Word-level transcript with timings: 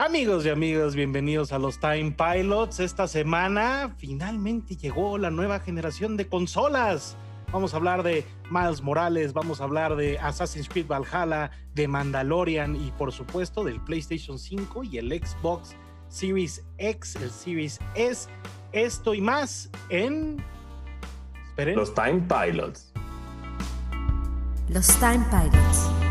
Amigos 0.00 0.46
y 0.46 0.48
amigas, 0.48 0.94
bienvenidos 0.94 1.52
a 1.52 1.58
los 1.58 1.78
Time 1.78 2.12
Pilots. 2.12 2.80
Esta 2.80 3.06
semana 3.06 3.94
finalmente 3.98 4.74
llegó 4.74 5.18
la 5.18 5.30
nueva 5.30 5.60
generación 5.60 6.16
de 6.16 6.26
consolas. 6.26 7.18
Vamos 7.52 7.74
a 7.74 7.76
hablar 7.76 8.02
de 8.02 8.24
Miles 8.50 8.80
Morales, 8.80 9.34
vamos 9.34 9.60
a 9.60 9.64
hablar 9.64 9.96
de 9.96 10.18
Assassin's 10.18 10.70
Creed 10.70 10.86
Valhalla, 10.86 11.50
de 11.74 11.86
Mandalorian 11.86 12.76
y 12.76 12.92
por 12.92 13.12
supuesto 13.12 13.62
del 13.62 13.78
PlayStation 13.78 14.38
5 14.38 14.84
y 14.84 14.96
el 14.96 15.10
Xbox 15.10 15.76
Series 16.08 16.64
X, 16.78 17.16
el 17.16 17.30
Series 17.30 17.78
S. 17.94 18.30
Esto 18.72 19.12
y 19.12 19.20
más 19.20 19.68
en... 19.90 20.42
Esperen. 21.50 21.76
Los 21.76 21.94
Time 21.94 22.22
Pilots. 22.26 22.90
Los 24.66 24.86
Time 24.98 25.26
Pilots. 25.30 26.09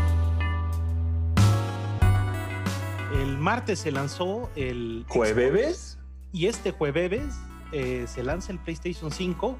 El 3.30 3.38
martes 3.38 3.78
se 3.78 3.92
lanzó 3.92 4.50
el... 4.56 5.04
¿Jueves? 5.06 5.98
Y 6.32 6.46
este 6.46 6.72
jueves 6.72 7.22
eh, 7.70 8.06
se 8.08 8.24
lanza 8.24 8.50
el 8.50 8.58
PlayStation 8.58 9.12
5. 9.12 9.56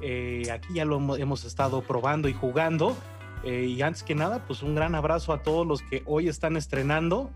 Eh, 0.00 0.50
aquí 0.50 0.72
ya 0.72 0.86
lo 0.86 0.96
hemos 1.16 1.44
estado 1.44 1.82
probando 1.82 2.30
y 2.30 2.32
jugando. 2.32 2.96
Eh, 3.44 3.66
y 3.66 3.82
antes 3.82 4.02
que 4.04 4.14
nada, 4.14 4.46
pues 4.46 4.62
un 4.62 4.74
gran 4.74 4.94
abrazo 4.94 5.34
a 5.34 5.42
todos 5.42 5.66
los 5.66 5.82
que 5.82 6.02
hoy 6.06 6.28
están 6.28 6.56
estrenando. 6.56 7.30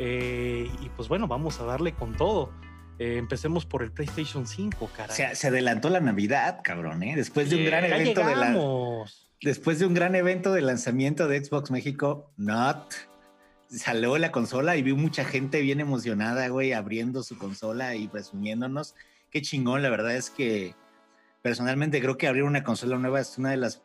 y 0.00 0.88
pues 0.96 1.06
bueno, 1.08 1.28
vamos 1.28 1.60
a 1.60 1.64
darle 1.64 1.92
con 1.92 2.16
todo. 2.16 2.50
empecemos 2.98 3.66
por 3.66 3.82
el 3.82 3.92
PlayStation 3.92 4.46
5, 4.46 4.88
cara. 4.96 5.12
Se, 5.12 5.34
se, 5.34 5.48
adelantó 5.48 5.90
la 5.90 6.00
Navidad, 6.00 6.60
cabrón, 6.64 7.02
¿eh? 7.02 7.14
Después 7.14 7.50
de 7.50 7.56
un 7.56 7.64
gran 7.66 7.84
evento 7.84 8.26
de 8.26 8.36
la... 8.36 8.56
Después 9.42 9.80
de 9.80 9.84
un 9.84 9.92
gran 9.92 10.14
evento 10.14 10.54
de 10.54 10.62
lanzamiento 10.62 11.28
de 11.28 11.44
Xbox 11.44 11.70
México, 11.70 12.32
not 12.38 12.94
salió 13.68 14.16
la 14.18 14.32
consola 14.32 14.76
y 14.76 14.82
vi 14.82 14.92
mucha 14.92 15.24
gente 15.24 15.60
bien 15.60 15.80
emocionada, 15.80 16.48
güey, 16.48 16.72
abriendo 16.72 17.22
su 17.22 17.38
consola 17.38 17.94
y 17.94 18.08
presumiéndonos. 18.08 18.94
Qué 19.30 19.42
chingón, 19.42 19.82
la 19.82 19.90
verdad 19.90 20.16
es 20.16 20.30
que 20.30 20.74
personalmente 21.42 22.00
creo 22.00 22.16
que 22.18 22.28
abrir 22.28 22.44
una 22.44 22.64
consola 22.64 22.98
nueva 22.98 23.20
es 23.20 23.38
una 23.38 23.50
de 23.50 23.56
las 23.56 23.82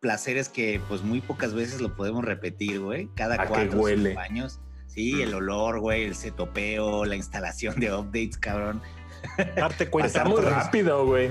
placeres 0.00 0.48
que 0.48 0.80
pues 0.88 1.02
muy 1.02 1.20
pocas 1.20 1.54
veces 1.54 1.80
lo 1.80 1.96
podemos 1.96 2.24
repetir, 2.24 2.80
güey. 2.80 3.08
Cada 3.14 3.46
cuatro 3.46 3.86
años. 4.18 4.60
Sí, 4.86 5.22
el 5.22 5.32
mm. 5.32 5.36
olor, 5.36 5.80
güey, 5.80 6.04
el 6.04 6.14
setopeo, 6.14 7.04
la 7.04 7.16
instalación 7.16 7.80
de 7.80 7.92
updates, 7.94 8.36
cabrón. 8.38 8.82
Darte 9.56 9.88
cuenta. 9.88 10.06
Está 10.06 10.24
muy 10.24 10.40
rápido, 10.40 11.06
güey. 11.06 11.30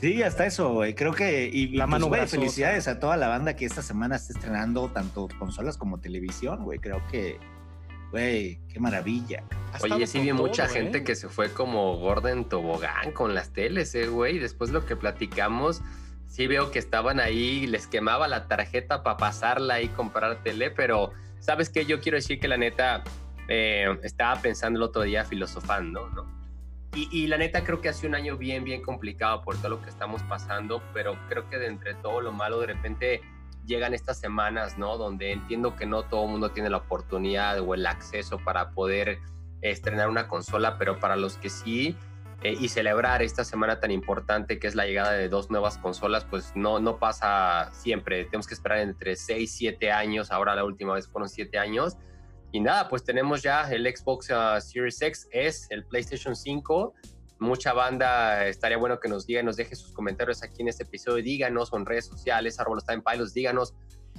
Sí, 0.00 0.22
hasta 0.22 0.46
eso, 0.46 0.72
güey. 0.72 0.94
Creo 0.94 1.12
que. 1.12 1.48
Y 1.52 1.68
la 1.68 1.84
pues, 1.84 1.90
mano, 1.90 2.06
güey, 2.08 2.26
felicidades 2.26 2.86
a 2.88 3.00
toda 3.00 3.16
la 3.16 3.28
banda 3.28 3.56
que 3.56 3.64
esta 3.64 3.82
semana 3.82 4.16
está 4.16 4.32
estrenando 4.34 4.88
tanto 4.90 5.28
consolas 5.38 5.78
como 5.78 5.98
televisión, 5.98 6.64
güey. 6.64 6.78
Creo 6.78 7.02
que. 7.10 7.38
Güey, 8.10 8.60
qué 8.68 8.78
maravilla. 8.78 9.42
Oye, 9.82 10.06
sí 10.06 10.20
vi 10.20 10.32
mucha 10.32 10.68
gente 10.68 10.98
¿eh? 10.98 11.04
que 11.04 11.14
se 11.14 11.28
fue 11.28 11.52
como 11.52 11.98
Gordon 11.98 12.48
Tobogán 12.48 13.12
con 13.12 13.34
las 13.34 13.50
teles, 13.50 13.94
eh, 13.94 14.06
güey. 14.06 14.38
Después 14.38 14.70
lo 14.70 14.86
que 14.86 14.96
platicamos, 14.96 15.82
sí 16.28 16.46
veo 16.46 16.70
que 16.70 16.78
estaban 16.78 17.18
ahí, 17.18 17.66
les 17.66 17.86
quemaba 17.86 18.28
la 18.28 18.46
tarjeta 18.48 19.02
para 19.02 19.16
pasarla 19.16 19.80
y 19.82 19.88
comprar 19.88 20.42
tele, 20.42 20.70
pero 20.70 21.10
¿sabes 21.40 21.68
qué? 21.68 21.84
Yo 21.84 22.00
quiero 22.00 22.16
decir 22.16 22.38
que 22.38 22.48
la 22.48 22.56
neta 22.56 23.02
eh, 23.48 23.86
estaba 24.02 24.40
pensando 24.40 24.78
el 24.78 24.84
otro 24.84 25.02
día 25.02 25.24
filosofando, 25.24 26.08
¿no? 26.10 26.36
Y, 26.96 27.26
la 27.26 27.36
neta 27.36 27.62
creo 27.62 27.82
que 27.82 27.90
ha 27.90 27.92
sido 27.92 28.08
un 28.08 28.14
año 28.14 28.38
bien, 28.38 28.64
bien 28.64 28.80
complicado 28.80 29.42
por 29.42 29.58
todo 29.58 29.68
lo 29.68 29.82
que 29.82 29.90
estamos 29.90 30.22
pasando, 30.22 30.82
pero 30.94 31.18
creo 31.28 31.46
que 31.50 31.58
de 31.58 31.66
entre 31.66 31.92
todo 31.94 32.22
lo 32.22 32.32
malo 32.32 32.58
de 32.58 32.68
repente 32.68 33.20
llegan 33.66 33.92
estas 33.92 34.18
semanas, 34.18 34.78
¿no? 34.78 34.96
Donde 34.96 35.32
entiendo 35.32 35.76
que 35.76 35.84
no 35.84 36.04
todo 36.04 36.24
el 36.24 36.30
mundo 36.30 36.52
tiene 36.52 36.70
la 36.70 36.78
oportunidad 36.78 37.60
o 37.60 37.74
el 37.74 37.86
acceso 37.86 38.38
para 38.38 38.70
poder 38.70 39.18
estrenar 39.60 40.08
una 40.08 40.26
consola, 40.26 40.78
pero 40.78 40.98
para 40.98 41.16
los 41.16 41.36
que 41.36 41.50
sí, 41.50 41.94
eh, 42.42 42.56
y 42.58 42.68
celebrar 42.68 43.22
esta 43.22 43.44
semana 43.44 43.78
tan 43.78 43.90
importante 43.90 44.58
que 44.58 44.66
es 44.66 44.74
la 44.74 44.86
llegada 44.86 45.12
de 45.12 45.28
dos 45.28 45.50
nuevas 45.50 45.76
consolas, 45.76 46.24
pues 46.24 46.52
no, 46.54 46.80
no 46.80 46.98
pasa 46.98 47.70
siempre. 47.74 48.24
Tenemos 48.24 48.46
que 48.46 48.54
esperar 48.54 48.78
entre 48.78 49.16
6, 49.16 49.52
7 49.52 49.92
años, 49.92 50.30
ahora 50.30 50.54
la 50.54 50.64
última 50.64 50.94
vez 50.94 51.08
fueron 51.08 51.28
7 51.28 51.58
años 51.58 51.98
y 52.52 52.60
nada, 52.60 52.88
pues 52.88 53.04
tenemos 53.04 53.42
ya 53.42 53.70
el 53.70 53.84
Xbox 53.84 54.30
uh, 54.30 54.60
Series 54.60 55.00
X, 55.02 55.28
es 55.30 55.66
el 55.70 55.84
PlayStation 55.84 56.34
5. 56.34 56.94
Mucha 57.38 57.72
banda, 57.74 58.46
estaría 58.46 58.78
bueno 58.78 58.98
que 58.98 59.08
nos 59.08 59.26
diga, 59.26 59.42
nos 59.42 59.56
deje 59.56 59.76
sus 59.76 59.92
comentarios 59.92 60.42
aquí 60.42 60.62
en 60.62 60.68
este 60.68 60.84
episodio. 60.84 61.22
Díganos 61.22 61.70
en 61.72 61.84
redes 61.84 62.06
sociales, 62.06 62.58
Árbol 62.58 62.78
está 62.78 62.94
en 62.94 63.02
Pilots, 63.02 63.34
díganos 63.34 63.74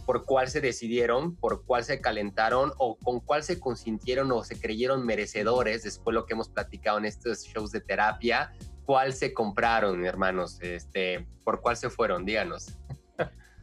por 0.05 0.23
cuál 0.23 0.47
se 0.47 0.61
decidieron, 0.61 1.35
por 1.35 1.65
cuál 1.65 1.83
se 1.83 1.99
calentaron 1.99 2.71
o 2.77 2.97
con 2.97 3.19
cuál 3.19 3.43
se 3.43 3.59
consintieron 3.59 4.31
o 4.31 4.43
se 4.43 4.59
creyeron 4.59 5.05
merecedores 5.05 5.83
después 5.83 6.13
de 6.13 6.19
lo 6.21 6.25
que 6.25 6.33
hemos 6.33 6.49
platicado 6.49 6.97
en 6.99 7.05
estos 7.05 7.43
shows 7.43 7.71
de 7.71 7.81
terapia. 7.81 8.53
¿Cuál 8.85 9.13
se 9.13 9.33
compraron, 9.33 10.05
hermanos? 10.05 10.59
Este, 10.61 11.27
¿Por 11.43 11.59
cuál 11.59 11.75
se 11.75 11.89
fueron? 11.89 12.23
Díganos. 12.23 12.77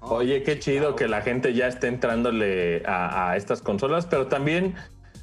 Oye, 0.09 0.43
qué 0.43 0.59
chido 0.59 0.97
que 0.97 1.09
la 1.09 1.23
gente 1.23 1.55
ya 1.55 1.67
esté 1.67 1.89
entrándole 1.89 2.83
a, 2.87 3.35
estas 3.37 3.63
consolas, 3.63 4.07
pero 4.07 4.27
también 4.27 4.75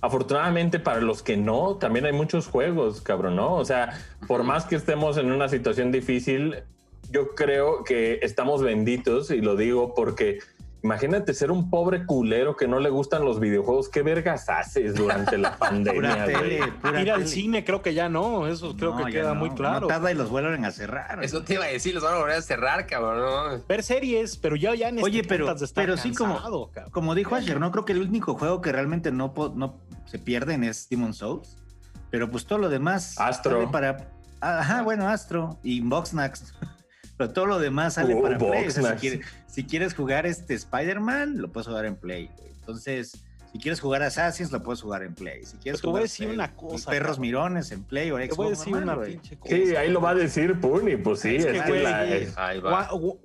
afortunadamente 0.01 0.79
para 0.79 1.01
los 1.01 1.21
que 1.21 1.37
no, 1.37 1.75
también 1.75 2.05
hay 2.05 2.13
muchos 2.13 2.47
juegos, 2.47 3.01
cabrón, 3.01 3.35
¿no? 3.35 3.53
O 3.55 3.65
sea, 3.65 3.93
por 4.27 4.43
más 4.43 4.65
que 4.65 4.75
estemos 4.75 5.17
en 5.17 5.31
una 5.31 5.49
situación 5.49 5.91
difícil, 5.91 6.63
yo 7.11 7.35
creo 7.35 7.83
que 7.83 8.19
estamos 8.23 8.63
benditos 8.63 9.29
y 9.29 9.41
lo 9.41 9.55
digo 9.55 9.93
porque 9.93 10.39
Imagínate 10.83 11.35
ser 11.35 11.51
un 11.51 11.69
pobre 11.69 12.05
culero 12.07 12.55
que 12.55 12.67
no 12.67 12.79
le 12.79 12.89
gustan 12.89 13.23
los 13.23 13.39
videojuegos. 13.39 13.87
¿Qué 13.89 14.01
vergas 14.01 14.49
haces 14.49 14.95
durante 14.95 15.37
la 15.37 15.55
pandemia? 15.59 16.25
Ir 16.99 17.11
al 17.11 17.27
cine 17.27 17.63
creo 17.63 17.83
que 17.83 17.93
ya 17.93 18.09
no. 18.09 18.47
Eso 18.47 18.75
creo 18.75 18.97
que 18.97 19.11
queda 19.11 19.35
muy 19.35 19.51
claro. 19.51 19.81
No 19.81 19.87
tarda 19.87 20.11
y 20.11 20.15
los 20.15 20.29
vuelven 20.29 20.65
a 20.65 20.71
cerrar. 20.71 21.23
Eso 21.23 21.43
te 21.43 21.53
iba 21.53 21.65
a 21.65 21.67
decir, 21.67 21.93
los 21.93 22.03
van 22.03 22.15
a 22.15 22.17
volver 22.17 22.37
a 22.37 22.41
cerrar, 22.41 22.87
cabrón. 22.87 23.63
Ver 23.67 23.83
series, 23.83 24.37
pero 24.37 24.55
ya, 24.55 24.73
ya 24.73 24.89
en 24.89 24.97
este 24.97 25.05
Oye, 25.05 25.23
pero, 25.23 25.53
pero 25.75 25.97
sí, 25.97 26.13
como, 26.13 26.71
como 26.91 27.13
dijo 27.13 27.35
ayer, 27.35 27.59
no 27.59 27.71
creo 27.71 27.85
que 27.85 27.93
el 27.93 28.01
único 28.01 28.33
juego 28.33 28.61
que 28.61 28.71
realmente 28.71 29.11
no, 29.11 29.33
no 29.55 29.79
se 30.05 30.17
pierden 30.17 30.63
es 30.63 30.89
Demon 30.89 31.13
Souls. 31.13 31.57
Pero 32.09 32.29
pues 32.29 32.45
todo 32.45 32.57
lo 32.59 32.69
demás. 32.69 33.19
Astro. 33.19 33.69
Para, 33.71 34.09
ajá, 34.41 34.81
bueno, 34.81 35.07
Astro 35.07 35.59
y 35.63 35.81
Boxnax. 35.81 36.53
Pero 37.21 37.33
todo 37.33 37.45
lo 37.45 37.59
demás 37.59 37.93
sale 37.93 38.15
para 38.15 38.35
Play. 38.35 38.71
si, 39.45 39.63
quieres, 39.63 39.93
jugar 39.93 40.25
este 40.25 40.55
Spider-Man, 40.55 41.37
lo 41.37 41.51
puedes 41.51 41.67
jugar 41.67 41.85
en 41.85 41.95
Play. 41.95 42.31
Entonces, 42.61 43.23
si 43.51 43.59
quieres 43.59 43.79
jugar 43.79 44.01
Assassin's, 44.01 44.51
lo 44.51 44.63
puedes 44.63 44.81
jugar 44.81 45.03
en 45.03 45.13
Play. 45.13 45.45
Si 45.45 45.55
quieres 45.57 45.83
jugar 45.83 46.01
decir 46.01 46.29
una 46.29 46.55
cosa, 46.55 46.89
Perros 46.89 47.19
Mirones 47.19 47.71
en 47.71 47.83
Play 47.83 48.09
o 48.09 48.17
Xbox. 48.17 48.29
Te 48.29 48.35
voy 48.37 48.47
a 48.47 48.49
decir 48.49 48.75
una 48.75 48.99
pinche 48.99 49.37
cosa. 49.37 49.55
Sí, 49.55 49.75
ahí 49.75 49.91
lo 49.91 50.01
va 50.01 50.09
a 50.09 50.15
decir 50.15 50.59
Puni, 50.59 50.97
pues 50.97 51.19
sí. 51.19 51.35
Es 51.35 51.45
que, 51.45 52.27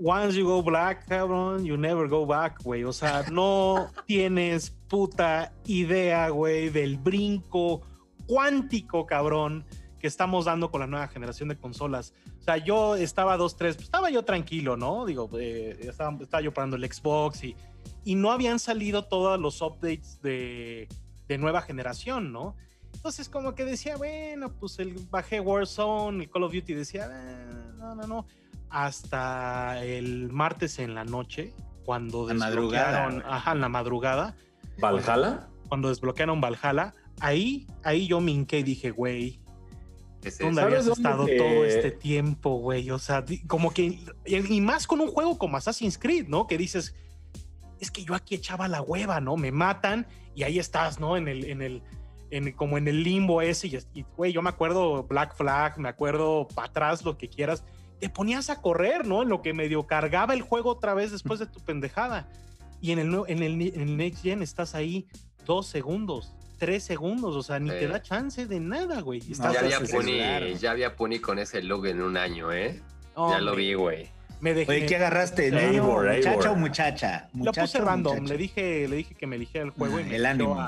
Once 0.05 0.39
you 0.39 0.47
go 0.47 0.63
black, 0.63 1.07
cabrón, 1.09 1.65
you 1.65 1.79
never 1.79 2.07
go 2.07 2.27
back, 2.27 2.63
güey. 2.63 2.85
O 2.85 2.93
sea, 2.93 3.25
no 3.33 3.91
tienes 4.07 4.75
puta 4.89 5.55
idea, 5.65 6.29
güey, 6.29 6.69
del 6.69 6.99
brinco 6.99 7.81
cuántico, 8.27 9.07
cabrón, 9.07 9.65
que 10.07 10.09
estamos 10.09 10.45
dando 10.45 10.71
con 10.71 10.79
la 10.81 10.87
nueva 10.87 11.09
generación 11.09 11.49
de 11.49 11.57
consolas. 11.57 12.15
O 12.39 12.43
sea, 12.45 12.59
yo 12.59 12.95
estaba 12.95 13.37
dos, 13.37 13.57
tres, 13.57 13.75
pues 13.75 13.87
estaba 13.87 14.09
yo 14.09 14.25
tranquilo, 14.25 14.77
¿no? 14.77 15.05
Digo, 15.05 15.29
eh, 15.37 15.77
estaba, 15.81 16.41
yo 16.41 16.55
probando 16.55 16.77
el 16.77 16.85
Xbox 16.85 17.43
y, 17.43 17.57
y 18.05 18.15
no 18.15 18.31
habían 18.31 18.61
salido 18.61 19.07
todos 19.07 19.41
los 19.41 19.61
updates 19.63 20.23
de, 20.23 20.87
de 21.27 21.39
nueva 21.39 21.61
generación, 21.61 22.33
¿no? 22.33 22.55
Entonces 22.95 23.29
como 23.29 23.57
que 23.57 23.65
decía, 23.65 23.97
bueno, 23.97 24.53
pues 24.53 24.79
el 24.79 24.95
bajé 25.11 25.41
Warzone, 25.41 26.23
el 26.23 26.31
Call 26.31 26.45
of 26.45 26.53
Duty, 26.53 26.75
decía, 26.75 27.11
ah, 27.11 27.73
no, 27.77 27.97
no, 27.97 28.07
no. 28.07 28.27
Hasta 28.71 29.85
el 29.85 30.31
martes 30.31 30.79
en 30.79 30.95
la 30.95 31.05
noche, 31.05 31.53
cuando 31.85 32.29
desbloquearon, 32.29 33.25
ajá, 33.27 33.51
en 33.51 33.61
la 33.61 33.69
madrugada. 33.69 34.37
¿Valhalla? 34.79 35.49
Cuando 35.69 35.89
desbloquearon 35.89 36.41
Valhalla, 36.41 36.95
ahí, 37.19 37.67
ahí 37.83 38.07
yo 38.07 38.21
me 38.21 38.31
hinqué 38.31 38.61
y 38.61 38.63
dije, 38.63 38.93
güey, 38.93 39.41
¿Dónde 40.41 40.63
habías 40.63 40.87
estado 40.87 41.27
todo 41.27 41.65
este 41.65 41.91
tiempo, 41.91 42.59
güey? 42.59 42.91
O 42.91 42.99
sea, 42.99 43.25
como 43.47 43.73
que. 43.73 44.01
Y 44.25 44.61
más 44.61 44.87
con 44.87 45.01
un 45.01 45.09
juego 45.09 45.39
como 45.39 45.57
Assassin's 45.57 45.99
Creed, 45.99 46.29
¿no? 46.29 46.47
Que 46.47 46.59
dices, 46.59 46.95
es 47.81 47.91
que 47.91 48.05
yo 48.05 48.15
aquí 48.15 48.35
echaba 48.35 48.69
la 48.69 48.83
hueva, 48.83 49.21
¿no? 49.21 49.37
Me 49.37 49.53
matan 49.53 50.07
y 50.35 50.43
ahí 50.43 50.59
estás, 50.59 51.01
¿no? 51.01 51.17
En 51.17 51.29
el. 51.29 51.45
En 51.45 51.63
el 51.63 51.83
en, 52.31 52.53
como 52.53 52.77
en 52.77 52.89
el 52.89 53.03
limbo 53.03 53.41
ese, 53.41 53.69
y, 53.95 54.03
güey, 54.17 54.33
yo 54.33 54.43
me 54.43 54.51
acuerdo 54.51 55.05
Black 55.05 55.37
Flag, 55.37 55.79
me 55.79 55.89
acuerdo 55.89 56.49
para 56.55 56.69
atrás, 56.69 57.05
lo 57.05 57.17
que 57.17 57.29
quieras, 57.29 57.65
te 58.01 58.09
ponías 58.09 58.51
a 58.51 58.61
correr, 58.61 59.07
¿no? 59.07 59.23
En 59.23 59.29
lo 59.29 59.43
que 59.43 59.55
medio 59.55 59.87
cargaba 59.87 60.35
el 60.35 60.43
juego 60.43 60.71
otra 60.71 60.95
vez 60.95 61.13
después 61.13 61.39
de 61.39 61.47
tu 61.47 61.61
pendejada. 61.61 62.29
Y 62.81 62.93
en 62.93 62.99
el, 62.99 63.15
en 63.29 63.43
el, 63.43 63.63
en 63.63 63.81
el 63.81 63.97
Next 63.97 64.23
Gen 64.23 64.43
estás 64.43 64.75
ahí 64.75 65.07
dos 65.47 65.67
segundos, 65.67 66.36
tres 66.59 66.85
segundos, 66.85 67.37
o 67.37 67.43
sea, 67.43 67.59
ni 67.59 67.71
te 67.71 67.87
da 67.87 68.03
chance 68.03 68.47
de 68.47 68.61
nada, 68.61 69.01
güey. 69.01 69.21
ya, 69.21 69.49
había 69.49 69.81
Pony, 69.81 70.59
ya 70.59 70.71
había 70.71 70.97
Pony 70.97 71.21
con 71.21 71.39
ese 71.39 71.63
logo 71.63 71.87
en 71.87 72.03
un 72.03 72.17
año, 72.17 72.53
¿eh? 72.53 72.81
ya 73.17 73.41
lo 73.41 73.55
vi, 73.55 73.75
güey. 73.75 74.09
Me 74.41 74.53
dejé. 74.53 74.71
Oye, 74.71 74.87
¿qué 74.87 74.97
agarraste? 74.97 75.51
¿Muchacha 75.51 76.51
o 76.51 76.57
muchacha? 76.57 77.29
Lo 77.35 77.53
puse 77.53 77.81
random. 77.81 78.27
Le 78.27 78.37
dije, 78.37 78.87
le 78.87 78.97
dije 78.97 79.15
que 79.15 79.27
me 79.27 79.37
eligiera 79.37 79.65
el 79.65 79.73
juego 79.73 79.99
y 79.99 80.05
me 80.05 80.17
El 80.17 80.27
ánimo. 80.27 80.67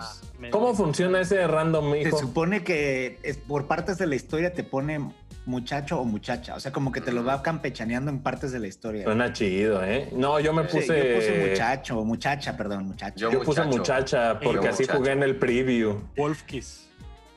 ¿Cómo 0.50 0.74
funciona 0.74 1.20
ese 1.20 1.46
random, 1.46 1.94
hijo? 1.94 2.16
Se 2.16 2.22
supone 2.22 2.62
que 2.62 3.18
es, 3.22 3.36
por 3.36 3.66
partes 3.66 3.98
de 3.98 4.06
la 4.06 4.14
historia 4.14 4.52
te 4.54 4.64
pone 4.64 5.00
muchacho 5.48 5.98
o 5.98 6.04
muchacha. 6.04 6.54
O 6.54 6.60
sea, 6.60 6.72
como 6.72 6.92
que 6.92 7.00
te 7.00 7.10
lo 7.10 7.24
va 7.24 7.42
campechaneando 7.42 8.10
en 8.10 8.20
partes 8.20 8.52
de 8.52 8.60
la 8.60 8.68
historia. 8.68 9.04
Suena 9.04 9.32
chido, 9.32 9.82
¿eh? 9.82 10.10
No, 10.12 10.38
yo 10.38 10.52
me 10.52 10.64
puse. 10.64 10.86
yo 10.86 11.16
puse 11.16 11.48
muchacho 11.48 11.98
o 11.98 12.04
muchacha, 12.04 12.56
perdón, 12.56 12.86
muchacho. 12.86 13.30
Yo, 13.30 13.42
puse 13.42 13.64
muchacha 13.64 14.38
porque 14.38 14.68
así 14.68 14.84
jugué 14.86 15.12
en 15.12 15.22
el 15.22 15.36
preview. 15.36 16.00
Wolfkiss. 16.16 16.84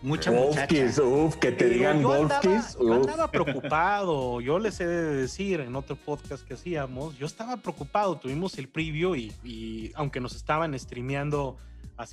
Mucha 0.03 0.31
Wolfkiss, 0.31 0.97
uf, 0.97 1.35
que 1.35 1.51
te 1.51 1.69
digan 1.69 2.01
Wolfkiss. 2.01 2.75
Yo 2.79 3.01
estaba 3.01 3.29
preocupado. 3.31 4.41
Yo 4.41 4.57
les 4.57 4.79
he 4.81 4.87
de 4.87 5.13
decir 5.13 5.59
en 5.61 5.75
otro 5.75 5.95
podcast 5.95 6.43
que 6.45 6.55
hacíamos, 6.55 7.17
yo 7.17 7.27
estaba 7.27 7.57
preocupado. 7.57 8.17
Tuvimos 8.17 8.57
el 8.57 8.67
preview 8.67 9.15
y, 9.15 9.91
aunque 9.95 10.19
nos 10.19 10.35
estaban 10.35 10.77
streameando 10.77 11.57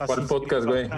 ¿Cuál 0.06 0.26
podcast, 0.26 0.66
güey? 0.66 0.90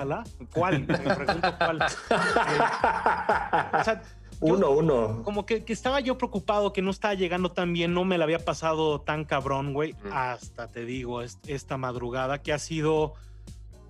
¿Cuál? 0.52 0.80
Me 0.80 1.14
pregunto 1.14 1.54
cuál. 1.58 1.80
o 3.72 3.84
sea, 3.84 4.02
uno, 4.40 4.70
uno. 4.70 5.22
Como 5.22 5.46
que, 5.46 5.64
estaba 5.68 6.00
yo 6.00 6.16
preocupado 6.18 6.72
que 6.72 6.82
no 6.82 6.90
estaba 6.90 7.14
llegando 7.14 7.52
tan 7.52 7.72
bien, 7.72 7.94
no 7.94 8.04
me 8.04 8.18
la 8.18 8.24
había 8.24 8.38
pasado 8.38 9.00
tan 9.00 9.24
cabrón, 9.24 9.72
güey, 9.72 9.94
hasta 10.12 10.70
te 10.70 10.84
digo, 10.84 11.22
esta 11.22 11.76
madrugada 11.76 12.42
que 12.42 12.52
ha 12.52 12.58
sido 12.58 13.14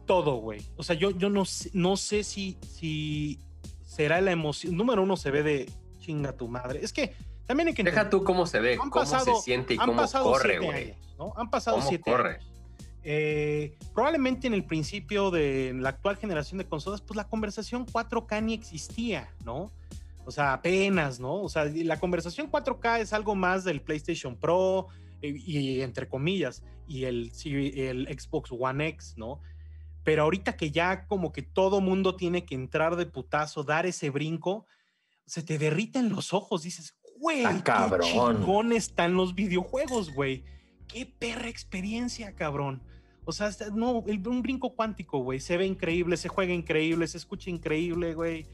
todo, 0.06 0.36
güey. 0.36 0.60
O 0.76 0.82
sea, 0.82 0.96
yo, 0.96 1.10
yo 1.10 1.30
no, 1.30 1.44
no 1.72 1.96
sé 1.96 2.24
si, 2.24 2.58
si 2.62 3.40
será 3.84 4.20
la 4.20 4.32
emoción. 4.32 4.76
Número 4.76 5.02
uno 5.02 5.16
se 5.16 5.30
ve 5.30 5.42
de 5.42 5.70
chinga 5.98 6.32
tu 6.32 6.48
madre. 6.48 6.80
Es 6.82 6.92
que 6.92 7.14
también 7.46 7.68
hay 7.68 7.74
que. 7.74 7.84
Deja 7.84 8.10
tú 8.10 8.24
cómo 8.24 8.46
se 8.46 8.60
ve, 8.60 8.76
cómo 8.76 9.06
se 9.06 9.34
siente 9.42 9.74
y 9.74 9.76
cómo 9.76 10.02
corre, 10.06 10.58
güey. 10.58 10.96
¿no? 11.18 11.32
Han 11.36 11.50
pasado 11.50 11.80
siete 11.82 12.10
corre? 12.10 12.36
años. 12.36 12.50
Eh, 13.02 13.78
probablemente 13.94 14.46
en 14.46 14.54
el 14.54 14.64
principio 14.64 15.30
de 15.30 15.72
la 15.74 15.90
actual 15.90 16.16
generación 16.16 16.58
de 16.58 16.66
consolas, 16.66 17.00
pues 17.00 17.16
la 17.16 17.28
conversación 17.28 17.86
4K 17.86 18.42
ni 18.42 18.54
existía, 18.54 19.28
¿no? 19.44 19.72
O 20.30 20.32
sea, 20.32 20.52
apenas, 20.52 21.18
¿no? 21.18 21.42
O 21.42 21.48
sea, 21.48 21.64
la 21.64 21.98
conversación 21.98 22.48
4K 22.48 23.00
es 23.00 23.12
algo 23.12 23.34
más 23.34 23.64
del 23.64 23.82
PlayStation 23.82 24.38
Pro 24.38 24.86
eh, 25.22 25.34
y, 25.36 25.80
entre 25.80 26.08
comillas, 26.08 26.62
y 26.86 27.02
el, 27.02 27.32
el 27.44 28.06
Xbox 28.06 28.52
One 28.52 28.86
X, 28.86 29.14
¿no? 29.16 29.40
Pero 30.04 30.22
ahorita 30.22 30.56
que 30.56 30.70
ya 30.70 31.08
como 31.08 31.32
que 31.32 31.42
todo 31.42 31.80
mundo 31.80 32.14
tiene 32.14 32.44
que 32.44 32.54
entrar 32.54 32.94
de 32.94 33.06
putazo, 33.06 33.64
dar 33.64 33.86
ese 33.86 34.10
brinco, 34.10 34.66
se 35.26 35.42
te 35.42 35.58
derriten 35.58 36.10
los 36.10 36.32
ojos, 36.32 36.62
dices, 36.62 36.94
güey, 37.18 37.42
qué 37.64 37.72
chingón 38.02 38.72
están 38.72 39.14
los 39.14 39.34
videojuegos, 39.34 40.14
güey. 40.14 40.44
Qué 40.86 41.06
perra 41.06 41.48
experiencia, 41.48 42.36
cabrón. 42.36 42.84
O 43.24 43.32
sea, 43.32 43.50
no, 43.74 44.04
el, 44.06 44.24
un 44.28 44.42
brinco 44.42 44.76
cuántico, 44.76 45.18
güey. 45.18 45.40
Se 45.40 45.56
ve 45.56 45.66
increíble, 45.66 46.16
se 46.16 46.28
juega 46.28 46.52
increíble, 46.52 47.08
se 47.08 47.18
escucha 47.18 47.50
increíble, 47.50 48.14
güey. 48.14 48.46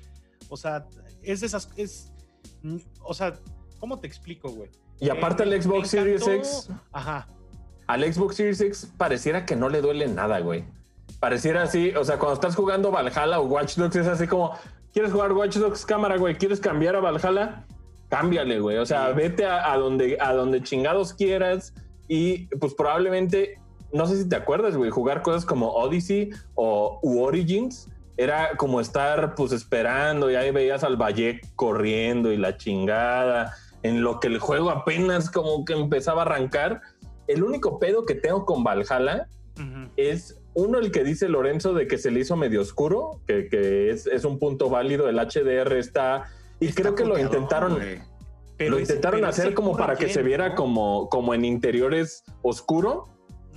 O 0.49 0.57
sea, 0.57 0.87
es 1.23 1.41
de 1.41 1.47
esas, 1.47 1.69
es, 1.77 2.13
o 3.03 3.15
sea, 3.15 3.35
¿cómo 3.79 3.99
te 3.99 4.07
explico, 4.07 4.51
güey? 4.51 4.71
Y 5.01 5.11
aparte 5.11 5.43
el 5.43 5.63
Xbox 5.63 5.89
Series 5.89 6.27
X. 6.27 6.71
Ajá. 6.93 7.29
Al 7.87 8.13
Xbox 8.13 8.37
Series 8.37 8.61
X 8.61 8.93
pareciera 8.97 9.45
que 9.45 9.57
no 9.57 9.69
le 9.69 9.81
duele 9.81 10.09
nada, 10.09 10.41
güey. 10.41 10.65
Pareciera 11.21 11.63
así, 11.63 11.91
o 11.91 12.05
sea, 12.05 12.19
cuando 12.19 12.35
estás 12.35 12.55
jugando 12.57 12.91
Valhalla 12.91 13.41
o 13.41 13.47
Watch 13.47 13.77
Dogs 13.77 13.97
es 13.97 14.07
así 14.07 14.27
como, 14.27 14.53
¿quieres 14.93 15.13
jugar 15.13 15.33
Watch 15.33 15.57
Dogs 15.57 15.85
cámara, 15.87 16.17
güey? 16.17 16.37
¿Quieres 16.37 16.61
cambiar 16.61 16.97
a 16.97 17.01
Valhalla? 17.01 17.67
Cámbiale, 18.09 18.61
güey. 18.61 18.79
O 18.79 18.87
sea, 18.87 19.11
vete 19.11 19.47
a, 19.47 19.77
donde, 19.77 20.19
a 20.21 20.33
donde 20.33 20.63
chingados 20.63 21.13
quieras 21.13 21.75
y 22.09 22.47
pues 22.59 22.75
probablemente, 22.75 23.61
no 23.93 24.07
sé 24.07 24.23
si 24.23 24.29
te 24.29 24.37
acuerdas, 24.37 24.77
güey, 24.77 24.91
jugar 24.91 25.23
cosas 25.23 25.45
como 25.45 25.71
Odyssey 25.73 26.31
o 26.55 27.01
Origins 27.03 27.89
era 28.17 28.57
como 28.57 28.81
estar 28.81 29.35
pues 29.35 29.53
esperando 29.53 30.31
y 30.31 30.37
ahí 30.37 30.51
veías 30.51 30.85
al 30.85 30.97
Valle 30.97 31.41
corriendo 31.55 32.33
y 32.33 32.37
la 32.37 32.57
chingada, 32.57 33.55
en 33.83 34.03
lo 34.03 34.21
que 34.21 34.29
el 34.29 34.39
juego 34.39 34.71
apenas 34.71 35.31
como 35.31 35.65
que 35.65 35.75
empezaba 35.75 36.23
a 36.23 36.27
arrancar. 36.27 36.81
El 37.27 37.43
único 37.43 37.79
pedo 37.79 38.07
que 38.07 38.15
tengo 38.15 38.45
con 38.45 38.65
Valhalla 38.65 39.29
es 39.97 40.39
uno 40.55 40.79
el 40.79 40.91
que 40.91 41.05
dice 41.05 41.29
Lorenzo 41.29 41.75
de 41.75 41.87
que 41.87 41.99
se 41.99 42.11
le 42.11 42.21
hizo 42.21 42.37
medio 42.37 42.63
oscuro, 42.63 43.21
que, 43.27 43.91
es, 43.91 44.25
un 44.25 44.39
punto 44.39 44.71
válido, 44.71 45.09
el 45.09 45.17
HDR 45.17 45.75
está... 45.75 46.25
Y 46.61 46.73
creo 46.73 46.95
que 46.95 47.05
lo 47.05 47.19
intentaron... 47.19 47.79
lo 48.59 48.81
intentaron 48.81 49.25
hacer 49.25 49.53
como 49.53 49.77
para 49.77 49.97
que 49.97 50.09
se 50.09 50.23
viera 50.23 50.55
como, 50.55 51.11
como 51.11 51.35
en 51.35 51.45
interiores 51.45 52.25
oscuro, 52.43 53.09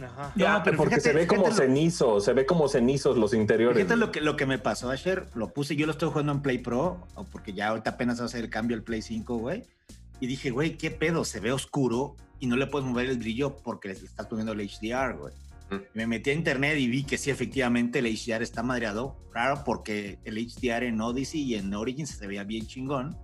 Ajá. 0.03 0.61
pero 0.63 0.77
porque 0.77 0.99
se 0.99 1.13
ve 1.13 1.27
como 1.27 1.51
cenizo, 1.51 2.19
se 2.19 2.33
ve 2.33 2.45
como 2.45 2.67
cenizos 2.67 3.17
los 3.17 3.33
interiores. 3.33 3.77
Fíjate 3.77 3.97
lo 3.97 4.11
que, 4.11 4.21
lo 4.21 4.35
que 4.35 4.45
me 4.45 4.59
pasó 4.59 4.89
ayer, 4.89 5.27
lo 5.35 5.53
puse, 5.53 5.75
yo 5.75 5.85
lo 5.85 5.91
estoy 5.91 6.09
jugando 6.09 6.31
en 6.31 6.41
Play 6.41 6.59
Pro, 6.59 7.05
porque 7.31 7.53
ya 7.53 7.69
ahorita 7.69 7.91
apenas 7.91 8.19
va 8.19 8.23
a 8.23 8.25
hacer 8.25 8.43
el 8.43 8.49
cambio 8.49 8.77
al 8.77 8.83
Play 8.83 9.01
5, 9.01 9.37
güey. 9.37 9.63
Y 10.19 10.27
dije, 10.27 10.51
güey, 10.51 10.77
¿qué 10.77 10.91
pedo? 10.91 11.23
Se 11.23 11.39
ve 11.39 11.51
oscuro 11.51 12.15
y 12.39 12.47
no 12.47 12.57
le 12.57 12.67
puedes 12.67 12.87
mover 12.87 13.09
el 13.09 13.17
brillo 13.17 13.55
porque 13.57 13.89
le 13.89 13.93
estás 13.93 14.27
poniendo 14.27 14.53
el 14.53 14.59
HDR, 14.59 15.17
güey. 15.17 15.33
Mm. 15.69 15.83
Me 15.93 16.07
metí 16.07 16.29
a 16.31 16.33
internet 16.33 16.77
y 16.77 16.87
vi 16.87 17.03
que 17.03 17.17
sí, 17.17 17.29
efectivamente, 17.29 17.99
el 17.99 18.05
HDR 18.05 18.41
está 18.41 18.63
madreado. 18.63 19.15
Claro, 19.31 19.63
porque 19.65 20.19
el 20.25 20.37
HDR 20.37 20.83
en 20.83 20.99
Odyssey 20.99 21.41
y 21.41 21.55
en 21.55 21.73
Origins 21.73 22.09
se 22.09 22.27
veía 22.27 22.43
bien 22.43 22.67
chingón 22.67 23.17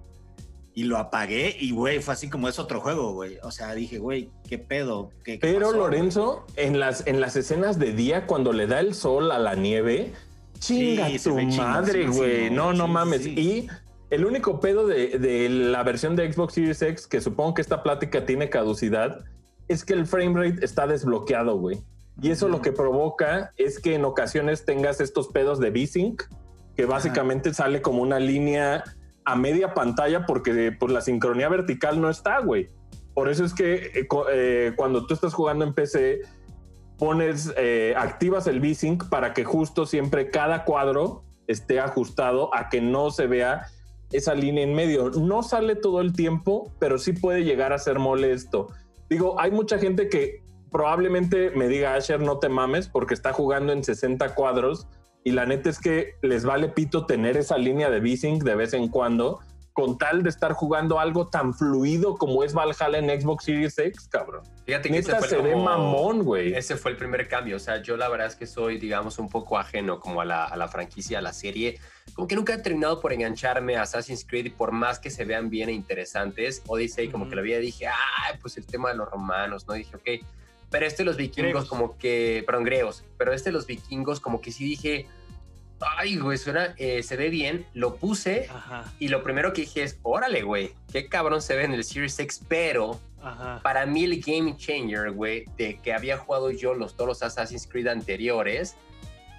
y 0.75 0.83
lo 0.83 0.97
apagué 0.97 1.55
y, 1.57 1.71
güey, 1.71 2.01
fue 2.01 2.13
así 2.13 2.29
como 2.29 2.49
es 2.49 2.59
otro 2.59 2.81
juego, 2.81 3.13
güey. 3.13 3.37
O 3.43 3.49
sea, 3.49 3.73
dije, 3.73 3.97
güey, 3.97 4.29
¿qué 4.47 4.59
pedo? 4.59 5.09
¿Qué, 5.23 5.39
Pero 5.39 5.71
Lorenzo, 5.71 6.45
en 6.57 6.81
las, 6.81 7.07
en 7.07 7.21
las 7.21 7.37
escenas 7.37 7.79
de 7.79 7.93
día, 7.93 8.27
cuando 8.27 8.51
le 8.51 8.67
da 8.67 8.81
el 8.81 8.93
sol 8.93 9.31
a 9.31 9.39
la 9.39 9.55
nieve, 9.55 10.11
chinga 10.59 11.07
tu 11.23 11.35
madre, 11.37 12.07
güey. 12.07 12.49
no, 12.51 12.73
no 12.73 12.89
mames. 12.89 13.25
Y 13.25 13.69
el 14.09 14.25
único 14.25 14.59
pedo 14.59 14.85
de, 14.85 15.17
de, 15.17 15.47
la 15.47 15.81
versión 15.83 16.17
de 16.17 16.31
Xbox 16.31 16.55
Series 16.55 16.81
X, 16.81 17.07
que 17.07 17.21
supongo 17.21 17.53
que 17.53 17.61
esta 17.61 17.81
plática 17.81 18.25
tiene 18.25 18.49
caducidad, 18.49 19.23
es 19.69 19.85
que 19.85 19.93
el 19.93 20.05
frame 20.05 20.49
rate 20.49 20.65
está 20.65 20.87
desbloqueado, 20.87 21.57
güey. 21.57 21.81
Y 22.21 22.31
eso 22.31 22.49
lo 22.49 22.61
que 22.61 22.73
provoca 22.73 23.53
es 23.55 23.79
que 23.79 23.95
en 23.95 24.03
ocasiones 24.03 24.65
tengas 24.65 24.99
estos 24.99 25.29
pedos 25.29 25.59
de 25.59 25.69
V-Sync, 25.69 26.23
que 26.75 26.85
básicamente 26.85 27.53
sale 27.53 27.81
como 27.81 28.01
una 28.01 28.19
línea 28.19 28.83
a 29.25 29.35
media 29.35 29.73
pantalla 29.73 30.25
porque 30.25 30.71
pues, 30.71 30.91
la 30.91 31.01
sincronía 31.01 31.49
vertical 31.49 31.99
no 31.99 32.09
está, 32.09 32.39
güey. 32.39 32.69
Por 33.13 33.29
eso 33.29 33.43
es 33.43 33.53
que 33.53 33.73
eh, 33.75 34.07
eh, 34.31 34.73
cuando 34.75 35.05
tú 35.05 35.13
estás 35.13 35.33
jugando 35.33 35.65
en 35.65 35.73
PC, 35.73 36.21
pones, 36.97 37.53
eh, 37.57 37.93
activas 37.97 38.47
el 38.47 38.59
V-Sync 38.59 39.09
para 39.09 39.33
que 39.33 39.43
justo 39.43 39.85
siempre 39.85 40.29
cada 40.29 40.63
cuadro 40.63 41.23
esté 41.47 41.79
ajustado 41.79 42.53
a 42.55 42.69
que 42.69 42.81
no 42.81 43.11
se 43.11 43.27
vea 43.27 43.67
esa 44.11 44.35
línea 44.35 44.63
en 44.63 44.73
medio. 44.73 45.09
No 45.09 45.43
sale 45.43 45.75
todo 45.75 46.01
el 46.01 46.13
tiempo, 46.13 46.71
pero 46.79 46.97
sí 46.97 47.13
puede 47.13 47.43
llegar 47.43 47.73
a 47.73 47.79
ser 47.79 47.99
molesto. 47.99 48.67
Digo, 49.09 49.39
hay 49.39 49.51
mucha 49.51 49.77
gente 49.79 50.09
que 50.09 50.41
probablemente 50.71 51.51
me 51.51 51.67
diga, 51.67 51.95
Asher, 51.95 52.19
no 52.19 52.39
te 52.39 52.49
mames, 52.49 52.89
porque 52.89 53.13
está 53.13 53.33
jugando 53.33 53.71
en 53.71 53.83
60 53.83 54.35
cuadros 54.35 54.87
y 55.25 55.31
la 55.31 55.47
neta 55.47 55.71
es 55.71 55.79
que 55.79 56.13
les 56.21 56.45
vale 56.45 56.69
pito 56.69 57.07
tener 57.07 57.35
esa 57.35 57.57
línea 57.57 57.89
de 57.89 57.99
V-Sync 57.99 58.43
de 58.43 58.55
vez 58.55 58.73
en 58.73 58.89
cuando, 58.89 59.39
con 59.73 59.97
tal 59.97 60.21
de 60.21 60.29
estar 60.29 60.53
jugando 60.53 60.99
algo 60.99 61.25
tan 61.27 61.55
fluido 61.55 62.15
como 62.15 62.43
es 62.43 62.53
Valhalla 62.53 62.99
en 62.99 63.19
Xbox 63.19 63.45
Series 63.45 63.75
X, 63.75 64.07
cabrón. 64.07 64.43
Fíjate 64.67 64.91
que 64.91 65.01
fue 65.01 65.27
se 65.27 65.41
ve 65.41 65.55
mamón, 65.55 66.23
güey. 66.23 66.53
Ese 66.53 66.77
fue 66.77 66.91
el 66.91 66.97
primer 66.97 67.27
cambio. 67.27 67.55
O 67.55 67.59
sea, 67.59 67.81
yo 67.81 67.97
la 67.97 68.07
verdad 68.07 68.27
es 68.27 68.35
que 68.35 68.45
soy, 68.45 68.77
digamos, 68.77 69.17
un 69.17 69.27
poco 69.27 69.57
ajeno 69.57 69.99
como 69.99 70.21
a 70.21 70.25
la, 70.25 70.45
a 70.45 70.55
la 70.57 70.67
franquicia, 70.67 71.17
a 71.17 71.21
la 71.23 71.33
serie. 71.33 71.79
Como 72.13 72.27
que 72.27 72.35
nunca 72.35 72.53
he 72.53 72.59
terminado 72.59 73.01
por 73.01 73.11
engancharme 73.11 73.77
a 73.77 73.81
Assassin's 73.81 74.25
Creed, 74.25 74.53
por 74.55 74.71
más 74.73 74.99
que 74.99 75.09
se 75.09 75.25
vean 75.25 75.49
bien 75.49 75.69
e 75.69 75.73
interesantes. 75.73 76.61
Odyssey, 76.67 77.09
como 77.09 77.27
que 77.27 77.35
la 77.35 77.41
vida 77.41 77.57
dije, 77.57 77.87
ah, 77.87 78.37
pues 78.41 78.57
el 78.57 78.67
tema 78.67 78.89
de 78.91 78.97
los 78.97 79.09
romanos, 79.09 79.65
¿no? 79.67 79.73
dije, 79.73 79.95
ok 79.95 80.23
pero 80.75 80.87
este 80.87 81.05
los 81.05 81.15
vikingos 81.15 81.69
como 81.69 81.97
que, 81.97 82.43
perdón, 82.45 82.65
greos, 82.65 83.05
pero 83.17 83.31
este 83.31 83.49
los 83.49 83.65
vikingos 83.65 84.19
como 84.19 84.41
que 84.41 84.51
sí 84.51 84.65
dije, 84.65 85.07
ay, 85.79 86.17
güey, 86.17 86.37
suena, 86.37 86.75
eh, 86.75 87.01
se 87.01 87.15
ve 87.15 87.29
bien, 87.29 87.65
lo 87.73 87.95
puse 87.95 88.49
y 88.99 89.07
lo 89.07 89.23
primero 89.23 89.53
que 89.53 89.61
dije 89.61 89.83
es, 89.83 89.97
órale, 90.03 90.41
güey, 90.41 90.73
qué 90.91 91.07
cabrón 91.07 91.41
se 91.41 91.55
ve 91.55 91.63
en 91.63 91.71
el 91.71 91.85
Series 91.85 92.19
X, 92.19 92.41
pero 92.49 92.99
para 93.63 93.85
mí 93.85 94.03
el 94.03 94.19
game 94.19 94.57
changer, 94.57 95.11
güey, 95.11 95.45
de 95.55 95.79
que 95.79 95.93
había 95.93 96.17
jugado 96.17 96.51
yo 96.51 96.73
los, 96.73 96.97
todos 96.97 97.07
los 97.07 97.23
Assassin's 97.23 97.67
Creed 97.67 97.87
anteriores, 97.87 98.75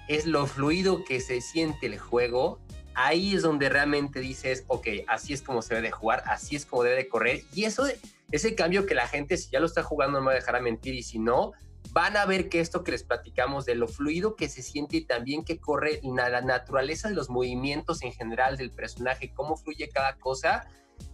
es 0.07 0.25
lo 0.25 0.47
fluido 0.47 1.05
que 1.05 1.21
se 1.21 1.39
siente 1.41 1.85
el 1.85 1.99
juego. 1.99 2.57
Ahí 2.95 3.35
es 3.35 3.43
donde 3.43 3.69
realmente 3.69 4.21
dices, 4.21 4.63
ok, 4.65 4.87
así 5.05 5.33
es 5.33 5.43
como 5.43 5.61
se 5.61 5.75
debe 5.75 5.89
de 5.89 5.91
jugar, 5.91 6.23
así 6.25 6.55
es 6.55 6.65
como 6.65 6.81
debe 6.81 6.95
de 6.95 7.07
correr. 7.07 7.43
Y 7.53 7.65
eso 7.65 7.83
de, 7.83 7.99
ese 8.31 8.55
cambio 8.55 8.85
que 8.85 8.95
la 8.95 9.07
gente, 9.07 9.37
si 9.37 9.49
ya 9.49 9.59
lo 9.59 9.65
está 9.65 9.83
jugando, 9.83 10.19
no 10.19 10.25
me 10.25 10.27
va 10.27 10.31
a 10.33 10.35
dejar 10.35 10.55
a 10.55 10.61
mentir 10.61 10.93
y 10.95 11.03
si 11.03 11.19
no, 11.19 11.53
van 11.91 12.17
a 12.17 12.25
ver 12.25 12.49
que 12.49 12.59
esto 12.59 12.83
que 12.83 12.91
les 12.91 13.03
platicamos 13.03 13.65
de 13.65 13.75
lo 13.75 13.87
fluido 13.87 14.35
que 14.35 14.49
se 14.49 14.61
siente 14.61 14.97
y 14.97 15.05
también 15.05 15.43
que 15.43 15.59
corre 15.59 16.01
la 16.03 16.41
naturaleza 16.41 17.09
de 17.09 17.15
los 17.15 17.29
movimientos 17.29 18.01
en 18.03 18.11
general 18.11 18.57
del 18.57 18.71
personaje, 18.71 19.31
cómo 19.33 19.55
fluye 19.55 19.89
cada 19.89 20.17
cosa, 20.17 20.67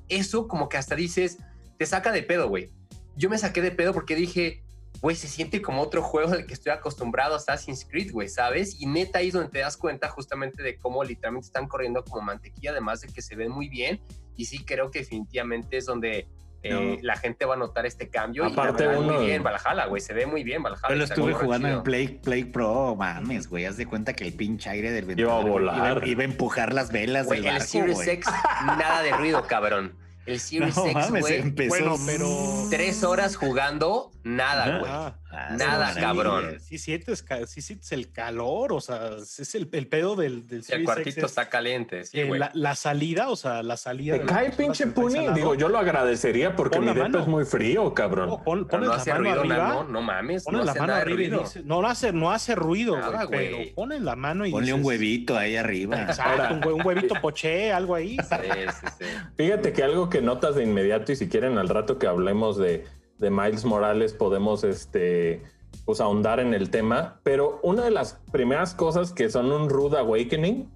eso 0.10 0.48
como 0.48 0.70
que 0.70 0.78
hasta 0.78 0.96
dices, 0.96 1.38
te 1.78 1.86
saca 1.86 2.12
de 2.12 2.24
pedo, 2.24 2.50
güey. 2.50 2.72
yo 3.16 3.30
me 3.30 3.38
saqué 3.38 3.62
de 3.62 3.72
pedo 3.72 3.94
porque 3.94 4.16
dije, 4.16 4.64
güey, 5.02 5.16
se 5.16 5.28
siente 5.28 5.62
como 5.62 5.82
otro 5.82 6.02
juego 6.02 6.32
del 6.32 6.46
que 6.46 6.54
estoy 6.54 6.72
acostumbrado 6.72 7.36
Assassin's 7.36 7.86
Creed, 7.86 8.12
güey, 8.12 8.30
¿sabes? 8.30 8.80
Y 8.80 8.86
neta 8.86 9.20
ahí 9.20 9.28
es 9.28 9.34
donde 9.34 9.50
te 9.50 9.60
das 9.60 9.78
cuenta 9.78 10.10
justamente 10.10 10.64
de 10.64 10.78
cómo 10.78 11.04
literalmente 11.04 11.48
están 11.48 11.68
corriendo 11.68 12.04
como 12.04 12.22
mantequilla, 12.22 12.72
además 12.72 13.02
de 13.02 13.10
que 13.10 13.22
se 13.22 13.36
ven 13.36 13.52
muy 13.52 13.70
bien. 13.70 14.02
Y 14.36 14.46
sí 14.46 14.64
creo 14.64 14.90
que 14.92 15.00
definitivamente 15.00 15.78
es 15.78 15.86
donde 15.86 16.28
eh, 16.64 17.00
la 17.02 17.18
gente 17.18 17.46
va 17.46 17.56
a 17.56 17.58
notar 17.58 17.86
este 17.86 18.10
cambio. 18.10 18.46
Aparte, 18.46 18.86
y 18.86 19.00
muy 19.00 19.26
bien 19.26 19.44
Valhalla, 19.44 19.86
güey. 19.86 20.02
Se 20.02 20.14
ve 20.14 20.26
muy 20.26 20.44
bien 20.44 20.64
Valhalla. 20.64 20.88
Yo 20.90 20.96
lo 20.96 21.04
estuve 21.04 21.34
jugando 21.34 21.68
en 21.68 21.84
Play, 21.84 22.08
Play 22.24 22.46
Pro, 22.46 22.96
mames, 22.96 23.50
güey. 23.50 23.66
Haz 23.66 23.78
de 23.78 23.86
cuenta 23.86 24.14
que 24.14 24.24
el 24.24 24.34
pinche 24.34 24.70
aire 24.70 24.92
del 24.92 25.06
ventilador 25.06 25.42
iba 25.42 25.50
a 25.50 25.52
volar. 25.52 26.08
Iba, 26.08 26.22
a 26.22 26.26
empujar 26.26 26.74
las 26.74 26.92
velas 26.92 27.28
del 27.30 27.44
barco, 27.44 27.58
El 27.58 27.62
Series 27.64 28.08
X, 28.08 28.28
nada 28.66 29.02
de 29.04 29.12
ruido, 29.12 29.46
cabrón. 29.46 29.96
El 30.26 30.40
Series 30.40 30.78
X, 30.78 31.10
güey. 31.10 31.68
Bueno, 31.68 31.98
pero. 32.06 32.28
Tres 32.70 33.04
horas 33.04 33.36
jugando, 33.36 34.12
nada, 34.24 34.80
güey. 34.80 35.23
Ah, 35.36 35.56
nada, 35.58 35.94
cabrón. 35.96 36.60
Sí 36.60 36.78
sientes, 36.78 37.26
sí 37.48 37.62
sientes 37.62 37.92
el 37.92 38.12
calor, 38.12 38.72
o 38.72 38.80
sea, 38.80 39.18
es 39.18 39.56
el, 39.56 39.68
el 39.72 39.88
pedo 39.88 40.16
del, 40.16 40.48
del 40.48 40.64
El 40.70 40.84
cuartito 40.84 41.26
está 41.26 41.50
caliente, 41.50 42.06
sí, 42.06 42.22
güey. 42.22 42.40
La, 42.40 42.52
la, 42.54 42.76
salida, 42.76 43.30
o 43.30 43.36
sea, 43.36 43.64
la 43.64 43.76
salida. 43.76 44.20
Te 44.20 44.26
cae 44.26 44.52
pinche 44.52 44.86
Puni. 44.88 45.30
Digo, 45.34 45.56
yo 45.56 45.70
lo 45.70 45.80
agradecería 45.80 46.56
porque 46.56 46.80
mi 46.80 46.94
depa 46.94 47.20
es 47.20 47.28
muy 47.28 47.46
frío, 47.46 47.94
cabrón. 47.96 48.30
No, 48.30 48.44
pon, 48.44 48.68
no 48.72 48.80
la 48.80 48.96
hace 48.96 49.12
mano 49.12 49.24
ruido, 49.24 49.40
arriba, 49.40 49.68
no, 49.70 49.84
no 49.86 50.02
mames. 50.04 50.44
Pones 50.44 50.60
no 50.60 50.66
la 50.66 50.74
mano 50.76 50.94
arriba 50.94 51.22
y 51.24 51.30
dice, 51.42 51.64
no, 51.64 51.86
hace, 51.88 52.14
no 52.14 52.32
hace 52.32 52.54
ruido, 52.54 52.96
güey, 52.96 53.28
pero 53.30 53.58
pones 53.76 54.02
la 54.02 54.16
mano 54.16 54.46
y 54.46 54.52
Ponle 54.52 54.74
un 54.74 54.86
huevito 54.86 55.36
ahí 55.36 55.56
arriba. 55.56 56.04
Exacto, 56.04 56.70
un, 56.76 56.86
huevito 56.86 57.16
poché, 57.22 57.72
algo 57.72 57.96
ahí. 57.96 58.18
Sí, 58.18 58.48
sí, 58.82 58.88
sí. 59.00 59.06
Fíjate 59.36 59.74
que 59.74 59.84
algo 59.84 60.10
que 60.10 60.22
notas 60.22 60.56
de 60.56 60.64
inmediato 60.64 61.12
y 61.12 61.16
si 61.16 61.28
quieren 61.28 61.58
al 61.58 61.70
rato 61.70 61.98
que 61.98 62.06
hablemos 62.06 62.58
de, 62.58 62.86
de 63.24 63.32
Miles 63.32 63.66
Morales 63.66 64.14
podemos 64.14 64.64
este 64.64 65.42
pues 65.86 66.00
ahondar 66.00 66.40
en 66.40 66.54
el 66.54 66.70
tema, 66.70 67.20
pero 67.24 67.60
una 67.64 67.84
de 67.84 67.92
las 67.92 68.22
primeras 68.32 68.76
cosas 68.76 69.12
que 69.12 69.30
son 69.30 69.52
un 69.52 69.70
rude 69.70 69.98
awakening 69.98 70.70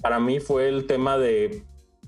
para 0.00 0.18
mí 0.18 0.40
fue 0.40 0.68
el 0.68 0.86
tema 0.86 1.18
de 1.18 1.62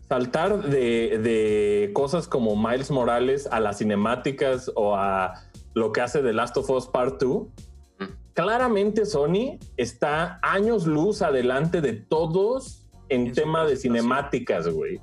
saltar 0.08 0.62
de, 0.62 1.18
de, 1.22 1.90
cosas 1.92 2.26
como 2.26 2.56
Miles 2.56 2.90
Morales 2.90 3.46
a 3.50 3.60
las 3.60 3.78
cinemáticas 3.78 4.72
o 4.74 4.96
a 4.96 5.34
lo 5.74 5.92
que 5.92 6.00
hace 6.00 6.22
The 6.22 6.32
Last 6.32 6.56
of 6.56 6.70
Us 6.70 6.86
Part 6.86 7.20
2. 7.20 7.46
Claramente 8.34 9.04
Sony 9.04 9.58
está 9.76 10.38
años 10.42 10.86
luz 10.86 11.20
adelante 11.22 11.80
de 11.80 11.92
todos 11.92 12.88
en, 13.08 13.32
tema 13.32 13.66
de 13.66 13.76
cinemáticas, 13.76 14.68
güey. 14.68 15.00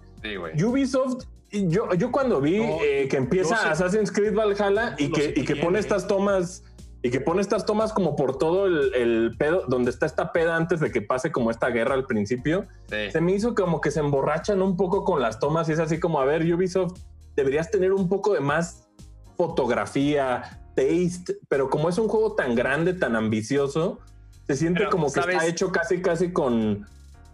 Ubisoft 0.63 1.25
yo, 1.51 1.93
yo 1.93 2.11
cuando 2.11 2.41
vi 2.41 2.57
eh, 2.57 3.07
que 3.09 3.17
empieza 3.17 3.71
Assassin's 3.71 4.11
Creed 4.11 4.35
Valhalla 4.35 4.95
y 4.97 5.11
que, 5.11 5.33
y 5.35 5.45
que 5.45 5.55
pone 5.55 5.79
estas 5.79 6.07
tomas 6.07 6.63
y 7.01 7.11
que 7.11 7.21
pone 7.21 7.41
estas 7.41 7.65
tomas 7.65 7.93
como 7.93 8.15
por 8.15 8.37
todo 8.37 8.65
el, 8.65 9.35
pedo, 9.37 9.63
donde 9.67 9.89
está 9.89 10.05
esta 10.05 10.33
peda 10.33 10.57
antes 10.57 10.81
de 10.81 10.91
que 10.91 11.01
pase 11.01 11.31
como 11.31 11.49
esta 11.49 11.69
guerra 11.69 11.93
al 11.93 12.05
principio, 12.05 12.67
se 12.89 13.21
me 13.21 13.31
hizo 13.31 13.55
como 13.55 13.79
que 13.79 13.89
se 13.89 14.01
emborrachan 14.01 14.61
un 14.61 14.75
poco 14.75 15.05
con 15.05 15.21
las 15.21 15.39
tomas 15.39 15.69
y 15.69 15.73
es 15.73 15.79
así 15.79 15.99
como, 15.99 16.19
a 16.19 16.25
ver, 16.25 16.41
Ubisoft, 16.53 16.99
deberías 17.37 17.71
tener 17.71 17.93
un 17.93 18.09
poco 18.09 18.33
de 18.33 18.41
más 18.41 18.89
fotografía, 19.37 20.61
taste, 20.75 21.37
pero 21.47 21.69
como 21.69 21.87
es 21.87 21.97
un 21.97 22.09
juego 22.09 22.35
tan 22.35 22.53
grande, 22.53 22.93
tan 22.93 23.15
ambicioso, 23.15 23.99
se 24.45 24.57
siente 24.57 24.89
como 24.89 25.11
que 25.11 25.21
está 25.21 25.45
hecho 25.45 25.71
casi, 25.71 26.01
casi 26.01 26.33
con... 26.33 26.85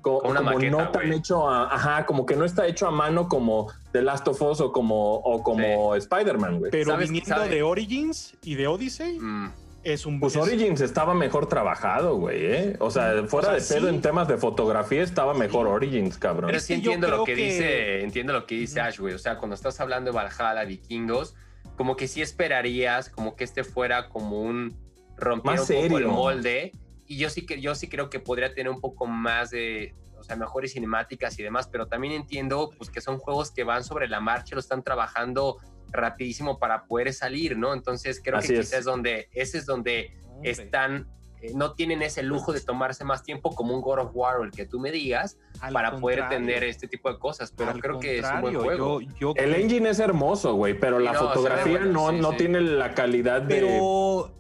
como 0.06 0.60
no 0.60 0.90
tan 0.90 1.12
hecho 1.12 1.50
a, 1.50 1.74
ajá, 1.74 2.06
como 2.06 2.28
que 2.28 2.36
no 2.36 2.46
está 2.46 2.68
hecho 2.68 2.88
a 2.88 2.92
mano 2.92 3.28
como 3.28 3.72
The 3.92 4.04
Last 4.04 4.28
of 4.28 4.40
Us 4.40 4.62
o 4.62 4.72
como, 4.72 5.16
o 5.16 5.42
como 5.42 5.96
Spider-Man, 5.96 6.60
güey. 6.60 6.72
Pero 6.72 6.96
viniendo 6.96 7.40
de 7.40 7.64
Origins 7.64 8.36
y 8.44 8.54
de 8.54 8.68
Odyssey, 8.68 9.20
mm. 9.20 9.52
es 9.84 10.06
un... 10.06 10.20
Pues 10.20 10.36
Origins 10.36 10.82
estaba 10.82 11.16
mejor 11.16 11.50
trabajado, 11.50 12.18
güey, 12.18 12.46
¿eh? 12.46 12.78
O 12.80 12.92
sea, 12.92 13.24
fuera 13.28 13.54
de 13.54 13.62
pedo 13.62 13.90
en 13.90 14.02
temas 14.02 14.28
de 14.28 14.38
fotografía 14.38 15.02
estaba 15.02 15.34
mejor 15.34 15.66
Origins, 15.66 16.20
cabrón. 16.20 16.48
Pero 16.48 16.60
sí 16.60 16.76
entiendo 16.76 17.08
lo 17.08 17.24
que, 17.24 17.34
dice, 17.34 18.04
entiendo 18.04 18.34
lo 18.34 18.46
que 18.46 18.56
dice 18.56 18.82
Ash, 18.82 19.00
güey. 19.00 19.16
O 19.16 19.20
sea, 19.20 19.38
cuando 19.38 19.56
estás 19.56 19.80
hablando 19.80 20.12
de 20.12 20.16
Valhalla, 20.16 20.66
vikingos, 20.66 21.34
como 21.76 21.96
que 21.96 22.08
sí 22.08 22.22
esperarías 22.22 23.10
como 23.10 23.36
que 23.36 23.44
este 23.44 23.64
fuera 23.64 24.10
como 24.10 24.42
un 24.42 24.76
romper 25.18 25.60
un 25.60 25.68
poco 25.68 25.98
el 25.98 26.08
molde. 26.08 26.72
Y 27.08 27.18
yo 27.18 27.30
sí 27.30 27.46
que 27.46 27.62
yo 27.62 27.76
sí 27.76 27.88
creo 27.88 28.10
que 28.10 28.20
podría 28.20 28.54
tener 28.54 28.72
un 28.72 28.82
poco 28.82 29.06
más 29.06 29.52
de, 29.52 29.94
o 30.18 30.24
sea, 30.24 30.36
mejores 30.36 30.74
cinemáticas 30.74 31.38
y 31.40 31.44
demás, 31.44 31.68
pero 31.68 31.88
también 31.88 32.14
entiendo 32.14 32.72
pues 32.78 32.90
que 32.90 33.02
son 33.02 33.18
juegos 33.18 33.52
que 33.52 33.64
van 33.64 33.84
sobre 33.84 34.08
la 34.08 34.20
marcha, 34.20 34.56
lo 34.56 34.60
están 34.60 34.84
trabajando 34.84 35.58
rapidísimo 35.92 36.60
para 36.60 36.86
poder 36.86 37.14
salir, 37.14 37.58
¿no? 37.58 37.74
Entonces 37.74 38.22
creo 38.24 38.40
que 38.40 38.48
quizás 38.48 38.80
es. 38.80 38.86
donde, 38.86 39.30
ese 39.34 39.60
es 39.60 39.66
donde 39.66 40.18
están, 40.44 41.08
eh, 41.42 41.52
no 41.56 41.74
tienen 41.74 42.02
ese 42.02 42.24
lujo 42.24 42.54
de 42.54 42.62
tomarse 42.62 43.04
más 43.04 43.24
tiempo 43.24 43.54
como 43.54 43.76
un 43.76 43.82
God 43.82 44.00
of 44.00 44.12
War 44.14 44.40
o 44.40 44.44
el 44.44 44.52
que 44.52 44.66
tú 44.66 44.80
me 44.80 44.92
digas 44.92 45.38
para 45.72 45.98
poder 45.98 46.28
tener 46.30 46.64
este 46.64 46.88
tipo 46.88 47.12
de 47.12 47.20
cosas, 47.20 47.54
pero 47.56 47.74
creo 47.74 48.00
que 48.00 48.20
es 48.20 48.26
un 48.26 48.42
buen 48.42 48.56
juego. 48.56 49.00
el 49.36 49.54
engine 49.54 49.90
es 49.90 50.00
hermoso, 50.00 50.56
güey, 50.56 50.78
pero 50.78 51.00
la 51.00 51.14
fotografía 51.14 51.80
no, 51.80 52.12
no 52.12 52.36
tiene 52.36 52.62
la 52.62 52.94
calidad 52.94 53.42
de... 53.42 53.56
Pero 53.56 54.34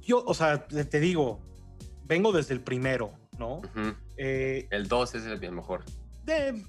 yo, 0.00 0.22
o 0.24 0.34
sea, 0.34 0.66
te 0.66 1.00
digo, 1.00 1.40
vengo 2.12 2.30
desde 2.30 2.52
el 2.52 2.60
primero, 2.60 3.14
¿no? 3.38 3.62
Eh, 4.18 4.66
el 4.70 4.86
2 4.86 5.14
es 5.14 5.24
el 5.24 5.52
mejor. 5.52 5.82
De 6.24 6.62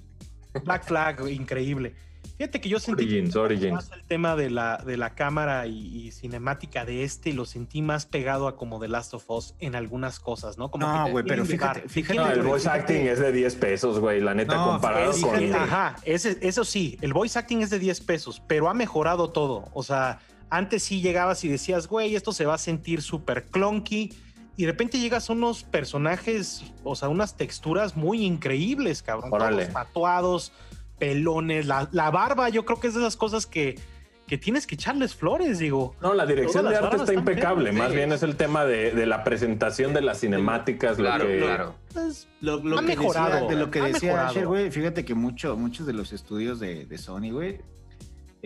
Black 0.64 0.84
Flag, 0.84 1.28
increíble. 1.30 1.94
Fíjate 2.38 2.60
que 2.62 2.68
yo 2.70 2.80
sentí 2.80 3.22
Más 3.70 3.92
el 3.92 4.02
tema 4.06 4.34
de 4.34 4.48
la, 4.48 4.78
de 4.78 4.96
la 4.96 5.14
cámara 5.14 5.66
y, 5.66 6.10
cinemática 6.10 6.86
de 6.86 7.04
este 7.04 7.34
lo 7.34 7.44
sentí 7.44 7.82
más 7.82 8.06
pegado 8.06 8.48
a 8.48 8.56
como 8.56 8.80
The 8.80 8.88
Last 8.88 9.12
of 9.12 9.28
Us 9.28 9.54
en 9.60 9.74
algunas 9.74 10.18
cosas, 10.18 10.56
¿no? 10.56 10.70
Como 10.70 10.86
no, 10.86 11.10
güey, 11.10 11.24
pero 11.24 11.44
fíjate, 11.44 11.86
fíjate. 11.86 12.32
el 12.32 12.42
voice 12.42 12.68
acting 12.68 13.06
es 13.06 13.18
de 13.20 13.30
10 13.30 13.54
pesos, 13.56 14.00
güey, 14.00 14.20
la 14.20 14.34
neta, 14.34 14.56
comparado 14.56 15.12
con. 15.20 15.54
Ajá, 15.54 15.96
eso 16.04 16.64
sí, 16.64 16.98
el 17.02 17.12
voice 17.12 17.38
acting 17.38 17.60
es 17.60 17.68
de 17.68 17.78
10 17.78 18.00
pesos, 18.00 18.42
pero 18.48 18.70
ha 18.70 18.74
mejorado 18.74 19.30
todo. 19.30 19.68
O 19.74 19.82
sea, 19.82 20.20
antes 20.48 20.82
sí 20.82 21.02
llegabas 21.02 21.44
y 21.44 21.48
decías, 21.48 21.86
güey, 21.86 22.16
esto 22.16 22.32
se 22.32 22.46
va 22.46 22.54
a 22.54 22.58
sentir 22.58 23.02
súper 23.02 23.44
clunky 23.44 24.12
y 24.56 24.64
de 24.64 24.70
repente 24.70 24.98
llegas 24.98 25.28
a 25.30 25.32
unos 25.32 25.64
personajes, 25.64 26.64
o 26.84 26.94
sea, 26.94 27.08
unas 27.08 27.36
texturas 27.36 27.96
muy 27.96 28.24
increíbles, 28.24 29.02
cabrón. 29.02 29.30
Todos 29.30 29.68
tatuados, 29.72 30.52
pelones, 30.98 31.66
la, 31.66 32.10
barba, 32.10 32.48
yo 32.50 32.64
creo 32.64 32.78
que 32.78 32.88
es 32.88 32.94
de 32.94 33.00
esas 33.00 33.16
cosas 33.16 33.46
que, 33.46 33.78
que 34.28 34.38
tienes 34.38 34.66
que 34.66 34.76
echarles 34.76 35.14
flores, 35.14 35.58
digo. 35.58 35.96
No, 36.00 36.14
la 36.14 36.24
dirección 36.24 36.68
de 36.68 36.76
arte 36.76 36.96
está 36.96 37.14
impecable. 37.14 37.72
Más 37.72 37.92
bien 37.92 38.12
es 38.12 38.22
el 38.22 38.36
tema 38.36 38.64
de, 38.64 39.06
la 39.06 39.24
presentación 39.24 39.92
de 39.92 40.02
las 40.02 40.20
cinemáticas. 40.20 40.96
Claro, 40.96 41.24
lo 41.24 41.30
que, 41.30 41.38
claro. 41.38 41.74
Pues, 41.92 42.28
lo, 42.40 42.60
que 42.62 42.82
mejorado, 42.82 43.48
de 43.48 43.56
lo 43.56 43.70
que 43.72 43.80
decía 43.80 44.28
Asher, 44.28 44.46
güey, 44.46 44.70
fíjate 44.70 45.04
que 45.04 45.14
mucho, 45.14 45.56
muchos 45.56 45.86
de 45.86 45.94
los 45.94 46.12
estudios 46.12 46.60
de, 46.60 46.86
de 46.86 46.98
Sony, 46.98 47.30
güey, 47.32 47.58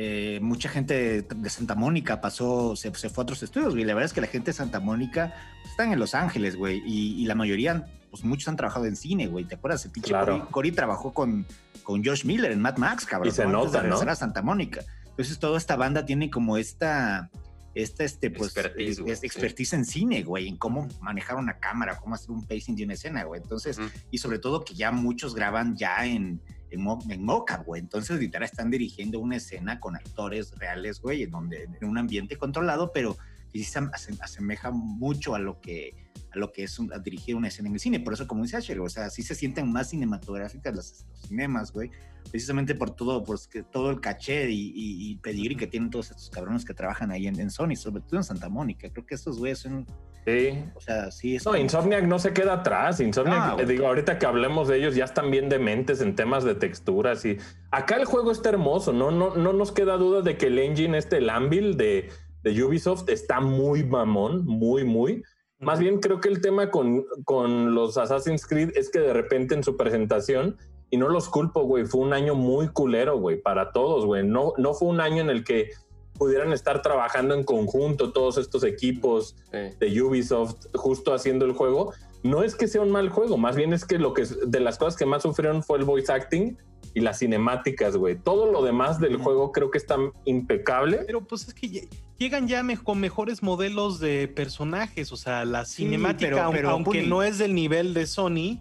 eh, 0.01 0.39
mucha 0.41 0.69
gente 0.69 1.23
de 1.23 1.51
Santa 1.51 1.75
Mónica 1.75 2.21
pasó, 2.21 2.77
se, 2.77 2.93
fue 2.93 3.09
a 3.17 3.23
otros 3.23 3.43
estudios, 3.43 3.75
güey. 3.75 3.85
La 3.85 3.95
verdad 3.95 4.05
es 4.05 4.13
que 4.13 4.21
la 4.21 4.29
gente 4.29 4.53
de 4.53 4.53
Santa 4.53 4.79
Mónica 4.79 5.35
están 5.79 5.93
en 5.93 6.01
Los 6.01 6.17
Ángeles, 6.17 6.57
güey. 6.57 6.83
Y, 6.85 7.25
la 7.27 7.37
mayoría, 7.37 7.87
pues 8.11 8.25
muchos 8.25 8.49
han 8.49 8.57
trabajado 8.57 8.87
en 8.87 8.97
cine, 8.97 9.29
güey. 9.29 9.45
¿Te 9.45 9.55
acuerdas? 9.55 9.85
El 9.85 9.93
pinche 9.93 10.13
Cory, 10.51 10.73
trabajó 10.73 11.15
con, 11.15 11.47
con 11.85 12.05
Josh 12.05 12.25
Miller 12.25 12.51
en 12.51 12.61
Mad 12.61 12.79
Max, 12.79 13.07
cabrón. 13.07 13.29
Y 13.29 13.31
se 13.31 13.47
nota, 13.47 13.85
¿no? 13.85 13.97
a 13.97 14.15
Santa 14.17 14.43
Mónica. 14.43 14.81
Entonces, 15.07 15.39
toda 15.39 15.57
esta 15.57 15.77
banda 15.77 16.05
tiene 16.05 16.31
como 16.31 16.57
esta, 16.57 17.31
esta 17.77 18.03
este, 18.03 18.29
pues, 18.33 18.57
expertise, 18.57 19.73
en 19.73 19.85
cine, 19.85 20.25
güey, 20.25 20.49
en 20.49 20.57
cómo 20.57 20.89
manejar 21.01 21.37
una 21.37 21.61
cámara, 21.61 21.97
cómo 21.97 22.17
hacer 22.17 22.33
un 22.33 22.45
pacing 22.45 22.75
de 22.75 22.83
una 22.83 22.95
escena, 22.95 23.23
güey. 23.23 23.41
Entonces, 23.41 23.79
y 24.11 24.19
sobre 24.19 24.41
todo 24.41 24.65
que 24.65 24.75
ya 24.75 24.91
muchos 24.91 25.33
graban 25.33 25.77
ya 25.77 26.05
en 26.07 26.41
en, 26.71 26.85
en 27.09 27.25
Moca, 27.25 27.59
güey. 27.59 27.81
Entonces, 27.81 28.19
literal, 28.19 28.45
están 28.45 28.71
dirigiendo 28.71 29.21
una 29.21 29.37
escena 29.37 29.79
con 29.79 29.95
actores 29.95 30.53
reales, 30.59 31.01
güey, 31.01 31.23
en 31.23 31.31
donde 31.31 31.69
en 31.81 31.89
un 31.89 31.99
ambiente 31.99 32.37
controlado, 32.37 32.91
pero 32.93 33.17
sí 33.65 33.71
se 33.71 33.81
asemeja 34.21 34.71
mucho 34.71 35.35
a 35.35 35.39
lo 35.39 35.61
que 35.61 35.95
a 36.33 36.39
lo 36.39 36.53
que 36.53 36.65
es 36.65 36.79
dirigir 37.03 37.37
una 37.37 37.49
escena 37.49 37.69
en 37.69 37.75
el 37.75 37.81
cine. 37.81 38.01
Por 38.01 38.13
eso, 38.13 38.27
como 38.27 38.43
dice 38.43 38.59
Asher, 38.59 38.81
o 38.81 38.89
sea, 38.89 39.09
sí 39.09 39.23
se 39.23 39.35
sienten 39.35 39.73
más 39.73 39.91
cinematográficas 39.91 40.75
los, 40.75 41.07
cinemas, 41.27 41.73
güey. 41.73 41.91
Precisamente 42.31 42.75
por 42.75 42.91
todo, 42.91 43.25
por 43.25 43.39
todo 43.73 43.91
el 43.91 44.01
caché 44.01 44.51
y, 44.51 44.73
y, 44.75 45.17
pedigrí 45.17 45.57
que 45.57 45.67
tienen 45.67 45.89
todos 45.89 46.11
estos 46.11 46.29
cabrones 46.29 46.67
que 46.67 46.75
trabajan 46.75 47.11
ahí 47.11 47.27
en, 47.27 47.41
en, 47.41 47.51
Sony, 47.51 47.75
sobre 47.77 48.03
todo 48.03 48.17
en 48.17 48.25
Santa 48.25 48.51
Mónica. 48.51 48.91
Creo 48.91 49.07
que 49.07 49.15
estos 49.15 49.39
güeyes 49.39 49.61
son 49.61 49.87
Sí. 50.27 50.63
O 50.75 50.81
sea, 50.81 51.11
sí. 51.11 51.37
Es 51.37 51.47
no, 51.47 51.57
Insomniac 51.57 52.05
no 52.05 52.19
se 52.19 52.35
queda 52.35 52.55
atrás. 52.55 53.01
Insomniac, 53.01 53.65
digo, 53.65 53.87
ahorita 53.87 54.19
que 54.19 54.27
hablemos 54.27 54.69
de 54.69 54.77
ellos, 54.77 54.95
ya 54.95 55.05
están 55.05 55.31
bien 55.31 55.49
dementes 55.49 56.03
en 56.03 56.15
temas 56.15 56.45
de 56.45 56.55
texturas 56.55 57.25
y 57.25 57.39
acá 57.71 57.97
el 57.97 58.05
juego 58.05 58.31
está 58.31 58.51
hermoso. 58.51 58.93
No, 58.93 59.11
no, 59.11 59.37
no 59.37 59.53
nos 59.55 59.73
queda 59.73 59.97
duda 59.97 60.21
de 60.21 60.37
que 60.37 60.49
el 60.49 60.59
engine, 60.59 60.99
este, 60.99 61.19
el 61.19 61.31
Anvil 61.31 61.79
de, 61.79 62.11
de 62.49 62.65
Ubisoft, 62.65 63.09
está 63.09 63.41
muy 63.41 63.85
mamón, 63.85 64.45
muy, 64.47 64.85
muy. 64.85 65.23
Más 65.59 65.79
bien 65.79 66.01
creo 66.01 66.21
que 66.21 66.29
el 66.29 66.41
tema 66.41 66.71
con, 66.71 67.05
con 67.25 67.75
los 67.75 67.99
Assassin's 67.99 68.47
Creed 68.47 68.71
es 68.77 68.91
que 68.91 69.01
de 69.01 69.13
repente 69.13 69.55
en 69.55 69.65
su 69.65 69.77
presentación, 69.77 70.57
y 70.91 70.97
no 70.97 71.09
los 71.09 71.29
culpo, 71.29 71.65
güey, 71.65 71.85
fue 71.85 72.01
un 72.01 72.13
año 72.13 72.35
muy 72.35 72.69
culero, 72.69 73.19
güey, 73.19 73.41
para 73.41 73.73
todos, 73.73 74.07
güey. 74.07 74.27
No, 74.27 74.55
no 74.57 74.73
fue 74.73 74.89
un 74.89 75.01
año 75.01 75.21
en 75.21 75.29
el 75.29 75.45
que 75.45 75.71
pudieran 76.15 76.53
estar 76.53 76.81
trabajando 76.81 77.35
en 77.35 77.45
conjunto 77.45 78.13
todos 78.13 78.39
estos 78.39 78.65
equipos 78.65 79.37
de 79.53 80.03
Ubisoft 80.03 80.67
justo 80.75 81.13
haciendo 81.13 81.45
el 81.45 81.53
juego. 81.53 81.93
No 82.23 82.43
es 82.43 82.57
que 82.57 82.67
sea 82.67 82.81
un 82.81 82.91
mal 82.91 83.11
juego, 83.11 83.37
más 83.37 83.55
bien 83.55 83.73
es 83.73 83.85
que 83.85 83.99
lo 83.99 84.15
que 84.15 84.25
de 84.25 84.61
las 84.61 84.79
cosas 84.79 84.97
que 84.97 85.07
más 85.07 85.23
sufrieron 85.23 85.63
fue 85.63 85.79
el 85.79 85.85
voice 85.85 86.11
acting 86.11 86.57
y 86.99 87.01
las 87.01 87.21
cinemáticas, 87.21 87.97
güey. 87.97 88.17
Todo 88.17 88.51
lo 88.51 88.63
demás 88.63 89.01
del 89.01 89.17
juego 89.17 89.53
creo 89.53 89.71
que 89.71 89.79
está 89.79 89.97
impecable. 90.25 91.01
Pero 91.07 91.23
pues 91.23 91.49
es 91.49 91.55
que 91.55 91.89
llegan 92.19 92.49
ya 92.49 92.63
con 92.83 93.01
mejores 93.01 93.43
modelos 93.43 94.01
de 94.01 94.29
personajes, 94.29 95.13
o 95.13 95.17
sea, 95.17 95.45
la 95.45 95.65
cinemática, 95.65 96.45
aunque 96.45 97.03
no 97.03 97.23
es 97.23 97.39
del 97.39 97.55
nivel 97.55 97.95
de 97.95 98.07
Sony, 98.07 98.61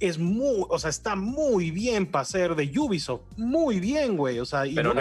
es 0.00 0.18
muy, 0.18 0.64
o 0.68 0.78
sea, 0.78 0.90
está 0.90 1.14
muy 1.14 1.70
bien 1.70 2.06
para 2.06 2.24
ser 2.24 2.56
de 2.56 2.70
Ubisoft. 2.76 3.20
Muy 3.36 3.78
bien, 3.80 4.16
güey. 4.16 4.38
O 4.40 4.46
sea, 4.46 4.64
pero, 4.74 4.92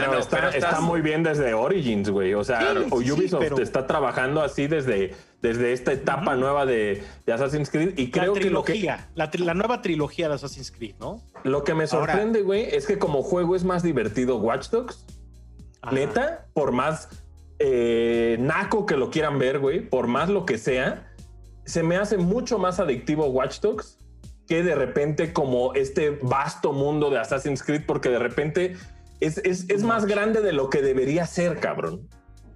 está, 0.49 0.81
muy 0.81 1.01
bien 1.01 1.23
desde 1.23 1.53
Origins, 1.53 2.09
güey. 2.09 2.33
O 2.33 2.43
sea, 2.43 2.75
Ubisoft 2.91 3.59
está 3.59 3.87
trabajando 3.87 4.41
así 4.41 4.67
desde, 4.67 5.15
desde 5.41 5.73
esta 5.73 5.93
etapa 5.93 6.35
nueva 6.35 6.65
de, 6.65 7.03
Assassin's 7.31 7.69
Creed. 7.69 7.97
Y 7.97 8.11
creo 8.11 8.33
que 8.33 8.49
lo 8.49 8.63
que. 8.63 8.79
La, 9.15 9.29
la, 9.31 9.53
nueva 9.53 9.81
trilogía 9.81 10.27
de 10.27 10.35
Assassin's 10.35 10.71
Creed, 10.71 10.95
¿no? 10.99 11.21
Lo 11.43 11.63
que 11.63 11.73
me 11.73 11.87
sorprende, 11.87 12.41
güey, 12.41 12.63
es 12.75 12.85
que 12.85 12.97
como 12.97 13.23
juego 13.23 13.55
es 13.55 13.63
más 13.63 13.83
divertido 13.83 14.37
Watch 14.37 14.69
Dogs. 14.69 15.05
Neta, 15.91 16.45
por 16.53 16.73
más 16.73 17.07
eh, 17.59 18.37
naco 18.39 18.85
que 18.85 18.97
lo 18.97 19.09
quieran 19.09 19.39
ver, 19.39 19.59
güey, 19.59 19.81
por 19.81 20.07
más 20.07 20.29
lo 20.29 20.45
que 20.45 20.57
sea, 20.57 21.13
se 21.65 21.83
me 21.83 21.97
hace 21.97 22.17
mucho 22.17 22.57
más 22.57 22.79
adictivo 22.79 23.27
Watch 23.27 23.59
Dogs 23.59 23.97
que 24.47 24.63
de 24.63 24.75
repente 24.75 25.31
como 25.31 25.75
este 25.75 26.09
vasto 26.21 26.73
mundo 26.73 27.09
de 27.11 27.19
Assassin's 27.19 27.61
Creed, 27.61 27.83
porque 27.85 28.09
de 28.09 28.17
repente 28.17 28.75
es, 29.19 29.37
es, 29.37 29.83
más 29.83 30.05
grande 30.05 30.41
de 30.41 30.53
lo 30.53 30.69
que 30.69 30.81
debería 30.81 31.27
ser, 31.27 31.59
cabrón. 31.59 32.09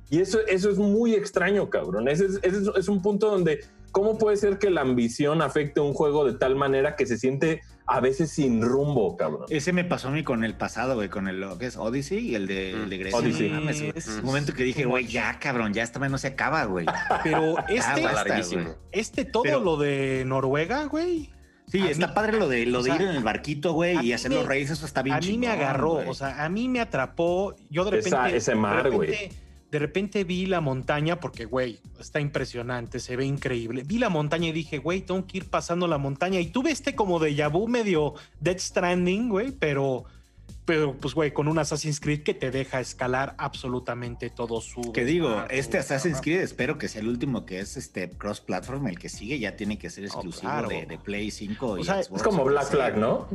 Y 0.09 0.19
eso, 0.19 0.39
eso 0.47 0.69
es 0.69 0.77
muy 0.77 1.13
extraño, 1.13 1.69
cabrón. 1.69 2.07
Ese 2.07 2.25
es, 2.25 2.39
es, 2.43 2.87
un 2.87 3.01
punto 3.01 3.29
donde, 3.29 3.61
¿cómo 3.91 4.17
puede 4.17 4.37
ser 4.37 4.59
que 4.59 4.69
la 4.69 4.81
ambición 4.81 5.41
afecte 5.41 5.79
un 5.79 5.93
juego 5.93 6.25
de 6.25 6.33
tal 6.33 6.55
manera 6.55 6.95
que 6.95 7.05
se 7.05 7.17
siente 7.17 7.61
a 7.87 7.99
veces 7.99 8.29
sin 8.31 8.61
rumbo, 8.61 9.17
cabrón? 9.17 9.45
Ese 9.49 9.73
me 9.73 9.83
pasó 9.83 10.09
a 10.09 10.11
mí 10.11 10.23
con 10.23 10.43
el 10.43 10.55
pasado, 10.55 10.95
güey, 10.95 11.09
con 11.09 11.27
el 11.27 11.39
lo 11.39 11.57
que 11.57 11.65
es 11.65 11.77
Odyssey 11.77 12.19
y 12.19 12.35
el 12.35 12.47
de, 12.47 12.75
mm. 12.75 12.89
Grecia. 12.89 13.17
Odyssey. 13.17 13.91
es 13.95 14.07
un 14.07 14.25
momento 14.25 14.53
que 14.53 14.63
dije, 14.63 14.85
güey, 14.85 15.07
ya, 15.07 15.39
cabrón, 15.39 15.73
ya 15.73 15.83
esta 15.83 15.99
vez 15.99 16.11
no 16.11 16.17
se 16.17 16.27
acaba, 16.27 16.65
güey. 16.65 16.85
Pero 17.23 17.55
este, 17.67 18.05
este 18.91 19.25
todo 19.25 19.59
lo 19.59 19.77
de 19.77 20.23
Noruega, 20.25 20.85
güey. 20.85 21.31
Sí, 21.67 21.79
está 21.87 22.13
padre 22.13 22.37
lo 22.37 22.47
de, 22.47 22.65
lo 22.65 22.83
de 22.83 22.93
ir 22.93 23.01
en 23.01 23.09
el 23.09 23.23
barquito, 23.23 23.73
güey, 23.73 24.05
y 24.05 24.13
hacer 24.13 24.31
los 24.31 24.45
raíces, 24.45 24.77
eso 24.77 24.85
está 24.85 25.01
bien 25.01 25.15
A 25.15 25.19
mí 25.19 25.37
me 25.37 25.47
agarró, 25.47 26.07
o 26.07 26.13
sea, 26.13 26.43
a 26.43 26.49
mí 26.49 26.67
me 26.69 26.79
atrapó. 26.79 27.55
Yo 27.69 27.83
de 27.85 27.91
repente. 27.91 28.35
ese 28.35 28.53
mar, 28.53 28.91
güey. 28.91 29.31
De 29.73 29.79
repente 29.79 30.23
vi 30.23 30.45
la 30.45 30.61
montaña, 30.61 31.19
porque, 31.19 31.45
güey, 31.45 31.79
está 31.99 32.19
impresionante, 32.19 32.99
se 32.99 33.15
ve 33.15 33.25
increíble. 33.25 33.81
Vi 33.83 33.97
la 33.97 34.09
montaña 34.09 34.49
y 34.49 34.51
dije, 34.51 34.77
güey, 34.77 35.01
tengo 35.01 35.25
que 35.25 35.39
ir 35.39 35.49
pasando 35.49 35.87
la 35.87 35.97
montaña. 35.97 36.39
Y 36.39 36.45
tuve 36.45 36.69
este 36.69 36.93
como 36.93 37.17
de 37.17 37.33
Yabu 37.33 37.67
medio 37.67 38.13
Dead 38.39 38.59
Stranding, 38.59 39.29
güey, 39.29 39.51
pero 39.51 40.03
pero 40.65 40.95
pues 40.95 41.15
güey, 41.15 41.33
con 41.33 41.47
un 41.47 41.57
Assassin's 41.57 41.99
Creed 41.99 42.21
que 42.21 42.35
te 42.35 42.51
deja 42.51 42.79
escalar 42.81 43.33
absolutamente 43.39 44.29
todo 44.29 44.61
su... 44.61 44.91
Que 44.93 45.05
digo, 45.05 45.43
este 45.49 45.79
Assassin's 45.79 46.21
Creed 46.21 46.41
espero 46.41 46.77
que 46.77 46.87
sea 46.87 47.01
el 47.01 47.07
último 47.07 47.43
que 47.43 47.59
es 47.59 47.75
este 47.75 48.11
cross-platform, 48.11 48.87
el 48.89 48.99
que 48.99 49.09
sigue 49.09 49.39
ya 49.39 49.55
tiene 49.55 49.79
que 49.79 49.89
ser 49.89 50.03
oh, 50.03 50.07
exclusivo 50.07 50.67
de, 50.67 50.99
Play 51.03 51.31
5 51.31 51.67
o 51.67 51.83
sea, 51.83 51.99
Es 51.99 52.09
como 52.09 52.45
Black 52.45 52.67
Flag, 52.67 52.95
¿no? 52.95 53.27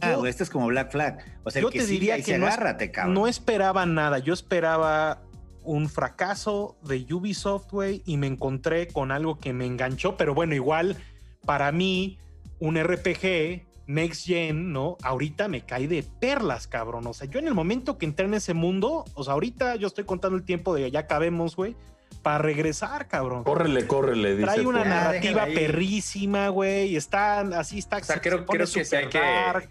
Ah, 0.00 0.16
este 0.26 0.42
es 0.42 0.50
como 0.50 0.66
Black 0.66 0.90
Flag. 0.90 1.18
O 1.44 1.50
sea, 1.50 1.62
yo 1.62 1.70
te 1.70 1.86
diría 1.86 2.20
que 2.22 2.38
no, 2.38 2.46
agárrate, 2.46 2.90
cabrón. 2.90 3.14
no 3.14 3.26
esperaba 3.26 3.86
nada, 3.86 4.18
yo 4.18 4.32
esperaba 4.32 5.25
un 5.66 5.88
fracaso 5.88 6.78
de 6.82 7.04
Ubisoft, 7.12 7.70
güey, 7.70 8.02
y 8.06 8.16
me 8.16 8.26
encontré 8.26 8.88
con 8.88 9.10
algo 9.10 9.38
que 9.38 9.52
me 9.52 9.66
enganchó, 9.66 10.16
pero 10.16 10.34
bueno, 10.34 10.54
igual 10.54 10.96
para 11.44 11.70
mí 11.72 12.18
un 12.58 12.82
RPG 12.82 13.66
Next 13.86 14.26
Gen, 14.26 14.72
¿no? 14.72 14.96
Ahorita 15.02 15.48
me 15.48 15.60
cae 15.62 15.86
de 15.86 16.02
perlas, 16.02 16.66
cabrón. 16.66 17.06
O 17.06 17.14
sea, 17.14 17.28
yo 17.28 17.38
en 17.38 17.46
el 17.46 17.54
momento 17.54 17.98
que 17.98 18.06
entré 18.06 18.26
en 18.26 18.34
ese 18.34 18.54
mundo, 18.54 19.04
o 19.14 19.24
sea, 19.24 19.34
ahorita 19.34 19.76
yo 19.76 19.86
estoy 19.86 20.04
contando 20.04 20.36
el 20.36 20.44
tiempo 20.44 20.74
de 20.74 20.90
ya 20.90 21.06
cabemos, 21.06 21.54
güey, 21.54 21.76
para 22.22 22.38
regresar, 22.38 23.06
cabrón. 23.06 23.44
Córrele, 23.44 23.86
córrele, 23.86 24.36
dice. 24.36 24.42
Trae 24.42 24.66
una 24.66 24.84
narrativa 24.84 25.46
perrísima, 25.46 26.48
güey, 26.48 26.96
está 26.96 27.40
así, 27.40 27.78
está. 27.78 27.98
O 27.98 28.04
sea, 28.04 28.20
creo, 28.20 28.44
creo 28.44 28.66
que 28.66 28.84
sí 28.84 28.96
hay 28.96 29.08
que, 29.08 29.20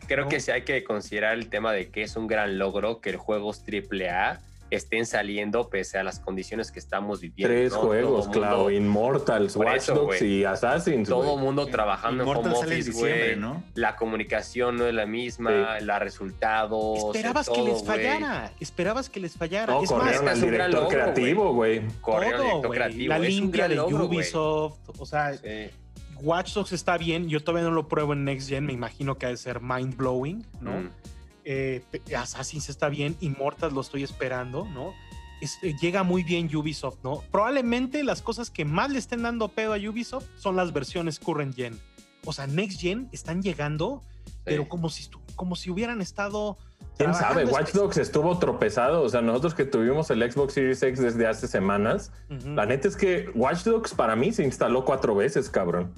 creo 0.07 0.27
que 0.29 0.39
sí 0.39 0.51
hay 0.51 0.61
que 0.63 0.83
considerar 0.83 1.33
el 1.33 1.49
tema 1.49 1.73
de 1.73 1.89
que 1.89 2.03
es 2.03 2.15
un 2.15 2.27
gran 2.27 2.57
logro 2.57 3.01
que 3.01 3.09
el 3.09 3.17
juego 3.17 3.51
es 3.51 3.63
triple 3.63 4.09
A 4.09 4.39
estén 4.75 5.05
saliendo 5.05 5.69
pese 5.69 5.97
a 5.97 6.03
las 6.03 6.19
condiciones 6.19 6.71
que 6.71 6.79
estamos 6.79 7.21
viviendo. 7.21 7.53
Tres 7.53 7.73
juegos, 7.73 8.27
claro, 8.29 8.69
Immortals, 8.69 9.55
Watch 9.55 9.87
Dogs 9.87 10.21
y 10.21 10.45
Assassins. 10.45 11.07
Todo 11.07 11.35
el 11.35 11.41
mundo 11.41 11.65
trabajando 11.67 12.23
en 12.23 12.29
home 12.29 12.53
office, 12.53 12.91
güey. 12.91 13.35
¿no? 13.35 13.63
La 13.73 13.95
comunicación 13.95 14.77
no 14.77 14.85
es 14.85 14.93
la 14.93 15.05
misma, 15.05 15.79
la 15.79 15.99
resultados. 15.99 17.15
Esperabas 17.15 17.49
que 17.49 17.61
les 17.61 17.83
fallara, 17.83 18.51
esperabas 18.59 19.09
que 19.09 19.19
les 19.19 19.35
fallara. 19.35 19.73
No, 19.73 19.83
es 19.83 19.89
corrieron 19.89 20.27
al 20.27 20.41
director 20.41 20.87
creativo, 20.87 21.53
güey. 21.53 21.81
Corrieron 22.01 22.61
creativo. 22.61 23.09
La 23.09 23.19
limpia 23.19 23.67
de 23.67 23.79
Ubisoft, 23.79 24.77
o 24.97 25.05
sea... 25.05 25.33
Watch 26.21 26.53
Dogs 26.53 26.71
está 26.71 26.97
bien, 26.97 27.27
yo 27.27 27.43
todavía 27.43 27.67
no 27.67 27.75
lo 27.75 27.89
pruebo 27.89 28.13
en 28.13 28.23
Next 28.23 28.47
Gen, 28.47 28.65
me 28.65 28.71
imagino 28.71 29.17
que 29.17 29.25
ha 29.25 29.29
de 29.29 29.35
ser 29.35 29.59
mind 29.59 29.97
blowing, 29.97 30.45
¿no? 30.61 30.71
Mm 30.71 30.89
eh, 31.45 31.83
Assassin's 32.15 32.69
está 32.69 32.89
bien, 32.89 33.15
Immortals 33.21 33.73
lo 33.73 33.81
estoy 33.81 34.03
esperando, 34.03 34.65
¿no? 34.65 34.93
Eh, 35.61 35.75
llega 35.79 36.03
muy 36.03 36.23
bien 36.23 36.53
Ubisoft, 36.53 36.97
¿no? 37.03 37.23
Probablemente 37.31 38.03
las 38.03 38.21
cosas 38.21 38.49
que 38.49 38.65
más 38.65 38.89
le 38.89 38.99
estén 38.99 39.23
dando 39.23 39.47
pedo 39.49 39.73
a 39.73 39.77
Ubisoft 39.77 40.25
son 40.37 40.55
las 40.55 40.73
versiones 40.73 41.19
current 41.19 41.55
gen. 41.55 41.79
O 42.25 42.33
sea, 42.33 42.47
next 42.47 42.81
gen 42.81 43.07
están 43.11 43.41
llegando, 43.41 44.01
pero 44.43 44.67
como 44.67 44.89
si, 44.89 45.07
como 45.35 45.55
si 45.55 45.69
hubieran 45.69 46.01
estado... 46.01 46.57
¿Quién 46.97 47.13
sabe? 47.13 47.43
Watch 47.45 47.73
Dogs 47.73 47.97
estuvo 47.97 48.39
tropezado. 48.39 49.03
O 49.03 49.09
sea, 49.09 49.21
nosotros 49.21 49.53
que 49.53 49.65
tuvimos 49.65 50.09
el 50.09 50.31
Xbox 50.31 50.53
Series 50.53 50.81
X 50.81 50.99
desde 50.99 51.27
hace 51.27 51.47
semanas, 51.47 52.11
la 52.29 52.65
neta 52.65 52.87
es 52.87 52.95
que 52.95 53.29
Watch 53.35 53.63
Dogs 53.63 53.93
para 53.93 54.15
mí 54.15 54.31
se 54.31 54.43
instaló 54.43 54.85
cuatro 54.85 55.13
veces, 55.13 55.49
cabrón. 55.49 55.93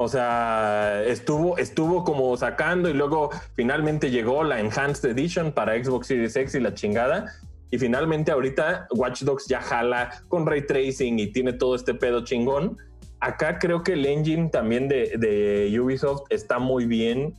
O 0.00 0.06
sea, 0.06 1.02
estuvo, 1.04 1.58
estuvo 1.58 2.04
como 2.04 2.36
sacando 2.36 2.88
y 2.88 2.92
luego 2.92 3.30
finalmente 3.54 4.10
llegó 4.12 4.44
la 4.44 4.60
Enhanced 4.60 5.10
Edition 5.10 5.50
para 5.50 5.74
Xbox 5.82 6.06
Series 6.06 6.36
X 6.36 6.54
y 6.54 6.60
la 6.60 6.72
chingada. 6.72 7.34
Y 7.72 7.78
finalmente 7.78 8.30
ahorita 8.30 8.86
Watch 8.92 9.22
Dogs 9.22 9.46
ya 9.48 9.60
jala 9.60 10.22
con 10.28 10.46
ray 10.46 10.64
tracing 10.64 11.18
y 11.18 11.32
tiene 11.32 11.52
todo 11.52 11.74
este 11.74 11.94
pedo 11.94 12.22
chingón. 12.24 12.78
Acá 13.18 13.58
creo 13.58 13.82
que 13.82 13.94
el 13.94 14.06
engine 14.06 14.50
también 14.50 14.88
de, 14.88 15.76
Ubisoft 15.82 16.22
está 16.30 16.60
muy 16.60 16.86
bien, 16.86 17.34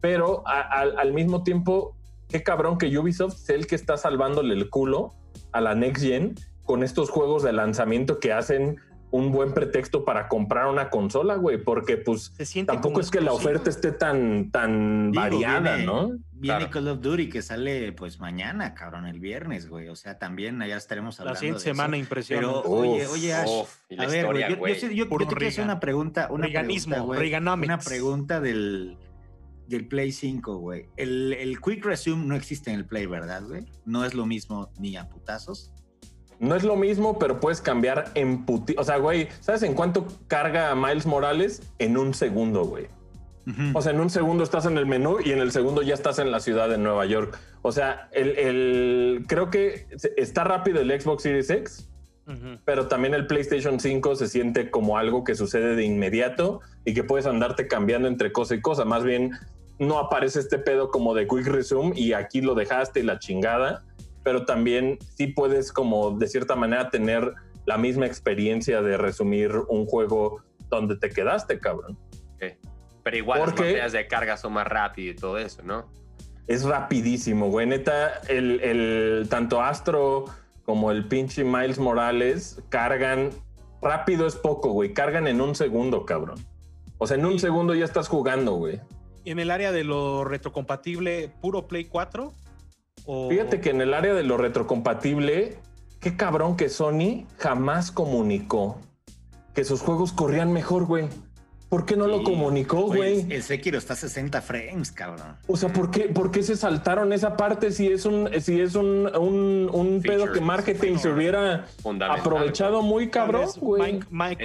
pero 0.00 0.44
al 0.46 1.12
mismo 1.12 1.42
tiempo, 1.42 1.96
qué 2.28 2.44
cabrón 2.44 2.78
que 2.78 2.96
Ubisoft 2.96 3.34
es 3.34 3.48
el 3.50 3.66
que 3.66 3.74
está 3.74 3.96
salvándole 3.96 4.54
el 4.54 4.70
culo 4.70 5.14
a 5.50 5.60
la 5.60 5.74
Next 5.74 6.04
Gen 6.04 6.36
con 6.62 6.84
estos 6.84 7.10
juegos 7.10 7.42
de 7.42 7.52
lanzamiento 7.52 8.20
que 8.20 8.32
hacen 8.32 8.76
un 9.14 9.30
buen 9.30 9.54
pretexto 9.54 10.04
para 10.04 10.26
comprar 10.26 10.66
una 10.66 10.90
consola, 10.90 11.36
güey, 11.36 11.56
porque 11.56 11.96
pues 11.96 12.32
tampoco 12.66 13.00
es 13.00 13.12
que 13.12 13.20
la 13.20 13.32
oferta 13.32 13.70
esté 13.70 13.92
tan, 13.92 14.50
tan 14.50 15.12
variada, 15.12 15.76
¿no? 15.76 16.18
Viene 16.32 16.68
Call 16.68 16.88
of 16.88 17.00
Duty 17.00 17.28
que 17.28 17.40
sale 17.40 17.92
pues 17.92 18.18
mañana, 18.18 18.74
cabrón, 18.74 19.06
el 19.06 19.20
viernes, 19.20 19.68
güey. 19.68 19.88
O 19.88 19.94
sea, 19.94 20.18
también 20.18 20.60
allá 20.60 20.76
estaremos 20.76 21.20
hablando. 21.20 21.34
La 21.34 21.38
siguiente 21.38 21.62
semana 21.62 21.96
impresión. 21.96 22.40
Pero, 22.40 22.62
oye, 22.62 23.06
oye, 23.06 23.32
Ash, 23.34 23.50
a 23.96 24.06
ver, 24.06 24.26
güey, 24.26 24.80
yo, 24.80 24.90
yo, 24.90 25.08
te 25.08 25.26
quiero 25.26 25.46
hacer 25.46 25.64
una 25.64 25.78
pregunta, 25.78 26.26
una 26.32 26.48
pregunta, 26.48 26.98
güey. 26.98 27.34
Una 27.34 27.78
pregunta 27.78 28.40
del, 28.40 28.98
del 29.68 29.86
Play 29.86 30.10
5, 30.10 30.56
güey. 30.56 30.88
El, 30.96 31.34
el 31.34 31.60
Quick 31.60 31.84
Resume 31.84 32.26
no 32.26 32.34
existe 32.34 32.72
en 32.72 32.80
el 32.80 32.84
Play, 32.84 33.06
¿verdad, 33.06 33.44
güey? 33.46 33.64
No 33.84 34.04
es 34.04 34.12
lo 34.12 34.26
mismo 34.26 34.72
ni 34.80 34.96
a 34.96 35.08
putazos. 35.08 35.72
No 36.40 36.54
es 36.54 36.64
lo 36.64 36.76
mismo, 36.76 37.18
pero 37.18 37.40
puedes 37.40 37.60
cambiar 37.60 38.10
en 38.14 38.44
puti... 38.44 38.74
O 38.78 38.84
sea, 38.84 38.98
güey, 38.98 39.28
¿sabes 39.40 39.62
en 39.62 39.74
cuánto 39.74 40.06
carga 40.28 40.74
Miles 40.74 41.06
Morales? 41.06 41.62
En 41.78 41.96
un 41.96 42.14
segundo, 42.14 42.64
güey. 42.64 42.88
O 43.74 43.82
sea, 43.82 43.92
en 43.92 44.00
un 44.00 44.08
segundo 44.08 44.42
estás 44.42 44.64
en 44.64 44.78
el 44.78 44.86
menú 44.86 45.18
y 45.22 45.32
en 45.32 45.38
el 45.38 45.52
segundo 45.52 45.82
ya 45.82 45.92
estás 45.92 46.18
en 46.18 46.30
la 46.30 46.40
ciudad 46.40 46.68
de 46.68 46.78
Nueva 46.78 47.04
York. 47.04 47.38
O 47.60 47.72
sea, 47.72 48.08
el, 48.12 49.24
creo 49.28 49.50
que 49.50 49.86
está 50.16 50.44
rápido 50.44 50.80
el 50.80 50.98
Xbox 50.98 51.24
Series 51.24 51.50
X, 51.50 51.90
pero 52.64 52.88
también 52.88 53.12
el 53.12 53.26
PlayStation 53.26 53.78
5 53.78 54.16
se 54.16 54.28
siente 54.28 54.70
como 54.70 54.96
algo 54.96 55.24
que 55.24 55.34
sucede 55.34 55.76
de 55.76 55.84
inmediato 55.84 56.60
y 56.86 56.94
que 56.94 57.04
puedes 57.04 57.26
andarte 57.26 57.68
cambiando 57.68 58.08
entre 58.08 58.32
cosa 58.32 58.54
y 58.54 58.62
cosa. 58.62 58.86
Más 58.86 59.04
bien, 59.04 59.32
no 59.78 59.98
aparece 59.98 60.40
este 60.40 60.58
pedo 60.58 60.90
como 60.90 61.14
de 61.14 61.26
Quick 61.28 61.46
Resume 61.46 61.92
y 61.94 62.14
aquí 62.14 62.40
lo 62.40 62.54
dejaste 62.54 63.00
y 63.00 63.02
la 63.02 63.18
chingada 63.18 63.84
pero 64.24 64.44
también 64.44 64.98
sí 65.16 65.28
puedes 65.28 65.72
como 65.72 66.18
de 66.18 66.26
cierta 66.26 66.56
manera 66.56 66.90
tener 66.90 67.34
la 67.66 67.78
misma 67.78 68.06
experiencia 68.06 68.82
de 68.82 68.96
resumir 68.96 69.52
un 69.68 69.86
juego 69.86 70.42
donde 70.68 70.96
te 70.96 71.10
quedaste, 71.10 71.60
cabrón. 71.60 71.98
Pero 73.04 73.18
igual 73.18 73.40
las 73.40 73.50
materias 73.50 73.92
de 73.92 74.08
carga 74.08 74.38
son 74.38 74.54
más 74.54 74.66
rápido 74.66 75.12
y 75.12 75.14
todo 75.14 75.36
eso, 75.36 75.62
¿no? 75.62 75.92
Es 76.46 76.64
rapidísimo, 76.64 77.50
güey. 77.50 77.66
Neta, 77.66 78.22
el, 78.28 79.26
tanto 79.28 79.60
Astro 79.60 80.24
como 80.64 80.90
el 80.90 81.06
pinche 81.06 81.44
Miles 81.44 81.78
Morales 81.78 82.62
cargan 82.70 83.28
rápido 83.82 84.26
es 84.26 84.36
poco, 84.36 84.70
güey. 84.70 84.94
Cargan 84.94 85.26
en 85.26 85.42
un 85.42 85.54
segundo, 85.54 86.06
cabrón. 86.06 86.38
O 86.96 87.06
sea, 87.06 87.18
en 87.18 87.26
un 87.26 87.38
segundo 87.38 87.74
ya 87.74 87.84
estás 87.84 88.08
jugando, 88.08 88.54
güey. 88.54 88.80
¿En 89.26 89.38
el 89.38 89.50
área 89.50 89.70
de 89.70 89.84
lo 89.84 90.24
retrocompatible, 90.24 91.30
puro 91.42 91.66
Play 91.66 91.84
4? 91.84 92.32
Fíjate 93.06 93.60
que 93.60 93.70
en 93.70 93.80
el 93.80 93.92
área 93.92 94.14
de 94.14 94.22
lo 94.22 94.36
retrocompatible, 94.36 95.58
qué 96.00 96.16
cabrón 96.16 96.56
que 96.56 96.68
Sony 96.68 97.26
jamás 97.38 97.90
comunicó 97.90 98.78
que 99.54 99.64
sus 99.64 99.82
juegos 99.82 100.12
corrían 100.12 100.52
mejor, 100.52 100.86
güey. 100.86 101.08
¿Por 101.74 101.86
qué 101.86 101.96
no 101.96 102.06
lo 102.06 102.22
comunicó, 102.22 102.82
güey? 102.82 103.26
El 103.28 103.42
Sekiro 103.42 103.78
está 103.78 103.94
a 103.94 103.96
60 103.96 104.40
frames, 104.42 104.92
cabrón. 104.92 105.36
O 105.48 105.56
sea, 105.56 105.72
¿por 105.72 105.90
qué, 105.90 106.02
¿por 106.02 106.30
qué 106.30 106.44
se 106.44 106.54
saltaron 106.54 107.12
esa 107.12 107.36
parte 107.36 107.72
si 107.72 107.88
es 107.88 108.06
un, 108.06 108.30
si 108.40 108.60
es 108.60 108.76
un, 108.76 109.10
un, 109.12 110.00
pedo 110.00 110.30
que 110.30 110.40
marketing 110.40 110.98
se 110.98 111.08
hubiera 111.08 111.66
aprovechado 112.08 112.80
muy 112.82 113.10
cabrón, 113.10 113.48
güey? 113.56 113.98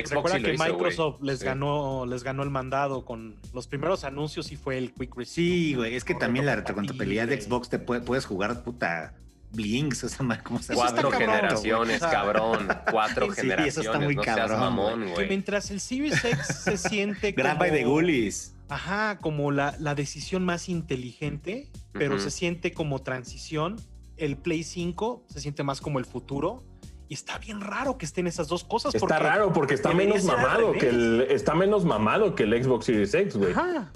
recuerda 0.10 0.40
que 0.40 0.54
Microsoft 0.54 1.22
les 1.22 1.44
ganó, 1.44 2.08
les 2.08 2.24
ganó 2.24 2.42
el 2.42 2.50
mandado 2.50 3.06
con 3.06 3.36
los 3.54 3.68
primeros 3.68 4.06
anuncios 4.06 4.52
y 4.52 4.56
fue 4.56 4.80
el 4.80 4.92
Quick 4.92 5.16
Receive. 5.16 5.50
Sí, 5.50 5.76
güey, 5.76 5.94
es 5.94 6.04
que 6.04 6.16
también 6.16 6.48
la 6.48 6.56
retrocontabilidad 6.56 7.28
de 7.28 7.40
Xbox 7.40 7.70
te 7.70 7.78
puedes 7.78 8.26
jugar 8.26 8.64
puta 8.64 9.14
Blinks, 9.52 10.04
o 10.06 10.10
sea, 10.10 10.44
¿cómo 10.44 10.62
se 10.62 10.74
Cuatro 10.74 11.12
generaciones, 11.12 12.00
cabrón. 12.00 12.68
Cuatro 12.92 13.30
generaciones. 13.30 13.78
Eso 13.78 13.82
está 13.82 14.00
muy 14.04 14.16
no 14.16 14.22
cabrón. 14.22 14.60
Mamón, 14.60 15.14
que 15.16 15.26
mientras 15.26 15.72
el 15.72 15.80
Series 15.80 16.24
X 16.26 16.46
se 16.64 16.78
siente 16.78 17.34
como... 17.34 17.44
Gran 17.44 17.60
de 17.60 17.84
Gullis. 17.84 18.56
Ajá, 18.70 19.18
como 19.20 19.52
la, 19.52 19.76
la, 19.80 19.96
decisión 19.96 20.46
más 20.46 20.70
inteligente, 20.70 21.72
pero 21.92 22.20
se 22.20 22.30
siente 22.30 22.72
como 22.72 23.00
transición. 23.02 23.78
El 24.16 24.38
Play 24.38 24.64
5 24.64 25.26
se 25.28 25.42
siente 25.42 25.64
más 25.64 25.82
como 25.82 25.98
el 25.98 26.06
futuro 26.06 26.64
y 27.10 27.16
está 27.16 27.40
bien 27.40 27.60
raro 27.60 27.98
que 27.98 28.06
estén 28.06 28.28
esas 28.28 28.48
dos 28.48 28.64
cosas. 28.64 28.94
Está 28.94 29.18
raro 29.18 29.52
porque 29.52 29.74
está 29.74 29.94
menos 29.96 30.24
mamado 30.24 30.74
que 30.74 30.90
el 30.90 31.22
está 31.32 31.56
menos 31.56 31.84
mamado 31.84 32.36
que 32.36 32.44
el 32.44 32.64
Xbox 32.64 32.86
Series 32.86 33.14
X, 33.16 33.36
güey. 33.36 33.54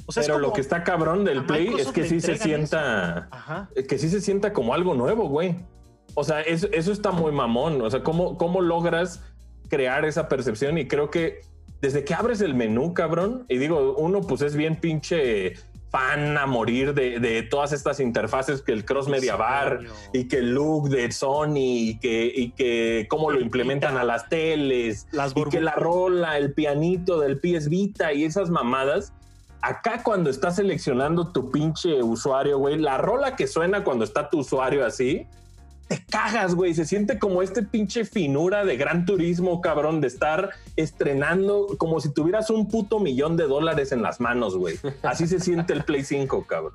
O 0.08 0.12
sea, 0.12 0.24
Pero 0.24 0.40
lo 0.40 0.52
que 0.52 0.62
está 0.62 0.84
cabrón 0.84 1.24
del 1.24 1.46
Play 1.46 1.76
es 1.78 1.90
que 1.90 2.06
sí 2.06 2.20
se 2.20 2.38
sienta 2.38 3.30
que 3.88 4.00
sí 4.00 4.10
se 4.10 4.20
sienta 4.20 4.52
como 4.52 4.74
algo 4.74 4.96
nuevo, 4.96 5.30
güey. 5.30 5.56
O 6.16 6.24
sea, 6.24 6.42
eso, 6.42 6.68
eso 6.72 6.92
está 6.92 7.12
muy 7.12 7.32
mamón. 7.32 7.84
O 7.84 7.90
sea, 7.92 8.02
¿cómo, 8.02 8.36
cómo 8.36 8.62
logras 8.62 9.22
crear 9.70 10.06
esa 10.06 10.28
percepción? 10.28 10.80
Y 10.80 10.88
creo 10.88 11.12
que 11.12 11.42
desde 11.82 12.04
que 12.04 12.16
abres 12.16 12.42
el 12.42 12.56
menú, 12.56 12.96
cabrón, 12.96 13.46
y 13.48 13.60
digo, 13.60 13.96
uno 13.96 14.22
pues 14.22 14.42
es 14.42 14.56
bien 14.56 14.76
pinche 14.76 15.54
fan 15.94 16.40
a 16.40 16.48
morir 16.48 16.96
de, 16.96 17.48
todas 17.52 17.72
estas 17.72 18.00
interfaces 18.00 18.64
que 18.64 18.72
el 18.72 18.84
Cross 18.84 19.08
Media 19.08 19.36
Bar 19.36 19.82
y 20.12 20.28
que 20.28 20.38
el 20.38 20.56
look 20.56 20.90
de 20.90 21.12
Sony 21.12 21.54
y 21.58 22.00
que, 22.00 22.34
y 22.36 22.50
que 22.50 23.06
cómo 23.08 23.30
lo 23.30 23.40
implementan 23.40 23.98
a 23.98 24.04
las 24.04 24.28
teles 24.28 25.08
y 25.36 25.44
que 25.52 25.62
la 25.62 25.76
rola, 25.76 26.40
el 26.40 26.52
pianito 26.54 27.20
del 27.20 27.40
PS 27.40 27.70
Vita 27.70 28.12
y 28.12 28.24
esas 28.24 28.50
mamadas. 28.50 29.14
Acá 29.62 30.02
cuando 30.04 30.32
estás 30.32 30.56
seleccionando 30.56 31.32
tu 31.32 31.52
pinche 31.52 32.02
usuario, 32.02 32.58
güey, 32.58 32.80
la 32.80 32.98
rola 32.98 33.36
que 33.36 33.46
suena 33.46 33.84
cuando 33.84 34.04
está 34.04 34.32
tu 34.32 34.40
usuario 34.40 34.84
así, 34.84 35.28
te 35.88 36.04
cagas, 36.10 36.56
güey. 36.56 36.74
Se 36.74 36.86
siente 36.86 37.20
como 37.20 37.42
este 37.42 37.64
pinche 37.64 38.06
finura 38.06 38.66
de 38.66 38.78
gran 38.78 39.06
turismo, 39.06 39.62
cabrón, 39.62 40.02
de 40.02 40.08
estar 40.08 40.52
estrenando 40.76 41.68
como 41.78 42.00
si 42.00 42.14
tuvieras 42.14 42.50
un 42.50 42.68
puto 42.68 43.00
millón 43.00 43.38
de 43.38 43.46
dólares 43.46 43.92
en 43.92 44.02
las 44.02 44.20
manos, 44.20 44.58
güey. 44.58 44.80
Así 45.04 45.28
se 45.28 45.40
siente 45.40 45.74
el 45.74 45.84
Play 45.84 46.04
5, 46.04 46.46
cabrón. 46.48 46.74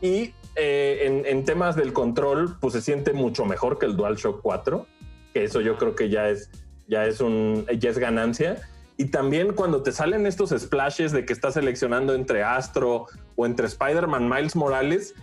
Y 0.00 0.32
eh, 0.56 1.24
en, 1.26 1.44
temas 1.44 1.76
del 1.76 1.92
control, 1.92 2.56
pues 2.60 2.74
se 2.74 2.80
siente 2.80 3.12
mucho 3.12 3.44
mejor 3.44 3.78
que 3.78 3.86
el 3.86 3.96
DualShock 3.96 4.40
4, 4.42 4.86
que 5.32 5.44
eso 5.44 5.60
yo 5.60 5.76
creo 5.76 5.94
que 5.94 6.08
ya 6.08 6.28
es, 6.28 6.50
ya 6.86 7.04
es, 7.04 7.20
un, 7.20 7.66
ya 7.78 7.90
es 7.90 7.98
ganancia. 7.98 8.56
Y 8.96 9.06
también 9.06 9.52
cuando 9.52 9.82
te 9.82 9.92
salen 9.92 10.26
estos 10.26 10.50
splashes 10.50 11.12
de 11.12 11.24
que 11.24 11.32
estás 11.32 11.54
seleccionando 11.54 12.14
entre 12.14 12.42
Astro 12.42 13.06
o 13.36 13.46
entre 13.46 13.66
Spider-Man 13.66 14.28
Miles 14.28 14.56
Morales, 14.56 15.14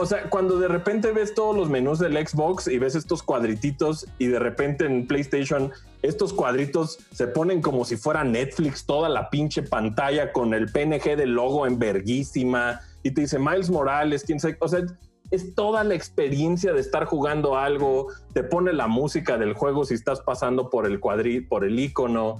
o 0.00 0.06
sea, 0.06 0.30
cuando 0.30 0.60
de 0.60 0.68
repente 0.68 1.10
ves 1.10 1.34
todos 1.34 1.56
los 1.56 1.68
menús 1.68 1.98
del 1.98 2.14
Xbox 2.14 2.68
y 2.68 2.78
ves 2.78 2.94
estos 2.94 3.20
cuadrititos 3.20 4.06
y 4.18 4.28
de 4.28 4.38
repente 4.38 4.86
en 4.86 5.08
PlayStation 5.08 5.72
estos 6.02 6.32
cuadritos 6.32 7.00
se 7.12 7.26
ponen 7.26 7.60
como 7.60 7.84
si 7.84 7.96
fuera 7.96 8.22
Netflix, 8.22 8.86
toda 8.86 9.08
la 9.08 9.28
pinche 9.28 9.62
pantalla 9.64 10.32
con 10.32 10.54
el 10.54 10.70
PNG 10.70 11.16
del 11.16 11.32
logo 11.32 11.66
en 11.66 11.80
verguísima 11.80 12.80
y 13.02 13.10
te 13.10 13.22
dice 13.22 13.40
Miles 13.40 13.70
Morales, 13.70 14.22
quién 14.22 14.38
sabe, 14.38 14.56
o 14.60 14.68
sea, 14.68 14.86
es 15.32 15.54
toda 15.56 15.82
la 15.82 15.96
experiencia 15.96 16.72
de 16.72 16.80
estar 16.80 17.04
jugando 17.04 17.56
algo, 17.56 18.06
te 18.32 18.44
pone 18.44 18.72
la 18.72 18.86
música 18.86 19.36
del 19.36 19.54
juego 19.54 19.84
si 19.84 19.94
estás 19.94 20.20
pasando 20.20 20.70
por 20.70 20.86
el 20.86 21.00
cuadri, 21.00 21.40
por 21.40 21.64
el 21.64 21.78
icono. 21.78 22.38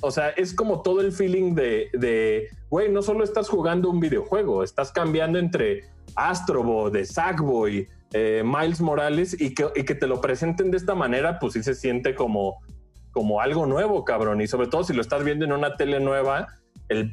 O 0.00 0.10
sea, 0.10 0.28
es 0.28 0.54
como 0.54 0.82
todo 0.82 1.00
el 1.00 1.12
feeling 1.12 1.54
de, 1.54 2.48
güey, 2.68 2.92
no 2.92 3.00
solo 3.00 3.24
estás 3.24 3.48
jugando 3.48 3.88
un 3.88 3.98
videojuego, 3.98 4.62
estás 4.62 4.92
cambiando 4.92 5.38
entre 5.38 5.88
Astrobo, 6.14 6.90
de 6.90 7.04
Sackboy, 7.04 7.88
eh, 8.12 8.42
Miles 8.44 8.80
Morales 8.80 9.38
y 9.38 9.54
que, 9.54 9.94
te 9.94 10.06
lo 10.06 10.20
presenten 10.20 10.70
de 10.70 10.78
esta 10.78 10.94
manera, 10.94 11.38
pues 11.38 11.52
sí 11.52 11.62
se 11.62 11.74
siente 11.74 12.14
como, 12.14 12.60
algo 13.40 13.66
nuevo, 13.66 14.04
cabrón. 14.04 14.40
Y 14.40 14.46
sobre 14.46 14.68
todo 14.68 14.84
si 14.84 14.94
lo 14.94 15.02
estás 15.02 15.24
viendo 15.24 15.44
en 15.44 15.52
una 15.52 15.76
tele 15.76 16.00
nueva, 16.00 16.48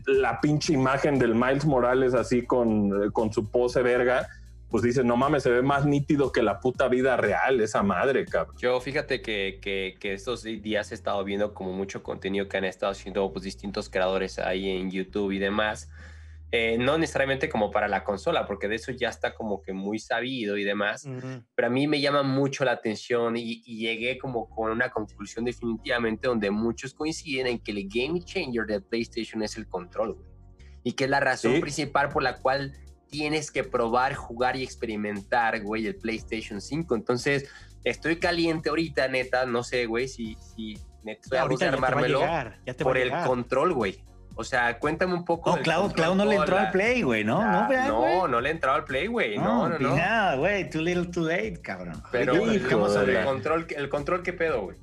la 0.05 0.39
pinche 0.39 0.73
imagen 0.73 1.19
del 1.19 1.36
Miles 1.36 1.65
Morales 1.65 2.13
así 2.13 2.45
con, 2.45 3.12
su 3.31 3.51
pose 3.51 3.81
verga, 3.81 4.27
pues 4.69 4.84
dices, 4.84 5.03
no 5.03 5.17
mames, 5.17 5.43
se 5.43 5.49
ve 5.49 5.62
más 5.62 5.86
nítido 5.86 6.31
que 6.31 6.41
la 6.41 6.60
puta 6.60 6.88
vida 6.88 7.17
real, 7.17 7.60
esa 7.60 7.84
madre, 7.84 8.25
cabrón. 8.25 8.55
Yo 8.58 8.79
fíjate 8.79 9.21
que, 9.21 9.97
estos 10.01 10.43
días 10.43 10.91
he 10.91 10.95
estado 10.95 11.23
viendo 11.23 11.53
como 11.53 11.73
mucho 11.73 12.03
contenido 12.03 12.47
que 12.47 12.58
han 12.58 12.65
estado 12.65 12.91
haciendo 12.91 13.31
pues, 13.34 13.43
distintos 13.43 13.89
creadores 13.89 14.39
ahí 14.39 14.69
en 14.69 14.91
YouTube 14.91 15.31
y 15.31 15.39
demás. 15.39 15.89
Eh, 16.51 16.77
no 16.77 16.97
necesariamente 16.97 17.49
como 17.49 17.71
para 17.71 17.88
la 17.88 18.03
consola, 18.03 18.45
porque 18.45 18.67
de 18.67 18.75
eso 18.75 18.91
ya 18.91 19.10
está 19.10 19.34
como 19.34 19.62
que 19.62 19.73
muy 19.73 19.99
sabido 19.99 20.58
y 20.58 20.63
demás, 20.63 21.08
pero 21.53 21.67
a 21.67 21.71
mí 21.71 21.88
me 21.88 21.99
llama 21.99 22.23
mucho 22.23 22.63
la 22.63 22.71
atención 22.71 23.36
y, 23.36 23.62
llegué 23.63 24.17
como 24.17 24.47
con 24.49 24.71
una 24.71 24.89
conclusión 24.89 25.43
definitivamente 25.43 26.27
donde 26.27 26.51
muchos 26.51 26.93
coinciden 26.93 27.47
en 27.47 27.60
que 27.60 27.71
el 27.71 27.89
game 27.89 28.23
changer 28.23 28.65
de 28.67 28.79
PlayStation 28.79 29.43
es 29.43 29.58
el 29.58 29.67
control, 29.67 30.13
güey. 30.13 30.27
Y 30.84 30.93
que 30.93 31.05
es 31.05 31.10
la 31.10 31.19
razón 31.19 31.60
principal 31.62 32.10
por 32.10 32.21
la 32.21 32.38
cual 32.38 32.73
tienes 33.10 33.51
que 33.51 33.63
probar, 33.63 34.13
jugar 34.13 34.55
y 34.55 34.63
experimentar, 34.63 35.62
güey, 35.62 35.88
el 35.88 35.95
PlayStation 35.95 36.62
5. 36.62 36.95
Entonces, 36.95 37.49
estoy 37.84 38.17
caliente 38.17 38.69
ahorita, 38.69 39.08
neta, 39.08 39.45
no 39.45 39.63
sé, 39.63 39.88
güey, 39.88 40.08
si, 40.08 40.36
si 40.36 40.77
neta, 41.03 41.21
estoy 41.21 41.67
a 41.67 41.71
armármelo 41.71 42.21
por 42.84 42.97
el 42.97 43.12
control, 43.25 43.73
güey. 43.73 43.99
O 44.38 44.43
sea, 44.43 44.80
cuéntame 44.80 45.13
un 45.13 45.24
poco. 45.24 45.56
No, 45.56 45.62
Clau, 45.63 45.91
Clau 45.93 46.13
no 46.13 46.26
le 46.26 46.36
entró 46.36 46.58
al 46.58 46.71
play, 46.71 47.02
güey, 47.02 47.24
¿no? 47.24 47.41
no, 47.41 47.88
no, 47.88 48.28
no 48.28 48.41
le 48.41 48.50
entró 48.50 48.74
al 48.74 48.84
play, 48.84 49.08
güey. 49.08 49.38
No, 49.38 49.69
no, 49.69 49.80
no. 49.80 49.95
No, 49.95 50.38
güey, 50.38 50.69
too 50.69 50.82
little, 50.82 51.06
too 51.06 51.26
late, 51.26 51.62
cabrón. 51.62 52.02
Pero 52.12 52.34
el 52.34 52.67
control, 53.24 53.67
el 53.69 53.89
control, 53.89 54.24
¿qué 54.24 54.34
pedo, 54.34 54.63
güey? 54.63 54.78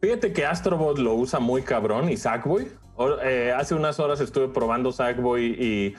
Fíjate 0.00 0.32
que 0.32 0.46
Astrobot 0.46 0.98
lo 0.98 1.14
usa 1.14 1.38
muy 1.38 1.62
cabrón 1.62 2.08
y 2.08 2.16
Sackboy. 2.16 2.68
Eh, 3.24 3.52
hace 3.56 3.74
unas 3.74 4.00
horas 4.00 4.20
estuve 4.20 4.48
probando 4.48 4.90
Sackboy 4.90 5.44
y 5.58 5.94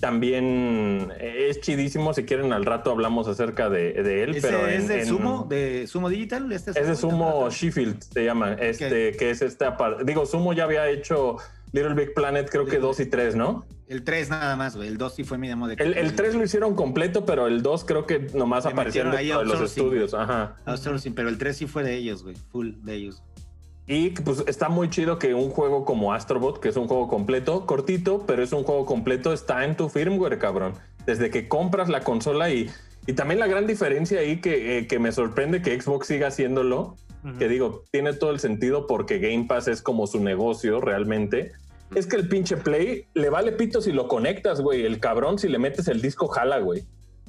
también 0.00 1.12
es 1.18 1.60
chidísimo. 1.60 2.12
Si 2.14 2.24
quieren, 2.24 2.52
al 2.52 2.64
rato 2.64 2.90
hablamos 2.90 3.28
acerca 3.28 3.68
de, 3.70 3.90
él. 4.22 4.38
pero 4.40 4.66
¿Es 4.68 4.86
de 4.86 5.06
Sumo? 5.06 5.46
¿De 5.48 5.86
Sumo 5.86 6.08
Digital? 6.08 6.52
Este 6.52 6.72
es 6.72 6.86
de 6.86 6.94
Sumo 6.94 7.48
Sheffield, 7.50 8.02
se 8.02 8.24
llama. 8.24 8.52
Este, 8.54 9.12
que 9.16 9.30
es 9.30 9.42
esta. 9.42 9.76
Digo, 10.04 10.26
Sumo 10.26 10.52
ya 10.52 10.64
había 10.64 10.88
hecho 10.88 11.38
Little 11.72 11.94
Big 11.94 12.14
Planet, 12.14 12.48
creo 12.50 12.66
que 12.66 12.78
2 12.78 13.00
y 13.00 13.06
3, 13.06 13.34
¿no? 13.34 13.64
El 13.88 14.04
3 14.04 14.30
nada 14.30 14.56
más, 14.56 14.76
güey. 14.76 14.88
El 14.88 14.98
2 14.98 15.14
sí 15.14 15.24
fue 15.24 15.38
mi 15.38 15.48
demo 15.48 15.68
de. 15.68 15.74
El, 15.74 15.94
el 15.94 16.14
3 16.14 16.34
lo 16.34 16.44
hicieron 16.44 16.74
completo, 16.74 17.26
pero 17.26 17.46
el 17.46 17.62
2 17.62 17.84
creo 17.84 18.06
que 18.06 18.20
nomás 18.34 18.66
apareció 18.66 19.02
en 19.02 19.48
los 19.48 19.60
estudios. 19.60 20.14
Ajá. 20.14 20.56
pero 21.14 21.28
el 21.28 21.38
3 21.38 21.56
sí 21.56 21.66
fue 21.66 21.82
de 21.82 21.96
ellos, 21.96 22.22
güey. 22.22 22.36
Full 22.50 22.72
de 22.82 22.94
ellos. 22.94 23.22
Y 23.86 24.10
pues 24.10 24.44
está 24.46 24.68
muy 24.68 24.88
chido 24.90 25.18
que 25.18 25.34
un 25.34 25.50
juego 25.50 25.84
como 25.84 26.12
Astrobot, 26.12 26.60
que 26.60 26.68
es 26.68 26.76
un 26.76 26.86
juego 26.86 27.08
completo, 27.08 27.66
cortito, 27.66 28.24
pero 28.26 28.42
es 28.42 28.52
un 28.52 28.62
juego 28.62 28.86
completo, 28.86 29.32
está 29.32 29.64
en 29.64 29.76
tu 29.76 29.88
firmware, 29.88 30.38
cabrón. 30.38 30.74
Desde 31.04 31.30
que 31.30 31.48
compras 31.48 31.88
la 31.88 32.00
consola 32.00 32.50
y, 32.50 32.70
y 33.06 33.14
también 33.14 33.40
la 33.40 33.48
gran 33.48 33.66
diferencia 33.66 34.20
ahí 34.20 34.40
que, 34.40 34.78
eh, 34.78 34.86
que 34.86 35.00
me 35.00 35.10
sorprende 35.10 35.62
que 35.62 35.78
Xbox 35.80 36.06
siga 36.06 36.28
haciéndolo, 36.28 36.96
que 37.38 37.48
digo, 37.48 37.84
tiene 37.92 38.14
todo 38.14 38.30
el 38.30 38.40
sentido 38.40 38.86
porque 38.88 39.18
Game 39.18 39.44
Pass 39.48 39.68
es 39.68 39.80
como 39.80 40.06
su 40.08 40.20
negocio 40.20 40.80
realmente. 40.80 41.52
Es 41.94 42.06
que 42.06 42.16
el 42.16 42.28
pinche 42.28 42.56
Play 42.56 43.06
le 43.14 43.28
vale 43.28 43.52
pito 43.52 43.82
si 43.82 43.92
lo 43.92 44.08
conectas, 44.08 44.60
güey. 44.60 44.84
El 44.84 44.98
cabrón, 44.98 45.38
si 45.38 45.48
le 45.48 45.58
metes 45.58 45.88
el 45.88 46.00
disco, 46.00 46.28
jala, 46.28 46.58
güey. 46.58 46.84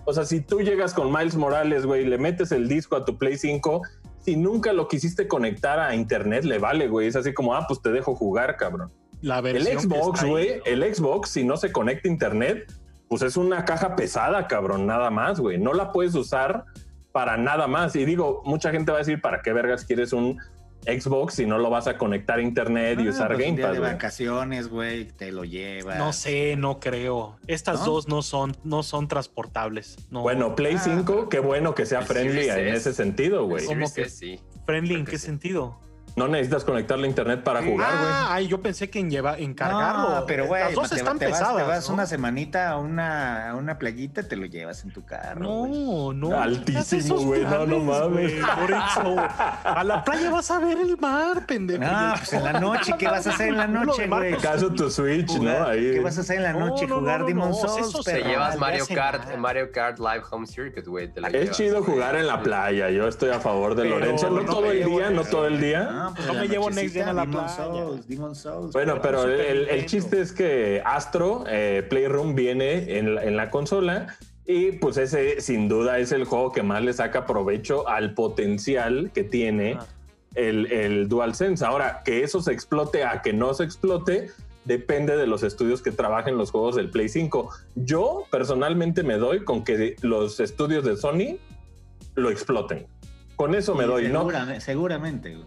O 0.05 0.13
sea, 0.13 0.25
si 0.25 0.41
tú 0.41 0.61
llegas 0.61 0.93
con 0.93 1.11
Miles 1.11 1.35
Morales, 1.35 1.85
güey, 1.85 2.05
le 2.05 2.17
metes 2.17 2.51
el 2.51 2.67
disco 2.67 2.95
a 2.95 3.05
tu 3.05 3.17
Play 3.17 3.37
5, 3.37 3.81
si 4.19 4.35
nunca 4.35 4.73
lo 4.73 4.87
quisiste 4.87 5.27
conectar 5.27 5.79
a 5.79 5.95
internet, 5.95 6.45
le 6.45 6.59
vale, 6.59 6.87
güey. 6.87 7.07
Es 7.07 7.15
así 7.15 7.33
como, 7.33 7.55
ah, 7.55 7.65
pues 7.67 7.81
te 7.81 7.91
dejo 7.91 8.15
jugar, 8.15 8.55
cabrón. 8.57 8.91
La 9.21 9.39
el 9.39 9.65
Xbox, 9.65 10.23
güey, 10.25 10.61
el 10.65 10.83
Xbox, 10.93 11.29
si 11.29 11.45
no 11.45 11.55
se 11.55 11.71
conecta 11.71 12.09
a 12.09 12.11
internet, 12.11 12.71
pues 13.07 13.21
es 13.21 13.37
una 13.37 13.63
caja 13.63 13.95
pesada, 13.95 14.47
cabrón, 14.47 14.85
nada 14.85 15.09
más, 15.09 15.39
güey. 15.39 15.57
No 15.57 15.73
la 15.73 15.91
puedes 15.91 16.15
usar 16.15 16.65
para 17.13 17.37
nada 17.37 17.67
más. 17.67 17.95
Y 17.95 18.03
digo, 18.03 18.41
mucha 18.45 18.71
gente 18.71 18.91
va 18.91 18.97
a 18.97 19.01
decir, 19.01 19.21
¿para 19.21 19.41
qué 19.41 19.53
vergas 19.53 19.85
quieres 19.85 20.11
un 20.11 20.39
Xbox 20.85 21.35
si 21.35 21.45
no 21.45 21.57
lo 21.57 21.69
vas 21.69 21.87
a 21.87 21.97
conectar 21.97 22.39
a 22.39 22.41
internet 22.41 22.99
y 22.99 23.07
ah, 23.07 23.09
usar 23.11 23.33
pues 23.33 23.45
Game 23.45 23.61
Pass? 23.61 23.73
de 23.73 23.79
vacaciones, 23.79 24.67
güey, 24.67 25.05
te 25.05 25.31
lo 25.31 25.43
llevas. 25.43 25.97
No 25.97 26.13
sé, 26.13 26.55
no 26.55 26.79
creo. 26.79 27.37
Estas 27.47 27.85
dos 27.85 28.07
no 28.07 28.21
son, 28.21 28.55
no 28.63 28.83
son 28.83 29.07
transportables. 29.07 29.97
Bueno, 30.09 30.55
Play 30.55 30.77
5, 30.77 31.23
ah. 31.23 31.27
qué 31.29 31.39
bueno 31.39 31.75
que 31.75 31.85
sea 31.85 32.01
friendly 32.01 32.49
en 32.49 32.67
ese 32.69 32.93
sentido, 32.93 33.45
güey. 33.45 33.65
¿Cómo 33.65 33.91
que 33.93 34.09
sí? 34.09 34.39
¿Friendly 34.65 34.95
en 34.95 35.05
qué 35.05 35.17
sentido? 35.17 35.79
No 36.15 36.27
necesitas 36.27 36.63
conectar 36.63 36.97
la 36.99 37.07
internet 37.07 37.43
para 37.43 37.63
jugar, 37.63 37.91
güey. 37.91 38.11
Ah, 38.11 38.27
ay, 38.31 38.47
yo 38.47 38.61
pensé 38.61 38.89
que 38.89 38.99
en, 38.99 39.09
lleva, 39.09 39.37
en 39.37 39.53
cargarlo. 39.53 40.19
No, 40.19 40.25
pero 40.25 40.45
güey, 40.45 40.63
las 40.63 40.73
dos 40.73 40.91
están 40.91 41.17
te 41.17 41.27
pesadas. 41.27 41.53
Vas, 41.55 41.63
te 41.63 41.69
vas 41.69 41.89
una 41.89 42.05
semanita 42.05 42.69
a 42.69 42.77
una, 42.77 43.49
a 43.49 43.55
una 43.55 43.79
playita, 43.79 44.23
te 44.23 44.35
lo 44.35 44.45
llevas 44.45 44.83
en 44.83 44.91
tu 44.91 45.03
carro. 45.03 45.41
No, 45.41 46.13
no. 46.13 46.39
Altísimo, 46.39 47.17
güey. 47.17 47.43
No, 47.43 47.65
no 47.65 47.79
mames. 47.79 48.33
por 48.59 48.71
eso. 48.71 49.15
A 49.63 49.83
la 49.83 50.03
playa 50.03 50.29
vas 50.29 50.51
a 50.51 50.59
ver 50.59 50.77
el 50.79 50.97
mar, 50.97 51.45
pendejo. 51.45 51.83
No, 51.83 52.13
pues 52.17 52.33
en 52.33 52.43
la 52.43 52.59
noche, 52.59 52.93
¿qué 52.97 53.07
vas 53.07 53.25
a 53.25 53.31
hacer 53.31 53.49
en 53.49 53.57
la 53.57 53.67
noche, 53.67 54.07
güey? 54.07 54.37
Caso 54.37 54.71
tu 54.71 54.89
Switch, 54.89 55.33
¿no? 55.39 55.65
Ahí. 55.65 55.93
¿Qué 55.93 55.99
vas 55.99 56.17
a 56.17 56.21
hacer 56.21 56.37
en 56.37 56.43
la 56.43 56.53
noche? 56.53 56.87
jugar 56.87 57.25
Demon 57.25 57.53
Souls. 57.53 58.03
Te 58.05 58.21
llevas 58.21 58.57
Mario 58.57 58.85
Kart, 58.93 59.35
Mario 59.37 59.71
Kart 59.71 59.99
Live 59.99 60.23
Home 60.31 60.47
Circuit, 60.47 60.85
güey. 60.85 61.11
Es 61.31 61.51
chido 61.51 61.83
jugar 61.83 62.15
en 62.15 62.27
la 62.27 62.41
playa. 62.41 62.89
Yo 62.89 63.07
estoy 63.07 63.31
a 63.31 63.39
favor 63.39 63.75
de 63.75 63.85
Lorenzo. 63.85 64.29
No 64.29 64.45
todo 64.45 64.71
el 64.71 64.85
día, 64.85 65.09
no 65.09 65.23
todo 65.23 65.47
el 65.47 65.59
día. 65.59 66.02
No 66.03 66.13
pues 66.13 66.33
me 66.33 66.47
llevo 66.49 66.69
bueno, 68.73 69.01
pero 69.01 69.23
el, 69.23 69.85
chiste 69.85 70.19
es 70.19 70.33
que 70.33 70.81
Astro 70.83 71.45
eh, 71.47 71.85
Playroom 71.89 72.35
viene 72.35 72.97
en 72.97 73.35
la, 73.37 73.49
consola 73.49 74.07
y 74.45 74.73
pues 74.73 74.97
ese 74.97 75.39
sin 75.39 75.69
duda 75.69 75.99
es 75.99 76.11
el 76.11 76.25
juego 76.25 76.51
que 76.51 76.61
más 76.61 76.83
le 76.83 76.91
saca 76.91 77.25
provecho 77.25 77.87
al 77.87 78.13
potencial 78.13 79.11
que 79.13 79.23
tiene 79.23 79.77
el, 80.35 80.69
el 80.71 81.07
DualSense. 81.07 81.63
Ahora, 81.63 82.01
que 82.03 82.23
eso 82.23 82.41
se 82.41 82.51
explote 82.51 83.05
a 83.05 83.21
que 83.21 83.31
no 83.31 83.53
se 83.53 83.63
explote, 83.63 84.29
depende 84.65 85.15
de 85.15 85.25
los 85.25 85.43
estudios 85.43 85.81
que 85.81 85.91
trabajen 85.91 86.37
los 86.37 86.51
juegos 86.51 86.75
del 86.75 86.89
Play 86.89 87.07
5. 87.07 87.49
Yo 87.75 88.25
personalmente 88.29 89.03
me 89.03 89.15
doy 89.17 89.45
con 89.45 89.63
que 89.63 89.95
los 90.01 90.41
estudios 90.41 90.83
de 90.83 90.97
Sony 90.97 91.37
lo 92.15 92.29
exploten. 92.29 92.87
Con 93.35 93.55
eso 93.55 93.75
me 93.75 93.85
doy, 93.85 94.09
¿no? 94.09 94.27
Seguramente. 94.59 95.37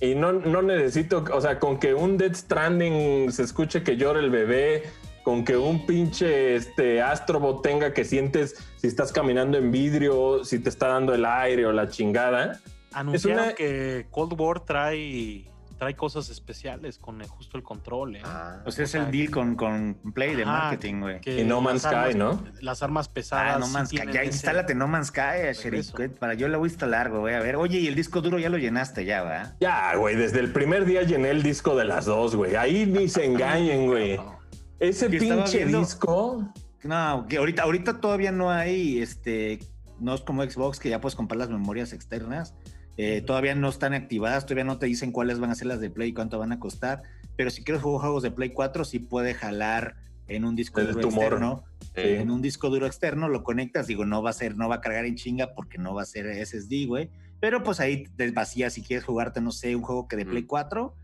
Y 0.00 0.14
no, 0.14 0.32
no 0.32 0.62
necesito, 0.62 1.24
o 1.32 1.40
sea, 1.40 1.58
con 1.58 1.78
que 1.78 1.92
un 1.94 2.16
Dead 2.16 2.34
Stranding 2.34 3.30
se 3.32 3.42
escuche 3.42 3.82
que 3.82 3.96
llora 3.96 4.20
el 4.20 4.30
bebé, 4.30 4.84
con 5.22 5.44
que 5.44 5.56
un 5.56 5.84
pinche 5.84 6.56
este, 6.56 7.02
Astrobot 7.02 7.62
tenga 7.62 7.92
que 7.92 8.04
sientes 8.04 8.56
si 8.76 8.86
estás 8.86 9.12
caminando 9.12 9.58
en 9.58 9.70
vidrio, 9.70 10.42
si 10.44 10.58
te 10.58 10.70
está 10.70 10.88
dando 10.88 11.14
el 11.14 11.26
aire 11.26 11.66
o 11.66 11.72
la 11.72 11.88
chingada. 11.88 12.60
Anunciaron 12.92 13.54
que 13.54 14.06
Cold 14.10 14.40
War 14.40 14.60
trae 14.60 15.49
trae 15.80 15.96
cosas 15.96 16.28
especiales 16.28 16.98
con 16.98 17.24
justo 17.24 17.56
el 17.56 17.62
control. 17.62 18.16
¿eh? 18.16 18.22
Ah, 18.22 18.58
pues 18.62 18.78
es 18.78 18.94
el 18.94 19.10
deal 19.10 19.30
con, 19.30 19.56
con 19.56 19.94
Play 20.14 20.36
de 20.36 20.44
marketing, 20.44 21.00
güey. 21.00 21.20
Y 21.24 21.42
No 21.42 21.62
Man's 21.62 21.82
Sky, 21.82 22.14
¿no? 22.14 22.44
Las 22.60 22.82
armas 22.82 23.08
pesadas. 23.08 23.56
Ah, 23.56 23.58
No 23.58 23.66
Man's 23.66 23.88
Sky. 23.88 24.02
Ya 24.12 24.22
instálate 24.22 24.74
No 24.74 24.86
Man's 24.86 25.06
Sky, 25.06 25.54
Sheriff. 25.54 25.92
Para 26.18 26.34
yo 26.34 26.48
lo 26.48 26.58
voy 26.58 26.68
a 26.68 26.70
instalar, 26.70 27.10
güey. 27.10 27.34
A 27.34 27.40
ver, 27.40 27.56
oye, 27.56 27.78
y 27.78 27.86
el 27.88 27.94
disco 27.94 28.20
duro 28.20 28.38
ya 28.38 28.50
lo 28.50 28.58
llenaste, 28.58 29.06
ya, 29.06 29.22
¿va? 29.22 29.54
Ya, 29.58 29.96
güey. 29.96 30.16
Desde 30.16 30.40
el 30.40 30.52
primer 30.52 30.84
día 30.84 31.02
llené 31.02 31.30
el 31.30 31.42
disco 31.42 31.74
de 31.74 31.86
las 31.86 32.04
dos, 32.04 32.36
güey. 32.36 32.56
Ahí 32.56 32.84
ni 32.84 33.08
se 33.08 33.24
engañen, 33.24 33.86
güey. 33.86 34.20
Ese 34.78 35.08
pinche 35.08 35.64
disco. 35.64 36.52
No, 36.82 37.24
que 37.26 37.38
ahorita, 37.38 37.62
ahorita 37.62 38.00
todavía 38.00 38.32
no 38.32 38.50
hay, 38.50 38.98
este, 39.00 39.60
no 39.98 40.14
es 40.14 40.20
como 40.20 40.42
Xbox 40.42 40.78
que 40.78 40.90
ya 40.90 41.00
puedes 41.00 41.16
comprar 41.16 41.38
las 41.38 41.48
memorias 41.48 41.94
externas. 41.94 42.54
Eh, 43.02 43.22
todavía 43.22 43.54
no 43.54 43.70
están 43.70 43.94
activadas, 43.94 44.44
todavía 44.44 44.64
no 44.64 44.78
te 44.78 44.84
dicen 44.84 45.10
cuáles 45.10 45.40
van 45.40 45.50
a 45.50 45.54
ser 45.54 45.68
las 45.68 45.80
de 45.80 45.88
Play 45.88 46.10
y 46.10 46.12
cuánto 46.12 46.38
van 46.38 46.52
a 46.52 46.60
costar. 46.60 47.02
Pero 47.34 47.48
si 47.48 47.64
quieres 47.64 47.82
jugar 47.82 48.02
juegos 48.02 48.22
de 48.22 48.30
Play 48.30 48.50
4, 48.50 48.84
sí 48.84 48.98
puede 48.98 49.32
jalar 49.32 49.96
en 50.28 50.44
un 50.44 50.54
disco 50.54 50.82
duro 50.82 51.00
externo. 51.00 51.64
En 51.94 52.30
un 52.30 52.42
disco 52.42 52.68
duro 52.68 52.84
externo 52.86 53.30
lo 53.30 53.42
conectas, 53.42 53.86
digo, 53.86 54.04
no 54.04 54.22
va 54.22 54.28
a 54.28 54.34
ser, 54.34 54.54
no 54.54 54.68
va 54.68 54.76
a 54.76 54.80
cargar 54.82 55.06
en 55.06 55.16
chinga 55.16 55.54
porque 55.54 55.78
no 55.78 55.94
va 55.94 56.02
a 56.02 56.04
ser 56.04 56.26
SSD, 56.44 56.86
güey. 56.86 57.08
Pero 57.40 57.62
pues 57.62 57.80
ahí 57.80 58.04
te 58.04 58.30
vacías 58.32 58.74
si 58.74 58.82
quieres 58.82 59.06
jugarte, 59.06 59.40
no 59.40 59.50
sé, 59.50 59.74
un 59.74 59.82
juego 59.82 60.06
que 60.06 60.16
de 60.16 60.26
Play 60.26 60.42
4, 60.42 60.94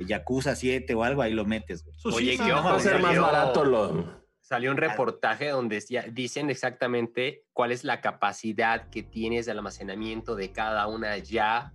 Yakuza 0.00 0.56
7 0.56 0.92
o 0.94 1.04
algo, 1.04 1.22
ahí 1.22 1.34
lo 1.34 1.44
metes, 1.44 1.84
güey. 1.84 1.96
Oye, 2.16 2.36
¿qué 2.36 2.50
va 2.50 2.74
a 2.74 2.80
ser 2.80 3.00
más 3.00 3.16
barato 3.16 3.64
lo 3.64 4.23
Salió 4.44 4.70
un 4.70 4.76
reportaje 4.76 5.48
donde 5.48 5.82
dicen 6.12 6.50
exactamente 6.50 7.44
cuál 7.54 7.72
es 7.72 7.82
la 7.82 8.02
capacidad 8.02 8.90
que 8.90 9.02
tienes 9.02 9.46
de 9.46 9.52
almacenamiento 9.52 10.36
de 10.36 10.52
cada 10.52 10.86
una 10.86 11.16
ya 11.16 11.72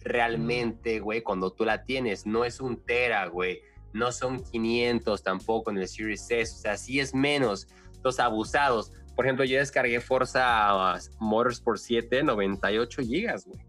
realmente, 0.00 1.00
güey, 1.00 1.20
cuando 1.20 1.52
tú 1.52 1.66
la 1.66 1.84
tienes. 1.84 2.24
No 2.24 2.46
es 2.46 2.60
un 2.60 2.82
tera, 2.82 3.26
güey. 3.26 3.60
No 3.92 4.10
son 4.10 4.42
500 4.42 5.22
tampoco 5.22 5.70
en 5.70 5.76
el 5.76 5.86
Series 5.86 6.30
S. 6.30 6.54
O 6.54 6.58
sea, 6.58 6.78
sí 6.78 6.98
es 6.98 7.14
menos. 7.14 7.68
Los 8.02 8.18
abusados. 8.20 8.90
Por 9.14 9.26
ejemplo, 9.26 9.44
yo 9.44 9.58
descargué 9.58 10.00
Forza 10.00 10.98
Motorsport 11.20 11.78
7, 11.78 12.22
98 12.22 13.02
gigas, 13.02 13.44
güey. 13.44 13.60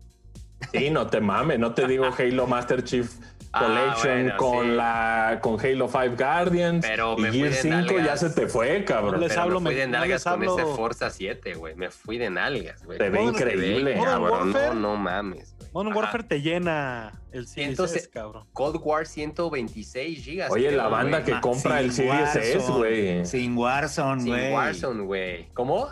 Sí, 0.72 0.90
no 0.90 1.08
te 1.08 1.20
mames. 1.20 1.60
No 1.60 1.74
te 1.74 1.86
digo 1.88 2.06
Halo 2.18 2.48
Master 2.48 2.86
Chief 2.86 3.12
Ah, 3.52 3.66
Collection 3.66 4.38
con 4.38 4.78
la 4.78 5.40
con 5.42 5.60
Halo 5.60 5.88
5 5.88 6.16
Guardians 6.16 6.86
pero 6.86 7.18
me 7.18 7.30
y 7.30 7.32
Gear 7.32 7.54
5 7.54 8.00
ya 8.00 8.16
se 8.16 8.30
te 8.30 8.48
fue, 8.48 8.84
cabrón. 8.86 9.20
Les 9.20 9.36
hablo, 9.38 9.60
me 9.60 9.72
fui 9.72 9.80
de 9.80 9.88
nalgas 9.88 10.24
con 10.24 10.44
ese 10.44 10.66
Forza 10.76 11.10
7, 11.10 11.56
güey. 11.56 11.76
Me 11.76 11.90
fui 11.90 12.18
de 12.18 12.30
nalgas, 12.30 12.84
güey. 12.86 13.00
Te 13.00 13.10
ve 13.10 13.24
increíble, 13.24 13.96
cabrón. 13.96 14.52
No, 14.52 14.74
no 14.74 14.96
mames, 14.98 15.56
güey. 15.58 15.70
Modern 15.72 15.96
Warfare 15.96 16.24
te 16.24 16.42
llena 16.42 17.12
el 17.32 17.48
Series 17.48 17.80
S, 17.80 18.10
cabrón. 18.10 18.48
Cold 18.54 18.82
War 18.84 19.06
126 19.06 20.24
gigas. 20.24 20.52
Oye, 20.52 20.72
la 20.72 20.88
banda 20.88 21.24
que 21.24 21.40
compra 21.42 21.80
el 21.80 21.92
Series 21.92 22.36
S, 22.36 22.72
güey. 22.72 23.26
Sin 23.26 23.58
Warzone, 23.58 24.26
güey. 24.26 24.46
Sin 24.46 24.54
Warzone, 24.54 25.04
güey. 25.04 25.50
¿Cómo? 25.54 25.90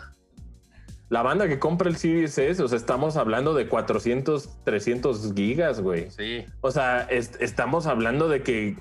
La 1.08 1.22
banda 1.22 1.48
que 1.48 1.58
compra 1.58 1.88
el 1.88 1.96
Series 1.96 2.36
S, 2.36 2.62
o 2.62 2.68
sea, 2.68 2.76
estamos 2.76 3.16
hablando 3.16 3.54
de 3.54 3.66
400, 3.66 4.62
300 4.64 5.32
gigas, 5.34 5.80
güey. 5.80 6.10
Sí. 6.10 6.44
O 6.60 6.70
sea, 6.70 7.08
estamos 7.10 7.86
hablando 7.86 8.28
de 8.28 8.42
que, 8.42 8.76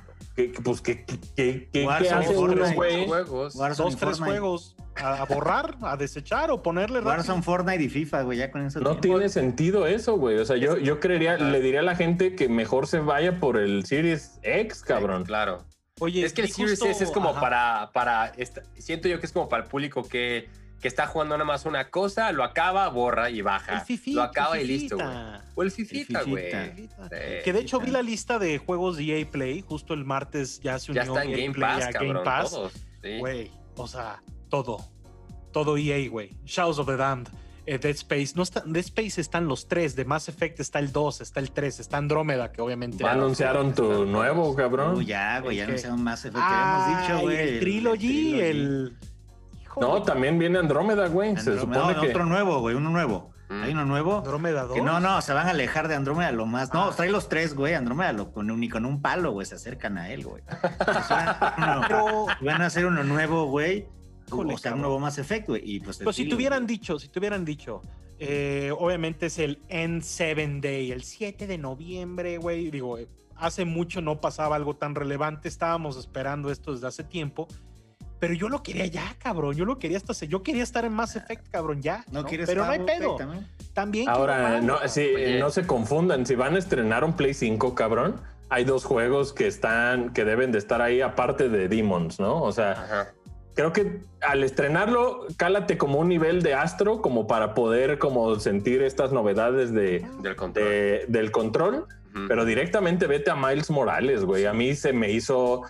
pues, 0.63 0.81
que, 0.81 1.05
que, 1.05 1.69
que, 1.71 1.87
hace 1.87 2.37
unos 2.37 2.73
juegos? 2.73 3.55
Dos, 3.77 3.95
tres 3.95 4.19
juegos 4.19 4.75
a, 4.95 5.25
borrar, 5.25 5.77
a 5.81 5.95
desechar 5.95 6.51
o 6.51 6.61
ponerle 6.61 6.99
Warzone, 6.99 7.41
Fortnite 7.41 7.83
y 7.83 7.89
FIFA, 7.89 8.23
güey, 8.23 8.39
ya 8.39 8.51
con 8.51 8.65
eso. 8.65 8.79
No 8.81 8.97
tiene 8.97 9.29
sentido 9.29 9.87
eso, 9.87 10.17
güey. 10.17 10.37
O 10.37 10.45
sea, 10.45 10.57
yo, 10.57 10.77
yo 10.77 10.99
creería, 10.99 11.37
le 11.37 11.61
diría 11.61 11.79
a 11.79 11.83
la 11.83 11.95
gente 11.95 12.35
que 12.35 12.49
mejor 12.49 12.87
se 12.87 12.99
vaya 12.99 13.39
por 13.39 13.57
el 13.57 13.85
Series 13.85 14.39
X, 14.43 14.81
cabrón. 14.81 15.23
claro. 15.25 15.59
Oye, 15.99 16.23
es 16.23 16.33
que 16.33 16.41
el 16.41 16.49
Series 16.49 16.81
S 16.81 17.03
es 17.03 17.09
como 17.09 17.33
para, 17.33 17.89
para, 17.91 18.31
siento 18.77 19.07
yo 19.07 19.19
que 19.19 19.25
es 19.25 19.31
como 19.31 19.49
para 19.49 19.63
el 19.63 19.69
público 19.69 20.03
que 20.03 20.47
que 20.81 20.87
está 20.87 21.07
jugando 21.07 21.35
nada 21.35 21.45
más 21.45 21.65
una 21.65 21.89
cosa, 21.89 22.31
lo 22.31 22.43
acaba, 22.43 22.87
borra 22.89 23.29
y 23.29 23.41
baja. 23.41 23.83
lo 24.07 24.23
acaba 24.23 24.59
y 24.59 24.67
listo, 24.67 24.95
güey. 24.95 25.07
O 25.55 25.63
el 25.63 25.71
Fifita, 25.71 26.23
güey. 26.23 26.51
que 27.43 27.53
de 27.53 27.59
hecho 27.59 27.79
vi 27.79 27.91
la 27.91 28.01
lista 28.01 28.39
de 28.39 28.57
juegos 28.57 28.97
de 28.97 29.19
EA 29.19 29.29
Play, 29.29 29.63
justo 29.67 29.93
el 29.93 30.05
martes 30.05 30.59
ya 30.59 30.77
se 30.79 30.91
unió 30.91 31.03
ya 31.03 31.07
está 31.09 31.23
en 31.23 31.31
Game 31.31 31.59
Pass, 31.59 31.87
cabrón, 31.91 32.13
Game 32.13 32.23
Pass. 32.23 32.57
Güey, 33.19 33.51
o 33.75 33.87
sea, 33.87 34.21
todo. 34.49 34.85
Todo 35.51 35.77
EA, 35.77 36.09
güey. 36.09 36.37
Shadows 36.45 36.77
of 36.79 36.87
the 36.87 36.97
Damned. 36.97 37.29
Eh, 37.65 37.77
Dead 37.79 37.95
Space, 37.95 38.31
no 38.33 38.43
está, 38.43 38.63
Dead 38.65 38.77
Space 38.77 39.19
están 39.19 39.45
los 39.49 39.67
tres, 39.67 39.93
de 39.93 40.05
Mass 40.05 40.29
Effect 40.29 40.61
está 40.61 40.79
el 40.79 40.93
2, 40.93 41.19
está 41.19 41.41
el 41.41 41.51
3, 41.51 41.81
está 41.81 41.97
Andrómeda, 41.97 42.49
que 42.53 42.61
obviamente. 42.61 42.99
Ya 42.99 43.11
anunciaron 43.11 43.75
tu 43.75 44.05
nuevo, 44.05 44.55
cabrón. 44.55 45.05
ya, 45.05 45.41
güey, 45.41 45.57
ya 45.57 45.65
anunciaron 45.65 46.01
Mass 46.01 46.23
Effect, 46.23 46.45
que 46.45 46.53
habíamos 46.53 47.01
dicho, 47.01 47.19
güey. 47.19 47.37
El, 47.37 47.59
Trilogy, 47.59 48.39
el 48.39 48.97
no, 49.79 50.03
también 50.03 50.39
viene 50.39 50.59
Andrómeda, 50.59 51.07
güey. 51.07 51.35
Se 51.37 51.59
supone 51.59 51.95
que. 51.99 52.09
Otro 52.09 52.25
nuevo, 52.25 52.59
güey, 52.59 52.75
uno 52.75 52.89
nuevo. 52.89 53.31
Mm. 53.49 53.63
Hay 53.63 53.71
uno 53.71 53.85
nuevo. 53.85 54.17
Andrómeda 54.17 54.63
2. 54.63 54.73
Que 54.73 54.81
no, 54.81 54.99
no, 54.99 55.21
se 55.21 55.33
van 55.33 55.47
a 55.47 55.51
alejar 55.51 55.87
de 55.87 55.95
Andrómeda 55.95 56.31
lo 56.31 56.45
más. 56.45 56.73
No, 56.73 56.85
ah. 56.85 56.93
trae 56.95 57.09
los 57.09 57.29
tres, 57.29 57.55
güey. 57.55 57.73
Andrómeda 57.73 58.11
lo, 58.13 58.31
con, 58.31 58.47
ni 58.59 58.69
con 58.69 58.85
un 58.85 59.01
palo, 59.01 59.31
güey. 59.31 59.45
Se 59.45 59.55
acercan 59.55 59.97
a 59.97 60.09
él, 60.11 60.25
güey. 60.25 60.43
van 62.41 62.61
a 62.61 62.65
hacer 62.65 62.85
uno 62.85 63.03
nuevo, 63.03 63.45
güey. 63.45 63.87
O 64.29 64.57
sea, 64.57 64.73
un 64.73 64.81
nuevo 64.81 64.99
más 64.99 65.17
efecto, 65.17 65.53
güey. 65.53 65.61
Y 65.63 65.79
pues. 65.79 65.97
Pero 65.99 66.11
si 66.11 66.27
te 66.27 66.35
hubieran 66.35 66.67
dicho, 66.67 66.99
si 66.99 67.07
te 67.07 67.19
hubieran 67.19 67.45
dicho. 67.45 67.81
Eh, 68.19 68.73
obviamente 68.75 69.27
es 69.27 69.37
el 69.37 69.61
N7 69.67 70.59
Day, 70.59 70.91
el 70.91 71.03
7 71.03 71.45
de 71.45 71.57
noviembre, 71.59 72.39
güey. 72.39 72.71
Digo, 72.71 72.97
hace 73.35 73.63
mucho 73.63 74.01
no 74.01 74.19
pasaba 74.19 74.55
algo 74.55 74.75
tan 74.75 74.95
relevante. 74.95 75.47
Estábamos 75.47 75.97
esperando 75.97 76.49
esto 76.49 76.73
desde 76.73 76.87
hace 76.87 77.03
tiempo 77.03 77.47
pero 78.19 78.33
yo 78.33 78.49
lo 78.49 78.63
quería 78.63 78.85
ya, 78.87 79.15
cabrón. 79.19 79.55
Yo 79.55 79.65
lo 79.65 79.77
quería 79.77 79.97
hasta. 79.97 80.13
Yo 80.25 80.43
quería 80.43 80.63
estar 80.63 80.85
en 80.85 80.93
Mass 80.93 81.15
Effect, 81.15 81.49
cabrón, 81.49 81.81
ya. 81.81 82.03
No, 82.11 82.25
quieres 82.25 82.47
Pero 82.47 82.65
no 82.65 82.71
hay 82.71 82.79
pedo. 82.79 83.17
También. 83.73 84.09
Ahora, 84.09 84.59
no, 84.61 84.79
sí, 84.87 85.07
no 85.39 85.49
se 85.49 85.67
confundan. 85.67 86.25
Si 86.25 86.35
van 86.35 86.55
a 86.55 86.59
estrenar 86.59 87.03
un 87.03 87.13
Play 87.13 87.33
5, 87.33 87.75
cabrón, 87.75 88.19
hay 88.49 88.63
dos 88.63 88.85
juegos 88.85 89.33
que 89.33 89.47
están, 89.47 90.13
que 90.13 90.25
deben 90.25 90.51
de 90.51 90.57
estar 90.57 90.81
ahí 90.81 91.01
aparte 91.01 91.49
de 91.49 91.67
Demons, 91.67 92.19
¿no? 92.19 92.41
O 92.41 92.51
sea, 92.51 93.13
creo 93.53 93.73
que 93.73 94.01
al 94.21 94.43
estrenarlo, 94.43 95.27
cálate 95.37 95.77
como 95.77 95.99
un 95.99 96.09
nivel 96.09 96.41
de 96.41 96.55
astro, 96.55 97.01
como 97.01 97.27
para 97.27 97.53
poder 97.53 97.99
como 97.99 98.39
sentir 98.39 98.81
estas 98.81 99.11
novedades 99.11 99.73
de, 99.73 100.05
del 100.21 100.35
control. 100.35 100.65
del 101.07 101.31
control. 101.31 101.87
Pero 102.27 102.45
directamente 102.45 103.05
vete 103.05 103.29
a 103.29 103.35
Miles 103.35 103.69
Morales, 103.69 104.23
güey. 104.25 104.47
A 104.47 104.53
mí 104.53 104.73
se 104.73 104.91
me 104.91 105.11
hizo 105.11 105.61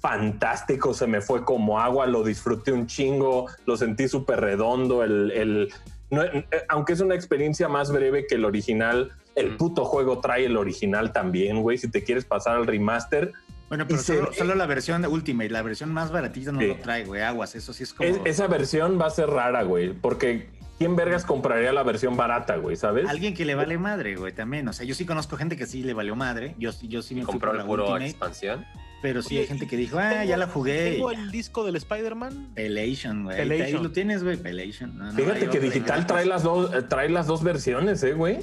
fantástico, 0.00 0.94
se 0.94 1.06
me 1.06 1.20
fue 1.20 1.44
como 1.44 1.80
agua, 1.80 2.06
lo 2.06 2.22
disfruté 2.22 2.72
un 2.72 2.86
chingo, 2.86 3.46
lo 3.64 3.76
sentí 3.76 4.08
súper 4.08 4.40
redondo, 4.40 5.02
el, 5.02 5.30
el 5.32 5.74
eh, 6.10 6.46
aunque 6.68 6.92
es 6.92 7.00
una 7.00 7.14
experiencia 7.14 7.68
más 7.68 7.90
breve 7.90 8.26
que 8.26 8.36
el 8.36 8.44
original, 8.44 9.12
el 9.34 9.56
puto 9.56 9.84
juego 9.84 10.20
trae 10.20 10.46
el 10.46 10.56
original 10.56 11.12
también, 11.12 11.62
güey. 11.62 11.78
Si 11.78 11.90
te 11.90 12.04
quieres 12.04 12.24
pasar 12.24 12.56
al 12.56 12.66
remaster, 12.66 13.32
bueno, 13.68 13.84
pero 13.88 14.00
solo, 14.00 14.54
la 14.54 14.66
versión 14.66 15.04
Ultimate, 15.04 15.50
la 15.50 15.62
versión 15.62 15.92
más 15.92 16.12
baratita 16.12 16.52
no 16.52 16.60
lo 16.60 16.76
trae, 16.76 17.04
güey. 17.04 17.22
Aguas, 17.22 17.56
eso 17.56 17.72
sí 17.72 17.82
es 17.82 17.92
como. 17.92 18.08
esa 18.24 18.46
versión 18.46 19.00
va 19.00 19.06
a 19.06 19.10
ser 19.10 19.28
rara, 19.28 19.64
güey, 19.64 19.92
porque 19.92 20.50
¿quién 20.78 20.94
vergas 20.94 21.24
compraría 21.24 21.72
la 21.72 21.82
versión 21.82 22.16
barata, 22.16 22.56
güey? 22.56 22.76
¿Sabes? 22.76 23.08
Alguien 23.08 23.34
que 23.34 23.44
le 23.44 23.56
vale 23.56 23.76
madre, 23.76 24.14
güey, 24.14 24.32
también. 24.32 24.68
O 24.68 24.72
sea, 24.72 24.86
yo 24.86 24.94
sí 24.94 25.04
conozco 25.04 25.36
gente 25.36 25.56
que 25.56 25.66
sí 25.66 25.82
le 25.82 25.94
valió 25.94 26.14
madre. 26.14 26.54
Yo, 26.58 26.70
yo 26.82 27.02
sí 27.02 27.16
me 27.16 27.24
compró 27.24 27.52
el 27.52 27.66
puro 27.66 27.96
expansión. 27.98 28.64
Pero 29.02 29.22
sí 29.22 29.38
hay 29.38 29.46
gente 29.46 29.66
que 29.66 29.76
dijo, 29.76 29.98
ah, 29.98 30.24
ya 30.24 30.36
la 30.36 30.46
jugué. 30.46 30.92
¿Tengo 30.92 31.10
el 31.10 31.30
disco 31.30 31.64
del 31.64 31.76
Spider-Man? 31.76 32.52
Pelation, 32.54 33.24
güey. 33.24 33.38
Ahí 33.62 33.72
lo 33.72 33.92
tienes, 33.92 34.24
güey, 34.24 34.36
Pelation. 34.36 35.12
Fíjate 35.14 35.48
que 35.48 35.60
digital 35.60 36.06
trae 36.06 36.26
las, 36.26 36.42
dos, 36.42 36.70
trae 36.88 37.08
las 37.08 37.26
dos 37.26 37.42
versiones, 37.42 38.02
eh, 38.02 38.14
güey. 38.14 38.38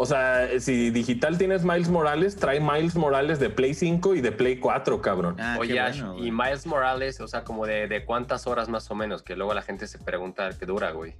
O 0.00 0.06
sea, 0.06 0.48
si 0.60 0.90
digital 0.90 1.38
tienes 1.38 1.64
Miles 1.64 1.88
Morales, 1.88 2.36
trae 2.36 2.60
Miles 2.60 2.94
Morales 2.94 3.40
de 3.40 3.50
Play 3.50 3.74
5 3.74 4.14
y 4.14 4.20
de 4.20 4.30
Play 4.30 4.58
4, 4.58 5.02
cabrón. 5.02 5.34
Ah, 5.40 5.56
Oye, 5.58 5.76
y 6.18 6.30
Miles 6.30 6.66
Morales, 6.66 7.20
o 7.20 7.26
sea, 7.26 7.42
como 7.42 7.66
de, 7.66 8.04
cuántas 8.06 8.46
horas 8.46 8.68
más 8.68 8.88
o 8.92 8.94
menos, 8.94 9.24
que 9.24 9.34
luego 9.34 9.54
la 9.54 9.62
gente 9.62 9.88
se 9.88 9.98
pregunta 9.98 10.50
qué 10.56 10.66
dura, 10.66 10.92
güey. 10.92 11.14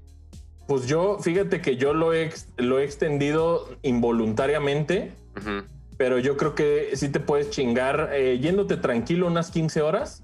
Pues 0.69 0.87
yo, 0.87 1.19
fíjate 1.19 1.61
que 1.61 1.77
yo 1.77 1.93
lo 1.93 2.15
he, 2.15 2.31
lo 2.57 2.79
he 2.79 2.85
extendido 2.85 3.69
involuntariamente, 3.83 5.11
pero 5.99 6.19
yo 6.19 6.39
creo 6.39 6.55
que 6.55 6.93
sí 6.95 7.11
te 7.11 7.21
puedes 7.21 7.51
chingar 7.51 8.11
eh, 8.15 8.39
yéndote 8.39 8.79
tranquilo 8.79 9.27
unas 9.27 9.51
15 9.51 9.83
horas. 9.83 10.23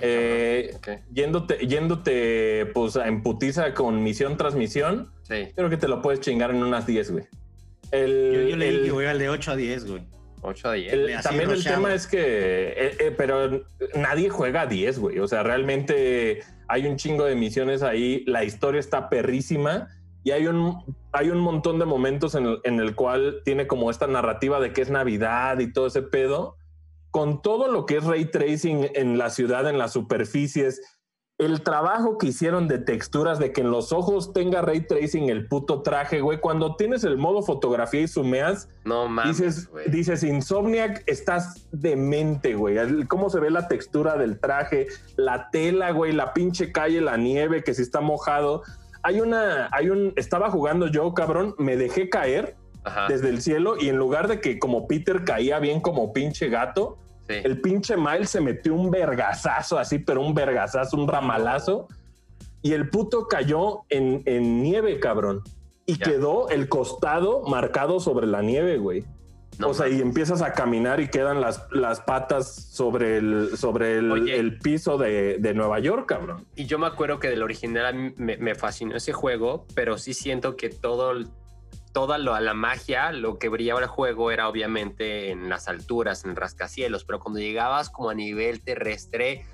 eh, 0.00 0.78
yéndote, 1.12 1.66
yéndote 1.66 2.66
pues 2.72 2.96
en 2.96 3.22
putiza 3.22 3.74
con 3.74 4.02
misión 4.02 4.36
tras 4.36 4.54
misión, 4.54 5.10
sí. 5.22 5.48
creo 5.54 5.68
que 5.68 5.76
te 5.76 5.88
lo 5.88 6.00
puedes 6.00 6.20
chingar 6.20 6.50
en 6.50 6.62
unas 6.62 6.86
10, 6.86 7.10
güey. 7.10 7.24
El, 7.90 8.48
yo, 8.50 8.56
le 8.56 8.70
dije, 8.70 8.90
voy 8.90 9.06
al 9.06 9.18
de 9.18 9.28
8 9.28 9.52
a 9.52 9.56
10, 9.56 9.86
güey. 9.90 10.02
8 10.42 10.68
a 10.68 10.72
10. 10.74 11.22
también 11.22 11.50
el 11.50 11.64
tema 11.64 11.94
es 11.94 12.06
que, 12.06 12.18
eh, 12.20 12.96
eh, 13.00 13.14
pero 13.16 13.64
nadie 13.94 14.28
juega 14.28 14.62
a 14.62 14.66
10, 14.66 14.98
güey. 14.98 15.18
O 15.18 15.26
sea, 15.26 15.42
realmente 15.42 16.42
hay 16.68 16.86
un 16.86 16.96
chingo 16.96 17.24
de 17.24 17.34
misiones 17.34 17.82
ahí, 17.82 18.24
la 18.26 18.44
historia 18.44 18.78
está 18.78 19.08
perrísima 19.08 19.88
y 20.28 20.30
hay 20.30 20.46
un, 20.46 20.84
hay 21.12 21.30
un 21.30 21.38
montón 21.38 21.78
de 21.78 21.86
momentos 21.86 22.34
en 22.34 22.44
el, 22.44 22.60
en 22.64 22.80
el 22.80 22.94
cual 22.94 23.40
tiene 23.46 23.66
como 23.66 23.90
esta 23.90 24.06
narrativa 24.06 24.60
de 24.60 24.74
que 24.74 24.82
es 24.82 24.90
Navidad 24.90 25.58
y 25.58 25.72
todo 25.72 25.86
ese 25.86 26.02
pedo. 26.02 26.56
Con 27.10 27.40
todo 27.40 27.68
lo 27.68 27.86
que 27.86 27.96
es 27.96 28.04
ray 28.04 28.30
tracing 28.30 28.90
en 28.92 29.16
la 29.16 29.30
ciudad, 29.30 29.66
en 29.66 29.78
las 29.78 29.94
superficies, 29.94 30.82
el 31.38 31.62
trabajo 31.62 32.18
que 32.18 32.26
hicieron 32.26 32.68
de 32.68 32.76
texturas, 32.76 33.38
de 33.38 33.54
que 33.54 33.62
en 33.62 33.70
los 33.70 33.90
ojos 33.90 34.34
tenga 34.34 34.60
ray 34.60 34.86
tracing 34.86 35.30
el 35.30 35.48
puto 35.48 35.80
traje, 35.80 36.20
güey. 36.20 36.40
Cuando 36.40 36.76
tienes 36.76 37.04
el 37.04 37.16
modo 37.16 37.40
fotografía 37.40 38.02
y 38.02 38.08
sumeas, 38.08 38.68
no 38.84 39.08
mames, 39.08 39.38
dices, 39.38 39.70
dices 39.86 40.24
Insomniac, 40.24 41.04
estás 41.06 41.68
demente, 41.72 42.54
güey. 42.54 42.76
Cómo 43.06 43.30
se 43.30 43.40
ve 43.40 43.48
la 43.48 43.66
textura 43.66 44.18
del 44.18 44.40
traje, 44.40 44.88
la 45.16 45.48
tela, 45.48 45.90
güey, 45.92 46.12
la 46.12 46.34
pinche 46.34 46.70
calle, 46.70 47.00
la 47.00 47.16
nieve, 47.16 47.64
que 47.64 47.72
si 47.72 47.80
está 47.80 48.02
mojado. 48.02 48.62
Hay 49.08 49.22
una, 49.22 49.70
hay 49.72 49.88
un, 49.88 50.12
estaba 50.16 50.50
jugando 50.50 50.86
yo, 50.86 51.14
cabrón, 51.14 51.54
me 51.56 51.78
dejé 51.78 52.10
caer 52.10 52.56
desde 53.08 53.30
el 53.30 53.40
cielo 53.40 53.76
y 53.80 53.88
en 53.88 53.96
lugar 53.96 54.28
de 54.28 54.38
que 54.38 54.58
como 54.58 54.86
Peter 54.86 55.24
caía 55.24 55.58
bien 55.60 55.80
como 55.80 56.12
pinche 56.12 56.50
gato, 56.50 56.98
el 57.26 57.62
pinche 57.62 57.96
Miles 57.96 58.28
se 58.28 58.42
metió 58.42 58.74
un 58.74 58.90
vergazazo 58.90 59.78
así, 59.78 59.98
pero 59.98 60.20
un 60.20 60.34
vergazazo, 60.34 60.98
un 60.98 61.08
ramalazo. 61.08 61.88
Y 62.60 62.74
el 62.74 62.90
puto 62.90 63.28
cayó 63.28 63.84
en, 63.88 64.62
nieve, 64.62 65.00
cabrón. 65.00 65.42
Y 65.86 65.96
quedó 65.96 66.50
el 66.50 66.68
costado 66.68 67.44
marcado 67.44 68.00
sobre 68.00 68.26
la 68.26 68.42
nieve, 68.42 68.76
güey. 68.76 69.04
O 69.62 69.74
sea, 69.74 69.88
y 69.88 70.00
empiezas 70.00 70.42
a 70.42 70.52
caminar 70.52 71.00
y 71.00 71.08
quedan 71.08 71.40
las, 71.40 71.66
las 71.70 72.00
patas 72.00 72.54
sobre 72.54 73.18
el, 73.18 73.56
sobre 73.56 73.98
el, 73.98 74.58
piso 74.58 74.98
de, 74.98 75.52
Nueva 75.54 75.80
York, 75.80 76.06
cabrón. 76.06 76.46
Y 76.54 76.66
yo 76.66 76.78
me 76.78 76.86
acuerdo 76.86 77.18
que 77.18 77.28
del 77.28 77.42
original 77.42 78.14
me, 78.16 78.36
me 78.36 78.54
fascinó 78.54 78.96
ese 78.96 79.12
juego, 79.12 79.66
pero 79.74 79.98
sí 79.98 80.14
siento 80.14 80.56
que 80.56 80.68
todo, 80.68 81.14
toda 81.92 82.18
la 82.18 82.54
magia, 82.54 83.12
lo 83.12 83.38
que 83.38 83.48
brillaba 83.48 83.80
el 83.80 83.86
juego 83.86 84.30
era 84.30 84.48
obviamente 84.48 85.30
en 85.30 85.48
las 85.48 85.68
alturas, 85.68 86.24
en 86.24 86.30
el 86.30 86.36
rascacielos, 86.36 87.04
pero 87.04 87.18
cuando 87.18 87.40
llegabas 87.40 87.90
como 87.90 88.10
a 88.10 88.14
nivel 88.14 88.62
terrestre, 88.62 89.44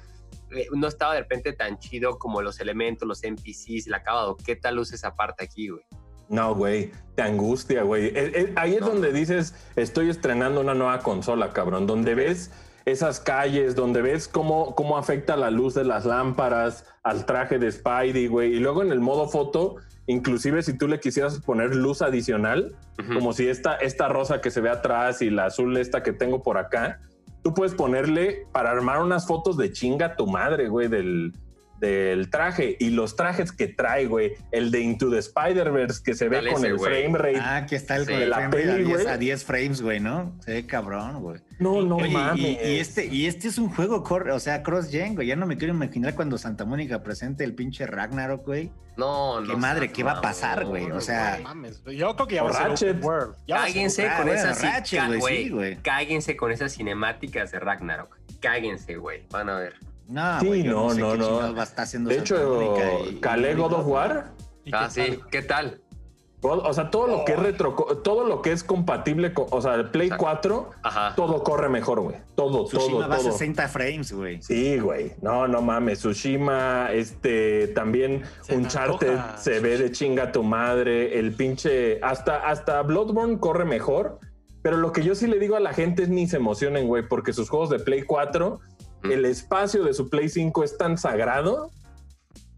eh, 0.50 0.66
no 0.72 0.86
estaba 0.86 1.14
de 1.14 1.20
repente 1.20 1.52
tan 1.52 1.78
chido 1.78 2.18
como 2.18 2.42
los 2.42 2.60
elementos, 2.60 3.08
los 3.08 3.22
NPCs, 3.24 3.86
el 3.86 3.94
acabado. 3.94 4.36
¿Qué 4.36 4.56
tal 4.56 4.76
luce 4.76 4.96
esa 4.96 5.14
parte 5.14 5.44
aquí, 5.44 5.68
güey? 5.68 5.84
No, 6.28 6.54
güey, 6.54 6.92
te 7.14 7.22
angustia, 7.22 7.82
güey. 7.82 8.06
Eh, 8.06 8.12
eh, 8.14 8.52
ahí 8.56 8.74
es 8.74 8.80
donde 8.80 9.12
dices, 9.12 9.54
estoy 9.76 10.10
estrenando 10.10 10.60
una 10.60 10.74
nueva 10.74 11.00
consola, 11.00 11.52
cabrón, 11.52 11.86
donde 11.86 12.14
ves 12.14 12.50
esas 12.84 13.20
calles, 13.20 13.74
donde 13.74 14.02
ves 14.02 14.28
cómo, 14.28 14.74
cómo 14.74 14.98
afecta 14.98 15.36
la 15.36 15.50
luz 15.50 15.74
de 15.74 15.84
las 15.84 16.04
lámparas 16.04 16.84
al 17.02 17.24
traje 17.24 17.58
de 17.58 17.70
Spidey, 17.72 18.26
güey. 18.26 18.54
Y 18.54 18.60
luego 18.60 18.82
en 18.82 18.92
el 18.92 19.00
modo 19.00 19.28
foto 19.28 19.76
inclusive 20.06 20.62
si 20.62 20.76
tú 20.76 20.88
le 20.88 21.00
quisieras 21.00 21.40
poner 21.40 21.74
luz 21.74 22.02
adicional, 22.02 22.76
como 23.12 23.32
si 23.32 23.48
esta, 23.48 23.76
esta 23.76 24.08
rosa 24.08 24.40
que 24.40 24.50
se 24.50 24.60
ve 24.60 24.70
atrás 24.70 25.22
y 25.22 25.30
la 25.30 25.46
azul 25.46 25.76
esta 25.76 26.02
que 26.02 26.12
tengo 26.12 26.42
por 26.42 26.58
acá, 26.58 27.00
tú 27.42 27.54
puedes 27.54 27.74
ponerle 27.74 28.46
para 28.52 28.70
armar 28.70 29.02
unas 29.02 29.26
fotos 29.26 29.56
de 29.56 29.72
chinga 29.72 30.16
tu 30.16 30.26
madre, 30.26 30.68
güey, 30.68 30.88
del, 30.88 31.32
del 31.80 32.30
traje 32.30 32.76
y 32.78 32.90
los 32.90 33.16
trajes 33.16 33.52
que 33.52 33.68
trae, 33.68 34.06
güey. 34.06 34.32
El 34.52 34.70
de 34.70 34.80
Into 34.80 35.10
the 35.10 35.18
Spider-Verse 35.18 36.02
que 36.02 36.14
se 36.14 36.28
ve 36.28 36.52
con 36.52 36.64
el 36.64 36.78
frame 36.78 37.18
rate. 37.18 37.38
Ah, 37.40 37.56
aquí 37.56 37.74
está 37.74 37.96
el 37.96 38.06
de 38.06 38.26
la 38.26 38.50
peli, 38.50 38.84
güey. 38.84 39.06
A 39.06 39.16
10 39.16 39.44
frames, 39.44 39.82
güey, 39.82 40.00
¿no? 40.00 40.36
Se 40.44 40.52
ve 40.52 40.66
cabrón, 40.66 41.20
güey. 41.20 41.40
No, 41.58 41.82
no 41.82 41.98
mames. 41.98 42.40
Y, 42.40 42.78
este, 42.78 43.06
y 43.06 43.26
este 43.26 43.48
es 43.48 43.58
un 43.58 43.68
juego, 43.68 44.02
o 44.02 44.40
sea, 44.40 44.62
cross-gen, 44.62 45.14
güey. 45.14 45.28
Ya 45.28 45.36
no 45.36 45.46
me 45.46 45.56
quiero 45.56 45.74
imaginar 45.74 46.14
cuando 46.14 46.38
Santa 46.38 46.64
Mónica 46.64 47.02
presente 47.02 47.44
el 47.44 47.54
pinche 47.54 47.86
Ragnarok, 47.86 48.44
güey. 48.44 48.72
No, 48.96 49.40
no. 49.40 49.48
Qué 49.48 49.56
madre, 49.56 49.92
¿qué 49.92 50.04
va 50.04 50.12
a 50.12 50.20
pasar, 50.20 50.64
güey? 50.64 50.90
O 50.90 51.00
sea. 51.00 51.40
Mames, 51.42 51.82
yo 51.84 52.14
creo 52.14 52.26
que 52.28 52.34
ya 52.36 52.42
va 52.44 52.50
a 52.50 52.76
ser 52.76 52.96
World. 53.00 53.34
Cáguense 53.48 54.08
con 54.16 54.28
esas 54.28 54.62
güey. 55.18 55.76
Cáguense 55.82 56.36
con 56.36 56.52
esas 56.52 56.74
cinemáticas 56.74 57.50
de 57.50 57.60
Ragnarok. 57.60 58.16
Cáguense, 58.40 58.96
güey. 58.96 59.26
Van 59.30 59.48
a 59.48 59.56
ver. 59.56 59.74
No, 60.08 60.40
sí, 60.40 60.62
no, 60.62 60.94
no, 60.94 61.16
no. 61.16 61.54
de 61.54 62.18
hecho, 62.18 62.74
Calé 63.20 63.54
God 63.54 63.72
of 63.72 63.86
War. 63.86 64.32
Ah, 64.72 64.88
sí, 64.90 65.18
¿qué 65.30 65.42
tal? 65.42 65.80
O 66.46 66.74
sea, 66.74 66.90
todo 66.90 67.06
lo 67.06 67.24
que 67.24 67.32
es 67.32 67.38
retro, 67.38 67.74
todo 68.04 68.24
lo 68.24 68.42
que 68.42 68.52
es 68.52 68.62
compatible 68.62 69.32
con, 69.32 69.46
o 69.50 69.62
sea, 69.62 69.76
el 69.76 69.90
Play 69.90 70.10
4, 70.10 70.70
todo 71.16 71.42
corre 71.42 71.70
mejor, 71.70 72.00
güey. 72.00 72.16
Todo, 72.34 72.66
Tsushima 72.66 73.06
todo, 73.06 73.08
va 73.08 73.16
a 73.16 73.20
60 73.20 73.66
frames, 73.68 74.12
güey. 74.12 74.42
Sí, 74.42 74.78
güey. 74.78 75.12
No, 75.22 75.48
no 75.48 75.62
mames. 75.62 76.00
Tsushima, 76.00 76.90
este, 76.92 77.68
también 77.68 78.24
Uncharted 78.50 79.18
se 79.38 79.60
ve 79.60 79.78
de 79.78 79.90
chinga 79.90 80.32
tu 80.32 80.42
madre. 80.42 81.18
El 81.18 81.32
pinche, 81.32 81.98
hasta, 82.02 82.46
hasta 82.46 82.82
Bloodborne 82.82 83.38
corre 83.38 83.64
mejor. 83.64 84.20
Pero 84.60 84.76
lo 84.78 84.92
que 84.92 85.02
yo 85.02 85.14
sí 85.14 85.26
le 85.26 85.38
digo 85.38 85.56
a 85.56 85.60
la 85.60 85.74
gente 85.74 86.02
es 86.02 86.08
ni 86.08 86.26
se 86.26 86.36
emocionen, 86.36 86.86
güey, 86.86 87.06
porque 87.06 87.32
sus 87.32 87.50
juegos 87.50 87.70
de 87.70 87.78
Play 87.78 88.02
4 88.02 88.60
el 89.10 89.24
espacio 89.24 89.84
de 89.84 89.94
su 89.94 90.08
Play 90.08 90.28
5 90.28 90.64
es 90.64 90.76
tan 90.78 90.98
sagrado 90.98 91.70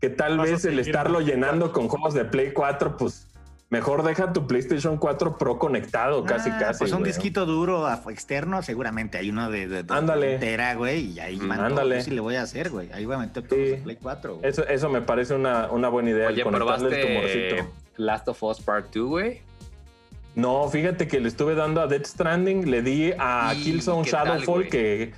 que 0.01 0.11
tal 0.11 0.39
vez 0.39 0.65
el 0.65 0.79
estarlo 0.79 1.21
llenando 1.21 1.73
con 1.73 1.89
juegos 1.89 2.15
de 2.15 2.25
Play 2.25 2.53
4, 2.53 2.97
pues 2.97 3.29
mejor 3.71 4.03
deja 4.03 4.33
tu 4.33 4.47
PlayStation 4.47 4.99
4 4.99 5.39
Pro 5.39 5.59
conectado, 5.59 6.23
ah, 6.25 6.27
casi, 6.27 6.51
casi. 6.51 6.79
Pues 6.79 6.93
un 6.93 7.03
disquito 7.03 7.47
duro 7.47 7.89
externo, 8.11 8.63
seguramente 8.63 9.19
hay 9.19 9.31
uno 9.31 9.51
de, 9.51 9.67
de, 9.69 9.85
Ándale. 9.89 10.75
güey, 10.77 11.13
y 11.13 11.21
ahí 11.21 11.41
Ándale. 11.51 12.03
sí 12.03 12.11
le 12.11 12.21
voy 12.21 12.37
a 12.37 12.43
hacer, 12.43 12.71
güey. 12.71 12.91
Ahí 12.93 13.05
voy 13.07 13.17
a 13.17 13.19
meter 13.19 13.47
todo 13.47 13.59
sí. 13.59 13.81
Play 13.83 13.97
4. 14.01 14.41
Eso, 14.43 14.67
eso 14.67 14.89
me 14.89 15.03
parece 15.03 15.35
una, 15.35 15.71
una 15.71 15.89
buena 15.89 16.11
idea. 16.11 16.29
Oye, 16.29 16.45
¿probaste 16.45 17.01
el 17.01 17.07
tumorcito. 17.07 17.73
Last 17.97 18.29
of 18.29 18.43
Us 18.43 18.61
Part 18.61 18.95
2, 18.95 19.09
güey? 19.09 19.41
No, 20.35 20.69
fíjate 20.69 21.09
que 21.09 21.19
le 21.19 21.29
estuve 21.29 21.55
dando 21.55 21.81
a 21.81 21.87
Dead 21.87 22.05
Stranding, 22.05 22.71
le 22.71 22.83
di 22.83 23.13
a 23.19 23.55
Killzone 23.55 24.05
Shadowfall, 24.05 24.69
que 24.69 25.15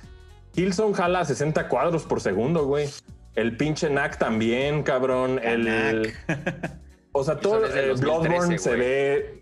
Killzone 0.53 0.93
jala 0.93 1.25
60 1.25 1.67
cuadros 1.67 2.03
por 2.03 2.21
segundo, 2.21 2.65
güey. 2.65 2.89
El 3.35 3.55
pinche 3.55 3.87
Knack 3.87 4.17
también, 4.17 4.83
cabrón. 4.83 5.39
El, 5.43 6.13
o 7.11 7.23
sea, 7.23 7.37
todo 7.37 7.65
el 7.65 7.93
Bloodborne 7.95 8.57
se 8.57 8.75
ve 8.75 9.41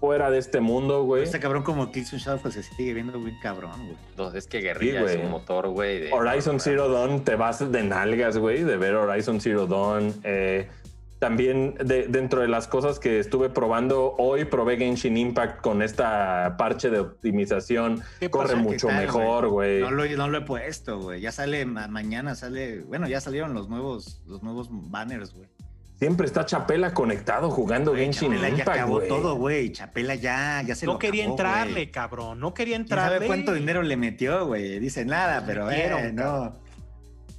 fuera 0.00 0.30
de 0.30 0.38
este 0.38 0.60
mundo, 0.60 1.04
güey. 1.04 1.24
Este 1.24 1.40
cabrón 1.40 1.62
como 1.62 1.90
Killzone 1.90 2.22
Shadow 2.22 2.40
pues 2.40 2.54
se 2.54 2.62
sigue 2.62 2.94
viendo 2.94 3.18
bien 3.18 3.38
cabrón, 3.42 3.72
güey. 3.86 3.96
No, 4.16 4.36
es 4.36 4.46
que 4.46 4.60
Guerrilla 4.60 5.02
es 5.02 5.16
un 5.16 5.30
motor, 5.30 5.68
güey. 5.68 6.10
Horizon 6.12 6.60
Zero 6.60 6.88
Dawn 6.88 7.24
te 7.24 7.34
vas 7.34 7.70
de 7.70 7.82
nalgas, 7.82 8.38
güey, 8.38 8.62
de 8.62 8.76
ver 8.76 8.94
Horizon 8.94 9.40
Zero 9.40 9.66
Dawn. 9.66 10.14
Eh, 10.24 10.68
también 11.18 11.74
de, 11.82 12.06
dentro 12.08 12.42
de 12.42 12.48
las 12.48 12.68
cosas 12.68 12.98
que 12.98 13.18
estuve 13.18 13.48
probando, 13.48 14.14
hoy 14.18 14.44
probé 14.44 14.76
Genshin 14.76 15.16
Impact 15.16 15.60
con 15.62 15.82
esta 15.82 16.56
parche 16.58 16.90
de 16.90 17.00
optimización. 17.00 18.02
Corre 18.30 18.56
mucho 18.56 18.88
mejor, 18.88 19.48
güey. 19.48 19.80
No 19.80 19.90
lo, 19.90 20.06
no 20.06 20.28
lo 20.28 20.38
he 20.38 20.42
puesto, 20.42 21.00
güey. 21.00 21.20
Ya 21.20 21.32
sale, 21.32 21.64
mañana 21.64 22.34
sale, 22.34 22.80
bueno, 22.82 23.08
ya 23.08 23.20
salieron 23.20 23.54
los 23.54 23.68
nuevos, 23.68 24.22
los 24.26 24.42
nuevos 24.42 24.68
banners, 24.70 25.34
güey. 25.34 25.48
Siempre 25.98 26.26
está 26.26 26.44
Chapela 26.44 26.92
conectado 26.92 27.50
jugando 27.50 27.94
Genshin 27.94 28.32
Chapela 28.32 28.50
Impact, 28.50 28.66
ya 28.66 28.74
acabó 28.74 29.00
todo, 29.00 29.36
güey. 29.36 29.72
Chapela 29.72 30.14
ya, 30.14 30.62
ya 30.62 30.74
se 30.74 30.84
no 30.84 30.92
lo 30.92 30.98
quería 30.98 31.24
entrarle, 31.24 31.90
cabrón. 31.90 32.38
No 32.38 32.52
quería 32.52 32.76
entrarle. 32.76 33.16
¿Sabe 33.16 33.26
cuánto 33.26 33.54
dinero 33.54 33.82
le 33.82 33.96
metió, 33.96 34.46
güey? 34.46 34.78
Dice 34.78 35.06
nada, 35.06 35.44
pero 35.46 35.70
eh, 35.70 36.12
no. 36.12 36.65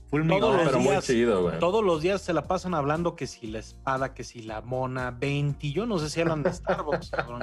Todos, 0.10 0.72
los 0.74 0.84
días, 0.84 1.05
chido, 1.05 1.51
todos 1.60 1.84
los 1.84 2.01
días 2.01 2.22
se 2.22 2.32
la 2.32 2.43
pasan 2.43 2.74
hablando 2.74 3.16
que 3.16 3.28
si 3.28 3.47
la 3.47 3.60
espada, 3.60 4.14
que 4.14 4.24
si 4.24 4.41
la 4.41 4.62
mona, 4.62 5.12
20. 5.12 5.72
Yo 5.72 5.86
no 5.86 5.99
sé 5.99 6.10
si 6.10 6.22
hablan 6.22 6.43
de 6.43 6.53
Starbucks, 6.53 7.10
cabrón. 7.10 7.41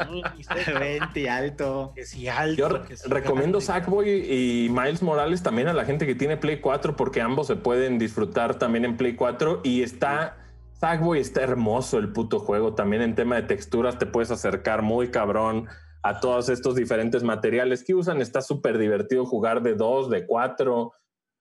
20 0.78 1.30
alto. 1.30 1.92
Que 1.94 2.06
si 2.06 2.28
alto. 2.28 2.56
Yo 2.56 3.08
recomiendo 3.08 3.60
Sackboy 3.60 4.08
y 4.08 4.68
Miles 4.70 5.02
Morales 5.02 5.42
también 5.42 5.68
a 5.68 5.74
la 5.74 5.84
gente 5.84 6.06
que 6.06 6.14
tiene 6.14 6.36
Play 6.36 6.60
4 6.60 6.96
porque 6.96 7.20
ambos 7.20 7.48
se 7.48 7.56
pueden 7.56 7.98
disfrutar 7.98 8.58
también 8.58 8.84
en 8.84 8.96
Play 8.96 9.14
4 9.14 9.60
y 9.62 9.82
está 9.82 10.38
Sackboy 10.72 11.18
está 11.18 11.42
hermoso 11.42 11.98
el 11.98 12.12
puto 12.12 12.40
juego. 12.40 12.74
También 12.74 13.02
en 13.02 13.14
tema 13.14 13.36
de 13.36 13.42
texturas 13.42 13.98
te 13.98 14.06
puedes 14.06 14.30
acercar 14.30 14.82
muy 14.82 15.10
cabrón 15.10 15.68
a 16.02 16.20
todos 16.20 16.48
estos 16.48 16.74
diferentes 16.74 17.22
materiales 17.22 17.84
que 17.84 17.94
usan. 17.94 18.20
Está 18.20 18.42
súper 18.42 18.78
divertido 18.78 19.24
jugar 19.24 19.62
de 19.62 19.74
dos, 19.74 20.10
de 20.10 20.26
cuatro. 20.26 20.92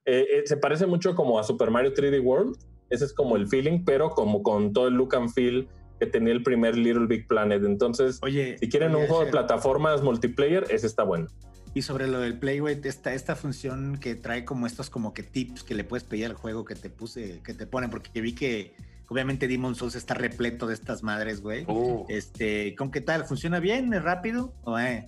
Eh, 0.06 0.26
eh, 0.32 0.44
se 0.46 0.58
parece 0.58 0.86
mucho 0.86 1.16
como 1.16 1.40
a 1.40 1.44
Super 1.44 1.72
Mario 1.72 1.94
3D 1.94 2.22
World. 2.22 2.58
Ese 2.90 3.06
es 3.06 3.14
como 3.14 3.36
el 3.36 3.48
feeling, 3.48 3.84
pero 3.86 4.10
como 4.12 4.44
con 4.44 4.74
todo 4.74 4.88
el 4.88 4.96
look 4.96 5.16
and 5.16 5.30
feel 5.32 5.68
que 6.00 6.06
tenía 6.06 6.34
el 6.34 6.44
primer 6.44 6.78
Little 6.78 7.08
Big 7.08 7.28
Planet. 7.28 7.64
Entonces, 7.64 8.20
oye, 8.22 8.58
si 8.60 8.70
quieren 8.70 8.96
un 8.96 9.08
juego 9.08 9.26
de 9.26 9.32
plataformas 9.32 10.02
multiplayer, 10.02 10.66
ese 10.70 10.88
está 10.88 11.04
bueno. 11.04 11.28
Y 11.74 11.82
sobre 11.82 12.08
lo 12.08 12.20
del 12.20 12.38
Playway, 12.38 12.82
esta, 12.84 13.14
esta 13.14 13.36
función 13.36 13.98
que 14.00 14.14
trae 14.14 14.46
como 14.46 14.68
estos 14.68 14.92
como 14.92 15.14
que 15.14 15.24
tips 15.24 15.64
que 15.64 15.74
le 15.74 15.84
puedes 15.84 16.04
pedir 16.04 16.26
al 16.28 16.34
juego 16.34 16.66
que 16.66 16.76
te 16.76 16.90
puse, 16.92 17.42
que 17.44 17.56
te 17.56 17.66
ponen, 17.66 17.90
porque 17.90 18.22
vi 18.22 18.36
que 18.36 18.76
Obviamente 19.14 19.48
Demon 19.48 19.76
Souls 19.76 19.96
está 19.96 20.16
repleto 20.16 20.66
de 20.66 20.74
estas 20.74 21.04
madres, 21.04 21.42
güey. 21.42 21.66
Uh. 21.68 22.06
Este, 22.10 22.74
¿con 22.76 22.90
qué 22.90 23.00
tal? 23.00 23.26
¿Funciona 23.26 23.60
bien? 23.60 23.94
¿Es 23.94 24.02
rápido? 24.02 24.54
Eh? 24.80 25.08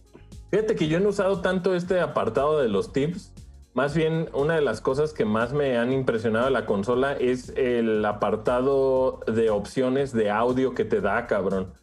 Fíjate 0.51 0.75
que 0.75 0.87
yo 0.87 0.99
no 0.99 1.07
he 1.07 1.09
usado 1.09 1.41
tanto 1.41 1.73
este 1.73 1.99
apartado 1.99 2.59
de 2.59 2.67
los 2.67 2.93
tips. 2.93 3.33
Más 3.75 3.93
bien, 3.93 4.29
una 4.33 4.55
de 4.55 4.61
las 4.61 4.81
cosas 4.81 5.13
que 5.13 5.25
más 5.25 5.53
me 5.53 5.77
han 5.77 5.93
impresionado 5.93 6.45
de 6.45 6.51
la 6.51 6.65
consola 6.65 7.13
es 7.13 7.49
el 7.55 8.03
apartado 8.03 9.19
de 9.27 9.51
opciones 9.51 10.11
de 10.13 10.31
audio 10.31 10.73
que 10.73 10.85
te 10.85 11.01
da, 11.01 11.27
cabrón. 11.27 11.73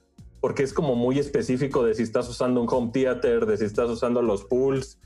Porque 0.40 0.64
es 0.64 0.72
como 0.72 0.96
muy 0.96 1.20
específico 1.20 1.84
de 1.84 1.94
si 1.94 2.02
estás 2.02 2.28
usando 2.28 2.60
un 2.60 2.66
home 2.68 2.90
theater, 2.92 3.46
de 3.46 3.56
si 3.56 3.66
estás 3.66 3.88
usando 3.88 4.22
los 4.22 4.42
pools, 4.42 4.98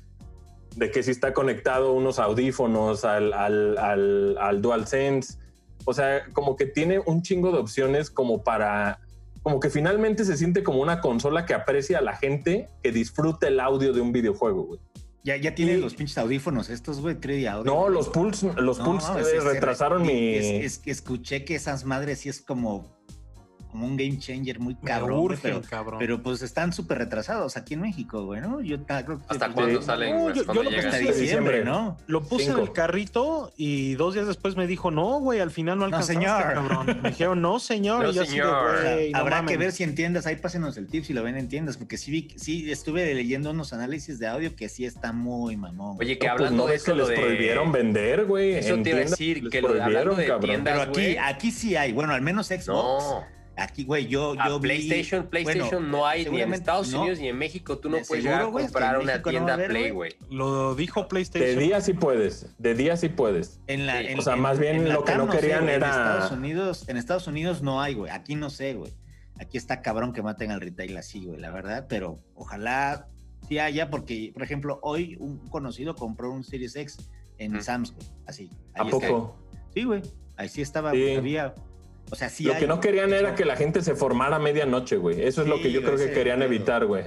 de 0.76 0.90
que 0.90 1.02
si 1.02 1.10
está 1.10 1.34
conectado 1.34 1.92
unos 1.92 2.18
audífonos 2.18 3.04
al, 3.04 3.34
al, 3.34 3.76
al, 3.76 4.38
al 4.38 4.62
DualSense 4.62 5.38
o 5.86 5.94
sea, 5.94 6.24
como 6.32 6.56
que 6.56 6.66
tiene 6.66 6.98
un 6.98 7.22
chingo 7.22 7.52
de 7.52 7.58
opciones 7.58 8.10
como 8.10 8.42
para, 8.42 8.98
como 9.42 9.60
que 9.60 9.70
finalmente 9.70 10.24
se 10.24 10.36
siente 10.36 10.64
como 10.64 10.82
una 10.82 11.00
consola 11.00 11.46
que 11.46 11.54
aprecia 11.54 11.98
a 11.98 12.02
la 12.02 12.16
gente 12.16 12.68
que 12.82 12.90
disfrute 12.90 13.46
el 13.46 13.60
audio 13.60 13.92
de 13.92 14.00
un 14.00 14.12
videojuego, 14.12 14.64
güey. 14.64 14.80
Ya, 15.26 15.36
ya 15.36 15.56
tienen 15.56 15.80
los 15.80 15.96
pinches 15.96 16.16
audífonos 16.18 16.70
estos, 16.70 17.00
güey, 17.00 17.16
3D 17.16 17.50
audio. 17.50 17.64
No, 17.64 17.88
los 17.88 18.08
Pulse, 18.10 18.52
los 18.58 18.78
Pulse 18.78 19.10
eh, 19.18 19.40
retrasaron 19.40 20.02
mi... 20.02 20.36
es, 20.36 20.80
escuché 20.86 21.44
que 21.44 21.56
esas 21.56 21.84
madres 21.84 22.20
sí 22.20 22.28
es 22.28 22.40
como 22.40 22.95
como 23.70 23.86
un 23.86 23.96
game 23.96 24.18
changer 24.18 24.58
muy 24.58 24.74
cabrón. 24.74 25.36
pero, 25.42 25.62
pero 25.98 26.22
pues 26.22 26.42
están 26.42 26.72
súper 26.72 26.98
retrasados 26.98 27.56
aquí 27.56 27.74
en 27.74 27.82
México, 27.82 28.24
güey, 28.24 28.40
¿no? 28.40 28.60
Yo 28.60 28.82
creo 28.84 29.18
que 29.18 29.24
¿Hasta 29.28 29.52
cuándo 29.52 29.82
salen? 29.82 30.16
No, 30.16 30.32
yo, 30.32 30.44
lo 30.44 30.62
puse 30.62 31.12
diciembre, 31.12 31.64
¿no? 31.64 31.96
Lo 32.06 32.22
puse 32.22 32.50
en 32.50 32.58
el 32.58 32.72
carrito 32.72 33.52
y 33.56 33.94
dos 33.94 34.14
días 34.14 34.26
después 34.26 34.56
me 34.56 34.66
dijo, 34.66 34.90
no, 34.90 35.20
güey, 35.20 35.40
al 35.40 35.50
final 35.50 35.78
no 35.78 35.84
alcanzaste, 35.84 36.14
no, 36.14 36.20
señor. 36.20 36.54
cabrón. 36.54 37.00
Me 37.02 37.10
dijeron, 37.10 37.42
no, 37.42 37.58
señor. 37.58 38.04
No, 38.04 38.24
señor. 38.24 38.86
Habrá 39.14 39.44
que 39.44 39.56
ver 39.56 39.72
si 39.72 39.82
entiendas, 39.82 40.26
ahí 40.26 40.36
pásenos 40.36 40.76
el 40.76 40.86
tip 40.86 41.04
si 41.04 41.12
lo 41.12 41.22
ven 41.22 41.36
en 41.36 41.48
tiendas, 41.48 41.76
porque 41.76 41.96
sí, 41.96 42.10
vi, 42.10 42.28
sí 42.36 42.70
estuve 42.70 43.14
leyendo 43.14 43.50
unos 43.50 43.72
análisis 43.72 44.18
de 44.18 44.26
audio 44.26 44.54
que 44.54 44.68
sí 44.68 44.84
está 44.84 45.12
muy 45.12 45.56
mamón. 45.56 45.96
Oye, 46.00 46.18
que 46.18 46.26
pues, 46.26 46.32
hablando 46.32 46.66
de 46.66 46.74
eso, 46.76 46.94
les 46.94 47.10
prohibieron 47.10 47.72
vender, 47.72 48.24
güey. 48.26 48.54
Eso 48.54 48.80
te 48.82 48.90
iba 48.90 48.98
a 48.98 49.02
decir, 49.02 49.48
que 49.48 49.60
lo 49.60 49.82
hablando 49.82 50.14
de 50.14 50.32
tiendas, 50.40 50.74
Pero 50.74 50.90
aquí, 50.90 51.16
aquí 51.16 51.50
sí 51.50 51.76
hay, 51.76 51.92
bueno, 51.92 52.12
al 52.12 52.22
menos 52.22 52.48
Xbox. 52.48 53.26
Aquí, 53.58 53.84
güey, 53.84 54.06
yo, 54.06 54.34
yo 54.34 54.60
PlayStation, 54.60 55.28
PlayStation 55.28 55.90
no 55.90 56.06
hay 56.06 56.28
ni 56.28 56.42
en 56.42 56.52
Estados 56.52 56.92
Unidos 56.92 57.18
ni 57.18 57.28
en 57.28 57.38
México. 57.38 57.78
Tú 57.78 57.88
no 57.88 57.98
puedes 58.06 58.24
llegar 58.24 58.42
a 58.42 58.50
comprar 58.50 58.98
una 58.98 59.22
tienda 59.22 59.56
Play, 59.56 59.90
güey. 59.90 60.14
Lo 60.28 60.74
dijo 60.74 61.08
PlayStation. 61.08 61.58
De 61.58 61.64
día 61.64 61.80
sí 61.80 61.94
puedes. 61.94 62.54
De 62.58 62.74
día 62.74 62.96
sí 62.96 63.08
puedes. 63.08 63.60
En 63.66 63.86
la, 63.86 64.02
o 64.18 64.20
sea, 64.20 64.36
más 64.36 64.58
bien 64.58 64.92
lo 64.92 65.04
que 65.04 65.14
no 65.14 65.28
querían 65.28 65.68
era. 65.68 65.86
En 65.86 65.92
Estados 65.92 66.32
Unidos, 66.32 66.88
en 66.88 66.96
Estados 66.98 67.26
Unidos 67.26 67.62
no 67.62 67.80
hay, 67.80 67.94
güey. 67.94 68.12
Aquí 68.12 68.34
no 68.34 68.50
sé, 68.50 68.74
güey. 68.74 68.92
Aquí 69.40 69.56
está 69.56 69.80
cabrón 69.80 70.12
que 70.12 70.22
maten 70.22 70.50
al 70.50 70.60
retail 70.60 70.96
así, 70.96 71.24
güey, 71.24 71.40
la 71.40 71.50
verdad. 71.50 71.86
Pero 71.88 72.20
ojalá 72.34 73.08
sí 73.48 73.58
haya, 73.58 73.88
porque, 73.90 74.32
por 74.34 74.42
ejemplo, 74.42 74.80
hoy 74.82 75.16
un 75.18 75.38
conocido 75.48 75.94
compró 75.94 76.30
un 76.30 76.44
Series 76.44 76.76
X 76.76 77.08
en 77.38 77.62
Sam's, 77.62 77.92
güey. 77.92 78.06
Así. 78.26 78.50
¿A 78.74 78.84
poco? 78.84 79.38
Sí, 79.72 79.84
güey. 79.84 80.02
Ahí 80.36 80.50
sí 80.50 80.60
estaba, 80.60 80.90
había 80.90 81.54
o 82.10 82.14
sea, 82.14 82.28
sí 82.28 82.44
Lo 82.44 82.54
que 82.56 82.66
no 82.66 82.80
querían 82.80 83.12
era 83.12 83.34
que 83.34 83.44
la 83.44 83.56
gente 83.56 83.82
se 83.82 83.94
formara 83.94 84.36
a 84.36 84.38
medianoche, 84.38 84.96
güey. 84.96 85.22
Eso 85.22 85.42
es 85.42 85.48
lo 85.48 85.60
que 85.60 85.72
yo 85.72 85.82
creo 85.82 85.96
que 85.96 86.12
querían 86.12 86.42
evitar, 86.42 86.86
güey. 86.86 87.04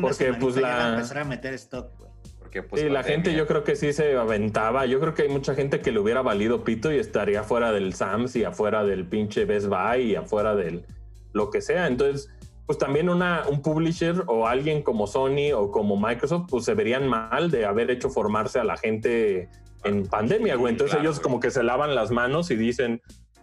Porque 0.00 0.32
pues 0.34 0.56
la... 0.56 0.94
empezar 0.94 1.18
a 1.18 1.24
meter 1.24 1.54
stock, 1.54 1.96
güey. 1.98 2.10
Porque, 2.38 2.64
pues, 2.64 2.82
sí, 2.82 2.88
la 2.88 3.04
gente 3.04 3.32
yo 3.34 3.46
creo 3.46 3.62
que 3.62 3.76
sí 3.76 3.92
se 3.92 4.16
aventaba. 4.16 4.84
Yo 4.86 4.98
creo 4.98 5.14
que 5.14 5.22
hay 5.22 5.28
mucha 5.28 5.54
gente 5.54 5.78
que 5.80 5.92
le 5.92 6.00
hubiera 6.00 6.22
valido 6.22 6.64
pito 6.64 6.92
y 6.92 6.98
estaría 6.98 7.44
fuera 7.44 7.70
del 7.70 7.94
Sams 7.94 8.34
y 8.34 8.42
afuera 8.42 8.82
del 8.82 9.06
pinche 9.06 9.44
Best 9.44 9.68
Buy 9.68 10.02
y 10.02 10.16
afuera 10.16 10.56
del 10.56 10.84
lo 11.32 11.50
que 11.50 11.60
sea. 11.60 11.86
Entonces, 11.86 12.28
pues 12.66 12.78
también 12.78 13.08
una, 13.08 13.44
un 13.48 13.62
publisher 13.62 14.24
o 14.26 14.48
alguien 14.48 14.82
como 14.82 15.06
Sony 15.06 15.52
o 15.54 15.70
como 15.70 15.96
Microsoft, 15.96 16.46
pues 16.50 16.64
se 16.64 16.74
verían 16.74 17.06
mal 17.06 17.52
de 17.52 17.66
haber 17.66 17.90
hecho 17.90 18.10
formarse 18.10 18.58
a 18.58 18.64
la 18.64 18.76
gente 18.76 19.48
en 19.84 20.06
pandemia, 20.06 20.56
güey. 20.56 20.72
Entonces 20.72 20.98
ellos 20.98 21.20
como 21.20 21.40
que 21.40 21.50
se 21.50 21.62
lavan 21.62 21.94
las 21.94 22.10
manos 22.10 22.50
y 22.50 22.56
dicen, 22.56 23.00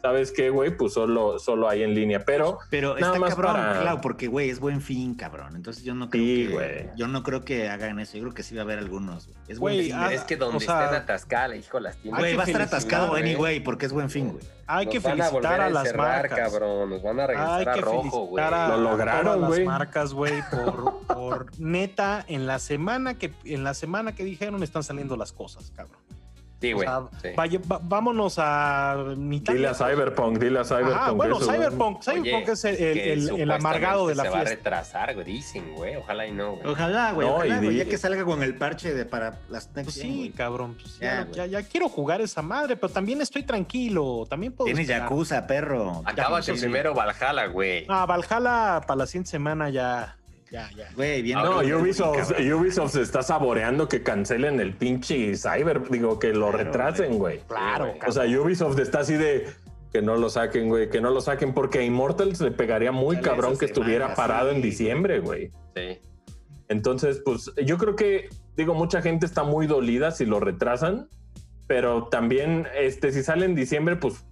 ¿sabes 0.07 0.31
qué, 0.31 0.49
güey? 0.49 0.75
Pues 0.75 0.93
solo, 0.93 1.37
solo 1.37 1.67
hay 1.67 1.83
en 1.83 1.93
línea, 1.93 2.23
pero... 2.23 2.59
Pero 2.69 2.95
nada 2.95 3.07
está 3.07 3.19
más 3.19 3.35
cabrón, 3.35 3.55
claro, 3.81 4.01
porque, 4.01 4.27
güey, 4.27 4.49
es 4.49 4.59
buen 4.59 4.81
fin, 4.81 5.15
cabrón. 5.15 5.55
Entonces 5.55 5.83
yo 5.83 5.95
no 5.95 6.09
creo 6.09 6.57
que... 6.57 6.89
Yo 6.95 7.09
no 7.09 7.23
creo 7.23 7.43
que 7.43 7.67
hagan 7.67 7.99
eso. 7.99 8.15
Yo 8.15 8.23
creo 8.23 8.33
que 8.33 8.43
sí 8.43 8.55
va 8.55 8.61
a 8.61 8.63
haber 8.63 8.79
algunos, 8.79 9.27
güey. 9.27 9.37
Es 9.49 9.59
buen 9.59 9.79
fin. 9.79 9.91
Ah, 9.93 10.13
es 10.13 10.23
que 10.23 10.37
donde 10.37 10.59
estén 10.59 10.75
atascadas, 10.75 11.57
hijo, 11.57 11.79
las 11.81 11.97
tiendas... 11.97 12.21
Güey, 12.21 12.35
va 12.35 12.43
a 12.43 12.45
estar 12.45 12.61
atascado 12.61 13.15
anyway, 13.15 13.59
porque 13.59 13.85
es 13.85 13.91
buen 13.91 14.09
fin, 14.09 14.29
güey. 14.31 14.43
Hay 14.65 14.87
que 14.87 14.99
felicitar 15.01 15.61
a, 15.61 15.69
las 15.69 15.93
marcas. 15.95 16.37
cabrón. 16.37 16.89
Nos 16.89 17.01
van 17.01 17.19
a 17.19 17.27
regresar 17.27 17.69
a 17.69 17.75
rojo, 17.77 18.25
güey. 18.27 18.43
Lo 18.49 18.77
lograron, 18.77 19.45
güey. 19.45 19.59
las 19.59 19.67
marcas, 19.67 20.13
güey, 20.13 20.41
por, 20.51 20.99
por 21.07 21.59
neta, 21.59 22.23
en 22.27 22.47
la 22.47 22.59
semana 22.59 23.17
que 23.17 23.33
en 23.45 23.63
la 23.63 23.73
semana 23.73 24.13
que 24.13 24.25
dijeron 24.25 24.61
están 24.63 24.83
saliendo 24.83 25.15
las 25.15 25.31
cosas, 25.31 25.71
cabrón. 25.73 26.01
Sí, 26.59 26.71
güey. 26.73 26.87
vámonos 27.83 28.35
a 28.39 29.13
mitad. 29.15 29.53
Dile 29.53 29.67
a 29.67 29.73
Cyberpunk, 29.75 30.39
dile 30.39 30.59
a 30.59 30.63
Cyberpunk. 30.63 31.15
bueno, 31.15 31.39
Cyberpunk, 31.39 32.01
Cyberpunk 32.01 32.49
es 32.49 32.65
el, 32.65 33.51
amargado 33.51 34.07
de 34.07 34.15
la 34.15 34.23
fiesta. 34.23 34.39
Se 34.39 34.45
va 34.45 34.51
a 34.51 34.55
retrasar, 34.55 35.23
dicen, 35.23 35.75
güey. 35.75 35.95
Ojalá 35.95 36.25
y 36.25 36.31
no, 36.31 36.55
güey. 36.55 36.67
Ojalá, 36.67 37.11
güey. 37.11 37.27
ojalá, 37.27 37.61
ya 37.61 37.85
que 37.85 37.97
salga 37.97 38.23
con 38.25 38.41
el 38.41 38.55
parche 38.55 38.93
de 38.93 39.05
para 39.05 39.39
las 39.49 39.67
pues 39.67 39.93
Sí, 39.93 40.33
cabrón. 40.35 40.75
Pues 40.81 40.99
ya, 40.99 41.27
ya, 41.45 41.63
quiero 41.63 41.89
jugar 41.89 42.21
esa 42.21 42.41
madre, 42.41 42.75
pero 42.75 42.91
también 42.91 43.21
estoy 43.21 43.43
tranquilo. 43.43 44.25
También 44.27 44.53
puedo. 44.53 44.65
Tienes 44.65 44.87
Yakuza, 44.87 45.45
perro. 45.45 46.01
Acábate 46.05 46.53
primero 46.53 46.93
Valhalla, 46.93 47.45
güey. 47.47 47.85
Ah, 47.87 48.05
Valhalla 48.05 48.81
para 48.85 48.97
la 48.97 49.05
siguiente 49.05 49.29
semana 49.29 49.69
ya 49.69 50.17
ya, 50.51 50.69
ya. 50.75 50.89
Güey, 50.95 51.21
bien. 51.21 51.39
No, 51.39 51.59
Ubisoft, 51.59 52.91
se 52.91 53.01
está 53.01 53.21
saboreando 53.21 53.87
que 53.87 54.03
cancelen 54.03 54.59
el 54.59 54.73
pinche 54.73 55.35
Cyber, 55.35 55.89
digo, 55.89 56.19
que 56.19 56.33
lo 56.33 56.51
retrasen, 56.51 57.17
güey. 57.17 57.39
Claro. 57.47 57.93
o 58.05 58.11
sea, 58.11 58.23
Ubisoft 58.23 58.79
está 58.79 58.99
así 58.99 59.15
de 59.15 59.47
que 59.91 60.01
no 60.01 60.15
lo 60.15 60.29
saquen, 60.29 60.69
güey, 60.69 60.89
que 60.89 61.01
no 61.01 61.09
lo 61.09 61.21
saquen, 61.21 61.53
porque 61.53 61.79
a 61.79 61.83
Immortals 61.83 62.41
le 62.41 62.51
pegaría 62.51 62.91
muy 62.91 63.21
cabrón 63.21 63.57
que 63.57 63.65
estuviera 63.65 64.15
parado 64.15 64.51
en 64.51 64.61
diciembre, 64.61 65.19
güey. 65.19 65.51
Sí. 65.75 65.99
Entonces, 66.69 67.21
pues 67.23 67.51
yo 67.65 67.77
creo 67.77 67.95
que, 67.95 68.29
digo, 68.55 68.73
mucha 68.73 69.01
gente 69.01 69.25
está 69.25 69.43
muy 69.43 69.67
dolida 69.67 70.11
si 70.11 70.25
lo 70.25 70.39
retrasan, 70.39 71.07
pero 71.65 72.07
también, 72.07 72.67
este, 72.77 73.11
si 73.11 73.23
sale 73.23 73.45
en 73.45 73.55
diciembre, 73.55 73.95
pues 73.95 74.25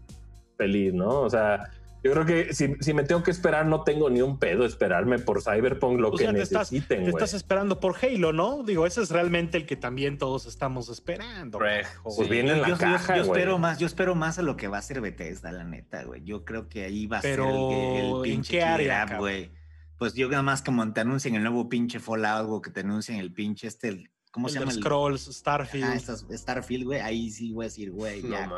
feliz, 0.57 0.93
¿no? 0.93 1.21
O 1.21 1.29
sea, 1.29 1.71
Yo 2.05 2.11
creo 2.11 2.23
que 2.23 2.53
si, 2.53 2.75
si, 2.81 2.93
me 2.93 3.01
tengo 3.01 3.23
que 3.23 3.31
esperar, 3.31 3.65
no 3.65 3.81
tengo 3.83 4.11
ni 4.11 4.21
un 4.21 4.37
pedo 4.37 4.63
esperarme 4.63 5.17
por 5.17 5.41
Cyberpunk 5.41 5.99
lo 5.99 6.11
que 6.11 6.31
necesiten. 6.31 7.03
Te 7.03 7.09
estás 7.09 7.33
esperando 7.33 7.79
por 7.79 7.95
Halo, 7.99 8.31
¿no? 8.31 8.61
Digo, 8.61 8.85
ese 8.85 9.01
es 9.01 9.09
realmente 9.09 9.57
el 9.57 9.65
que 9.65 9.75
también 9.75 10.19
todos 10.19 10.45
estamos 10.45 10.89
esperando. 10.89 11.57
Pues 11.57 12.29
viene 12.29 12.51
en 12.51 12.61
la 12.61 12.67
yo, 12.67 12.77
caja, 12.77 13.17
yo, 13.17 13.23
espero 13.23 13.57
más, 13.57 13.79
yo 13.79 13.87
espero 13.87 14.13
más 14.13 14.37
a 14.37 14.43
lo 14.43 14.55
que 14.55 14.67
va 14.67 14.77
a 14.77 14.83
ser 14.83 15.01
Bethesda, 15.01 15.51
la 15.51 15.63
neta, 15.63 16.03
güey. 16.03 16.23
Yo 16.23 16.45
creo 16.45 16.69
que 16.69 16.83
ahí 16.83 17.07
va 17.07 17.17
a 17.17 17.21
ser 17.23 17.39
el, 17.39 18.21
pinche 18.21 18.33
¿en 18.33 18.41
qué 18.43 18.63
área, 18.63 19.17
güey. 19.17 19.51
Pues 19.97 20.13
yo 20.13 20.29
nada 20.29 20.43
más 20.43 20.61
como 20.61 20.93
te 20.93 21.01
anuncien 21.01 21.33
el 21.33 21.41
nuevo 21.41 21.69
pinche 21.69 21.99
Fallout, 21.99 22.51
o 22.51 22.61
que 22.61 22.69
te 22.69 22.81
anuncien 22.81 23.17
el 23.17 23.33
pinche 23.33 23.65
este 23.65 24.11
¿Cómo 24.35 24.49
se 24.49 24.59
llama? 24.59 24.73
Scrolls, 24.73 25.29
Starfield. 25.31 25.85
Ah, 25.85 25.97
Starfield, 26.35 26.83
güey. 26.83 26.99
Ahí 26.99 27.29
sí 27.29 27.53
voy 27.53 27.63
a 27.63 27.67
decir, 27.67 27.89
güey, 27.91 28.21
ya. 28.21 28.51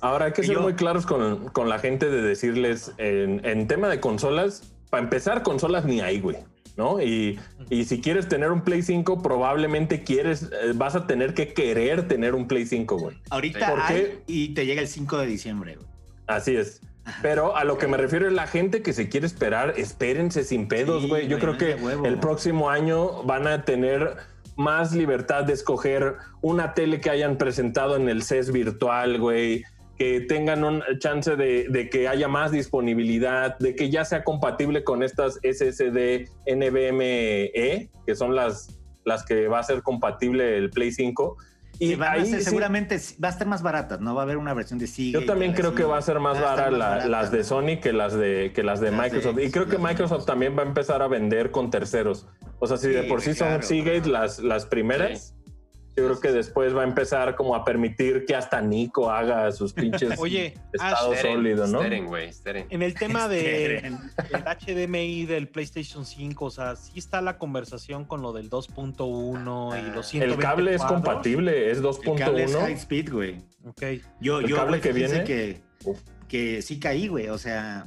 Ahora 0.00 0.26
hay 0.26 0.32
que 0.32 0.44
ser 0.44 0.60
muy 0.60 0.74
claros 0.74 1.06
con, 1.06 1.48
con, 1.48 1.68
la 1.68 1.80
gente 1.80 2.08
de 2.08 2.22
decirles 2.22 2.92
en, 2.98 3.44
en 3.44 3.66
tema 3.66 3.88
de 3.88 3.98
consolas, 3.98 4.62
para 4.90 5.02
empezar, 5.02 5.42
consolas 5.42 5.86
ni 5.86 6.00
hay, 6.00 6.20
güey. 6.20 6.36
¿no? 6.76 7.02
Y, 7.02 7.40
y, 7.68 7.84
si 7.84 8.00
quieres 8.00 8.28
tener 8.28 8.52
un 8.52 8.60
Play 8.60 8.82
5, 8.82 9.22
probablemente 9.22 10.04
quieres, 10.04 10.44
eh, 10.52 10.72
vas 10.76 10.94
a 10.94 11.08
tener 11.08 11.34
que 11.34 11.52
querer 11.52 12.06
tener 12.06 12.36
un 12.36 12.46
Play 12.46 12.64
5, 12.64 12.96
güey. 12.96 13.20
Ahorita 13.30 13.88
hay 13.88 14.20
y 14.28 14.54
te 14.54 14.66
llega 14.66 14.82
el 14.82 14.88
5 14.88 15.18
de 15.18 15.26
diciembre, 15.26 15.74
güey. 15.74 15.88
Así 16.28 16.54
es. 16.54 16.80
Pero 17.22 17.56
a 17.56 17.64
lo 17.64 17.76
que 17.76 17.88
me 17.88 17.96
refiero 17.96 18.28
es 18.28 18.32
la 18.32 18.46
gente 18.46 18.82
que 18.82 18.92
se 18.92 19.08
quiere 19.08 19.26
esperar, 19.26 19.74
espérense 19.76 20.44
sin 20.44 20.68
pedos, 20.68 21.08
güey. 21.08 21.26
Yo 21.26 21.40
creo 21.40 21.58
que 21.58 21.72
el 22.04 22.20
próximo 22.20 22.70
año 22.70 23.24
van 23.24 23.48
a 23.48 23.64
tener 23.64 24.16
más 24.56 24.92
libertad 24.92 25.44
de 25.44 25.52
escoger 25.52 26.16
una 26.42 26.74
tele 26.74 27.00
que 27.00 27.10
hayan 27.10 27.38
presentado 27.38 27.96
en 27.96 28.08
el 28.08 28.22
CES 28.22 28.52
virtual, 28.52 29.18
güey, 29.18 29.64
que 29.98 30.20
tengan 30.22 30.64
un 30.64 30.82
chance 30.98 31.36
de, 31.36 31.88
que 31.90 32.08
haya 32.08 32.28
más 32.28 32.50
disponibilidad, 32.50 33.58
de 33.58 33.76
que 33.76 33.90
ya 33.90 34.04
sea 34.04 34.24
compatible 34.24 34.82
con 34.84 35.02
estas 35.02 35.34
SSD 35.42 36.28
NVMe, 36.46 37.90
que 38.06 38.14
son 38.14 38.34
las, 38.34 38.78
las 39.04 39.24
que 39.24 39.48
va 39.48 39.60
a 39.60 39.62
ser 39.62 39.82
compatible 39.82 40.56
el 40.56 40.70
Play 40.70 40.92
5 40.92 41.36
y 41.78 41.96
seguramente 42.42 42.98
va 43.22 43.28
a 43.28 43.30
estar 43.30 43.46
más 43.46 43.62
barata, 43.62 43.98
no 43.98 44.14
va 44.14 44.22
a 44.22 44.24
haber 44.24 44.36
una 44.36 44.54
versión 44.54 44.78
de 44.78 44.86
Seagate. 44.86 45.24
Yo 45.24 45.32
también 45.32 45.52
creo 45.52 45.74
que 45.74 45.84
va 45.84 45.98
a 45.98 46.02
ser 46.02 46.20
más 46.20 46.40
barata, 46.40 46.70
las 47.08 47.30
de 47.30 47.44
Sony 47.44 47.80
que 47.80 47.92
las 47.92 48.14
de, 48.14 48.52
que 48.54 48.62
las 48.62 48.80
de 48.80 48.90
Microsoft. 48.90 49.38
y 49.38 49.50
creo 49.50 49.66
que 49.66 49.78
Microsoft 49.78 50.24
también 50.24 50.56
va 50.56 50.62
a 50.62 50.66
empezar 50.66 51.02
a 51.02 51.08
vender 51.08 51.50
con 51.50 51.70
terceros. 51.70 52.26
O 52.58 52.66
sea, 52.66 52.76
si 52.76 52.88
de 52.88 53.04
por 53.04 53.20
sí 53.20 53.34
son 53.34 53.62
Seagate 53.62 54.08
las, 54.08 54.38
las 54.38 54.66
primeras, 54.66 55.33
yo 55.96 56.04
creo 56.06 56.20
que 56.20 56.32
después 56.32 56.74
va 56.76 56.80
a 56.80 56.84
empezar 56.84 57.36
como 57.36 57.54
a 57.54 57.64
permitir 57.64 58.24
que 58.26 58.34
hasta 58.34 58.60
Nico 58.60 59.10
haga 59.10 59.52
sus 59.52 59.72
pinches 59.72 60.14
Oye, 60.18 60.54
estado 60.72 61.14
sólido, 61.14 61.68
¿no? 61.68 61.82
en 61.84 62.82
el 62.82 62.94
tema 62.94 63.28
de 63.28 63.92
HDMI 64.32 65.26
del 65.26 65.48
PlayStation 65.48 66.04
5, 66.04 66.44
o 66.44 66.50
sea, 66.50 66.74
sí 66.74 66.98
está 66.98 67.20
la 67.20 67.38
conversación 67.38 68.04
con 68.04 68.22
lo 68.22 68.32
del 68.32 68.50
2.1 68.50 69.78
y 69.78 69.94
los 69.94 70.08
120 70.08 70.24
El 70.24 70.36
cable 70.38 70.74
es 70.74 70.82
compatible, 70.82 71.70
es 71.70 71.80
2.1. 71.80 72.12
El 72.12 72.18
cable 72.18 72.44
es 72.44 72.56
high 72.56 72.72
speed, 72.72 73.12
güey. 73.12 73.38
Ok. 73.64 73.82
Yo, 74.20 74.40
el 74.40 74.48
yo 74.48 74.56
cable 74.56 74.80
que 74.80 74.92
viene 74.92 75.22
que, 75.22 75.62
que 76.26 76.60
sí 76.62 76.80
caí, 76.80 77.06
güey. 77.06 77.28
O 77.28 77.38
sea, 77.38 77.86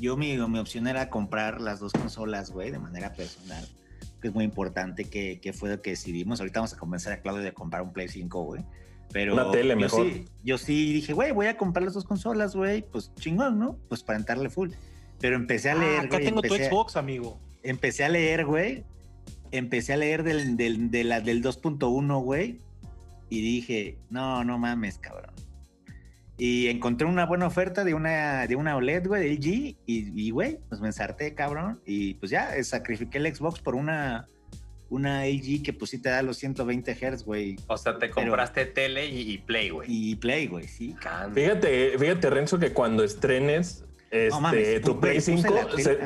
yo 0.00 0.16
mi, 0.16 0.36
mi 0.36 0.58
opción 0.58 0.88
era 0.88 1.08
comprar 1.08 1.60
las 1.60 1.78
dos 1.78 1.92
consolas, 1.92 2.50
güey, 2.50 2.72
de 2.72 2.80
manera 2.80 3.12
personal 3.12 3.64
que 4.24 4.28
es 4.28 4.34
muy 4.34 4.44
importante, 4.44 5.04
que, 5.04 5.38
que, 5.38 5.52
fue 5.52 5.68
lo 5.68 5.82
que 5.82 5.90
decidimos. 5.90 6.40
Ahorita 6.40 6.60
vamos 6.60 6.72
a 6.72 6.78
convencer 6.78 7.12
a 7.12 7.20
Claudio 7.20 7.42
de 7.42 7.52
comprar 7.52 7.82
un 7.82 7.92
Play 7.92 8.08
5, 8.08 8.42
güey. 8.42 8.64
Pero 9.12 9.34
Una 9.34 9.50
tele 9.50 9.74
yo 9.74 9.76
mejor. 9.76 10.06
Sí, 10.06 10.24
yo 10.42 10.56
sí 10.56 10.94
dije, 10.94 11.12
güey, 11.12 11.30
voy 11.30 11.44
a 11.44 11.58
comprar 11.58 11.84
las 11.84 11.92
dos 11.92 12.04
consolas, 12.04 12.56
güey. 12.56 12.80
Pues 12.90 13.14
chingón, 13.16 13.58
¿no? 13.58 13.76
Pues 13.90 14.02
para 14.02 14.18
entrarle 14.18 14.48
full. 14.48 14.70
Pero 15.20 15.36
empecé 15.36 15.68
a 15.68 15.72
ah, 15.74 15.76
leer. 15.76 16.00
acá 16.06 16.20
tengo 16.20 16.40
tu 16.40 16.54
Xbox, 16.54 16.96
amigo. 16.96 17.38
Empecé 17.62 18.02
a 18.02 18.08
leer, 18.08 18.46
güey. 18.46 18.84
Empecé 19.50 19.92
a 19.92 19.98
leer 19.98 20.22
del, 20.22 20.56
del, 20.56 20.90
de 20.90 21.04
la, 21.04 21.20
del 21.20 21.42
2.1, 21.42 22.22
güey. 22.22 22.62
Y 23.28 23.42
dije, 23.42 23.98
no, 24.08 24.42
no 24.42 24.56
mames, 24.56 24.96
cabrón. 24.96 25.34
Y 26.36 26.68
encontré 26.68 27.06
una 27.06 27.26
buena 27.26 27.46
oferta 27.46 27.84
de 27.84 27.94
una, 27.94 28.46
de 28.46 28.56
una 28.56 28.76
OLED, 28.76 29.06
güey, 29.06 29.22
de 29.22 29.34
LG. 29.34 29.76
Y, 29.86 30.30
güey, 30.30 30.58
pues 30.68 30.80
me 30.80 30.88
ensarté, 30.88 31.34
cabrón. 31.34 31.80
Y 31.86 32.14
pues 32.14 32.30
ya, 32.30 32.62
sacrifiqué 32.64 33.18
el 33.18 33.34
Xbox 33.34 33.60
por 33.60 33.76
una, 33.76 34.26
una 34.90 35.26
LG 35.26 35.62
que 35.62 35.72
pues 35.72 35.92
sí 35.92 35.98
te 35.98 36.08
da 36.08 36.22
los 36.22 36.36
120 36.38 36.92
Hz, 36.94 37.24
güey. 37.24 37.56
O 37.68 37.76
sea, 37.76 37.98
te 37.98 38.10
compraste 38.10 38.66
tele 38.66 39.06
y, 39.06 39.38
Play, 39.38 39.70
güey. 39.70 39.86
Y 39.88 40.16
Play, 40.16 40.48
güey, 40.48 40.66
sí. 40.66 40.96
Fíjate, 41.32 41.96
fíjate, 41.98 42.30
Renzo, 42.30 42.58
que 42.58 42.72
cuando 42.72 43.04
estrenes 43.04 43.84
este, 44.10 44.80
tu 44.80 45.00
Play 45.00 45.20
5 45.20 45.54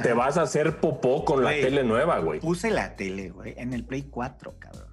te 0.02 0.12
vas 0.14 0.38
a 0.38 0.42
hacer 0.42 0.76
popó 0.76 1.24
con 1.24 1.44
la 1.44 1.50
tele 1.50 1.84
nueva, 1.84 2.18
güey. 2.20 2.40
Puse 2.40 2.70
la 2.70 2.96
tele, 2.96 3.30
güey, 3.30 3.54
en 3.56 3.74
el 3.74 3.84
Play 3.84 4.02
4, 4.02 4.56
cabrón. 4.58 4.87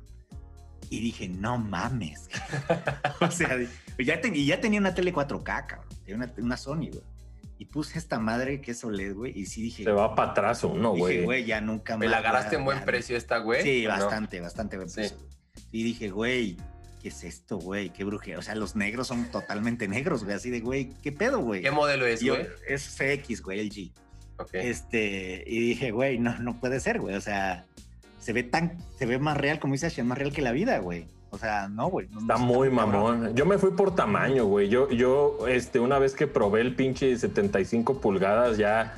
Y 0.95 1.01
dije, 1.01 1.27
no 1.27 1.57
mames. 1.57 2.29
o 3.21 3.29
sea, 3.29 3.57
ya 3.99 4.21
y 4.33 4.45
ya 4.45 4.61
tenía 4.61 4.79
una 4.79 4.93
tele 4.93 5.13
4K, 5.13 5.43
cabrón. 5.43 5.87
Una, 6.07 6.33
una 6.37 6.57
Sony, 6.57 6.89
güey. 6.91 7.03
Y 7.57 7.65
puse 7.65 7.97
esta 7.97 8.19
madre 8.19 8.61
que 8.61 8.71
es 8.71 8.83
OLED, 8.83 9.13
güey. 9.13 9.37
Y 9.37 9.45
sí 9.45 9.61
dije. 9.61 9.83
Se 9.83 9.91
va 9.91 10.15
para 10.15 10.31
atrás 10.31 10.63
uno, 10.63 10.91
güey. 10.91 11.15
Dije, 11.15 11.25
güey, 11.25 11.45
ya 11.45 11.61
nunca 11.61 11.93
más. 11.93 11.99
¿Me 11.99 12.07
la 12.07 12.17
agarraste 12.17 12.55
en 12.55 12.65
buen 12.65 12.83
precio 12.83 13.15
esta, 13.15 13.39
güey? 13.39 13.63
Sí, 13.63 13.85
bastante, 13.85 14.39
bastante 14.41 14.77
buen 14.77 14.89
precio. 14.89 15.17
Y 15.71 15.83
dije, 15.83 16.09
güey, 16.09 16.57
¿qué 17.01 17.09
es 17.09 17.23
esto, 17.23 17.57
güey? 17.57 17.89
Qué 17.89 18.03
brujería. 18.03 18.39
O 18.39 18.41
sea, 18.41 18.55
los 18.55 18.75
negros 18.75 19.07
son 19.07 19.31
totalmente 19.31 19.87
negros, 19.87 20.23
güey. 20.23 20.35
Así 20.35 20.49
de, 20.49 20.59
güey, 20.61 20.89
¿qué 21.01 21.11
pedo, 21.11 21.39
güey? 21.39 21.61
¿Qué 21.61 21.71
modelo 21.71 22.05
es, 22.05 22.23
güey? 22.23 22.47
Es 22.67 22.97
FX, 22.97 23.41
güey, 23.41 23.59
el 23.59 23.69
G. 23.69 23.91
Este, 24.51 25.43
y 25.47 25.59
dije, 25.59 25.91
güey, 25.91 26.19
no, 26.19 26.37
no 26.39 26.59
puede 26.59 26.79
ser, 26.79 26.99
güey. 26.99 27.15
O 27.15 27.21
sea, 27.21 27.65
se 28.26 28.34
ve 28.34 28.41
tan, 28.41 28.80
se 28.97 29.05
ve 29.05 29.19
más 29.19 29.38
real, 29.38 29.59
como 29.59 29.73
dice 29.73 29.86
Ashen, 29.86 30.07
más 30.07 30.17
real 30.17 30.34
que 30.34 30.41
la 30.41 30.51
vida, 30.51 30.80
güey. 30.80 31.05
O 31.30 31.38
sea, 31.38 31.67
no, 31.67 31.89
güey. 31.89 32.07
está 32.19 32.38
muy 32.38 32.71
mamón. 32.71 33.36
Yo 33.36 33.45
me 33.45 33.59
fui 33.59 33.69
por 33.69 33.93
tamaño, 33.93 34.45
güey. 34.45 34.67
Yo, 34.67 34.89
yo, 34.89 35.47
este, 35.47 35.80
una 35.80 35.99
vez 35.99 36.15
que 36.15 36.26
probé 36.26 36.61
el 36.61 36.76
pinche 36.76 37.15
75 37.15 38.01
pulgadas, 38.01 38.57
ya 38.57 38.95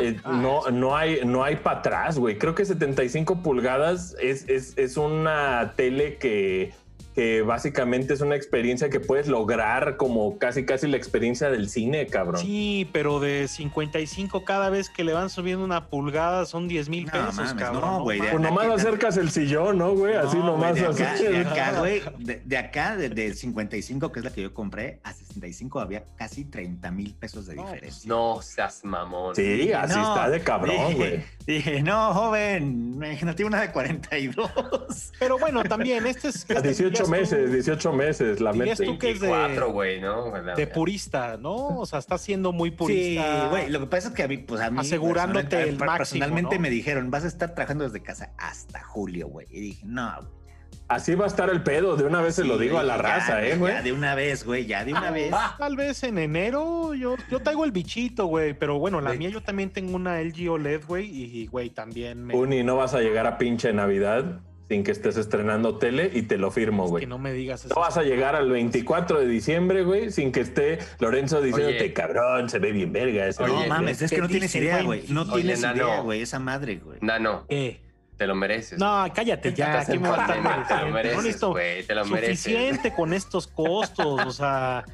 eh, 0.00 0.18
ah, 0.24 0.32
no, 0.32 0.68
no 0.72 0.96
hay, 0.96 1.20
no 1.24 1.44
hay 1.44 1.54
para 1.54 1.78
atrás, 1.78 2.18
güey. 2.18 2.38
Creo 2.38 2.56
que 2.56 2.64
75 2.64 3.40
pulgadas 3.40 4.16
es, 4.20 4.48
es, 4.48 4.76
es 4.76 4.96
una 4.96 5.74
tele 5.76 6.16
que 6.16 6.74
que 7.16 7.40
básicamente 7.40 8.12
es 8.12 8.20
una 8.20 8.36
experiencia 8.36 8.90
que 8.90 9.00
puedes 9.00 9.26
lograr 9.26 9.96
como 9.96 10.36
casi 10.36 10.66
casi 10.66 10.86
la 10.86 10.98
experiencia 10.98 11.48
del 11.48 11.70
cine, 11.70 12.06
cabrón. 12.08 12.42
Sí, 12.42 12.90
pero 12.92 13.20
de 13.20 13.48
55 13.48 14.44
cada 14.44 14.68
vez 14.68 14.90
que 14.90 15.02
le 15.02 15.14
van 15.14 15.30
subiendo 15.30 15.64
una 15.64 15.86
pulgada 15.86 16.44
son 16.44 16.68
10 16.68 16.90
mil 16.90 17.06
pesos, 17.06 17.54
cabrón. 17.54 17.80
No, 17.80 18.02
güey. 18.02 18.18
pues 18.18 18.38
nomás 18.38 18.66
acercas 18.66 19.16
el 19.16 19.30
sillón, 19.30 19.78
¿no, 19.78 19.94
güey? 19.94 20.14
Así 20.14 20.36
nomás. 20.36 20.74
de, 20.74 20.84
acá, 20.84 21.14
de 21.14 21.38
acá, 21.38 21.78
güey, 21.78 22.02
de, 22.18 22.58
acá, 22.58 22.96
de, 22.98 23.32
55, 23.32 24.12
que 24.12 24.18
es 24.20 24.24
la 24.24 24.30
que 24.30 24.42
yo 24.42 24.52
compré, 24.52 25.00
a 25.02 25.14
65 25.14 25.80
había 25.80 26.04
casi 26.16 26.44
30 26.44 26.90
mil 26.90 27.14
pesos 27.14 27.46
de 27.46 27.54
diferencia. 27.54 28.06
No 28.06 28.42
seas 28.42 28.84
mamón. 28.84 29.34
Sí, 29.34 29.72
así 29.72 29.98
está 29.98 30.28
de 30.28 30.40
cabrón, 30.40 30.92
güey. 30.96 31.24
Dije, 31.46 31.82
no, 31.82 32.12
joven, 32.12 32.98
no 32.98 33.34
tiene 33.34 33.46
una 33.46 33.62
de 33.62 33.72
42. 33.72 34.50
Pero 35.18 35.38
bueno, 35.38 35.64
también, 35.64 36.06
este 36.06 36.28
es... 36.28 36.44
A 36.50 36.60
18 36.60 37.05
meses, 37.08 37.52
18 37.52 37.92
meses 37.92 38.40
la 38.40 38.52
mete. 38.52 38.84
tú 38.84 38.98
que 38.98 39.10
es 39.10 39.20
de, 39.20 39.60
güey, 39.70 40.00
¿no? 40.00 40.30
de 40.30 40.66
purista, 40.66 41.36
¿no? 41.36 41.78
O 41.78 41.86
sea, 41.86 41.98
está 41.98 42.18
siendo 42.18 42.52
muy 42.52 42.70
purista. 42.70 43.42
Sí, 43.42 43.48
güey, 43.50 43.70
lo 43.70 43.80
que 43.80 43.86
pasa 43.86 44.08
es 44.08 44.14
que 44.14 44.22
a 44.22 44.28
mí, 44.28 44.38
pues 44.38 44.60
a 44.60 44.70
mí... 44.70 44.78
Asegurándote 44.80 45.62
el 45.62 45.76
máximo, 45.76 45.96
Personalmente 45.96 46.58
me 46.58 46.70
dijeron, 46.70 47.10
vas 47.10 47.24
a 47.24 47.28
estar 47.28 47.54
trabajando 47.54 47.84
desde 47.84 48.02
casa 48.02 48.32
hasta 48.38 48.82
julio, 48.82 49.28
güey. 49.28 49.46
Y 49.50 49.60
dije, 49.60 49.82
no, 49.86 50.12
güey. 50.20 50.46
Así 50.88 51.16
va 51.16 51.24
a 51.24 51.28
estar 51.28 51.50
el 51.50 51.64
pedo, 51.64 51.96
de 51.96 52.04
una 52.04 52.20
vez 52.20 52.36
se 52.36 52.44
lo 52.44 52.58
digo 52.58 52.78
a 52.78 52.84
la 52.84 52.96
raza, 52.96 53.44
¿eh, 53.44 53.56
güey? 53.56 53.74
Ya 53.74 53.82
de 53.82 53.92
una 53.92 54.14
vez, 54.14 54.44
güey, 54.44 54.66
ya 54.66 54.84
de 54.84 54.92
una 54.92 55.10
vez. 55.10 55.32
Tal 55.58 55.74
vez 55.74 56.04
en 56.04 56.16
enero 56.16 56.94
yo, 56.94 57.16
yo 57.28 57.40
traigo 57.40 57.64
el 57.64 57.72
bichito, 57.72 58.26
güey, 58.26 58.54
pero 58.54 58.78
bueno, 58.78 59.00
la 59.00 59.12
mía 59.14 59.28
yo 59.28 59.42
también 59.42 59.70
tengo 59.70 59.96
una 59.96 60.20
LG 60.20 60.48
OLED, 60.48 60.84
güey, 60.86 61.06
y 61.06 61.46
güey, 61.48 61.70
también 61.70 62.24
me... 62.24 62.36
Uni, 62.36 62.62
no 62.62 62.76
vas 62.76 62.94
a 62.94 63.00
llegar 63.00 63.26
a 63.26 63.36
pinche 63.36 63.72
Navidad 63.72 64.40
sin 64.68 64.82
que 64.82 64.90
estés 64.90 65.16
estrenando 65.16 65.78
tele 65.78 66.10
y 66.12 66.22
te 66.22 66.38
lo 66.38 66.50
firmo, 66.50 66.88
güey. 66.88 67.02
que 67.02 67.06
no 67.06 67.18
me 67.18 67.32
digas 67.32 67.64
eso. 67.64 67.74
No 67.74 67.80
vas 67.80 67.96
a 67.96 68.02
llegar 68.02 68.34
al 68.34 68.50
24 68.50 69.20
de 69.20 69.26
diciembre, 69.26 69.84
güey, 69.84 70.10
sin 70.10 70.32
que 70.32 70.40
esté 70.40 70.78
Lorenzo 70.98 71.40
diciéndote, 71.40 71.92
cabrón, 71.92 72.48
se 72.48 72.58
ve 72.58 72.72
bien 72.72 72.92
verga. 72.92 73.26
Ese 73.26 73.46
no 73.46 73.66
mames, 73.66 74.02
es 74.02 74.10
que 74.10 74.20
no 74.20 74.28
tienes 74.28 74.54
idea, 74.54 74.82
güey. 74.82 75.04
No 75.08 75.30
tienes 75.30 75.60
idea, 75.60 76.00
güey, 76.00 76.22
esa 76.22 76.38
madre, 76.38 76.76
güey. 76.76 76.98
Nano. 77.00 77.44
¿Qué? 77.48 77.80
Te 78.16 78.26
lo 78.26 78.34
mereces. 78.34 78.78
No, 78.78 79.06
cállate 79.14 79.52
ya. 79.52 79.84
Te, 79.84 79.98
me 79.98 80.08
va 80.08 80.24
a 80.24 80.66
te 80.66 80.86
lo 80.86 80.92
mereces, 80.92 81.40
güey. 81.42 81.82
Te 81.84 81.94
lo 81.94 82.04
mereces. 82.06 82.40
Suficiente 82.40 82.94
con 82.94 83.12
estos 83.12 83.46
costos, 83.46 84.26
o 84.26 84.30
sea... 84.30 84.84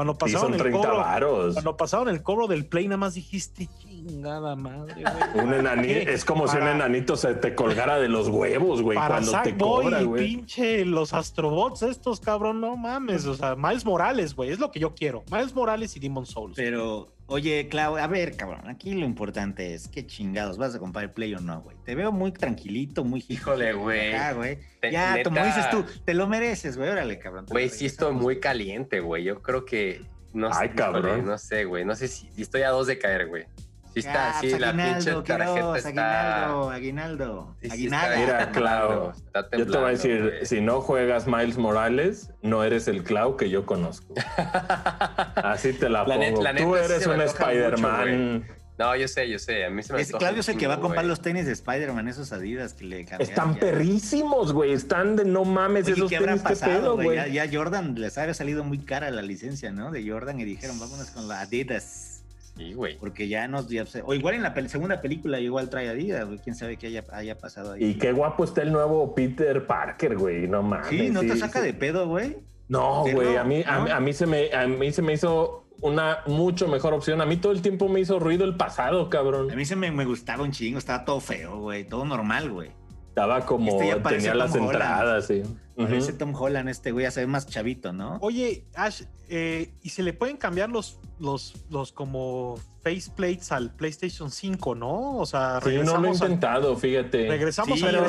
Cuando 0.00 0.16
pasaron, 0.16 0.54
el 0.54 0.72
cobro, 0.72 1.52
cuando 1.52 1.76
pasaron 1.76 2.08
el 2.08 2.22
cobro 2.22 2.46
del 2.46 2.64
Play, 2.64 2.88
nada 2.88 2.96
más 2.96 3.12
dijiste, 3.12 3.68
chingada 3.80 4.56
madre, 4.56 4.94
güey. 5.02 5.44
Un 5.44 5.52
enanito, 5.52 6.10
es 6.10 6.24
como 6.24 6.48
si 6.48 6.56
un 6.56 6.68
enanito 6.68 7.18
se 7.18 7.34
te 7.34 7.54
colgara 7.54 7.98
de 7.98 8.08
los 8.08 8.28
huevos, 8.28 8.80
güey, 8.80 8.96
cuando 8.96 9.42
te 9.42 9.54
cobra, 9.58 10.00
güey. 10.00 10.24
pinche 10.24 10.86
los 10.86 11.12
Astrobots 11.12 11.82
estos, 11.82 12.18
cabrón, 12.18 12.62
no 12.62 12.78
mames. 12.78 13.26
O 13.26 13.34
sea, 13.34 13.56
Miles 13.56 13.84
Morales, 13.84 14.34
güey, 14.34 14.48
es 14.48 14.58
lo 14.58 14.70
que 14.70 14.80
yo 14.80 14.94
quiero. 14.94 15.22
Miles 15.30 15.54
Morales 15.54 15.94
y 15.94 16.00
Demon 16.00 16.24
Souls. 16.24 16.56
Pero, 16.56 17.12
Oye, 17.32 17.68
Clau, 17.68 17.96
a 17.96 18.08
ver, 18.08 18.36
cabrón, 18.36 18.68
aquí 18.68 18.92
lo 18.92 19.06
importante 19.06 19.72
es 19.72 19.86
qué 19.86 20.04
chingados 20.04 20.58
vas 20.58 20.74
a 20.74 20.80
comprar 20.80 21.04
el 21.04 21.10
Play 21.12 21.32
o 21.34 21.38
no, 21.38 21.62
güey. 21.62 21.76
Te 21.84 21.94
veo 21.94 22.10
muy 22.10 22.32
tranquilito, 22.32 23.04
muy 23.04 23.24
Híjole, 23.28 23.72
güey. 23.72 24.12
güey. 24.34 24.58
Ya, 24.90 25.22
como 25.22 25.40
dices 25.44 25.70
tú, 25.70 25.84
te 26.04 26.12
lo 26.12 26.26
mereces, 26.26 26.76
güey. 26.76 26.88
Órale, 26.90 27.20
cabrón. 27.20 27.46
Güey, 27.48 27.68
sí 27.68 27.86
estoy 27.86 28.14
muy 28.14 28.40
caliente, 28.40 28.98
güey. 28.98 29.22
Yo 29.22 29.42
creo 29.42 29.64
que 29.64 30.02
no 30.32 30.50
Ay, 30.52 30.70
cabrón. 30.70 31.24
no 31.24 31.38
sé, 31.38 31.66
güey. 31.66 31.84
No 31.84 31.94
sé 31.94 32.08
si, 32.08 32.28
estoy 32.36 32.62
a 32.62 32.70
dos 32.70 32.88
de 32.88 32.98
caer, 32.98 33.28
güey. 33.28 33.46
Sí 33.92 34.00
está, 34.00 34.40
sí, 34.40 34.58
la 34.58 34.72
pinche 34.72 35.12
tarjeta 35.22 35.78
está... 35.78 36.44
Aguinaldo, 36.44 36.70
Aguinaldo, 36.70 37.56
Aguinaldo. 37.70 38.16
Mira, 38.16 38.52
Clau, 38.52 39.12
yo 39.56 39.66
te 39.66 39.78
voy 39.78 39.86
a 39.86 39.90
decir, 39.90 40.38
si 40.42 40.60
no 40.60 40.80
juegas 40.80 41.26
Miles 41.26 41.58
Morales, 41.58 42.30
no 42.42 42.62
eres 42.62 42.86
el 42.88 43.02
Clau 43.02 43.36
que 43.36 43.50
yo 43.50 43.66
conozco. 43.66 44.14
Así 45.34 45.72
te 45.72 45.88
la, 45.88 46.04
pongo. 46.04 46.40
Tú 46.56 46.76
eres 46.76 47.06
un 47.06 47.20
Spider-Man... 47.20 48.46
No, 48.80 48.96
yo 48.96 49.08
sé, 49.08 49.28
yo 49.28 49.38
sé. 49.38 49.66
A 49.66 49.70
mí 49.70 49.82
se 49.82 49.92
me 49.92 50.00
es 50.00 50.10
Claudio 50.10 50.40
es 50.40 50.48
el 50.48 50.56
que 50.56 50.66
va 50.66 50.74
a 50.76 50.80
comprar 50.80 51.04
los 51.04 51.20
tenis 51.20 51.44
de 51.44 51.52
Spider-Man, 51.52 52.08
esos 52.08 52.32
Adidas 52.32 52.72
que 52.72 52.86
le 52.86 53.04
cambiaron. 53.04 53.28
Están 53.28 53.54
perrísimos, 53.56 54.54
güey. 54.54 54.72
Están 54.72 55.16
de 55.16 55.26
no 55.26 55.44
mames 55.44 55.86
esos 55.86 56.08
¿qué 56.08 56.18
tenis 56.18 56.40
pasado, 56.40 56.94
güey. 56.94 57.14
Ya, 57.14 57.26
ya, 57.26 57.46
Jordan 57.52 57.94
les 58.00 58.16
había 58.16 58.32
salido 58.32 58.64
muy 58.64 58.78
cara 58.78 59.10
la 59.10 59.20
licencia, 59.20 59.70
¿no? 59.70 59.90
De 59.90 60.08
Jordan 60.08 60.40
y 60.40 60.46
dijeron, 60.46 60.80
vámonos 60.80 61.10
con 61.10 61.28
la 61.28 61.42
Adidas. 61.42 62.09
Sí, 62.56 62.74
güey. 62.74 62.96
Porque 62.98 63.28
ya 63.28 63.48
nos. 63.48 63.66
o 64.04 64.14
igual 64.14 64.34
en 64.34 64.42
la 64.42 64.54
segunda 64.68 65.00
película, 65.00 65.40
igual 65.40 65.70
trae 65.70 65.88
Adidas, 65.88 66.26
güey. 66.26 66.38
Quién 66.38 66.54
sabe 66.54 66.76
qué 66.76 66.88
haya, 66.88 67.04
haya 67.12 67.38
pasado 67.38 67.72
ahí. 67.72 67.84
Y 67.84 67.94
qué 67.94 68.12
guapo 68.12 68.44
está 68.44 68.62
el 68.62 68.72
nuevo 68.72 69.14
Peter 69.14 69.66
Parker, 69.66 70.16
güey. 70.16 70.46
No 70.48 70.62
mames. 70.62 70.88
Sí, 70.88 71.10
¿no 71.10 71.20
te 71.20 71.36
saca 71.36 71.60
de 71.60 71.72
pedo, 71.72 72.08
güey? 72.08 72.36
No, 72.68 73.04
güey. 73.12 73.36
A 73.36 73.44
mí, 73.44 73.62
a, 73.66 74.00
mí 74.00 74.12
se 74.12 74.26
me, 74.26 74.52
a 74.52 74.66
mí 74.66 74.92
se 74.92 75.02
me 75.02 75.14
hizo 75.14 75.64
una 75.80 76.18
mucho 76.26 76.68
mejor 76.68 76.94
opción. 76.94 77.20
A 77.20 77.26
mí 77.26 77.36
todo 77.36 77.52
el 77.52 77.62
tiempo 77.62 77.88
me 77.88 78.00
hizo 78.00 78.18
ruido 78.18 78.44
el 78.44 78.56
pasado, 78.56 79.08
cabrón. 79.10 79.50
A 79.50 79.56
mí 79.56 79.64
se 79.64 79.76
me, 79.76 79.90
me 79.90 80.04
gustaba 80.04 80.44
un 80.44 80.52
chingo, 80.52 80.78
estaba 80.78 81.04
todo 81.04 81.20
feo, 81.20 81.58
güey, 81.58 81.84
todo 81.84 82.04
normal, 82.04 82.50
güey. 82.50 82.70
Estaba 83.08 83.44
como, 83.44 83.82
este 83.82 84.00
tenía 84.08 84.34
las 84.34 84.54
entradas, 84.54 85.26
sí. 85.26 85.42
Ese 85.76 86.12
Tom 86.12 86.34
Holland, 86.34 86.68
este 86.68 86.92
güey, 86.92 87.04
ya 87.04 87.10
se 87.10 87.20
ve 87.20 87.26
más 87.26 87.46
chavito, 87.46 87.92
¿no? 87.92 88.18
Oye, 88.20 88.64
Ash, 88.74 89.02
eh, 89.28 89.72
¿y 89.82 89.90
se 89.90 90.02
le 90.02 90.12
pueden 90.12 90.36
cambiar 90.36 90.70
los, 90.70 90.98
los, 91.18 91.54
los 91.70 91.92
como 91.92 92.58
faceplates 92.82 93.52
al 93.52 93.70
PlayStation 93.70 94.30
5, 94.30 94.74
¿no? 94.74 95.18
O 95.18 95.26
sea, 95.26 95.60
sí, 95.62 95.78
no 95.84 95.98
lo 95.98 96.08
he 96.08 96.12
intentado, 96.12 96.76
fíjate. 96.76 97.28
Regresamos 97.28 97.82
a 97.82 97.86
pero 97.86 98.06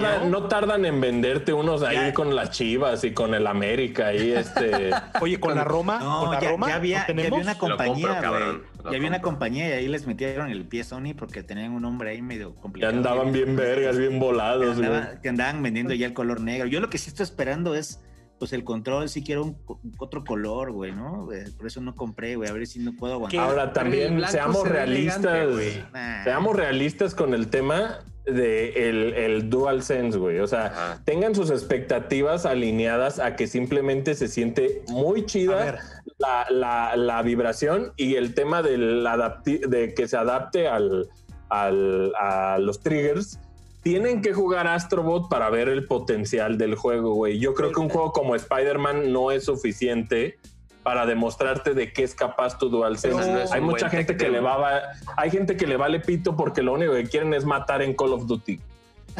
no, 0.00 0.28
no 0.28 0.48
tardan 0.48 0.84
en 0.84 1.00
venderte 1.00 1.52
unos 1.52 1.82
ahí 1.82 2.12
con 2.12 2.34
las 2.34 2.50
Chivas 2.50 3.04
y 3.04 3.12
con 3.12 3.34
el 3.34 3.46
América 3.46 4.12
y 4.14 4.32
este. 4.32 4.90
Oye, 5.20 5.38
con 5.38 5.54
la 5.54 5.64
Roma, 5.64 5.98
no, 6.00 6.26
con 6.26 6.40
ya, 6.40 6.50
Roma, 6.50 6.68
ya 6.68 6.74
había, 6.74 7.06
ya 7.06 7.12
había 7.12 7.34
una 7.34 7.58
compañía, 7.58 8.28
güey. 8.28 8.74
Ya 8.90 8.96
había 8.96 9.08
una 9.08 9.22
compañía 9.22 9.68
y 9.68 9.72
ahí 9.72 9.88
les 9.88 10.06
metieron 10.06 10.50
el 10.50 10.66
pie 10.66 10.84
Sony 10.84 11.14
porque 11.16 11.42
tenían 11.42 11.72
un 11.72 11.82
nombre 11.82 12.10
ahí 12.10 12.20
medio 12.20 12.54
complicado. 12.56 12.92
Ya 12.92 12.98
andaban 12.98 13.32
bien 13.32 13.56
vergas, 13.56 13.96
bien 13.96 14.18
volados, 14.18 14.76
güey. 14.78 14.90
Que 15.22 15.28
andaban 15.30 15.62
vendiendo 15.62 15.94
ya 15.94 16.06
el 16.06 16.12
color 16.14 16.40
negro. 16.40 16.66
Yo 16.66 16.80
lo 16.80 16.90
que 16.90 16.98
sí 16.98 17.08
estoy 17.14 17.24
esperando 17.24 17.74
es 17.74 18.00
pues 18.38 18.52
el 18.52 18.64
control 18.64 19.08
sí 19.08 19.22
quiero 19.22 19.44
un, 19.44 19.56
otro 19.98 20.24
color, 20.24 20.72
güey, 20.72 20.92
¿no? 20.92 21.32
Eh, 21.32 21.44
por 21.56 21.66
eso 21.66 21.80
no 21.80 21.94
compré, 21.94 22.36
güey, 22.36 22.50
a 22.50 22.52
ver 22.52 22.66
si 22.66 22.80
no 22.80 22.92
puedo 22.94 23.14
aguantar. 23.14 23.40
Ahora 23.40 23.72
también 23.72 24.22
seamos 24.28 24.68
realistas, 24.68 25.48
seamos 26.24 26.56
realistas 26.56 27.14
con 27.14 27.32
el 27.32 27.48
tema 27.48 28.00
de 28.26 28.88
el, 28.88 29.14
el 29.14 29.50
DualSense, 29.50 30.18
güey. 30.18 30.40
O 30.40 30.46
sea, 30.46 31.00
tengan 31.04 31.34
sus 31.34 31.50
expectativas 31.50 32.44
alineadas 32.44 33.18
a 33.20 33.36
que 33.36 33.46
simplemente 33.46 34.14
se 34.14 34.28
siente 34.28 34.82
muy 34.88 35.24
chida 35.26 35.78
la, 36.18 36.96
la, 36.96 37.22
vibración 37.22 37.92
y 37.96 38.16
el 38.16 38.34
tema 38.34 38.62
del 38.62 39.06
de 39.68 39.94
que 39.94 40.08
se 40.08 40.16
adapte 40.16 40.68
al, 40.68 41.08
al, 41.50 42.12
a 42.16 42.58
los 42.58 42.80
triggers 42.80 43.38
tienen 43.84 44.22
que 44.22 44.32
jugar 44.32 44.66
Astrobot 44.66 45.28
para 45.28 45.50
ver 45.50 45.68
el 45.68 45.86
potencial 45.86 46.56
del 46.56 46.74
juego, 46.74 47.14
güey. 47.14 47.38
Yo 47.38 47.52
creo 47.52 47.70
que 47.70 47.80
un 47.80 47.90
juego 47.90 48.12
como 48.12 48.34
Spider-Man 48.34 49.12
no 49.12 49.30
es 49.30 49.44
suficiente 49.44 50.38
para 50.82 51.04
demostrarte 51.04 51.74
de 51.74 51.92
qué 51.92 52.02
es 52.02 52.14
capaz 52.14 52.58
tu 52.58 52.70
DualSense. 52.70 53.44
hay 53.52 53.60
mucha 53.60 53.90
gente 53.90 54.16
que 54.16 54.28
le 54.30 54.40
va, 54.40 54.82
hay 55.16 55.30
gente 55.30 55.56
que 55.56 55.66
le 55.66 55.76
vale 55.76 56.00
pito 56.00 56.34
porque 56.34 56.62
lo 56.62 56.72
único 56.72 56.94
que 56.94 57.04
quieren 57.04 57.34
es 57.34 57.44
matar 57.44 57.82
en 57.82 57.94
Call 57.94 58.14
of 58.14 58.26
Duty. 58.26 58.58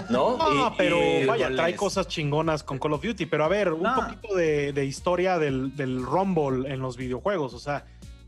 ¿No? 0.08 0.36
no 0.54 0.74
pero 0.76 0.98
vaya, 1.26 1.50
trae 1.50 1.76
cosas 1.76 2.08
chingonas 2.08 2.62
con 2.62 2.78
Call 2.78 2.94
of 2.94 3.02
Duty. 3.02 3.26
Pero 3.26 3.44
a 3.44 3.48
ver, 3.48 3.72
un 3.72 3.94
poquito 3.94 4.34
de, 4.34 4.72
de 4.72 4.84
historia 4.86 5.38
del, 5.38 5.76
del, 5.76 6.02
Rumble 6.02 6.72
en 6.72 6.80
los 6.80 6.96
videojuegos. 6.96 7.52
O 7.52 7.58
sea, 7.58 7.84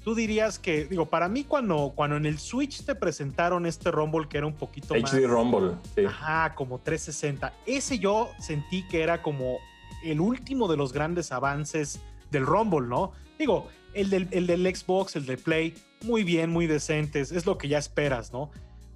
tú 0.06 0.14
dirías 0.14 0.60
que, 0.60 0.84
digo, 0.84 1.06
para 1.06 1.28
mí 1.28 1.42
cuando, 1.42 1.92
cuando 1.96 2.16
en 2.16 2.26
el 2.26 2.38
Switch 2.38 2.84
te 2.84 2.94
presentaron 2.94 3.66
este 3.66 3.90
Rumble 3.90 4.28
que 4.28 4.38
era 4.38 4.46
un 4.46 4.54
poquito 4.54 4.94
HD 4.94 5.02
más... 5.02 5.12
HD 5.12 5.26
Rumble, 5.26 5.72
sí. 5.96 6.04
Ajá, 6.04 6.54
como 6.54 6.78
360. 6.78 7.52
Ese 7.66 7.98
yo 7.98 8.30
sentí 8.38 8.86
que 8.86 9.02
era 9.02 9.20
como 9.20 9.58
el 10.04 10.20
último 10.20 10.68
de 10.68 10.76
los 10.76 10.92
grandes 10.92 11.32
avances 11.32 11.98
del 12.30 12.46
Rumble, 12.46 12.86
¿no? 12.86 13.14
Digo, 13.36 13.66
el 13.94 14.08
del, 14.10 14.28
el 14.30 14.46
del 14.46 14.76
Xbox, 14.76 15.16
el 15.16 15.26
de 15.26 15.38
Play, 15.38 15.74
muy 16.04 16.22
bien, 16.22 16.50
muy 16.50 16.68
decentes, 16.68 17.32
es 17.32 17.44
lo 17.44 17.58
que 17.58 17.66
ya 17.66 17.78
esperas, 17.78 18.32
¿no? 18.32 18.52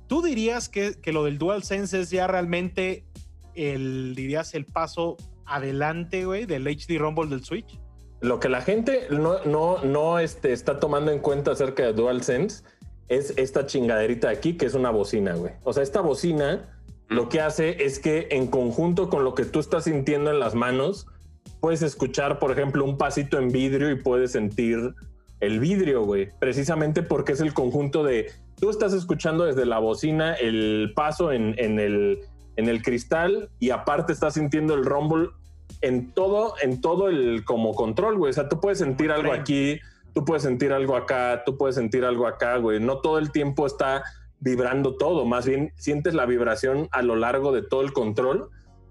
¿Tú 0.06 0.22
dirías 0.22 0.68
que, 0.68 0.94
que 1.00 1.12
lo 1.12 1.24
del 1.24 1.38
DualSense 1.38 2.02
es 2.02 2.10
ya 2.10 2.28
realmente 2.28 3.04
el, 3.56 4.14
dirías, 4.14 4.54
el 4.54 4.64
paso 4.64 5.16
adelante, 5.44 6.24
güey, 6.24 6.46
del 6.46 6.68
HD 6.68 6.98
Rumble 7.00 7.26
del 7.26 7.42
Switch? 7.42 7.80
Lo 8.20 8.38
que 8.38 8.48
la 8.48 8.60
gente 8.60 9.06
no, 9.10 9.42
no, 9.44 9.82
no 9.82 10.18
este, 10.18 10.52
está 10.52 10.78
tomando 10.78 11.10
en 11.10 11.20
cuenta 11.20 11.52
acerca 11.52 11.84
de 11.84 11.92
DualSense 11.92 12.64
es 13.08 13.34
esta 13.36 13.66
chingaderita 13.66 14.28
aquí, 14.28 14.56
que 14.56 14.66
es 14.66 14.74
una 14.74 14.90
bocina, 14.90 15.34
güey. 15.34 15.52
O 15.64 15.72
sea, 15.72 15.82
esta 15.82 16.00
bocina 16.00 16.80
lo 17.08 17.28
que 17.28 17.40
hace 17.40 17.84
es 17.84 17.98
que 17.98 18.28
en 18.30 18.46
conjunto 18.46 19.08
con 19.08 19.24
lo 19.24 19.34
que 19.34 19.44
tú 19.44 19.58
estás 19.58 19.84
sintiendo 19.84 20.30
en 20.30 20.38
las 20.38 20.54
manos, 20.54 21.08
puedes 21.60 21.82
escuchar, 21.82 22.38
por 22.38 22.52
ejemplo, 22.52 22.84
un 22.84 22.98
pasito 22.98 23.38
en 23.38 23.48
vidrio 23.48 23.90
y 23.90 23.96
puedes 23.96 24.32
sentir 24.32 24.94
el 25.40 25.58
vidrio, 25.58 26.04
güey. 26.04 26.28
Precisamente 26.38 27.02
porque 27.02 27.32
es 27.32 27.40
el 27.40 27.52
conjunto 27.52 28.04
de, 28.04 28.30
tú 28.60 28.70
estás 28.70 28.92
escuchando 28.92 29.44
desde 29.44 29.66
la 29.66 29.80
bocina 29.80 30.34
el 30.34 30.92
paso 30.94 31.32
en, 31.32 31.54
en, 31.58 31.80
el, 31.80 32.20
en 32.56 32.68
el 32.68 32.80
cristal 32.82 33.50
y 33.58 33.70
aparte 33.70 34.12
estás 34.12 34.34
sintiendo 34.34 34.74
el 34.74 34.84
rumble 34.84 35.30
en 35.80 36.12
todo, 36.12 36.54
en 36.62 36.80
todo 36.80 37.08
el 37.08 37.44
como 37.44 37.74
control, 37.74 38.16
güey. 38.18 38.30
O 38.30 38.32
sea, 38.32 38.48
tú 38.48 38.60
puedes 38.60 38.78
sentir 38.78 39.10
algo 39.10 39.32
aquí, 39.32 39.80
tú 40.14 40.24
puedes 40.24 40.42
sentir 40.42 40.72
algo 40.72 40.96
acá, 40.96 41.42
tú 41.44 41.56
puedes 41.56 41.76
sentir 41.76 42.04
algo 42.04 42.26
acá, 42.26 42.56
güey. 42.56 42.80
No 42.80 42.98
todo 42.98 43.18
el 43.18 43.32
tiempo 43.32 43.66
está 43.66 44.02
vibrando 44.40 44.96
todo, 44.96 45.26
más 45.26 45.46
bien 45.46 45.72
sientes 45.76 46.14
la 46.14 46.26
vibración 46.26 46.88
a 46.92 47.02
lo 47.02 47.16
largo 47.16 47.52
de 47.52 47.62
todo 47.62 47.82
el 47.82 47.92
control. 47.92 48.50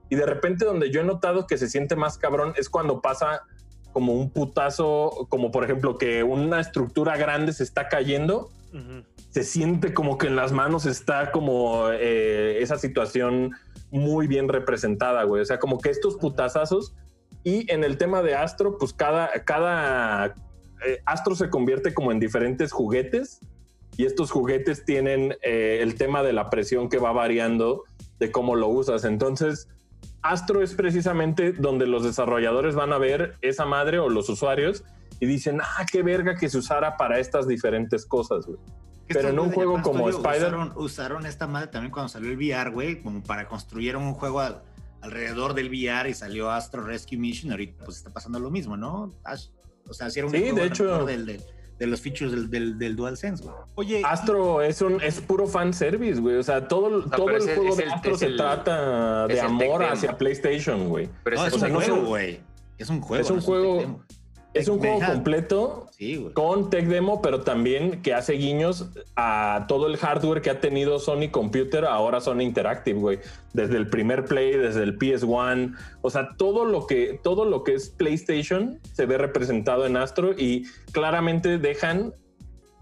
Y 0.09 0.15
de 0.15 0.25
repente 0.25 0.65
donde 0.65 0.89
yo 0.89 1.01
he 1.01 1.03
notado 1.03 1.45
que 1.45 1.57
se 1.57 1.67
siente 1.67 1.95
más 1.95 2.17
cabrón 2.17 2.53
es 2.55 2.69
cuando 2.69 3.01
pasa 3.01 3.43
como 3.93 4.13
un 4.13 4.31
putazo, 4.31 5.27
como 5.29 5.51
por 5.51 5.63
ejemplo 5.63 5.97
que 5.97 6.23
una 6.23 6.59
estructura 6.59 7.17
grande 7.17 7.53
se 7.53 7.63
está 7.63 7.89
cayendo, 7.89 8.49
se 9.31 9.43
siente 9.43 9.93
como 9.93 10.17
que 10.17 10.27
en 10.27 10.35
las 10.35 10.51
manos 10.51 10.85
está 10.85 11.31
como 11.31 11.89
eh, 11.91 12.59
esa 12.61 12.77
situación 12.77 13.51
muy 13.91 14.27
bien 14.27 14.47
representada, 14.47 15.23
güey. 15.23 15.41
O 15.41 15.45
sea, 15.45 15.59
como 15.59 15.79
que 15.79 15.89
estos 15.89 16.15
putazazos. 16.17 16.95
Y 17.43 17.71
en 17.71 17.83
el 17.83 17.97
tema 17.97 18.21
de 18.21 18.35
Astro, 18.35 18.77
pues 18.77 18.93
cada, 18.93 19.29
cada 19.45 20.35
eh, 20.85 21.01
Astro 21.05 21.35
se 21.35 21.49
convierte 21.49 21.93
como 21.93 22.11
en 22.11 22.19
diferentes 22.19 22.71
juguetes. 22.71 23.39
Y 23.97 24.05
estos 24.05 24.31
juguetes 24.31 24.85
tienen 24.85 25.35
eh, 25.41 25.79
el 25.81 25.95
tema 25.95 26.23
de 26.23 26.33
la 26.33 26.49
presión 26.49 26.89
que 26.89 26.99
va 26.99 27.11
variando 27.11 27.83
de 28.19 28.31
cómo 28.31 28.55
lo 28.55 28.67
usas. 28.67 29.03
Entonces, 29.03 29.67
Astro 30.21 30.61
es 30.61 30.73
precisamente 30.73 31.53
donde 31.53 31.87
los 31.87 32.03
desarrolladores 32.03 32.75
van 32.75 32.93
a 32.93 32.97
ver 32.97 33.35
esa 33.41 33.65
madre 33.65 33.99
o 33.99 34.09
los 34.09 34.29
usuarios 34.29 34.83
y 35.19 35.25
dicen, 35.25 35.59
ah, 35.61 35.85
qué 35.91 36.03
verga 36.03 36.35
que 36.35 36.49
se 36.49 36.57
usara 36.57 36.97
para 36.97 37.19
estas 37.19 37.47
diferentes 37.47 38.05
cosas, 38.05 38.45
güey. 38.45 38.59
Pero 39.13 39.29
en 39.29 39.39
un 39.39 39.51
juego 39.51 39.81
como 39.81 40.09
Spider. 40.09 40.53
Usaron, 40.75 41.25
esta 41.25 41.47
madre 41.47 41.67
también 41.67 41.91
cuando 41.91 42.09
salió 42.09 42.31
el 42.31 42.37
VR, 42.37 42.69
güey, 42.69 43.01
como 43.01 43.23
para 43.23 43.47
construir 43.47 43.97
un 43.97 44.13
juego 44.13 44.41
alrededor 45.01 45.53
del 45.53 45.69
VR 45.69 46.09
y 46.09 46.13
salió 46.13 46.51
Astro 46.51 46.83
Rescue 46.83 47.17
Mission. 47.17 47.51
Ahorita 47.51 47.85
pues 47.85 47.97
está 47.97 48.11
pasando 48.11 48.39
lo 48.39 48.51
mismo, 48.51 48.77
¿no? 48.77 49.15
O 49.87 49.93
sea, 49.93 50.07
hicieron 50.07 50.31
un 50.31 50.37
sí, 50.37 50.51
de 50.51 50.65
hecho. 50.65 51.05
de 51.05 51.87
los 51.87 52.01
features 52.01 52.31
del, 52.31 52.49
del, 52.49 52.77
del 52.77 52.95
DualSense, 52.95 53.43
güey. 53.43 53.55
Oye, 53.75 54.01
Astro 54.05 54.61
es 54.61 54.81
un 54.81 55.01
es 55.01 55.19
puro 55.21 55.47
fan 55.47 55.73
service, 55.73 56.19
güey. 56.19 56.35
O 56.35 56.43
sea, 56.43 56.67
todo, 56.67 57.03
todo 57.05 57.29
el 57.29 57.41
juego 57.41 57.75
de 57.75 57.85
Astro 57.85 58.17
se 58.17 58.29
trata 58.31 59.27
de 59.27 59.41
amor 59.41 59.83
hacia 59.83 60.17
PlayStation, 60.17 60.87
güey. 60.89 61.09
Pero 61.23 61.45
es, 61.45 61.53
un 61.53 61.73
juego, 61.73 62.05
güey. 62.05 62.41
Es 62.77 62.89
un 62.89 63.01
juego. 63.01 63.23
Es 63.23 63.31
un 63.31 63.41
juego. 63.41 64.01
Es 64.53 64.67
un 64.67 64.79
juego 64.79 64.99
completo 65.05 65.88
con 66.33 66.69
Tech 66.69 66.85
Demo, 66.85 67.21
pero 67.21 67.41
también 67.41 68.01
que 68.01 68.13
hace 68.13 68.33
guiños 68.33 68.89
a 69.17 69.65
todo 69.67 69.87
el 69.87 69.97
hardware 69.97 70.41
que 70.41 70.49
ha 70.49 70.61
tenido 70.61 70.97
Sony 70.97 71.29
Computer, 71.29 71.83
ahora 71.83 72.21
Sony 72.21 72.41
Interactive, 72.41 72.97
güey. 72.97 73.19
Desde 73.53 73.75
el 73.75 73.87
primer 73.87 74.23
Play, 74.23 74.53
desde 74.53 74.83
el 74.83 74.97
PS1. 74.97 75.75
O 76.01 76.09
sea, 76.09 76.29
todo 76.37 76.63
lo 76.63 76.87
que, 76.87 77.19
todo 77.21 77.43
lo 77.43 77.65
que 77.65 77.73
es 77.73 77.89
PlayStation 77.89 78.79
se 78.93 79.05
ve 79.05 79.17
representado 79.17 79.85
en 79.85 79.97
Astro 79.97 80.31
y 80.37 80.65
claramente 80.93 81.57
dejan 81.57 82.13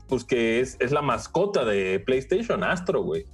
pues 0.07 0.23
que 0.23 0.59
es, 0.59 0.77
la 0.91 1.01
mascota 1.01 1.65
de 1.65 1.99
PlayStation, 1.99 2.63
Astro, 2.63 3.01
güey. 3.01 3.25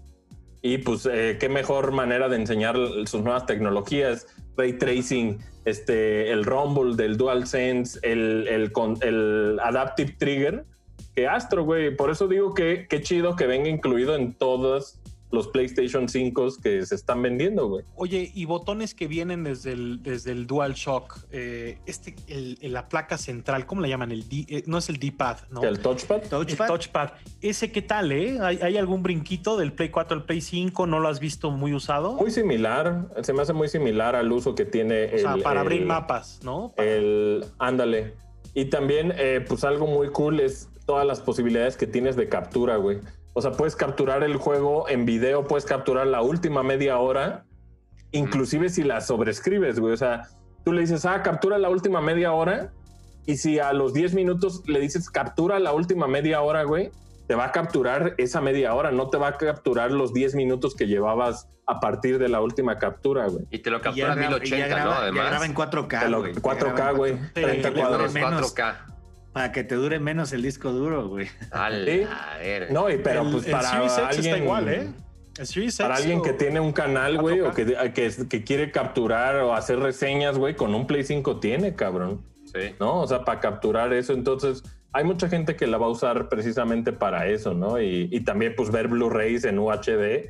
Y 0.61 0.77
pues 0.77 1.05
eh, 1.11 1.37
qué 1.39 1.49
mejor 1.49 1.91
manera 1.91 2.29
de 2.29 2.37
enseñar 2.37 2.77
sus 3.05 3.21
nuevas 3.21 3.45
tecnologías, 3.45 4.27
ray 4.55 4.73
tracing, 4.77 5.39
este, 5.65 6.31
el 6.31 6.43
rumble 6.43 6.95
del 6.95 7.17
DualSense, 7.17 7.99
el, 8.03 8.47
el, 8.47 8.71
el 9.01 9.59
adaptive 9.61 10.15
trigger, 10.17 10.65
que 11.15 11.27
Astro, 11.27 11.63
güey. 11.63 11.95
Por 11.95 12.09
eso 12.09 12.27
digo 12.27 12.53
que 12.53 12.87
qué 12.89 13.01
chido 13.01 13.35
que 13.35 13.47
venga 13.47 13.69
incluido 13.69 14.15
en 14.15 14.33
todas 14.33 14.99
los 15.33 15.47
PlayStation 15.47 16.07
5 16.07 16.47
que 16.61 16.85
se 16.85 16.93
están 16.93 17.21
vendiendo, 17.21 17.67
güey. 17.67 17.83
Oye, 17.95 18.31
y 18.33 18.45
botones 18.45 18.93
que 18.93 19.07
vienen 19.07 19.43
desde 19.43 19.71
el, 19.71 20.03
desde 20.03 20.31
el 20.31 20.45
DualShock, 20.45 21.25
eh, 21.31 21.79
este, 21.87 22.15
la 22.61 22.87
placa 22.87 23.17
central, 23.17 23.65
¿cómo 23.65 23.81
le 23.81 23.89
llaman? 23.89 24.11
El 24.11 24.25
eh, 24.31 24.63
no 24.67 24.77
es 24.77 24.89
el 24.89 24.99
D-pad, 24.99 25.37
¿no? 25.49 25.63
El 25.63 25.79
touchpad. 25.79 26.21
El 26.31 26.55
touchpad. 26.55 27.13
Ese, 27.41 27.71
¿qué 27.71 27.81
tal, 27.81 28.11
eh? 28.11 28.37
¿Hay, 28.41 28.77
algún 28.77 29.01
brinquito 29.01 29.57
del 29.57 29.73
Play 29.73 29.89
4 29.89 30.17
al 30.17 30.25
Play 30.25 30.39
5? 30.39 30.85
¿No 30.85 30.99
lo 30.99 31.07
has 31.07 31.19
visto 31.19 31.49
muy 31.49 31.73
usado? 31.73 32.13
Muy 32.13 32.29
similar, 32.29 33.09
se 33.23 33.33
me 33.33 33.41
hace 33.41 33.53
muy 33.53 33.69
similar 33.69 34.15
al 34.15 34.31
uso 34.31 34.53
que 34.53 34.65
tiene. 34.65 35.15
O 35.15 35.17
sea, 35.17 35.37
para 35.37 35.61
abrir 35.61 35.83
mapas, 35.83 36.41
¿no? 36.43 36.73
El, 36.77 37.43
ándale. 37.57 38.13
Y 38.53 38.65
también, 38.65 39.13
eh, 39.17 39.43
pues 39.47 39.63
algo 39.63 39.87
muy 39.87 40.09
cool 40.09 40.39
es 40.39 40.69
todas 40.85 41.07
las 41.07 41.21
posibilidades 41.21 41.75
que 41.75 41.87
tienes 41.87 42.15
de 42.15 42.29
captura, 42.29 42.75
güey. 42.75 42.99
O 43.33 43.41
sea, 43.41 43.51
puedes 43.51 43.75
capturar 43.75 44.23
el 44.23 44.37
juego 44.37 44.87
en 44.87 45.05
video, 45.05 45.43
puedes 45.45 45.65
capturar 45.65 46.07
la 46.07 46.21
última 46.21 46.63
media 46.63 46.97
hora, 46.99 47.45
inclusive 48.11 48.69
si 48.69 48.83
la 48.83 49.01
sobrescribes, 49.01 49.79
güey. 49.79 49.93
O 49.93 49.97
sea, 49.97 50.27
tú 50.63 50.71
le 50.71 50.81
dices, 50.81 51.05
ah, 51.05 51.21
captura 51.23 51.57
la 51.57 51.69
última 51.69 51.99
media 51.99 52.31
hora, 52.31 52.71
y 53.25 53.37
si 53.37 53.59
a 53.59 53.73
los 53.73 53.93
10 53.93 54.13
minutos 54.13 54.63
le 54.67 54.79
dices, 54.79 55.09
captura 55.09 55.59
la 55.59 55.73
última 55.73 56.07
media 56.07 56.41
hora, 56.41 56.63
güey, 56.63 56.91
te 57.27 57.35
va 57.35 57.45
a 57.45 57.51
capturar 57.51 58.15
esa 58.17 58.41
media 58.41 58.73
hora, 58.75 58.91
no 58.91 59.09
te 59.09 59.17
va 59.17 59.29
a 59.29 59.37
capturar 59.37 59.91
los 59.91 60.13
10 60.13 60.35
minutos 60.35 60.75
que 60.75 60.87
llevabas 60.87 61.49
a 61.65 61.79
partir 61.79 62.19
de 62.19 62.27
la 62.27 62.41
última 62.41 62.77
captura, 62.77 63.27
güey. 63.27 63.45
Y 63.49 63.59
te 63.59 63.69
lo 63.69 63.81
captura 63.81 64.13
en 64.13 64.19
1080, 64.19 64.83
¿no? 64.83 64.91
Además. 64.91 65.29
graba 65.29 65.45
en 65.45 65.55
4K, 65.55 66.19
güey. 66.19 66.33
4K, 66.35 66.95
güey. 66.97 67.17
30 67.33 67.73
cuadros. 67.73 68.13
4K. 68.13 68.92
Para 69.33 69.51
que 69.51 69.63
te 69.63 69.75
dure 69.75 69.99
menos 69.99 70.31
el 70.31 70.43
disco 70.43 70.71
duro, 70.71 71.09
güey. 71.09 71.27
¿Sí? 71.27 72.03
No, 72.69 72.89
y 72.89 72.97
pero 72.99 73.29
pues 73.29 73.45
para 73.47 73.71
alguien... 73.71 74.25
está 74.25 74.37
igual, 74.37 74.69
¿eh? 74.69 74.87
para 75.77 75.95
alguien 75.95 76.21
que 76.21 76.33
tiene 76.33 76.59
un 76.59 76.71
canal, 76.71 77.19
güey, 77.19 77.41
o 77.41 77.51
que, 77.51 77.65
que, 78.29 78.43
quiere 78.43 78.71
capturar 78.71 79.37
o 79.37 79.53
hacer 79.53 79.79
reseñas, 79.79 80.37
güey, 80.37 80.55
con 80.55 80.75
un 80.75 80.85
Play 80.85 81.03
5 81.03 81.39
tiene, 81.39 81.73
cabrón. 81.73 82.21
Sí. 82.45 82.75
¿No? 82.79 83.01
O 83.01 83.07
sea, 83.07 83.25
para 83.25 83.39
capturar 83.39 83.93
eso, 83.93 84.13
entonces 84.13 84.63
hay 84.91 85.03
mucha 85.03 85.27
gente 85.27 85.55
que 85.55 85.65
la 85.65 85.79
va 85.79 85.87
a 85.87 85.89
usar 85.89 86.29
precisamente 86.29 86.93
para 86.93 87.27
eso, 87.27 87.55
¿no? 87.55 87.81
Y, 87.81 88.19
también, 88.21 88.53
pues, 88.55 88.69
ver 88.69 88.87
Blu-rays 88.87 89.43
en 89.45 89.57
UHD 89.57 90.29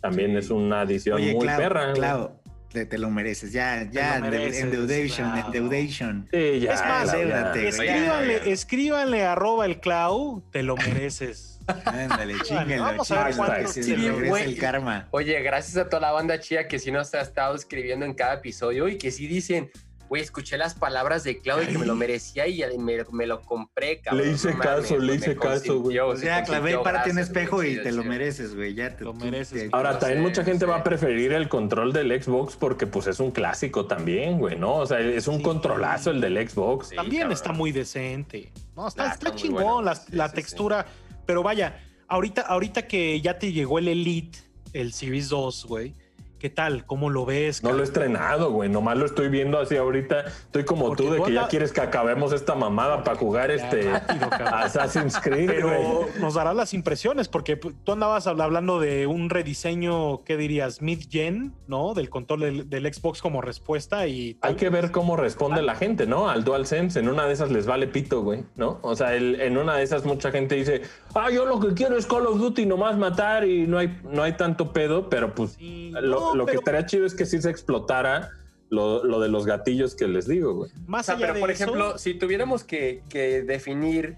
también 0.00 0.36
es 0.36 0.50
una 0.50 0.80
adición 0.80 1.22
muy 1.22 1.46
perra. 1.46 1.92
Claro, 1.92 2.39
te, 2.70 2.98
lo 2.98 3.10
mereces. 3.10 3.52
Ya, 3.52 3.88
ya, 3.90 4.16
endeudation, 4.16 5.36
endeudation. 5.36 6.28
Sí, 6.30 6.60
ya. 6.60 6.74
Es 6.74 6.80
más, 6.80 7.14
escríbanle, 7.14 8.52
escríbanle 8.52 9.24
arroba 9.24 9.66
el 9.66 9.80
clau, 9.80 10.42
te 10.50 10.62
lo 10.62 10.76
mereces. 10.76 11.58
Ándale, 11.84 12.34
chíngalo, 12.42 12.82
Vamos 12.82 13.10
a 13.10 13.24
ver 13.24 13.36
cuánto 13.36 14.36
el 14.36 14.58
karma. 14.58 15.08
Oye, 15.10 15.40
gracias 15.42 15.76
a 15.76 15.88
toda 15.88 16.00
la 16.00 16.12
banda 16.12 16.40
chía 16.40 16.66
que 16.66 16.78
sí 16.78 16.90
nos 16.90 17.14
ha 17.14 17.20
estado 17.20 17.54
escribiendo 17.54 18.04
en 18.06 18.14
cada 18.14 18.34
episodio 18.34 18.88
y 18.88 18.98
que 18.98 19.10
sí 19.10 19.26
dicen, 19.26 19.70
güey, 20.10 20.22
escuché 20.22 20.58
las 20.58 20.74
palabras 20.74 21.22
de 21.22 21.38
Claudio 21.38 21.68
que 21.68 21.78
me 21.78 21.86
lo 21.86 21.94
merecía 21.94 22.48
y 22.48 22.60
me, 22.78 23.26
lo 23.26 23.42
compré, 23.42 24.00
cabrón. 24.00 24.26
Le 24.26 24.32
hice 24.32 24.58
caso, 24.58 24.98
le 24.98 25.14
hice 25.14 25.36
caso, 25.36 25.78
güey. 25.78 26.00
O 26.00 26.16
sea, 26.16 26.42
clavé, 26.42 26.76
párate 26.78 27.12
un 27.12 27.20
espejo 27.20 27.62
y 27.62 27.80
te 27.80 27.92
lo 27.92 28.02
mereces, 28.02 28.56
güey. 28.56 28.74
Ya 28.74 28.96
te 28.96 29.04
lo 29.04 29.14
mereces. 29.14 29.70
Ahora, 29.72 30.00
también 30.00 30.20
mucha 30.20 30.42
gente 30.42 30.66
va 30.66 30.78
a 30.78 30.82
preferir 30.82 31.32
el 31.32 31.48
control 31.48 31.92
del 31.92 32.20
Xbox 32.20 32.56
porque, 32.56 32.88
pues, 32.88 33.06
es 33.06 33.20
un 33.20 33.30
clásico 33.30 33.86
también, 33.86 34.40
güey, 34.40 34.58
¿no? 34.58 34.78
O 34.78 34.86
sea, 34.86 34.98
es 34.98 35.28
un 35.28 35.40
controlazo 35.42 36.10
el 36.10 36.20
del 36.20 36.48
Xbox. 36.48 36.90
también 36.90 37.30
está 37.30 37.52
muy 37.52 37.70
decente. 37.70 38.50
No, 38.74 38.88
está, 38.88 39.12
está, 39.12 39.32
chingón 39.36 39.84
la, 39.84 40.32
textura. 40.32 40.86
Pero 41.24 41.44
vaya, 41.44 41.84
ahorita, 42.08 42.42
ahorita 42.42 42.88
que 42.88 43.20
ya 43.20 43.38
te 43.38 43.52
llegó 43.52 43.78
el 43.78 43.86
Elite, 43.86 44.40
el 44.72 44.92
Series 44.92 45.28
2, 45.28 45.66
güey 45.66 45.94
¿Qué 46.40 46.48
tal? 46.48 46.86
¿Cómo 46.86 47.10
lo 47.10 47.26
ves? 47.26 47.62
No 47.62 47.72
lo 47.72 47.80
he 47.80 47.84
estrenado, 47.84 48.50
güey. 48.50 48.70
Nomás 48.70 48.96
lo 48.96 49.04
estoy 49.04 49.28
viendo 49.28 49.58
así 49.58 49.76
ahorita. 49.76 50.20
Estoy 50.20 50.64
como 50.64 50.96
tú 50.96 51.10
de 51.10 51.22
que 51.22 51.34
ya 51.34 51.48
quieres 51.48 51.70
que 51.70 51.82
acabemos 51.82 52.32
esta 52.32 52.54
mamada 52.54 53.04
para 53.04 53.18
jugar 53.18 53.50
este 53.50 53.90
Assassin's 53.90 55.20
Creed. 55.20 55.50
Pero 55.50 56.06
nos 56.18 56.32
dará 56.32 56.54
las 56.54 56.72
impresiones 56.72 57.28
porque 57.28 57.56
tú 57.56 57.92
andabas 57.92 58.26
hablando 58.26 58.80
de 58.80 59.06
un 59.06 59.28
rediseño, 59.28 60.24
¿qué 60.24 60.38
dirías? 60.38 60.80
Mid-gen, 60.80 61.52
¿no? 61.66 61.92
Del 61.92 62.08
control 62.08 62.70
del, 62.70 62.94
Xbox 62.94 63.20
como 63.20 63.42
respuesta 63.42 64.06
y... 64.06 64.38
Hay 64.40 64.54
que 64.54 64.70
ver 64.70 64.92
cómo 64.92 65.18
responde 65.18 65.60
la 65.60 65.74
gente, 65.74 66.06
¿no? 66.06 66.30
Al 66.30 66.42
DualSense. 66.42 66.98
En 66.98 67.10
una 67.10 67.26
de 67.26 67.34
esas 67.34 67.50
les 67.50 67.66
vale 67.66 67.86
pito, 67.86 68.22
güey, 68.22 68.44
¿no? 68.56 68.78
O 68.80 68.96
sea, 68.96 69.14
en 69.14 69.58
una 69.58 69.76
de 69.76 69.82
esas 69.82 70.06
mucha 70.06 70.30
gente 70.30 70.54
dice, 70.54 70.80
ah, 71.14 71.30
yo 71.30 71.44
lo 71.44 71.60
que 71.60 71.74
quiero 71.74 71.98
es 71.98 72.06
Call 72.06 72.26
of 72.26 72.38
Duty 72.38 72.64
nomás 72.64 72.96
matar 72.96 73.46
y 73.46 73.66
no 73.66 73.76
hay, 73.76 74.00
no 74.10 74.22
hay 74.22 74.38
tanto 74.38 74.72
pedo, 74.72 75.10
pero 75.10 75.34
pues 75.34 75.58
lo 75.60 76.29
que 76.46 76.56
estaría 76.56 76.86
chido 76.86 77.06
es 77.06 77.14
que 77.14 77.26
sí 77.26 77.40
se 77.40 77.50
explotara 77.50 78.30
lo, 78.70 79.20
de 79.20 79.28
los 79.28 79.46
gatillos 79.46 79.94
que 79.94 80.06
les 80.06 80.26
digo, 80.26 80.54
güey. 80.54 80.70
Más 80.86 81.08
allá 81.08 81.28
pero 81.28 81.40
por 81.40 81.50
ejemplo, 81.50 81.98
si 81.98 82.14
tuviéramos 82.14 82.64
que, 82.64 83.02
definir 83.46 84.16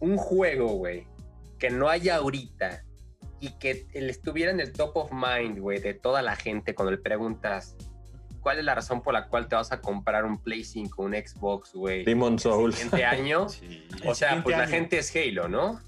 un 0.00 0.16
juego, 0.16 0.68
güey, 0.74 1.06
que 1.58 1.70
no 1.70 1.88
haya 1.88 2.16
ahorita 2.16 2.84
y 3.40 3.58
que 3.58 3.86
estuviera 3.92 4.50
en 4.50 4.60
el 4.60 4.72
top 4.72 4.96
of 4.96 5.10
mind, 5.12 5.58
güey, 5.58 5.80
de 5.80 5.94
toda 5.94 6.22
la 6.22 6.36
gente 6.36 6.74
cuando 6.74 6.92
le 6.92 6.98
preguntas 6.98 7.76
cuál 8.40 8.58
es 8.58 8.64
la 8.64 8.74
razón 8.74 9.02
por 9.02 9.14
la 9.14 9.28
cual 9.28 9.48
te 9.48 9.56
vas 9.56 9.72
a 9.72 9.80
comprar 9.80 10.26
un 10.26 10.38
Play 10.38 10.64
5, 10.64 11.02
un 11.02 11.14
Xbox, 11.14 11.72
güey. 11.72 12.04
Demon 12.04 12.38
Souls. 12.38 12.74
El 12.82 12.90
siguiente 12.90 13.04
año. 13.04 13.46
o 14.04 14.14
sea, 14.14 14.42
pues 14.42 14.56
la 14.56 14.66
gente 14.66 14.98
es 14.98 15.14
Halo, 15.16 15.48
¿no? 15.48 15.80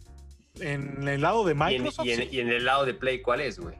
En 0.59 1.07
el 1.07 1.20
lado 1.20 1.45
de 1.45 1.55
Microsoft. 1.55 2.07
y 2.07 2.41
en 2.41 2.49
el 2.49 2.64
lado 2.64 2.87
de 2.87 2.95
Play, 2.95 3.20
¿cuál 3.20 3.43
es, 3.43 3.59
güey? 3.59 3.77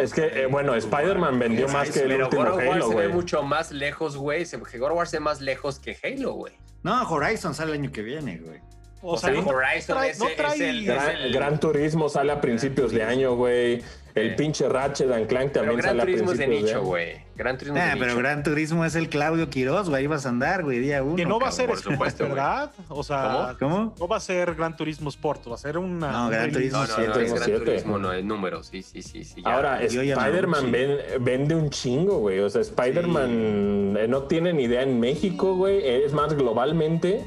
Es 0.00 0.12
que, 0.12 0.42
eh, 0.42 0.46
bueno, 0.46 0.74
Spider-Man 0.74 1.38
vendió 1.38 1.68
más 1.68 1.90
que 1.90 2.00
el 2.00 2.08
pero 2.08 2.24
último 2.26 2.44
God 2.44 2.50
of 2.50 2.66
War 2.66 2.82
se 2.82 2.94
ve 2.94 3.08
mucho 3.08 3.42
más 3.42 3.72
lejos, 3.72 4.16
güey. 4.16 4.44
God 4.44 4.90
of 4.90 4.96
War 4.96 5.08
se 5.08 5.16
ve 5.18 5.24
más 5.24 5.40
lejos 5.40 5.78
que 5.78 5.96
Halo, 6.02 6.34
güey. 6.34 6.52
No, 6.82 7.02
Horizon 7.08 7.54
sale 7.54 7.72
el 7.72 7.80
año 7.80 7.92
que 7.92 8.02
viene, 8.02 8.38
güey. 8.38 8.60
O, 9.02 9.16
sea, 9.16 9.30
Horizon 9.30 10.04
es, 10.04 10.20
el, 10.60 11.32
Gran, 11.32 11.58
Turismo 11.58 12.10
sale 12.10 12.32
a 12.32 12.40
principios 12.40 12.92
de 12.92 13.02
año, 13.02 13.34
güey. 13.34 13.82
El 14.14 14.36
pinche 14.36 14.68
Ratchet 14.68 15.10
and 15.10 15.26
Clank 15.26 15.52
también 15.52 15.82
sale 15.82 16.02
a 16.02 16.04
principios 16.04 16.38
de 16.38 16.46
nicho, 16.46 16.82
güey. 16.82 17.30
Gran 17.40 17.56
Turismo 17.56 17.78
nah, 17.78 17.94
pero 17.98 18.16
Gran 18.16 18.42
Turismo 18.42 18.84
es 18.84 18.94
el 18.94 19.08
Claudio 19.08 19.48
Quiroz, 19.48 19.88
güey. 19.88 20.02
Ahí 20.02 20.06
vas 20.06 20.26
a 20.26 20.28
andar, 20.28 20.62
güey, 20.62 20.78
día 20.78 21.02
uno. 21.02 21.16
Que 21.16 21.24
no 21.24 21.40
va 21.40 21.48
a 21.48 21.52
ser 21.52 21.68
por 21.68 21.78
supuesto, 21.78 22.28
¿verdad? 22.28 22.70
O 22.88 23.02
sea, 23.02 23.56
¿Cómo? 23.58 23.94
No 23.98 24.08
va 24.08 24.18
a 24.18 24.20
ser 24.20 24.54
Gran 24.54 24.76
Turismo 24.76 25.08
Sport, 25.08 25.48
va 25.48 25.54
a 25.54 25.58
ser 25.58 25.78
una. 25.78 26.12
No, 26.12 26.28
Gran 26.28 26.52
Turismo 26.52 26.84
7. 26.84 27.08
No, 27.08 27.14
no, 27.14 27.20
es 27.20 27.32
Gran 27.32 27.64
Turismo, 27.64 27.98
no, 27.98 28.12
el 28.12 28.26
número, 28.26 28.62
sí, 28.62 28.82
sí, 28.82 29.02
sí. 29.02 29.24
sí 29.24 29.42
Ahora, 29.44 29.82
Spider-Man 29.82 30.72
vende 31.20 31.54
un 31.54 31.70
chingo, 31.70 32.18
güey. 32.18 32.40
O 32.40 32.50
sea, 32.50 32.60
Spider-Man 32.60 33.96
eh, 33.98 34.06
no 34.06 34.24
tiene 34.24 34.52
ni 34.52 34.64
idea 34.64 34.82
en 34.82 35.00
México, 35.00 35.54
güey. 35.54 35.80
Es 35.86 36.12
más 36.12 36.34
globalmente 36.34 37.24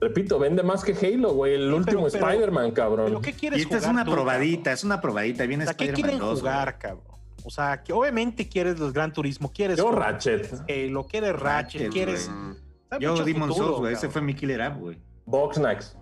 Repito, 0.00 0.38
vende 0.38 0.62
más 0.62 0.84
que 0.84 0.92
Halo, 0.92 1.32
güey. 1.32 1.54
El 1.54 1.72
último 1.72 2.06
Spider-Man, 2.06 2.72
cabrón. 2.72 3.20
¿qué 3.22 3.32
quieres 3.32 3.58
y 3.58 3.62
esta 3.62 3.78
es 3.78 3.86
una 3.86 4.04
probadita, 4.04 4.72
es 4.72 4.84
una 4.84 5.00
probadita. 5.00 5.46
Viene 5.46 5.66
¿Qué 5.76 5.92
quieren 5.92 6.18
jugar, 6.18 6.78
cabrón? 6.78 7.16
O 7.44 7.50
sea, 7.50 7.82
que 7.82 7.92
obviamente 7.92 8.48
quieres 8.48 8.78
los 8.78 8.92
Gran 8.92 9.12
Turismo, 9.12 9.52
quieres. 9.52 9.78
Yo 9.78 9.92
Ratchet. 9.92 10.64
Eh, 10.66 10.88
lo 10.90 11.06
quieres 11.06 11.38
Ratchet, 11.38 11.90
quieres. 11.90 12.30
Yo 13.00 13.24
Demon 13.24 13.54
Souls, 13.54 13.78
güey. 13.78 13.94
Ese 13.94 14.08
fue 14.08 14.20
mi 14.20 14.34
killer 14.34 14.62
app, 14.62 14.78
güey. 14.78 14.98
Boxnax. 15.24 15.96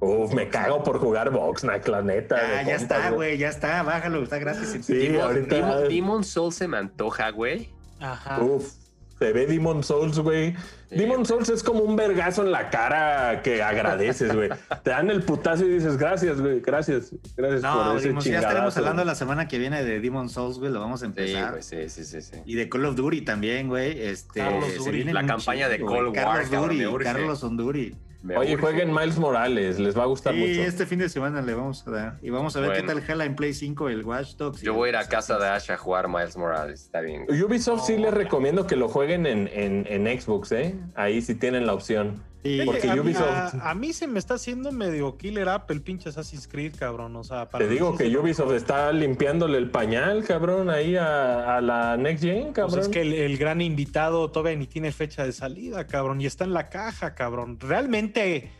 Uf, 0.00 0.34
me 0.34 0.48
cago 0.48 0.82
por 0.82 0.98
jugar 0.98 1.30
Boxnax, 1.30 1.86
la 1.86 2.02
neta. 2.02 2.36
Ah, 2.36 2.62
ya 2.62 2.74
está, 2.74 3.10
güey, 3.10 3.38
ya 3.38 3.48
está. 3.48 3.82
Bájalo, 3.84 4.22
está 4.22 4.38
gratis. 4.38 4.76
Sí, 4.84 4.92
Demon, 4.92 5.20
ahorita... 5.22 5.80
Demon 5.82 6.24
Souls 6.24 6.56
se 6.56 6.66
me 6.66 6.76
antoja, 6.76 7.30
güey. 7.30 7.70
Ajá. 8.00 8.42
Uf. 8.42 8.81
Se 9.22 9.32
ve 9.32 9.46
Demon 9.46 9.84
Souls, 9.84 10.18
güey. 10.18 10.56
Demon 10.90 11.24
Souls 11.24 11.48
es 11.48 11.62
como 11.62 11.84
un 11.84 11.94
vergazo 11.94 12.42
en 12.44 12.50
la 12.50 12.70
cara 12.70 13.40
que 13.40 13.62
agradeces, 13.62 14.34
güey. 14.34 14.50
Te 14.82 14.90
dan 14.90 15.10
el 15.10 15.22
putazo 15.22 15.64
y 15.64 15.68
dices, 15.68 15.96
gracias, 15.96 16.40
güey, 16.40 16.58
gracias. 16.58 17.12
Gracias 17.36 17.62
por 17.62 17.96
ese 17.96 18.30
Ya 18.30 18.40
estaremos 18.40 18.76
hablando 18.76 19.04
la 19.04 19.14
semana 19.14 19.46
que 19.46 19.58
viene 19.58 19.84
de 19.84 20.00
Demon 20.00 20.28
Souls, 20.28 20.58
güey, 20.58 20.72
lo 20.72 20.80
vamos 20.80 21.04
a 21.04 21.06
empezar. 21.06 21.62
Sí, 21.62 21.88
sí, 21.88 22.04
sí, 22.04 22.20
sí, 22.20 22.36
Y 22.44 22.56
de 22.56 22.68
Call 22.68 22.84
of 22.84 22.96
Duty 22.96 23.20
también, 23.20 23.68
güey. 23.68 24.02
Este, 24.02 24.40
Carlos 24.40 24.76
Duri. 24.76 25.04
La 25.04 25.24
campaña 25.24 25.68
de 25.68 25.78
Call 25.78 26.08
of 26.08 26.14
Carlos 26.14 26.50
Duri, 26.50 27.04
Carlos 27.04 27.44
Onduri. 27.44 27.94
Oye, 28.36 28.56
jueguen 28.56 28.92
Miles 28.92 29.18
Morales, 29.18 29.78
les 29.78 29.96
va 29.96 30.04
a 30.04 30.06
gustar 30.06 30.34
mucho. 30.34 30.54
Sí, 30.54 30.60
este 30.60 30.86
fin 30.86 30.98
de 30.98 31.08
semana 31.08 31.42
le 31.42 31.54
vamos 31.54 31.86
a 31.86 31.90
dar. 31.90 32.18
Y 32.22 32.30
vamos 32.30 32.54
a 32.56 32.60
ver 32.60 32.72
qué 32.72 32.82
tal 32.82 33.00
jala 33.00 33.24
en 33.24 33.34
Play 33.34 33.52
5 33.52 33.88
el 33.88 34.04
Watch 34.04 34.36
Dogs. 34.36 34.60
Yo 34.62 34.74
voy 34.74 34.88
a 34.88 34.90
ir 34.90 34.96
a 34.96 35.08
casa 35.08 35.38
de 35.38 35.48
Ash 35.48 35.70
a 35.70 35.76
jugar 35.76 36.08
Miles 36.08 36.36
Morales, 36.36 36.82
está 36.82 37.00
bien. 37.00 37.26
Ubisoft 37.28 37.86
sí 37.86 37.96
les 37.96 38.14
recomiendo 38.14 38.66
que 38.66 38.76
lo 38.76 38.88
jueguen 38.88 39.26
en, 39.26 39.48
en, 39.52 40.20
Xbox, 40.20 40.52
¿eh? 40.52 40.76
Ahí 40.94 41.22
sí 41.22 41.34
tienen 41.34 41.66
la 41.66 41.74
opción. 41.74 42.22
Porque 42.66 42.90
a, 42.90 42.94
Ubisoft... 43.00 43.54
a, 43.62 43.74
mí 43.74 43.92
se 43.92 44.08
me 44.08 44.18
está 44.18 44.34
haciendo 44.34 44.72
medio 44.72 45.16
killer 45.16 45.48
app 45.48 45.70
el 45.70 45.80
pinche 45.80 46.08
Assassin's 46.08 46.48
Creed, 46.48 46.74
cabrón. 46.76 47.14
O 47.14 47.22
sea, 47.22 47.48
Te 47.48 47.68
digo 47.68 47.96
que 47.96 48.16
Ubisoft 48.16 48.52
está 48.52 48.92
limpiándole 48.92 49.58
el 49.58 49.70
pañal, 49.70 50.24
cabrón, 50.24 50.68
ahí 50.68 50.96
a, 50.96 51.60
la 51.60 51.96
Next 51.96 52.24
Gen, 52.24 52.42
pues 52.42 52.54
cabrón. 52.54 52.80
es 52.80 52.88
que 52.88 53.24
el, 53.24 53.38
gran 53.38 53.60
invitado 53.60 54.30
todavía 54.30 54.58
ni 54.58 54.66
tiene 54.66 54.90
fecha 54.90 55.24
de 55.24 55.32
salida, 55.32 55.86
cabrón, 55.86 56.20
y 56.20 56.26
está 56.26 56.44
en 56.44 56.52
la 56.52 56.68
caja, 56.68 57.14
cabrón. 57.14 57.58
Realmente 57.60 58.50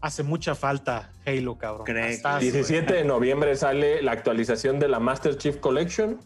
hace 0.00 0.22
mucha 0.22 0.54
falta 0.54 1.10
Halo, 1.26 1.58
cabrón. 1.58 1.86
17 1.86 2.92
de 2.92 3.04
noviembre 3.04 3.56
sale 3.56 4.02
la 4.02 4.12
actualización 4.12 4.78
de 4.78 4.88
la 4.88 5.00
Master 5.00 5.36
Chief 5.38 5.56
Collection 5.56 6.20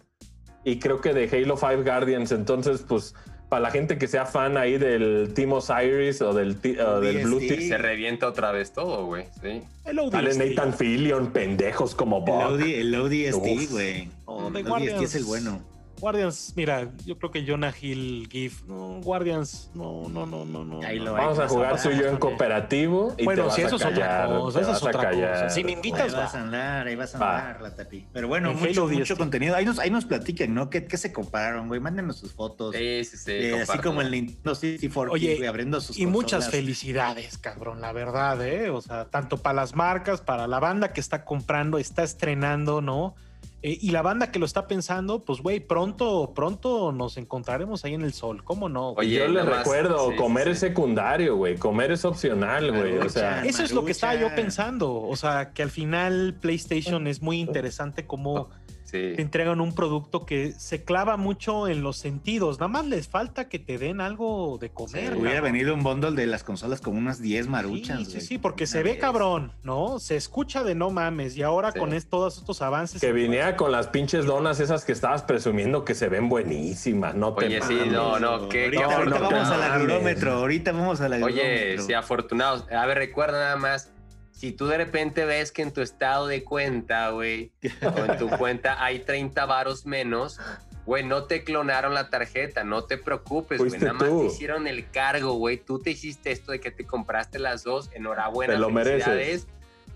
y 0.64 0.78
creo 0.78 1.00
que 1.00 1.14
de 1.14 1.28
Halo 1.30 1.56
5 1.56 1.84
Guardians. 1.84 2.32
Entonces, 2.32 2.84
pues 2.86 3.14
para 3.49 3.62
la 3.62 3.70
gente 3.70 3.96
que 3.99 4.09
sea 4.09 4.26
fan 4.26 4.57
ahí 4.57 4.76
del 4.76 5.32
Team 5.34 5.53
Osiris 5.53 6.20
o 6.20 6.34
del, 6.34 6.61
del 6.61 7.24
Blue 7.24 7.38
Team. 7.38 7.62
Se 7.68 7.78
revienta 7.78 8.26
otra 8.26 8.53
vez 8.53 8.72
todo, 8.72 9.07
güey. 9.07 9.24
Sí. 9.40 9.62
Sale 9.84 10.34
Nathan 10.34 10.74
Fillion, 10.74 11.32
pendejos 11.32 11.94
como 11.94 12.20
Bob. 12.20 12.61
El 12.61 12.94
ODST, 12.94 13.70
güey. 13.70 14.03
El 14.03 14.11
ODST 14.26 15.03
es 15.03 15.14
el 15.14 15.24
bueno. 15.24 15.61
Guardians, 16.01 16.53
mira, 16.57 16.90
yo 17.05 17.18
creo 17.18 17.30
que 17.30 17.44
Jonah 17.46 17.74
Hill, 17.80 18.28
GIF, 18.30 18.62
no, 18.66 19.01
Guardians, 19.03 19.70
no, 19.74 20.09
no, 20.09 20.26
no, 20.26 20.44
no, 20.44 20.64
no. 20.64 20.80
Vamos 21.12 21.38
a 21.38 21.49
jugar 21.49 21.80
tú 21.80 21.90
y 21.90 21.99
yo 21.99 22.07
en 22.07 22.16
cooperativo 22.16 23.14
y 23.18 23.24
bueno, 23.24 23.42
te 23.42 23.46
vas 23.49 23.55
si 23.57 23.62
eso 23.62 23.76
a 23.76 23.78
callar, 23.78 24.26
es 24.26 24.30
otra 24.30 24.38
cosa, 24.38 24.61
eso 24.61 24.72
es 24.72 24.82
otra 24.82 25.11
cosa. 25.11 25.51
Si 25.51 25.64
me 25.64 25.72
invitas, 25.72 26.01
ahí 26.01 26.11
vas 26.12 26.34
a 26.34 26.40
andar, 26.42 26.86
ahí 26.86 26.96
vas 26.96 27.14
a 27.14 27.18
andar, 27.18 27.62
la 27.62 27.74
tapi. 27.74 28.07
Pero 28.12 28.28
bueno, 28.28 28.55
mucho, 28.55 28.86
mucho 28.86 29.16
contenido. 29.16 29.57
Ahí 29.57 29.64
nos, 29.64 29.78
ahí 29.78 29.90
nos 29.90 30.05
platiquen, 30.05 30.55
¿no? 30.55 30.70
¿Qué, 30.70 30.86
qué 30.86 30.96
se 30.96 31.12
compararon, 31.12 31.68
güey? 31.68 31.80
Mándenos 31.80 32.18
sus 32.18 32.32
fotos. 32.32 32.74
Sí, 32.74 33.05
sí, 33.05 33.16
sí. 33.16 33.32
Eh, 33.32 33.61
así 33.61 33.78
como 33.78 34.01
el 34.01 34.11
Nintendo 34.11 34.55
64, 34.55 35.12
Oye, 35.12 35.46
abriendo 35.46 35.80
sus 35.80 35.99
Y 35.99 36.07
muchas 36.07 36.51
felicidades, 36.51 37.38
cabrón, 37.38 37.80
la 37.80 37.92
verdad, 37.92 38.46
¿eh? 38.46 38.70
O 38.70 38.80
sea, 38.80 39.07
tanto 39.07 39.38
para 39.38 39.55
las 39.55 39.74
marcas, 39.74 40.20
para 40.20 40.46
la 40.46 40.61
banda 40.61 40.92
que 40.92 41.01
está 41.01 41.24
comprando, 41.24 41.78
está 41.78 42.03
estrenando, 42.03 42.80
¿no? 42.80 43.14
Eh, 43.61 43.76
y 43.80 43.90
la 43.90 44.02
banda 44.02 44.30
que 44.30 44.38
lo 44.38 44.46
está 44.46 44.68
pensando, 44.68 45.24
pues 45.24 45.40
güey, 45.40 45.59
pronto, 45.59 46.32
pronto 46.32 46.92
nos 46.92 47.16
encontraremos 47.16 47.84
ahí 47.84 47.94
en 47.94 48.02
el 48.02 48.12
sol. 48.12 48.44
¿Cómo 48.44 48.68
no? 48.68 48.90
Oye, 48.90 49.16
yo 49.16 49.28
les 49.28 49.44
recuerdo, 49.44 50.14
comer 50.16 50.48
es 50.48 50.61
secundario, 50.61 51.36
güey. 51.36 51.56
Comer 51.56 51.92
es 51.92 52.04
opcional, 52.04 52.70
güey. 52.70 52.98
O 52.98 53.09
sea, 53.09 53.44
eso 53.44 53.64
es 53.64 53.72
lo 53.72 53.84
que 53.84 53.92
estaba 53.92 54.14
yo 54.14 54.32
pensando. 54.34 54.94
O 54.94 55.16
sea, 55.16 55.50
que 55.52 55.62
al 55.62 55.70
final 55.70 56.36
PlayStation 56.40 57.06
es 57.09 57.20
muy 57.20 57.40
interesante 57.40 58.06
como 58.06 58.48
te 58.91 59.20
entregan 59.20 59.61
un 59.61 59.74
producto 59.74 60.24
que 60.24 60.53
se 60.53 60.82
clava 60.82 61.16
mucho 61.16 61.68
en 61.68 61.82
los 61.82 61.99
sentidos. 61.99 62.59
Nada 62.59 62.68
más 62.68 62.86
les 62.86 63.09
falta 63.09 63.49
que 63.49 63.59
te 63.59 63.78
den 63.78 64.01
algo 64.01 64.59
de 64.59 64.70
comer. 64.70 65.16
hubiera 65.16 65.41
venido 65.41 65.74
un 65.74 65.82
bundle 65.82 66.12
de 66.12 66.26
las 66.26 66.45
consolas 66.45 66.80
con 66.80 66.97
unas 66.97 67.20
10 67.20 67.49
maruchas. 67.49 67.99
Sí, 67.99 68.05
sí, 68.05 68.20
sí, 68.20 68.39
porque 68.39 68.66
se 68.66 68.82
ve 68.82 68.99
cabrón, 68.99 69.53
¿no? 69.62 69.99
Se 69.99 70.16
escucha 70.16 70.64
de 70.64 70.74
no 70.74 70.91
mames. 70.91 71.36
Y 71.36 71.43
ahora 71.43 71.72
con 71.72 71.99
todos 72.09 72.39
estos 72.39 72.62
avances. 72.62 73.01
Que 73.01 73.12
viniera 73.12 73.57
con 73.57 73.72
las 73.72 73.89
pinches 73.89 74.24
donas 74.24 74.61
esas 74.61 74.84
que 74.84 74.93
estabas 74.93 75.22
presumiendo 75.22 75.84
que 75.84 75.95
se 75.95 76.09
ven 76.09 76.28
buenísimas, 76.28 77.14
¿no? 77.14 77.28
Oye, 77.28 77.61
sí, 77.62 77.78
no, 77.91 78.18
no. 78.18 78.49
¿qué, 78.49 78.66
ahorita, 78.66 79.18
vamos 79.18 79.49
al 79.49 79.62
agrómetro. 79.62 80.32
Ahorita 80.32 80.72
vamos 80.72 81.01
al 81.01 81.14
agrómetro. 81.14 81.43
Oye, 81.43 81.78
sí, 81.78 81.93
afortunados. 81.93 82.64
A 82.70 82.86
ver, 82.86 82.99
recuerda 82.99 83.39
nada 83.39 83.57
más 83.57 83.93
si 84.39 84.53
tú 84.53 84.68
de 84.68 84.76
repente 84.76 85.24
ves 85.24 85.51
que 85.51 85.62
en 85.62 85.72
tu 85.72 85.80
estado 85.80 86.28
de 86.28 86.45
cuenta, 86.45 87.11
güey, 87.11 87.51
o 87.82 88.05
en 88.05 88.18
tu 88.18 88.28
cuenta 88.39 88.84
hay 88.84 89.01
30 89.01 89.45
varos 89.47 89.84
menos, 89.84 90.39
güey, 90.86 91.05
no 91.05 91.24
te 91.24 91.43
clonaron 91.43 91.93
la 91.93 92.09
tarjeta, 92.09 92.62
no 92.62 92.84
te 92.84 92.99
preocupes, 92.99 93.59
güey, 93.59 93.72
nada 93.72 93.95
más 93.95 94.09
te 94.09 94.26
hicieron 94.26 94.68
el 94.68 94.89
cargo, 94.93 95.32
güey, 95.32 95.57
tú 95.57 95.80
te 95.80 95.91
hiciste 95.91 96.30
esto 96.30 96.53
de 96.53 96.61
que 96.61 96.70
te 96.70 96.86
compraste 96.86 97.41
las 97.41 97.64
dos, 97.64 97.91
enhorabuena, 97.95 98.53
te 98.53 98.61
lo 98.61 98.70
mereces. 98.70 99.49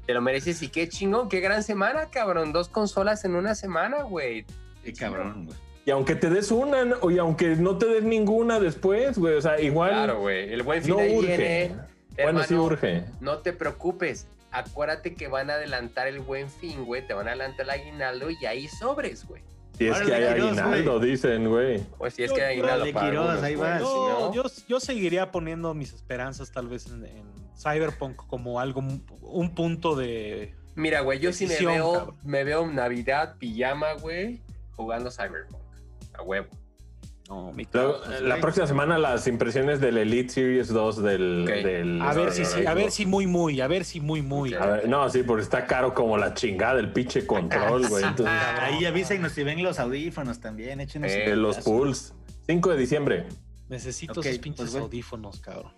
Te 0.06 0.12
lo 0.12 0.20
mereces 0.20 0.60
y 0.62 0.68
qué 0.68 0.88
chingón, 0.88 1.28
qué 1.28 1.38
gran 1.38 1.62
semana, 1.62 2.10
cabrón, 2.10 2.52
dos 2.52 2.68
consolas 2.68 3.24
en 3.24 3.36
una 3.36 3.54
semana, 3.54 4.02
güey. 4.02 4.44
Qué 4.82 4.92
cabrón, 4.92 5.46
güey. 5.46 5.58
Y 5.84 5.92
aunque 5.92 6.16
te 6.16 6.28
des 6.28 6.50
una, 6.50 6.96
y 7.08 7.18
aunque 7.18 7.54
no 7.54 7.78
te 7.78 7.86
des 7.86 8.02
ninguna 8.02 8.58
después, 8.58 9.16
güey, 9.16 9.34
o 9.34 9.40
sea, 9.40 9.60
igual. 9.60 9.90
Claro, 9.90 10.18
güey. 10.18 10.52
El 10.52 10.64
buen 10.64 10.82
fin 10.82 10.96
no 10.96 11.20
viene. 11.20 11.91
Bueno, 12.20 12.42
sí 12.44 12.54
urge. 12.54 13.04
No 13.20 13.38
te 13.38 13.52
preocupes. 13.52 14.26
Acuérdate 14.50 15.14
que 15.14 15.28
van 15.28 15.50
a 15.50 15.54
adelantar 15.54 16.06
el 16.08 16.20
buen 16.20 16.50
fin, 16.50 16.84
güey. 16.84 17.06
Te 17.06 17.14
van 17.14 17.26
a 17.26 17.30
adelantar 17.30 17.64
el 17.64 17.70
aguinaldo 17.70 18.30
y 18.30 18.44
ahí 18.46 18.68
sobres, 18.68 19.26
güey. 19.26 19.42
Si 19.78 19.86
es 19.86 20.00
que 20.00 20.14
hay 20.14 20.24
aguinaldo, 20.24 21.00
dicen, 21.00 21.48
güey. 21.48 21.80
Pues 21.96 22.14
si 22.14 22.24
es 22.24 22.32
que 22.32 22.42
hay 22.42 22.60
aguinaldo 22.60 24.32
yo, 24.32 24.44
yo, 24.68 24.80
seguiría 24.80 25.32
poniendo 25.32 25.72
mis 25.72 25.94
esperanzas 25.94 26.52
tal 26.52 26.68
vez 26.68 26.86
en, 26.86 27.06
Cyberpunk 27.56 28.16
como 28.16 28.60
algo, 28.60 28.82
un 29.22 29.54
punto 29.54 29.96
de. 29.96 30.54
Mira, 30.74 31.00
güey, 31.00 31.18
yo 31.18 31.32
sí 31.32 31.46
me 31.46 31.58
veo, 31.58 32.14
me 32.22 32.44
veo 32.44 32.66
Navidad, 32.66 33.36
pijama, 33.38 33.94
güey, 33.94 34.42
jugando 34.72 35.10
Cyberpunk. 35.10 35.62
A 36.14 36.22
huevo 36.22 36.48
la, 38.22 38.40
próxima 38.40 38.66
semana 38.66 38.98
las 38.98 39.26
impresiones 39.26 39.80
del 39.80 39.96
Elite 39.98 40.28
Series 40.28 40.68
2 40.68 41.02
del, 41.02 42.00
a 42.02 42.12
ver 42.14 42.32
si 42.32 42.44
sí, 42.44 42.66
a 42.66 42.74
ver 42.74 42.90
si 42.90 43.06
muy 43.06 43.26
muy 43.26 43.60
a 43.60 43.66
ver 43.66 43.84
si 43.84 44.00
muy 44.00 44.22
muy. 44.22 44.54
No 44.88 45.08
sí 45.08 45.22
porque 45.22 45.42
está 45.42 45.66
caro 45.66 45.94
como 45.94 46.18
la 46.18 46.34
chingada 46.34 46.80
el 46.80 46.92
pinche 46.92 47.26
control 47.26 47.88
güey 47.88 48.04
ahí 48.60 48.84
avísenos 48.84 49.32
si 49.32 49.44
ven 49.44 49.62
los 49.62 49.78
audífonos 49.78 50.40
también 50.40 50.80
échenos 50.80 51.10
eh, 51.12 51.36
los 51.36 51.58
pools. 51.58 52.14
5 52.46 52.70
de 52.70 52.76
diciembre. 52.76 53.26
Necesito 53.68 54.20
esos 54.20 54.38
pinches 54.38 54.70
pues, 54.70 54.82
audífonos 54.82 55.40
cabrón. 55.40 55.72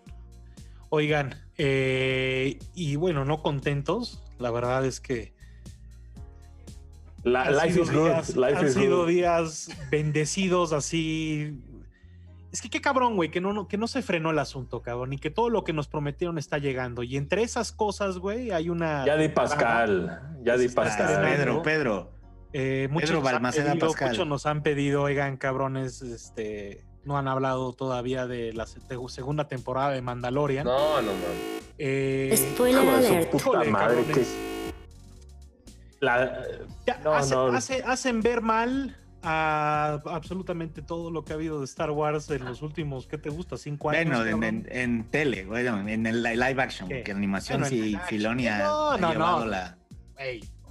Oigan 0.88 1.34
eh, 1.58 2.58
y 2.74 2.96
bueno 2.96 3.24
no 3.24 3.42
contentos 3.42 4.22
la 4.38 4.50
verdad 4.50 4.84
es 4.86 5.00
que 5.00 5.33
life 7.24 7.80
is 7.80 7.90
good. 7.90 8.10
han 8.42 8.72
sido 8.72 9.06
días 9.06 9.68
bendecidos 9.90 10.72
así. 10.72 11.58
Es 12.52 12.62
que 12.62 12.70
qué 12.70 12.80
cabrón, 12.80 13.16
güey, 13.16 13.30
que 13.30 13.40
no, 13.40 13.66
que 13.66 13.76
no 13.76 13.88
se 13.88 14.00
frenó 14.02 14.30
el 14.30 14.38
asunto, 14.38 14.80
cabrón, 14.80 15.12
y 15.12 15.18
que 15.18 15.30
todo 15.30 15.50
lo 15.50 15.64
que 15.64 15.72
nos 15.72 15.88
prometieron 15.88 16.38
está 16.38 16.58
llegando. 16.58 17.02
Y 17.02 17.16
entre 17.16 17.42
esas 17.42 17.72
cosas, 17.72 18.18
güey, 18.18 18.52
hay 18.52 18.68
una. 18.68 19.04
Ya 19.04 19.16
di 19.16 19.28
Pascal, 19.28 20.36
ya 20.42 20.56
di 20.56 20.68
Pascal. 20.68 21.20
Pedro, 21.22 21.62
Pedro. 21.62 22.12
Eh, 22.52 22.86
muchos, 22.92 23.20
Balmaceda 23.20 23.74
nos 23.74 23.88
Pascal. 23.94 24.10
muchos 24.10 24.26
nos 24.28 24.46
han 24.46 24.62
pedido, 24.62 25.02
oigan, 25.02 25.36
cabrones, 25.36 26.02
este, 26.02 26.84
no 27.04 27.18
han 27.18 27.26
hablado 27.26 27.72
todavía 27.72 28.28
de 28.28 28.52
la 28.52 28.66
segunda 28.66 29.48
temporada 29.48 29.90
de 29.90 30.00
Mandalorian. 30.02 30.64
No, 30.64 31.02
no, 31.02 31.10
no. 31.10 31.64
Eh, 31.78 32.32
Spoiler 32.54 32.88
alert. 32.88 33.30
Puta 33.30 33.64
madre, 33.64 34.04
que 34.04 34.24
hacen 37.84 38.20
ver 38.20 38.40
mal 38.42 38.96
a 39.22 40.02
absolutamente 40.06 40.82
todo 40.82 41.10
lo 41.10 41.24
que 41.24 41.32
ha 41.32 41.36
habido 41.36 41.58
de 41.58 41.64
Star 41.64 41.90
Wars 41.90 42.30
en 42.30 42.44
los 42.44 42.60
últimos, 42.62 43.06
¿qué 43.06 43.16
te 43.16 43.30
gusta? 43.30 43.56
¿Cinco 43.56 43.90
años? 43.90 44.18
Bueno, 44.18 44.64
en, 44.68 45.04
tele, 45.04 45.46
bueno, 45.46 45.88
en 45.88 46.06
el 46.06 46.22
live 46.22 46.62
action, 46.62 46.88
porque 46.88 47.12
animación 47.12 47.64
sí, 47.64 47.96
Filonia. 48.06 48.58
No, 48.58 48.98
no, 48.98 49.14
no. 49.14 49.46
La... 49.46 49.78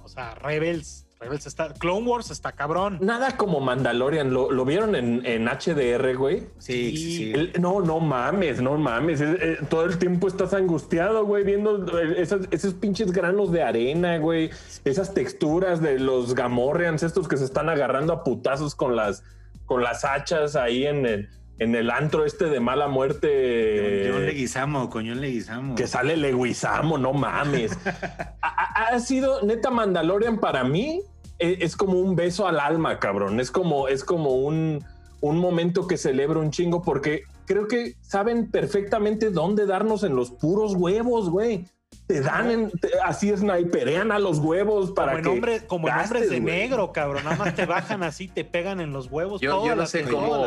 o 0.02 0.08
sea, 0.08 0.34
Rebels 0.36 1.03
está, 1.46 1.72
Clone 1.74 2.06
Wars 2.06 2.30
está 2.30 2.52
cabrón. 2.52 2.98
Nada 3.00 3.36
como 3.36 3.60
Mandalorian. 3.60 4.32
¿Lo, 4.32 4.64
vieron 4.64 4.94
en, 4.94 5.46
HDR, 5.46 6.16
güey? 6.16 6.46
Sí, 6.58 6.96
sí. 6.96 7.52
no, 7.58 7.80
no 7.80 8.00
mames, 8.00 8.60
no 8.60 8.76
mames. 8.76 9.20
Eh, 9.20 9.58
todo 9.68 9.84
el 9.84 9.98
tiempo 9.98 10.28
estás 10.28 10.54
angustiado, 10.54 11.24
güey, 11.24 11.44
viendo 11.44 11.86
esos 11.98 12.74
pinches 12.74 13.12
granos 13.12 13.52
de 13.52 13.62
arena, 13.62 14.18
güey. 14.18 14.50
Esas 14.84 15.14
texturas 15.14 15.80
de 15.80 15.98
los 15.98 16.34
Gamorreans, 16.34 17.02
estos 17.02 17.28
que 17.28 17.36
se 17.36 17.44
están 17.44 17.68
agarrando 17.68 18.12
a 18.12 18.24
putazos 18.24 18.74
con 18.74 18.96
las, 18.96 19.24
con 19.66 19.82
las 19.82 20.04
hachas 20.04 20.56
ahí 20.56 20.86
en 20.86 21.06
el 21.06 21.28
en 21.58 21.74
el 21.74 21.90
antro 21.90 22.24
este 22.24 22.46
de 22.46 22.60
mala 22.60 22.88
muerte. 22.88 24.10
Con 24.12 24.26
Leguizamo, 24.26 24.90
con 24.90 25.06
John 25.06 25.20
Leguizamo. 25.20 25.74
Que 25.74 25.86
sale 25.86 26.16
Leguizamo, 26.16 26.98
no 26.98 27.12
mames. 27.12 27.78
ha, 28.42 28.98
sido 29.00 29.42
neta 29.42 29.70
Mandalorian 29.70 30.38
para 30.38 30.64
mí. 30.64 31.02
E, 31.38 31.58
es, 31.60 31.76
como 31.76 31.98
un 31.98 32.16
beso 32.16 32.46
al 32.46 32.60
alma, 32.60 32.98
cabrón. 32.98 33.40
Es 33.40 33.50
como, 33.50 33.88
es 33.88 34.04
como 34.04 34.34
un, 34.34 34.84
un 35.20 35.38
momento 35.38 35.86
que 35.86 35.96
celebro 35.96 36.40
un 36.40 36.50
chingo 36.50 36.82
porque 36.82 37.22
creo 37.46 37.68
que 37.68 37.94
saben 38.00 38.50
perfectamente 38.50 39.30
dónde 39.30 39.66
darnos 39.66 40.04
en 40.04 40.16
los 40.16 40.30
puros 40.30 40.74
huevos, 40.74 41.30
güey 41.30 41.66
te 42.06 42.20
dan 42.20 42.50
en, 42.50 42.72
así 43.04 43.34
sniperean 43.34 44.12
a 44.12 44.18
los 44.18 44.38
huevos 44.38 44.92
para 44.92 45.22
como 45.22 45.36
en 45.36 45.42
que 45.42 45.66
como 45.66 45.88
en 45.88 45.98
hombres 45.98 46.28
de 46.28 46.40
negro 46.40 46.92
cabrón 46.92 47.24
nada 47.24 47.36
más 47.36 47.54
te 47.54 47.64
bajan 47.64 48.02
así 48.02 48.28
te 48.28 48.44
pegan 48.44 48.80
en 48.80 48.92
los 48.92 49.10
huevos 49.10 49.40
yo, 49.40 49.66
yo 49.66 49.74
no 49.74 49.86
sé 49.86 50.04
cómo 50.04 50.46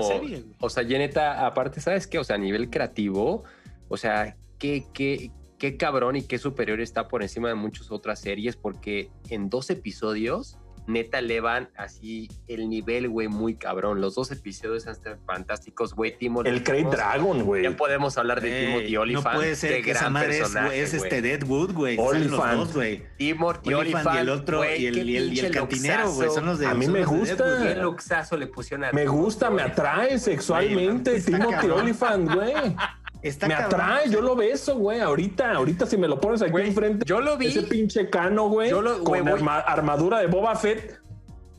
o 0.59 0.69
sea 0.69 0.83
Yeneta 0.83 1.45
aparte 1.45 1.81
sabes 1.81 2.05
qué 2.05 2.19
o 2.19 2.23
sea 2.23 2.35
a 2.35 2.39
nivel 2.39 2.69
creativo 2.69 3.43
o 3.87 3.97
sea 3.97 4.35
qué 4.59 4.85
qué 4.93 5.31
qué 5.57 5.77
cabrón 5.77 6.15
y 6.15 6.21
qué 6.21 6.37
superior 6.37 6.79
está 6.79 7.07
por 7.07 7.23
encima 7.23 7.47
de 7.49 7.55
muchas 7.55 7.91
otras 7.91 8.19
series 8.19 8.55
porque 8.55 9.09
en 9.29 9.49
dos 9.49 9.71
episodios 9.71 10.59
neta 10.87 11.19
elevan 11.19 11.69
así 11.75 12.29
el 12.47 12.69
nivel, 12.69 13.09
güey, 13.09 13.27
muy 13.27 13.55
cabrón. 13.55 14.01
Los 14.01 14.15
dos 14.15 14.31
episodios 14.31 14.87
están 14.87 15.19
fantásticos, 15.25 15.93
güey. 15.93 16.17
Timothy. 16.17 16.49
El 16.49 16.63
Great 16.63 16.89
Dragon, 16.89 17.43
güey. 17.43 17.63
Ya 17.63 17.75
podemos 17.75 18.17
hablar 18.17 18.41
de 18.41 18.65
Timothy 18.65 18.97
Olyphant. 18.97 19.25
No 19.25 19.33
puede 19.33 19.55
ser 19.55 19.83
que 19.83 19.91
esa 19.91 20.09
madre 20.09 20.39
es, 20.39 20.55
es, 20.55 20.93
este 20.93 21.21
Deadwood, 21.21 21.73
güey. 21.73 21.97
Olyphant. 21.99 22.73
güey. 22.73 23.03
Timothy 23.17 23.73
Olyphant. 23.73 24.15
Y 24.15 24.17
el 24.17 24.29
otro, 24.29 24.63
y 24.63 24.85
el, 24.85 25.09
y 25.09 25.39
el, 25.39 25.51
cantinero, 25.51 26.11
güey. 26.13 26.29
Son 26.29 26.45
los 26.45 26.59
de 26.59 26.67
A 26.67 26.73
mí 26.73 26.87
me 26.87 27.05
gusta. 27.05 27.63
Qué 27.63 27.75
luxazo 27.75 28.37
le 28.37 28.47
pusieron 28.47 28.85
a 28.85 28.91
Me 28.93 29.05
gusta, 29.05 29.49
me 29.49 29.61
atrae 29.61 30.17
sexualmente 30.17 31.21
Timothy 31.21 31.67
Olyphant, 31.69 32.33
güey. 32.33 32.53
me 33.47 33.53
atrae, 33.53 34.09
yo 34.09 34.21
lo 34.21 34.35
beso, 34.35 34.75
güey. 34.77 34.99
Ahorita, 34.99 35.51
ahorita 35.51 35.85
si 35.85 35.97
me 35.97 36.07
lo 36.07 36.19
pones 36.19 36.41
aquí 36.41 36.59
enfrente. 36.61 37.05
Yo 37.05 37.21
lo 37.21 37.37
vi. 37.37 37.47
Ese 37.47 37.63
pinche 37.63 38.09
cano, 38.09 38.49
güey. 38.49 38.71
Con 38.71 39.47
armadura 39.49 40.19
de 40.19 40.27
Boba 40.27 40.55
Fett. 40.55 40.99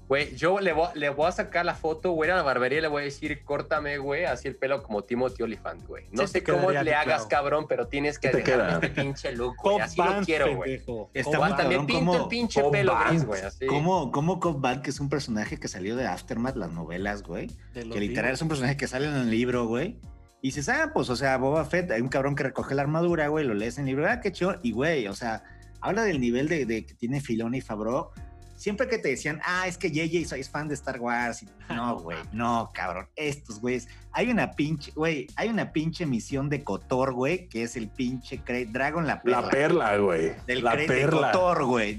Güey, 0.09 0.35
yo 0.37 0.59
le 0.59 0.73
voy, 0.73 0.89
le 0.95 1.11
voy 1.11 1.27
a 1.27 1.33
sacar 1.33 1.67
la 1.67 1.75
foto, 1.75 2.13
güey, 2.13 2.31
a 2.31 2.37
la 2.37 2.43
barbería 2.43 2.79
y 2.79 2.81
le 2.81 2.89
voy 2.89 3.03
a 3.03 3.05
decir, 3.05 3.45
córtame, 3.45 3.99
güey, 3.99 4.25
así 4.25 4.49
el 4.49 4.57
pelo 4.57 4.83
como 4.83 5.05
Timothy 5.05 5.43
Olyphant, 5.43 5.87
güey. 5.87 6.07
No 6.13 6.27
sé 6.27 6.43
cómo 6.43 6.71
le 6.71 6.95
hagas, 6.95 7.27
cabrón, 7.27 7.67
pero 7.69 7.89
tienes 7.89 8.19
que 8.19 8.31
dejarme 8.31 8.87
este 8.87 8.89
pinche 8.89 9.33
look, 9.33 9.57
güey. 9.63 9.81
Así 9.81 10.01
lo 10.01 10.23
quiero, 10.25 10.57
güey. 10.57 10.83
Está 11.13 11.57
también 11.57 11.85
pinto 11.85 12.23
el 12.23 12.29
pinche 12.29 12.63
pelo 12.71 12.97
gris, 13.07 13.27
güey. 13.27 13.43
Como, 13.69 14.11
como 14.11 14.41
Cobb 14.41 14.63
Band, 14.63 14.81
que 14.81 14.89
es 14.89 14.99
un 14.99 15.11
personaje 15.11 15.59
que 15.59 15.69
salió 15.69 15.95
de 15.95 16.07
Aftermath, 16.07 16.57
las 16.57 16.73
novelas, 16.73 17.23
güey. 17.23 17.49
Que 17.75 17.85
literal 17.85 18.33
es 18.33 18.41
un 18.41 18.49
personaje 18.49 18.79
que 18.79 18.87
sale 18.87 19.09
en 19.09 19.15
el 19.15 19.31
libro, 19.31 19.67
güey. 19.67 19.99
Y 20.41 20.49
dices, 20.49 20.69
ah, 20.69 20.91
pues, 20.93 21.11
o 21.11 21.17
sea, 21.17 21.37
Boba 21.37 21.65
Fett, 21.65 21.91
hay 21.91 22.01
un 22.01 22.09
cabrón 22.09 22.35
que 22.35 22.45
recoge 22.45 22.75
la 22.75 22.83
armadura, 22.83 23.29
güey, 23.29 23.45
lo 23.45 23.55
lees 23.55 23.79
en 23.79 23.85
el 23.85 23.97
libro, 23.97 24.09
ah, 24.09 24.21
qué 24.21 24.31
chido. 24.33 24.57
Y, 24.63 24.73
güey, 24.73 25.09
o 25.09 25.15
sea, 25.15 25.43
habla 25.81 26.03
del 26.03 26.21
nivel 26.21 26.49
de, 26.49 26.65
de 26.65 26.87
que 26.87 26.95
tiene 26.95 27.21
Filoni 27.21 27.59
y 27.59 27.61
Fabro 27.61 28.13
siempre 28.59 28.89
que 28.89 28.99
te 28.99 29.09
decían, 29.09 29.41
ah, 29.45 29.67
es 29.67 29.79
que 29.79 29.91
JJ 29.91 30.37
es 30.37 30.51
fan 30.51 30.69
de 30.69 30.75
Star 30.75 31.01
Wars. 31.01 31.47
no, 31.71 32.01
güey, 32.01 32.19
no, 32.33 32.71
cabrón. 32.75 33.09
Estos 33.17 33.61
güeyes. 33.61 33.89
Hay 34.13 34.31
una 34.31 34.51
pinche, 34.51 34.93
güey, 34.93 35.29
hay 35.37 35.49
una 35.49 35.73
pinche 35.73 36.05
misión 36.05 36.51
de 36.51 36.63
Cotor, 36.63 37.15
güey, 37.15 37.49
que 37.49 37.63
es 37.63 37.77
el 37.77 37.89
pinche 37.89 38.43
Dragon, 38.69 39.07
la 39.07 39.23
perla. 39.23 39.41
La 39.41 39.49
perla, 39.49 39.97
güey. 39.97 40.33
Del 40.47 40.63
la 40.63 40.73
perla. 40.73 40.95
De 40.95 41.33
Cotor, 41.33 41.65
güey. 41.65 41.97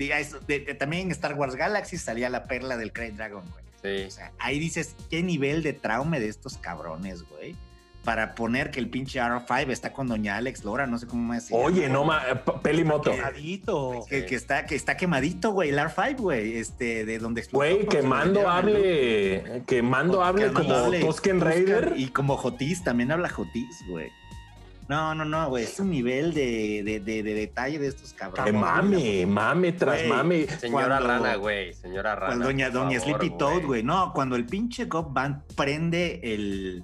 También 0.78 1.08
en 1.08 1.12
Star 1.12 1.34
Wars 1.34 1.56
Galaxy 1.56 1.98
salía 1.98 2.30
la 2.30 2.44
perla 2.44 2.78
del 2.78 2.92
Crate 2.92 3.14
Dragon, 3.14 3.44
güey. 3.50 3.64
Sí. 3.82 4.08
O 4.08 4.12
sea, 4.12 4.34
ahí 4.40 4.60
dices, 4.60 4.96
qué 5.10 5.24
nivel 5.24 5.64
de 5.64 5.72
trauma 5.72 6.20
de 6.20 6.28
estos 6.28 6.58
cabrones, 6.58 7.24
güey 7.30 7.56
para 8.04 8.34
poner 8.34 8.72
que 8.72 8.80
el 8.80 8.89
pinche 8.89 9.20
R5 9.20 9.70
está 9.70 9.93
con 9.93 10.08
doña 10.08 10.38
Alex 10.38 10.64
Lora, 10.64 10.88
no 10.88 10.97
sé 10.97 11.08
cómo 11.08 11.28
me 11.28 11.36
decía. 11.36 11.58
Oye, 11.58 11.89
no, 11.89 12.06
ma, 12.06 12.22
pelimoto. 12.62 13.12
Quemadito. 13.12 14.06
Que, 14.10 14.26
que, 14.26 14.36
está, 14.36 14.66
que 14.66 14.76
está 14.76 14.97
quemadito, 14.97 15.52
güey, 15.52 15.70
el 15.70 15.78
R5, 15.78 16.18
güey, 16.18 16.58
este, 16.58 17.06
de 17.06 17.20
donde 17.20 17.45
Güey, 17.52 17.88
que 17.88 18.02
mando 18.02 18.50
hable, 18.50 19.64
que 19.68 19.82
mando 19.82 20.24
hable 20.24 20.52
como 20.54 20.91
Tosken 20.91 21.41
Raider. 21.41 21.93
Y 21.97 22.10
como 22.10 22.38
Jotis, 22.38 22.84
también 22.84 23.12
habla 23.12 23.30
Jotis, 23.30 23.84
güey. 23.88 24.10
No, 24.88 25.14
no, 25.14 25.24
no, 25.24 25.50
güey, 25.50 25.66
es 25.66 25.80
un 25.80 25.91
nivel 25.91 26.34
de, 26.34 26.82
de, 26.84 27.00
de, 27.00 27.22
detalle 27.22 27.78
de 27.78 27.89
estos 27.89 28.12
cabrones. 28.14 28.52
Que 28.52 28.58
mame, 28.58 29.26
mame 29.28 29.72
tras 29.74 30.04
mame. 30.08 30.47
Señora 30.47 31.00
rana, 31.00 31.36
güey, 31.36 31.76
señora 31.76 32.16
rana. 32.16 32.43
doña, 32.43 32.72
doña 32.72 33.00
Sleepy 33.00 33.38
Toad, 33.38 33.66
güey. 33.66 33.84
No, 33.84 34.12
cuando 34.14 34.36
el 34.36 34.47
pinche 34.47 34.86
Gob 34.86 35.14
Band 35.14 35.43
prende 35.56 36.20
el 36.24 36.84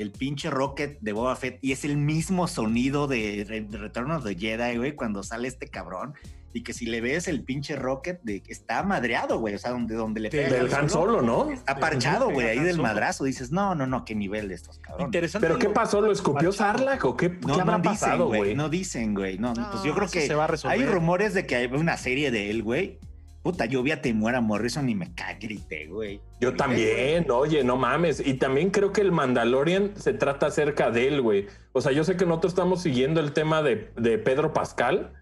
el 0.00 0.12
pinche 0.12 0.50
Rocket 0.50 0.98
de 1.00 1.12
Boba 1.12 1.36
Fett 1.36 1.58
y 1.60 1.72
es 1.72 1.84
el 1.84 1.96
mismo 1.96 2.48
sonido 2.48 3.06
de, 3.06 3.66
Retorno 3.70 4.20
de 4.20 4.34
Jedi, 4.34 4.76
güey, 4.76 4.94
cuando 4.94 5.22
sale 5.22 5.48
este 5.48 5.68
cabrón. 5.68 6.14
Y 6.52 6.64
que 6.64 6.72
si 6.72 6.86
le 6.86 7.00
ves 7.00 7.28
el 7.28 7.44
pinche 7.44 7.76
Rocket, 7.76 8.20
de, 8.24 8.42
está 8.48 8.82
madreado, 8.82 9.38
güey. 9.38 9.54
O 9.54 9.58
sea, 9.58 9.70
donde, 9.70 9.94
donde 9.94 10.18
le 10.18 10.30
pega. 10.30 10.48
Del 10.48 10.74
Han 10.74 10.90
Solo, 10.90 11.22
¿no? 11.22 11.48
Está 11.52 11.76
parchado, 11.78 12.28
güey, 12.30 12.48
ahí 12.48 12.58
del 12.58 12.80
madrazo. 12.80 13.22
Dices, 13.22 13.52
no, 13.52 13.76
no, 13.76 13.86
no, 13.86 14.04
qué 14.04 14.16
nivel 14.16 14.48
de 14.48 14.56
estos 14.56 14.80
cabrones. 14.80 15.06
Interesante. 15.06 15.46
¿Pero 15.46 15.60
qué 15.60 15.68
pasó? 15.68 16.00
¿Lo 16.00 16.10
escupió 16.10 16.50
Sarlacc 16.50 17.04
o 17.04 17.16
qué, 17.16 17.28
no, 17.46 17.54
habrá 17.54 17.80
pasado, 17.80 18.26
güey? 18.26 18.56
No 18.56 18.68
dicen, 18.68 19.14
güey. 19.14 19.38
No, 19.38 19.52
pues 19.54 19.84
yo 19.84 19.94
creo 19.94 20.08
que 20.08 20.28
hay 20.64 20.84
rumores 20.84 21.34
de 21.34 21.46
que 21.46 21.54
hay 21.54 21.66
una 21.66 21.96
serie 21.96 22.32
de 22.32 22.50
él, 22.50 22.64
güey 22.64 22.98
Puta, 23.42 23.64
yo 23.64 23.82
vi 23.82 23.90
a 23.92 24.02
Temuera 24.02 24.42
Morrison 24.42 24.88
y 24.90 24.94
me 24.94 25.14
cagrité, 25.14 25.86
güey. 25.86 26.20
Yo 26.40 26.54
también, 26.56 27.30
oye, 27.30 27.64
no 27.64 27.76
mames. 27.76 28.20
Y 28.24 28.34
también 28.34 28.70
creo 28.70 28.92
que 28.92 29.00
el 29.00 29.12
Mandalorian 29.12 29.92
se 29.96 30.12
trata 30.12 30.46
acerca 30.46 30.90
de 30.90 31.08
él, 31.08 31.22
güey. 31.22 31.46
O 31.72 31.80
sea, 31.80 31.92
yo 31.92 32.04
sé 32.04 32.16
que 32.18 32.26
nosotros 32.26 32.52
estamos 32.52 32.82
siguiendo 32.82 33.18
el 33.18 33.32
tema 33.32 33.62
de, 33.62 33.76
Pedro 34.18 34.52
Pascal, 34.52 35.14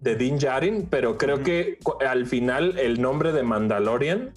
de 0.00 0.16
Dean 0.16 0.40
Jarin, 0.40 0.88
pero 0.90 1.16
creo 1.16 1.44
que 1.44 1.78
al 2.08 2.26
final 2.26 2.76
el 2.76 3.00
nombre 3.00 3.30
de 3.30 3.44
Mandalorian 3.44 4.32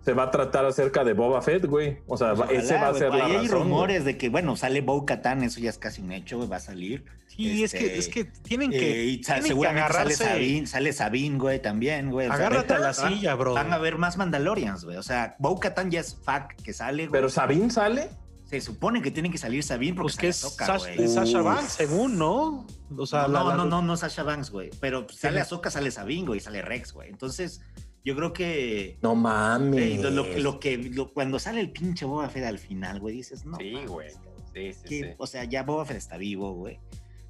se 0.00 0.14
va 0.14 0.24
a 0.24 0.30
tratar 0.30 0.64
acerca 0.64 1.04
de 1.04 1.12
Boba 1.12 1.42
Fett, 1.42 1.66
güey. 1.66 1.98
O 2.06 2.16
sea, 2.16 2.32
ese 2.50 2.74
va 2.74 2.88
a 2.88 2.94
ser 2.94 3.10
la 3.10 3.28
razón. 3.28 3.40
Hay 3.40 3.48
rumores 3.48 4.04
de 4.06 4.16
que, 4.16 4.30
bueno, 4.30 4.56
sale 4.56 4.80
Bo 4.80 5.04
Katan, 5.04 5.42
eso 5.42 5.60
ya 5.60 5.68
es 5.68 5.78
casi 5.78 6.00
un 6.00 6.12
hecho, 6.12 6.48
va 6.48 6.56
a 6.56 6.60
salir. 6.60 7.04
Sí, 7.36 7.64
es, 7.64 7.72
que, 7.72 7.78
este, 7.78 7.98
es 7.98 8.08
que 8.08 8.24
tienen 8.24 8.70
que. 8.70 9.14
Eh, 9.14 9.20
seguramente 9.42 9.92
sale 9.92 10.14
Sabine, 10.14 10.66
sale 10.66 10.92
Sabine, 10.92 11.38
güey, 11.38 11.60
también, 11.60 12.10
güey. 12.10 12.28
Agárrate 12.28 12.74
a 12.74 12.78
la 12.78 12.94
silla, 12.94 13.34
bro. 13.34 13.54
Van 13.54 13.72
a 13.72 13.76
haber 13.76 13.98
más 13.98 14.16
Mandalorians, 14.16 14.84
güey. 14.84 14.96
O 14.96 15.02
sea, 15.02 15.34
Bo 15.38 15.58
Katan 15.58 15.90
ya 15.90 16.00
es 16.00 16.16
fact 16.22 16.62
que 16.62 16.72
sale, 16.72 17.06
güey. 17.08 17.20
¿Pero 17.20 17.28
Sabine 17.28 17.70
sale? 17.70 18.08
Se 18.44 18.60
supone 18.60 19.02
que 19.02 19.10
tiene 19.10 19.30
que 19.30 19.38
salir 19.38 19.64
Sabine 19.64 19.94
porque 19.94 20.12
pues 20.12 20.16
que 20.16 20.28
es 20.28 20.36
Sasha, 20.36 21.08
Sasha 21.08 21.42
Banks, 21.42 21.72
según, 21.72 22.18
¿no? 22.18 22.66
O 22.96 23.06
sea, 23.06 23.26
no, 23.26 23.56
no, 23.56 23.64
no, 23.64 23.82
no, 23.82 23.96
Sasha 23.96 24.22
Banks, 24.22 24.50
güey. 24.50 24.70
Pero 24.80 25.06
sale 25.08 25.40
Ahsoka, 25.40 25.70
sale 25.70 25.90
Sabine, 25.90 26.26
güey, 26.26 26.40
sale 26.40 26.62
Rex, 26.62 26.92
güey. 26.92 27.08
Entonces 27.08 27.62
yo 28.04 28.14
creo 28.14 28.32
que. 28.32 28.98
No 29.02 29.14
mames. 29.14 30.00
lo, 30.02 30.60
que. 30.60 30.92
cuando 31.12 31.38
sale 31.38 31.60
el 31.60 31.70
pinche 31.70 32.04
Boba 32.04 32.28
Fett 32.28 32.44
al 32.44 32.58
final, 32.58 33.00
güey, 33.00 33.16
dices, 33.16 33.44
no. 33.44 33.56
Sí, 33.56 33.74
güey. 33.86 34.10
Sí, 34.52 34.72
sí, 34.72 35.02
sí. 35.02 35.04
O 35.18 35.26
sea, 35.26 35.44
ya 35.44 35.62
Boba 35.64 35.84
Fett 35.84 35.96
está 35.96 36.16
vivo, 36.16 36.52
güey. 36.52 36.78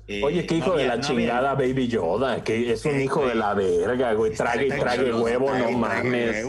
Oye, 0.07 0.41
eh, 0.41 0.47
qué 0.47 0.57
hijo 0.57 0.77
de 0.77 0.87
la 0.87 1.01
chingada 1.01 1.55
Baby 1.55 1.89
Yoda, 1.89 2.45
que 2.45 2.73
es 2.73 2.85
un 2.85 3.01
hijo 3.01 3.27
de 3.27 3.35
la 3.35 3.55
verga, 3.55 4.13
güey. 4.13 4.35
Trague 4.35 4.67
y 4.67 4.69
trague 4.69 5.15
huevo, 5.15 5.51
no 5.57 5.71
mames. 5.71 6.45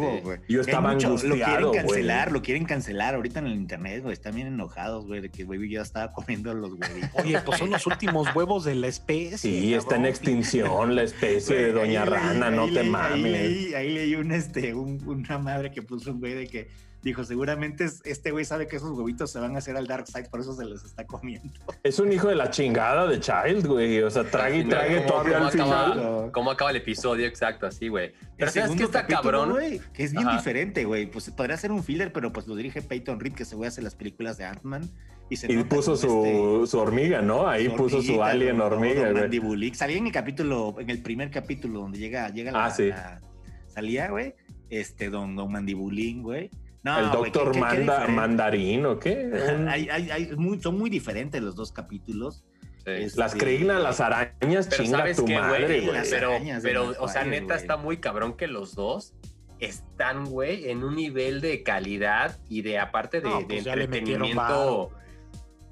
Yo 0.49 0.60
estaba 0.60 0.91
angustiado, 0.91 1.68
Lo 1.68 1.72
quieren 1.72 1.88
cancelar, 1.88 2.32
lo 2.34 2.41
quieren 2.41 2.66
cancelar 2.66 3.16
ahorita 3.16 3.39
en 3.39 3.47
el 3.47 3.53
internet, 3.53 4.01
güey. 4.01 4.14
Están 4.14 4.36
bien 4.36 4.47
enojados, 4.47 5.06
güey, 5.06 5.22
de 5.22 5.30
que 5.30 5.45
Baby 5.45 5.70
Yoda 5.70 5.84
estaba 5.84 6.12
comiendo 6.12 6.53
los 6.53 6.72
huevos. 6.72 7.10
Oye, 7.14 7.39
pues 7.45 7.60
son 7.60 7.70
los 7.70 7.88
últimos 7.88 8.28
huevos 8.36 8.66
de 8.66 8.76
la 8.76 8.88
especie. 8.88 9.38
Sí, 9.38 9.74
está 9.74 9.95
en 9.95 10.06
extinción 10.06 10.93
la 10.95 11.03
especie 11.03 11.56
de 11.56 11.72
Doña 11.72 12.03
Rana, 12.03 12.51
no 12.51 12.68
te 12.68 12.84
mames. 12.84 13.14
Ahí 13.14 13.32
leí, 13.32 13.74
ahí 13.74 13.93
leí 13.93 14.16
un, 14.16 14.34
este, 14.34 14.74
una 14.74 15.38
madre 15.38 15.72
que 15.72 15.82
puso 15.82 16.12
un 16.12 16.20
güey 16.20 16.34
de 16.34 16.47
que 16.47 16.68
dijo, 17.06 17.24
seguramente 17.24 17.86
este 18.03 18.32
güey 18.32 18.45
sabe 18.45 18.68
que 18.68 18.78
esos 18.78 18.89
huevitos 18.97 19.32
se 19.32 19.39
van 19.39 19.56
a 19.56 19.60
hacer 19.60 19.78
al 19.78 19.86
Dark 19.86 20.08
Side, 20.08 20.28
por 20.30 20.39
eso 20.39 20.56
se 20.56 20.66
los 20.66 20.84
está 20.84 21.06
comiendo. 21.06 21.53
Es 21.84 21.99
un 21.99 22.12
hijo 22.12 22.28
de 22.30 22.36
la 22.36 22.49
chingada 22.49 23.06
de 23.06 23.20
Child, 23.20 23.68
güey. 23.68 24.01
O 24.01 24.10
sea, 24.10 24.24
trague 24.24 24.60
y 24.60 24.64
trague 24.64 25.01
todavía 25.01 25.38
al 25.38 25.51
final. 25.51 26.32
¿Cómo 26.32 26.49
acaba 26.49 26.72
el 26.72 26.78
episodio? 26.78 27.28
Exacto, 27.28 27.68
así, 27.68 27.89
güey. 27.89 28.12
Pero 28.38 28.51
¿sabes 28.51 28.76
que 28.76 28.84
está 28.84 29.06
cabrón? 29.06 29.51
Güey, 29.51 29.80
que 29.93 30.03
es 30.03 30.14
bien 30.14 30.28
diferente, 30.32 30.84
güey. 30.84 31.06
Pues 31.06 31.30
podría 31.30 31.56
ser 31.58 31.72
un 31.72 31.84
filler, 31.84 32.12
pero 32.12 32.34
pues 32.34 32.47
lo 32.47 32.56
dirige 32.56 32.82
Peyton 32.82 33.20
Reed, 33.20 33.34
que 33.34 33.45
se 33.45 33.56
voy 33.56 33.66
a 33.66 33.68
hacer 33.68 33.84
las 33.84 33.93
películas 33.93 34.38
de 34.39 34.45
Ant-Man. 34.45 34.89
Y, 35.30 35.36
se 35.36 35.51
y 35.51 35.64
puso 35.64 35.95
su, 35.95 36.26
este 36.26 36.68
su, 36.72 36.80
hormiga, 36.80 37.22
¿no? 37.22 37.47
Ahí 37.47 37.70
puso 37.70 38.01
su 38.01 38.24
alien 38.24 38.62
hormiga, 38.62 39.12
güey. 39.12 39.74
Salía 39.76 39.97
en 39.97 40.08
el 40.08 40.12
capítulo, 40.12 40.76
en 40.80 40.89
el 40.89 41.03
primer 41.03 41.30
capítulo 41.30 41.82
donde 41.82 41.99
llega, 41.99 42.30
llega 42.30 42.51
la, 42.51 42.66
ah, 42.66 42.72
sí. 42.72 42.89
salía, 43.68 44.10
güey, 44.10 44.36
este, 44.70 45.10
don, 45.10 45.36
don 45.36 45.51
Mandibulín, 45.51 46.24
güey 46.24 46.49
el 46.86 47.12
doctor 47.12 47.58
Manda, 47.58 48.08
Mandarín 48.08 48.86
o 48.86 49.00
qué? 49.00 49.32
son 50.62 50.78
muy 50.78 50.90
diferentes 50.90 51.42
los 51.42 51.56
dos 51.56 51.72
capítulos. 51.72 52.44
Este, 52.86 53.20
las 53.20 53.34
creínas, 53.34 53.82
las 53.82 54.00
arañas, 54.00 54.70
chinga 54.70 55.12
tu 55.16 55.28
madre, 55.28 55.82
güey. 55.82 56.02
Pero, 56.10 56.32
pero 56.62 56.94
o 57.00 57.08
sea, 57.08 57.24
neta, 57.24 57.56
está 57.56 57.78
muy 57.78 57.98
cabrón 57.98 58.38
que 58.38 58.48
los 58.48 58.76
dos 58.76 59.16
están, 59.60 60.26
güey, 60.26 60.70
en 60.70 60.84
un 60.84 60.96
nivel 60.96 61.42
de 61.42 61.64
calidad 61.64 62.38
y 62.48 62.62
de 62.62 62.78
aparte 62.78 63.22
de, 63.22 63.30
de 63.30 63.46
pues 63.46 63.66
entretenimiento 63.66 64.92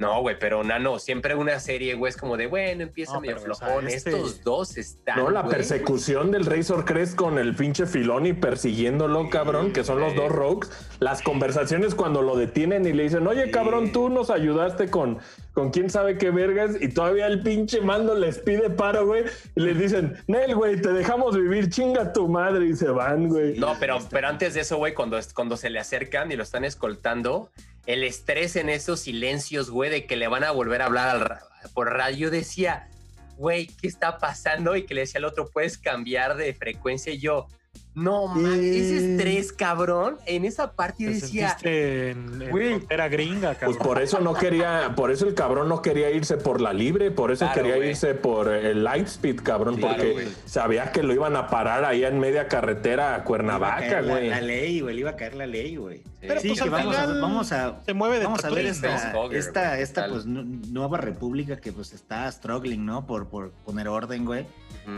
no, 0.03 0.19
güey, 0.21 0.37
pero 0.37 0.63
Nano, 0.63 0.99
siempre 0.99 1.33
una 1.33 1.59
serie, 1.61 1.93
güey, 1.95 2.09
es 2.09 2.17
como 2.17 2.35
de, 2.35 2.47
bueno, 2.47 2.83
empieza 2.83 3.19
medio 3.21 3.39
flojón. 3.39 3.87
Este 3.87 4.09
Estos 4.09 4.43
dos 4.43 4.77
están. 4.77 5.17
No, 5.17 5.29
la 5.29 5.47
persecución 5.47 6.29
del 6.29 6.45
Razor 6.45 6.83
Crest 6.83 7.15
con 7.15 7.39
el 7.39 7.55
pinche 7.55 7.85
Filoni 7.85 8.33
persiguiéndolo, 8.33 9.29
cabrón, 9.29 9.71
que 9.71 9.85
son 9.85 10.01
los 10.01 10.13
dos 10.13 10.29
rogues. 10.29 10.69
Las 10.99 11.21
conversaciones 11.21 11.95
cuando 11.95 12.21
lo 12.21 12.35
detienen 12.35 12.85
y 12.85 12.91
le 12.91 13.03
dicen, 13.03 13.25
oye, 13.25 13.49
cabrón, 13.49 13.93
tú 13.93 14.09
nos 14.09 14.29
ayudaste 14.29 14.89
con, 14.89 15.19
con 15.53 15.71
quién 15.71 15.89
sabe 15.89 16.17
qué 16.17 16.31
vergas. 16.31 16.75
Y 16.81 16.89
todavía 16.89 17.27
el 17.27 17.41
pinche 17.41 17.79
mando 17.79 18.13
les 18.13 18.39
pide 18.39 18.69
paro, 18.69 19.05
güey. 19.05 19.23
Y 19.55 19.61
les 19.61 19.79
dicen, 19.79 20.17
Nel, 20.27 20.53
güey, 20.53 20.81
te 20.81 20.91
dejamos 20.91 21.37
vivir, 21.37 21.69
chinga 21.69 22.11
tu 22.11 22.27
madre. 22.27 22.65
Y 22.65 22.75
se 22.75 22.89
van, 22.89 23.29
güey. 23.29 23.57
No, 23.57 23.77
pero, 23.79 23.99
pero 24.09 24.27
antes 24.27 24.53
de 24.53 24.61
eso, 24.61 24.75
güey, 24.75 24.93
cuando, 24.93 25.17
cuando 25.33 25.55
se 25.55 25.69
le 25.69 25.79
acercan 25.79 26.29
y 26.29 26.35
lo 26.35 26.43
están 26.43 26.65
escoltando 26.65 27.49
el 27.85 28.03
estrés 28.03 28.55
en 28.55 28.69
esos 28.69 29.01
silencios, 29.01 29.69
güey, 29.69 29.89
de 29.89 30.05
que 30.05 30.15
le 30.15 30.27
van 30.27 30.43
a 30.43 30.51
volver 30.51 30.81
a 30.81 30.85
hablar 30.85 31.41
por 31.73 31.91
radio, 31.91 32.29
decía, 32.29 32.89
güey, 33.37 33.67
¿qué 33.67 33.87
está 33.87 34.19
pasando? 34.19 34.75
Y 34.75 34.85
que 34.85 34.93
le 34.93 35.01
decía 35.01 35.19
al 35.19 35.25
otro, 35.25 35.49
puedes 35.49 35.77
cambiar 35.77 36.35
de 36.37 36.53
frecuencia. 36.53 37.13
Y 37.13 37.19
yo, 37.19 37.47
No, 37.95 38.27
man, 38.27 38.53
ese 38.53 39.13
estrés, 39.13 39.53
cabrón. 39.53 40.17
En 40.25 40.45
esa 40.45 40.71
parte 40.71 41.05
decía. 41.05 41.55
En, 41.61 42.41
en 42.41 43.11
gringa, 43.11 43.55
cabrón. 43.55 43.77
Pues 43.77 43.87
por 43.87 44.01
eso 44.01 44.19
no 44.19 44.33
quería, 44.33 44.93
por 44.95 45.11
eso 45.11 45.27
el 45.27 45.35
cabrón 45.35 45.69
no 45.69 45.81
quería 45.81 46.09
irse 46.09 46.37
por 46.37 46.59
la 46.59 46.73
libre, 46.73 47.11
por 47.11 47.31
eso 47.31 47.47
quería 47.53 47.77
irse 47.77 48.15
por 48.15 48.51
el 48.51 48.83
Lightspeed, 48.83 49.41
cabrón, 49.41 49.77
porque 49.79 50.29
sabía 50.45 50.91
que 50.91 51.03
lo 51.03 51.13
iban 51.13 51.35
a 51.35 51.47
parar 51.47 51.85
ahí 51.85 52.03
en 52.03 52.19
media 52.19 52.47
carretera 52.47 53.15
a 53.15 53.23
Cuernavaca, 53.23 54.01
güey. 54.01 54.29
La, 54.29 54.41
ley, 54.41 54.81
güey, 54.81 54.95
le 54.95 55.01
iba 55.01 55.11
a 55.11 55.15
caer 55.15 55.35
la 55.35 55.45
ley, 55.45 55.75
güey. 55.75 55.97
Sí, 55.97 56.03
Pero 56.21 56.41
pues, 56.41 56.61
que 56.61 56.69
vamos, 56.69 56.95
a, 56.95 57.05
vamos 57.05 57.51
a, 57.51 57.81
se 57.85 57.93
mueve 57.93 58.19
de 58.19 58.25
vamos 58.25 58.45
a 58.45 58.49
ver 58.49 58.65
esta, 58.65 59.13
esta, 59.31 59.79
esta 59.79 60.07
pues, 60.07 60.25
nueva 60.25 60.97
república 60.97 61.57
que 61.57 61.71
pues 61.71 61.93
está 61.93 62.31
struggling, 62.31 62.85
¿no? 62.85 63.05
Por, 63.05 63.27
por 63.27 63.51
poner 63.51 63.87
orden, 63.87 64.25
güey 64.25 64.45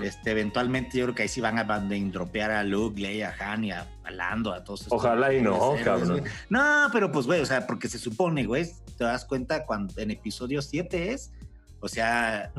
este, 0.03 0.31
eventualmente 0.31 0.97
yo 0.97 1.05
creo 1.05 1.15
que 1.15 1.23
ahí 1.23 1.27
sí 1.27 1.41
van 1.41 1.59
a 1.59 1.63
bandropear 1.63 2.51
a 2.51 2.63
Luke, 2.63 2.84
Leia, 2.93 3.35
a 3.37 3.53
Han 3.53 3.63
y 3.63 3.71
a, 3.71 3.87
Lando, 4.11 4.53
a 4.53 4.63
todos. 4.63 4.85
Ojalá 4.89 5.33
y 5.33 5.41
no, 5.41 5.75
cabrón. 5.83 6.23
No, 6.49 6.89
pero 6.91 7.11
pues, 7.11 7.25
güey, 7.25 7.41
o 7.41 7.45
sea, 7.45 7.65
porque 7.65 7.87
se 7.87 7.99
supone, 7.99 8.45
güey, 8.45 8.67
te 8.97 9.03
das 9.03 9.25
cuenta 9.25 9.65
cuando 9.65 9.93
en 9.99 10.11
episodio 10.11 10.61
7 10.61 11.11
es, 11.11 11.31
o 11.79 11.87
sea, 11.87 12.51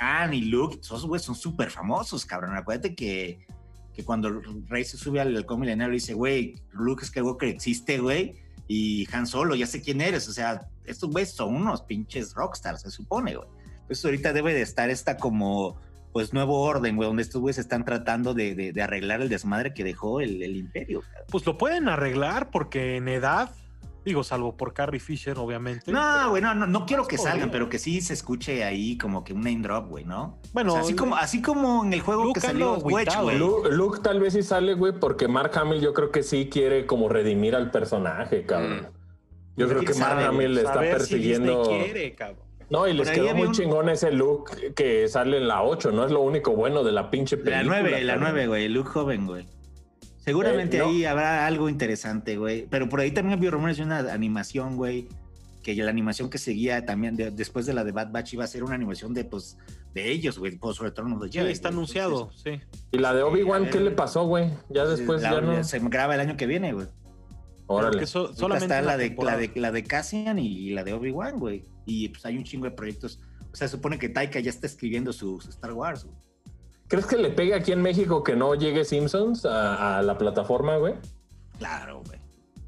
Han 0.00 0.34
y 0.34 0.42
Luke, 0.42 0.78
esos 0.80 1.06
güey 1.06 1.20
son 1.20 1.34
súper 1.34 1.70
famosos, 1.70 2.24
cabrón. 2.24 2.56
Acuérdate 2.56 2.94
que, 2.94 3.46
que 3.92 4.04
cuando 4.04 4.42
Rey 4.68 4.84
se 4.84 4.96
sube 4.96 5.20
al 5.20 5.36
halcón 5.36 5.60
milenario 5.60 5.94
dice, 5.94 6.14
güey, 6.14 6.56
Luke 6.72 7.04
Skywalker 7.04 7.48
existe, 7.48 7.98
güey, 7.98 8.34
y 8.68 9.06
Han 9.12 9.26
Solo, 9.26 9.54
ya 9.54 9.66
sé 9.66 9.80
quién 9.82 10.00
eres. 10.00 10.28
O 10.28 10.32
sea, 10.32 10.68
estos 10.84 11.10
güeyes 11.10 11.32
son 11.32 11.54
unos 11.54 11.82
pinches 11.82 12.34
rockstars, 12.34 12.82
se 12.82 12.90
supone, 12.90 13.36
güey. 13.36 13.48
Entonces 13.82 14.04
ahorita 14.04 14.32
debe 14.32 14.54
de 14.54 14.62
estar 14.62 14.88
esta 14.90 15.16
como 15.16 15.78
pues 16.14 16.32
nuevo 16.32 16.60
orden, 16.60 16.94
güey, 16.94 17.08
donde 17.08 17.24
estos 17.24 17.40
güeyes 17.40 17.58
están 17.58 17.84
tratando 17.84 18.34
de, 18.34 18.72
arreglar 18.80 19.20
el 19.20 19.28
desmadre 19.28 19.74
que 19.74 19.82
dejó 19.82 20.20
el, 20.20 20.56
imperio. 20.56 21.02
Pues 21.28 21.44
lo 21.44 21.58
pueden 21.58 21.88
arreglar 21.88 22.52
porque 22.52 22.94
en 22.94 23.08
edad, 23.08 23.50
digo, 24.04 24.22
salvo 24.22 24.56
por 24.56 24.74
Carrie 24.74 25.00
Fisher, 25.00 25.36
obviamente. 25.38 25.90
No, 25.90 26.30
güey, 26.30 26.40
no, 26.40 26.54
no, 26.54 26.86
quiero 26.86 27.04
que 27.08 27.18
salgan, 27.18 27.50
pero 27.50 27.68
que 27.68 27.80
sí 27.80 28.00
se 28.00 28.14
escuche 28.14 28.62
ahí 28.62 28.96
como 28.96 29.24
que 29.24 29.32
un 29.32 29.40
name 29.40 29.62
drop, 29.62 29.88
güey, 29.88 30.04
¿no? 30.04 30.38
Bueno, 30.52 30.76
así 30.76 30.94
como, 30.94 31.16
así 31.16 31.42
como 31.42 31.84
en 31.84 31.92
el 31.92 32.00
juego 32.00 32.32
que 32.32 32.40
salió 32.40 32.74
Wedge, 32.78 33.20
güey. 33.20 33.36
Luke, 33.36 33.98
tal 34.00 34.20
vez 34.20 34.34
sí 34.34 34.44
sale, 34.44 34.74
güey, 34.74 34.92
porque 34.92 35.26
Mark 35.26 35.50
Hamill 35.58 35.80
yo 35.80 35.92
creo 35.92 36.12
que 36.12 36.22
sí 36.22 36.48
quiere 36.48 36.86
como 36.86 37.08
redimir 37.08 37.56
al 37.56 37.72
personaje, 37.72 38.46
cabrón. 38.46 38.82
Mm. 38.82 39.56
Yo 39.56 39.68
creo 39.68 39.82
que 39.82 39.94
Mark 39.94 40.22
Hamill 40.22 40.54
le 40.54 40.62
está 40.62 40.78
persiguiendo. 40.78 41.64
quiere, 41.64 42.14
cabrón. 42.14 42.43
No, 42.70 42.88
y 42.88 42.92
les 42.92 43.10
quedó 43.10 43.34
muy 43.34 43.50
chingón 43.52 43.88
ese 43.88 44.10
look 44.10 44.50
que 44.74 45.08
sale 45.08 45.38
en 45.38 45.48
la 45.48 45.62
8, 45.62 45.92
¿no? 45.92 46.04
Es 46.04 46.12
lo 46.12 46.20
único 46.20 46.52
bueno 46.52 46.82
de 46.82 46.92
la 46.92 47.10
pinche 47.10 47.36
película. 47.36 47.80
La 47.80 47.82
9, 47.82 48.04
la 48.04 48.16
9, 48.16 48.46
güey, 48.46 48.64
el 48.64 48.72
look 48.72 48.88
joven, 48.88 49.26
güey. 49.26 49.46
Seguramente 50.24 50.78
eh, 50.78 50.80
ahí 50.80 51.04
habrá 51.04 51.46
algo 51.46 51.68
interesante, 51.68 52.38
güey. 52.38 52.66
Pero 52.70 52.88
por 52.88 53.00
ahí 53.00 53.10
también 53.10 53.38
había 53.38 53.50
rumores 53.50 53.76
de 53.76 53.82
una 53.82 53.98
animación, 54.12 54.76
güey. 54.76 55.08
Que 55.62 55.74
la 55.74 55.90
animación 55.90 56.28
que 56.28 56.38
seguía 56.38 56.84
también 56.84 57.16
después 57.16 57.66
de 57.66 57.72
la 57.74 57.84
de 57.84 57.92
Bad 57.92 58.10
Batch 58.10 58.34
iba 58.34 58.44
a 58.44 58.46
ser 58.46 58.64
una 58.64 58.74
animación 58.74 59.14
de, 59.14 59.24
pues, 59.24 59.56
de 59.94 60.10
ellos, 60.10 60.38
güey, 60.38 60.56
pues, 60.56 60.76
sobre 60.76 60.90
todo 60.90 61.06
de 61.18 61.30
Jedi. 61.30 61.50
está 61.50 61.68
anunciado, 61.68 62.30
sí. 62.34 62.60
¿Y 62.92 62.98
la 62.98 63.14
de 63.14 63.22
Obi-Wan 63.22 63.70
qué 63.70 63.80
le 63.80 63.90
pasó, 63.90 64.26
güey? 64.26 64.50
Ya 64.68 64.84
después 64.84 65.22
ya 65.22 65.40
no... 65.40 65.64
Se 65.64 65.78
graba 65.78 66.14
el 66.14 66.20
año 66.20 66.36
que 66.36 66.46
viene, 66.46 66.74
güey. 66.74 66.86
Órale. 67.66 68.06
solamente 68.06 68.64
está 68.64 68.82
la, 68.82 68.96
de, 68.96 69.16
la, 69.18 69.36
de, 69.36 69.50
la 69.54 69.72
de 69.72 69.84
Cassian 69.84 70.38
y 70.38 70.70
la 70.70 70.84
de 70.84 70.92
Obi-Wan, 70.92 71.38
güey. 71.38 71.64
Y 71.86 72.08
pues 72.08 72.24
hay 72.26 72.36
un 72.36 72.44
chingo 72.44 72.64
de 72.64 72.72
proyectos. 72.72 73.20
O 73.52 73.56
sea, 73.56 73.68
se 73.68 73.76
supone 73.76 73.98
que 73.98 74.08
Taika 74.08 74.40
ya 74.40 74.50
está 74.50 74.66
escribiendo 74.66 75.12
su, 75.12 75.38
Star 75.48 75.72
Wars, 75.72 76.04
güey. 76.04 76.16
¿Crees 76.88 77.06
que 77.06 77.16
le 77.16 77.30
pegue 77.30 77.54
aquí 77.54 77.72
en 77.72 77.80
México 77.80 78.22
que 78.22 78.36
no 78.36 78.54
llegue 78.54 78.84
Simpsons 78.84 79.46
a, 79.46 80.02
la 80.02 80.18
plataforma, 80.18 80.76
güey? 80.76 80.94
Claro, 81.58 82.02
güey. 82.06 82.20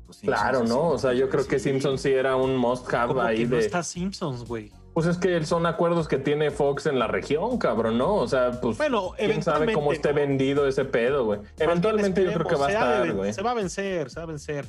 Pues 0.07 0.21
claro, 0.21 0.65
¿no? 0.65 0.89
O 0.89 0.99
sea, 0.99 1.13
yo 1.13 1.29
creo 1.29 1.47
que 1.47 1.59
Simpsons 1.59 2.01
sí 2.01 2.13
era 2.13 2.37
un 2.37 2.57
must 2.57 2.93
have 2.95 3.21
ahí 3.21 3.39
que 3.39 3.47
de. 3.47 3.57
No 3.57 3.59
está 3.59 3.83
Simpsons, 3.83 4.45
güey. 4.45 4.73
Pues 4.95 5.07
es 5.07 5.19
que 5.19 5.45
son 5.45 5.67
acuerdos 5.67 6.09
que 6.09 6.17
tiene 6.17 6.51
Fox 6.51 6.87
en 6.87 6.99
la 6.99 7.07
región, 7.07 7.59
cabrón, 7.59 7.99
¿no? 7.99 8.15
O 8.15 8.27
sea, 8.27 8.53
pues 8.63 8.79
bueno, 8.79 9.13
quién 9.19 9.43
sabe 9.43 9.75
cómo 9.75 9.93
esté 9.93 10.13
vendido 10.13 10.67
ese 10.67 10.87
pedo, 10.87 11.27
güey. 11.27 11.41
Eventualmente 11.59 12.25
yo 12.25 12.33
creo 12.33 12.47
que 12.47 12.55
va 12.55 12.67
a 12.69 12.71
estar, 12.71 13.13
güey. 13.13 13.33
Se 13.35 13.43
va 13.43 13.51
a 13.51 13.55
vencer, 13.55 14.09
se 14.09 14.21
va 14.21 14.25
a 14.25 14.27
vencer. 14.27 14.67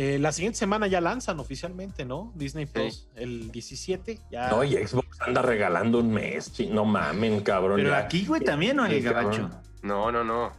Eh, 0.00 0.16
la 0.20 0.30
siguiente 0.30 0.56
semana 0.56 0.86
ya 0.86 1.00
lanzan 1.00 1.40
oficialmente, 1.40 2.04
¿no? 2.04 2.32
Disney 2.36 2.66
Plus, 2.66 3.08
el 3.16 3.50
17. 3.50 4.20
Ya... 4.30 4.48
No, 4.48 4.62
y 4.62 4.74
Xbox 4.74 5.20
anda 5.22 5.42
regalando 5.42 5.98
un 5.98 6.12
mes, 6.12 6.52
no 6.70 6.84
mamen, 6.84 7.40
cabrón. 7.40 7.80
Pero 7.82 7.96
aquí, 7.96 8.24
güey, 8.24 8.40
también, 8.42 8.76
¿no? 8.76 8.86
El 8.86 9.02
gabacho. 9.02 9.50
No, 9.82 10.12
no, 10.12 10.22
no. 10.22 10.52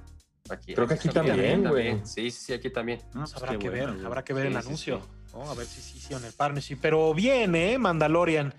Aquí, 0.49 0.73
Creo 0.73 0.85
que 0.85 0.95
aquí 0.95 1.07
también, 1.07 1.63
güey. 1.63 2.01
Sí, 2.03 2.31
sí, 2.31 2.51
aquí 2.51 2.69
también. 2.69 2.99
Pues 3.13 3.33
habrá 3.33 3.57
que 3.57 3.69
ver, 3.69 3.87
habrá 4.05 4.25
que 4.25 4.33
ver 4.33 4.47
el 4.47 4.57
anuncio. 4.57 4.99
A 5.33 5.53
ver 5.53 5.65
si 5.65 5.79
sí 5.79 5.99
hicieron 5.99 6.25
el 6.25 6.33
partnership. 6.33 6.79
Pero 6.81 7.13
viene, 7.13 7.71
¿eh? 7.71 7.77
Mandalorian. 7.77 8.53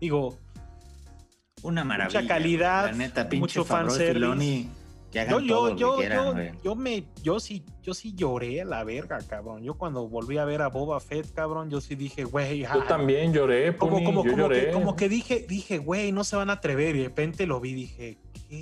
Digo, 0.00 0.40
una 1.62 1.84
maravilla. 1.84 2.22
Mucha 2.22 2.34
calidad, 2.34 2.86
la 2.86 2.92
neta, 2.92 3.28
mucho 3.34 3.64
fanservice 3.64 4.66
yo, 5.14 5.40
yo, 5.40 5.76
yo, 5.76 6.02
yo, 6.02 6.34
yo, 6.62 6.74
me, 6.74 7.04
yo 7.22 7.38
sí, 7.38 7.64
yo 7.82 7.94
sí 7.94 8.14
lloré 8.14 8.62
a 8.62 8.64
la 8.64 8.82
verga, 8.84 9.18
cabrón. 9.28 9.62
Yo 9.62 9.74
cuando 9.74 10.08
volví 10.08 10.38
a 10.38 10.44
ver 10.44 10.62
a 10.62 10.68
Boba 10.68 10.98
Fett, 11.00 11.32
cabrón, 11.32 11.70
yo 11.70 11.80
sí 11.80 11.94
dije, 11.94 12.24
güey. 12.24 12.60
Yo 12.62 12.84
también 12.84 13.32
lloré, 13.32 13.76
como, 13.76 14.02
como, 14.02 14.24
yo 14.24 14.32
como, 14.32 14.42
lloré. 14.42 14.66
Que, 14.66 14.72
como 14.72 14.96
que 14.96 15.08
dije, 15.08 15.46
dije, 15.48 15.78
güey, 15.78 16.12
no 16.12 16.24
se 16.24 16.36
van 16.36 16.50
a 16.50 16.54
atrever. 16.54 16.96
Y 16.96 17.00
de 17.00 17.04
repente 17.04 17.46
lo 17.46 17.60
vi, 17.60 17.74
dije, 17.74 18.18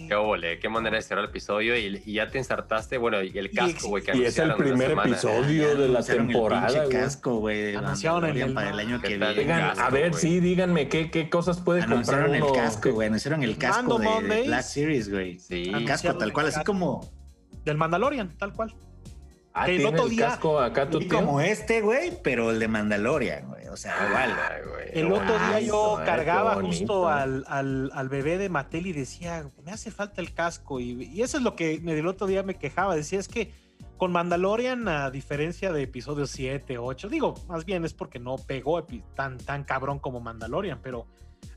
Qué 0.08 0.14
ole, 0.14 0.58
qué 0.58 0.68
manera 0.68 0.96
de 0.96 1.02
cerrar 1.02 1.24
el 1.24 1.30
episodio 1.30 1.76
y, 1.76 2.00
ya 2.12 2.30
te 2.30 2.38
ensartaste, 2.38 2.98
bueno, 2.98 3.22
y 3.22 3.36
el 3.36 3.50
casco, 3.50 3.88
güey. 3.88 4.04
Y, 4.14 4.24
es 4.24 4.38
el 4.38 4.54
primer 4.54 4.92
episodio 4.92 5.76
de 5.76 5.88
la 5.88 6.02
temporada. 6.02 6.84
El 6.84 6.88
casco, 6.88 7.36
güey. 7.36 7.74
Anunciaron 7.76 8.24
el, 8.24 8.52
para 8.52 8.70
el 8.70 8.78
año 8.78 9.00
que 9.00 9.16
viene. 9.18 9.52
a 9.52 9.90
ver, 9.90 10.14
sí, 10.14 10.40
díganme 10.40 10.88
qué, 10.88 11.10
qué 11.10 11.28
cosas 11.30 11.60
puede 11.60 11.86
comprar 11.86 12.28
uno. 12.28 12.48
el 12.48 12.52
casco, 12.52 12.92
güey. 12.92 13.08
Anunciaron 13.08 13.42
el 13.42 13.56
casco 13.56 13.98
de, 13.98 14.44
Black 14.46 14.62
Series, 14.62 15.10
güey. 15.10 15.38
Sí. 15.38 15.70
El 15.72 15.84
casco 15.84 16.16
tal 16.16 16.32
cual, 16.32 16.46
así 16.46 16.62
como... 16.64 17.10
Del 17.64 17.76
Mandalorian, 17.76 18.36
tal 18.38 18.52
cual. 18.52 18.74
Ah, 19.54 19.68
el 19.68 19.84
otro 19.84 20.08
día, 20.08 20.28
casco 20.28 20.58
acá 20.60 20.88
tu 20.88 21.06
Como 21.08 21.40
este, 21.40 21.82
güey, 21.82 22.12
pero 22.22 22.50
el 22.50 22.58
de 22.58 22.68
Mandalorian, 22.68 23.48
güey. 23.48 23.68
O 23.68 23.76
sea, 23.76 23.94
igual. 24.08 24.36
el 24.92 25.12
otro 25.12 25.38
día 25.38 25.60
yo 25.60 26.00
cargaba 26.04 26.54
justo 26.56 27.08
al, 27.08 27.44
al, 27.48 27.90
al, 27.94 28.08
bebé 28.08 28.38
de 28.38 28.48
Mattel 28.48 28.86
y 28.86 28.92
decía, 28.92 29.50
me 29.64 29.72
hace 29.72 29.90
falta 29.90 30.20
el 30.20 30.32
casco. 30.32 30.80
Y, 30.80 31.04
y, 31.04 31.22
eso 31.22 31.36
es 31.36 31.42
lo 31.42 31.54
que 31.56 31.74
el 31.74 32.06
otro 32.06 32.26
día 32.26 32.42
me 32.42 32.54
quejaba. 32.54 32.94
Decía, 32.96 33.18
es 33.18 33.28
que 33.28 33.52
con 33.96 34.12
Mandalorian, 34.12 34.88
a 34.88 35.10
diferencia 35.10 35.72
de 35.72 35.82
episodios 35.82 36.30
7, 36.30 36.78
8, 36.78 37.08
digo, 37.08 37.34
más 37.48 37.64
bien 37.64 37.84
es 37.84 37.94
porque 37.94 38.18
no 38.18 38.36
pegó 38.36 38.84
tan, 39.14 39.38
tan 39.38 39.64
cabrón 39.64 39.98
como 39.98 40.20
Mandalorian, 40.20 40.80
pero 40.82 41.06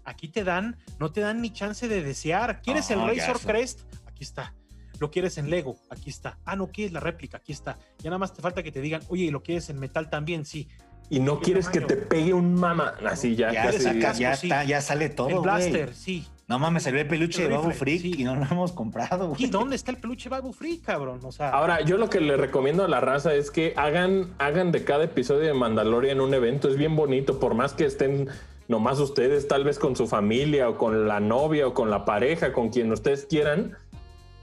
aquí 0.03 0.27
te 0.27 0.43
dan, 0.43 0.77
no 0.99 1.11
te 1.11 1.21
dan 1.21 1.41
ni 1.41 1.51
chance 1.51 1.87
de 1.87 2.03
desear. 2.03 2.61
¿Quieres 2.61 2.89
el 2.91 3.01
Razor 3.01 3.39
Crest? 3.39 3.81
Aquí 4.05 4.23
está 4.23 4.53
lo 4.99 5.11
quieres 5.11 5.37
en 5.37 5.49
Lego, 5.49 5.77
aquí 5.89 6.09
está. 6.09 6.37
Ah, 6.45 6.55
no 6.55 6.67
quieres 6.67 6.93
la 6.93 6.99
réplica, 6.99 7.37
aquí 7.37 7.51
está. 7.51 7.77
Ya 7.99 8.09
nada 8.09 8.19
más 8.19 8.33
te 8.33 8.41
falta 8.41 8.63
que 8.63 8.71
te 8.71 8.81
digan, 8.81 9.01
oye, 9.09 9.31
lo 9.31 9.43
quieres 9.43 9.69
en 9.69 9.79
metal 9.79 10.09
también? 10.09 10.45
Sí. 10.45 10.67
Y 11.09 11.19
no 11.19 11.39
quieres 11.39 11.69
que 11.69 11.81
te 11.81 11.95
pegue 11.95 12.33
un 12.33 12.55
mama. 12.55 12.95
Así 13.05 13.35
ya. 13.35 13.51
Ya, 13.51 13.71
ya, 14.13 14.33
está, 14.33 14.63
ya 14.63 14.81
sale 14.81 15.09
todo. 15.09 15.29
El 15.29 15.39
blaster, 15.39 15.93
sí. 15.93 16.27
No 16.47 16.59
mames, 16.59 16.83
salió 16.83 17.01
el 17.01 17.07
peluche 17.07 17.43
de 17.43 17.49
Babu 17.49 17.71
Freak 17.71 18.05
y 18.05 18.23
no 18.23 18.35
lo 18.35 18.43
hemos 18.43 18.71
comprado. 18.71 19.33
¿Y 19.37 19.47
dónde 19.47 19.75
está 19.75 19.89
el 19.91 19.97
peluche 19.97 20.29
Babu 20.29 20.53
Freak, 20.53 20.83
cabrón? 20.83 21.19
O 21.23 21.31
sea, 21.31 21.49
Ahora, 21.49 21.81
yo 21.81 21.97
lo 21.97 22.09
que 22.09 22.21
le 22.21 22.37
recomiendo 22.37 22.83
a 22.83 22.87
la 22.87 22.99
raza 23.01 23.33
es 23.33 23.49
que 23.49 23.73
hagan, 23.77 24.35
hagan 24.37 24.71
de 24.71 24.83
cada 24.83 25.05
episodio 25.05 25.41
de 25.41 25.53
Mandalorian 25.55 26.21
un 26.21 26.33
evento. 26.35 26.69
Es 26.69 26.77
bien 26.77 26.95
bonito, 26.95 27.39
por 27.39 27.55
más 27.55 27.73
que 27.73 27.85
estén 27.85 28.29
nomás 28.67 28.99
ustedes, 28.99 29.47
tal 29.47 29.63
vez 29.63 29.79
con 29.79 29.95
su 29.95 30.07
familia 30.07 30.69
o 30.69 30.77
con 30.77 31.07
la 31.07 31.19
novia 31.19 31.67
o 31.67 31.73
con 31.73 31.89
la 31.89 32.05
pareja, 32.05 32.53
con 32.53 32.69
quien 32.69 32.91
ustedes 32.91 33.25
quieran 33.25 33.75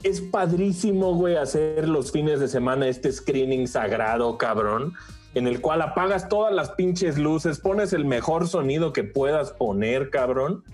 es 0.03 0.21
padrísimo, 0.21 1.15
güey, 1.15 1.37
hacer 1.37 1.89
los 1.89 2.13
fines 2.13 2.41
de 2.41 2.49
semana 2.49 2.89
este 2.89 3.13
screening 3.13 3.67
sagrado, 3.67 4.37
cabrón, 4.39 4.95
en 5.35 5.47
el 5.47 5.61
cual 5.61 5.83
apagas 5.83 6.29
todas 6.29 6.53
las 6.53 6.71
pinches 6.71 7.19
luces, 7.19 7.59
pones 7.59 7.93
el 7.93 8.05
mejor 8.05 8.49
sonido 8.49 8.93
que 8.93 9.05
puedas 9.05 9.53
poner, 9.53 10.11
cabrón. 10.11 10.65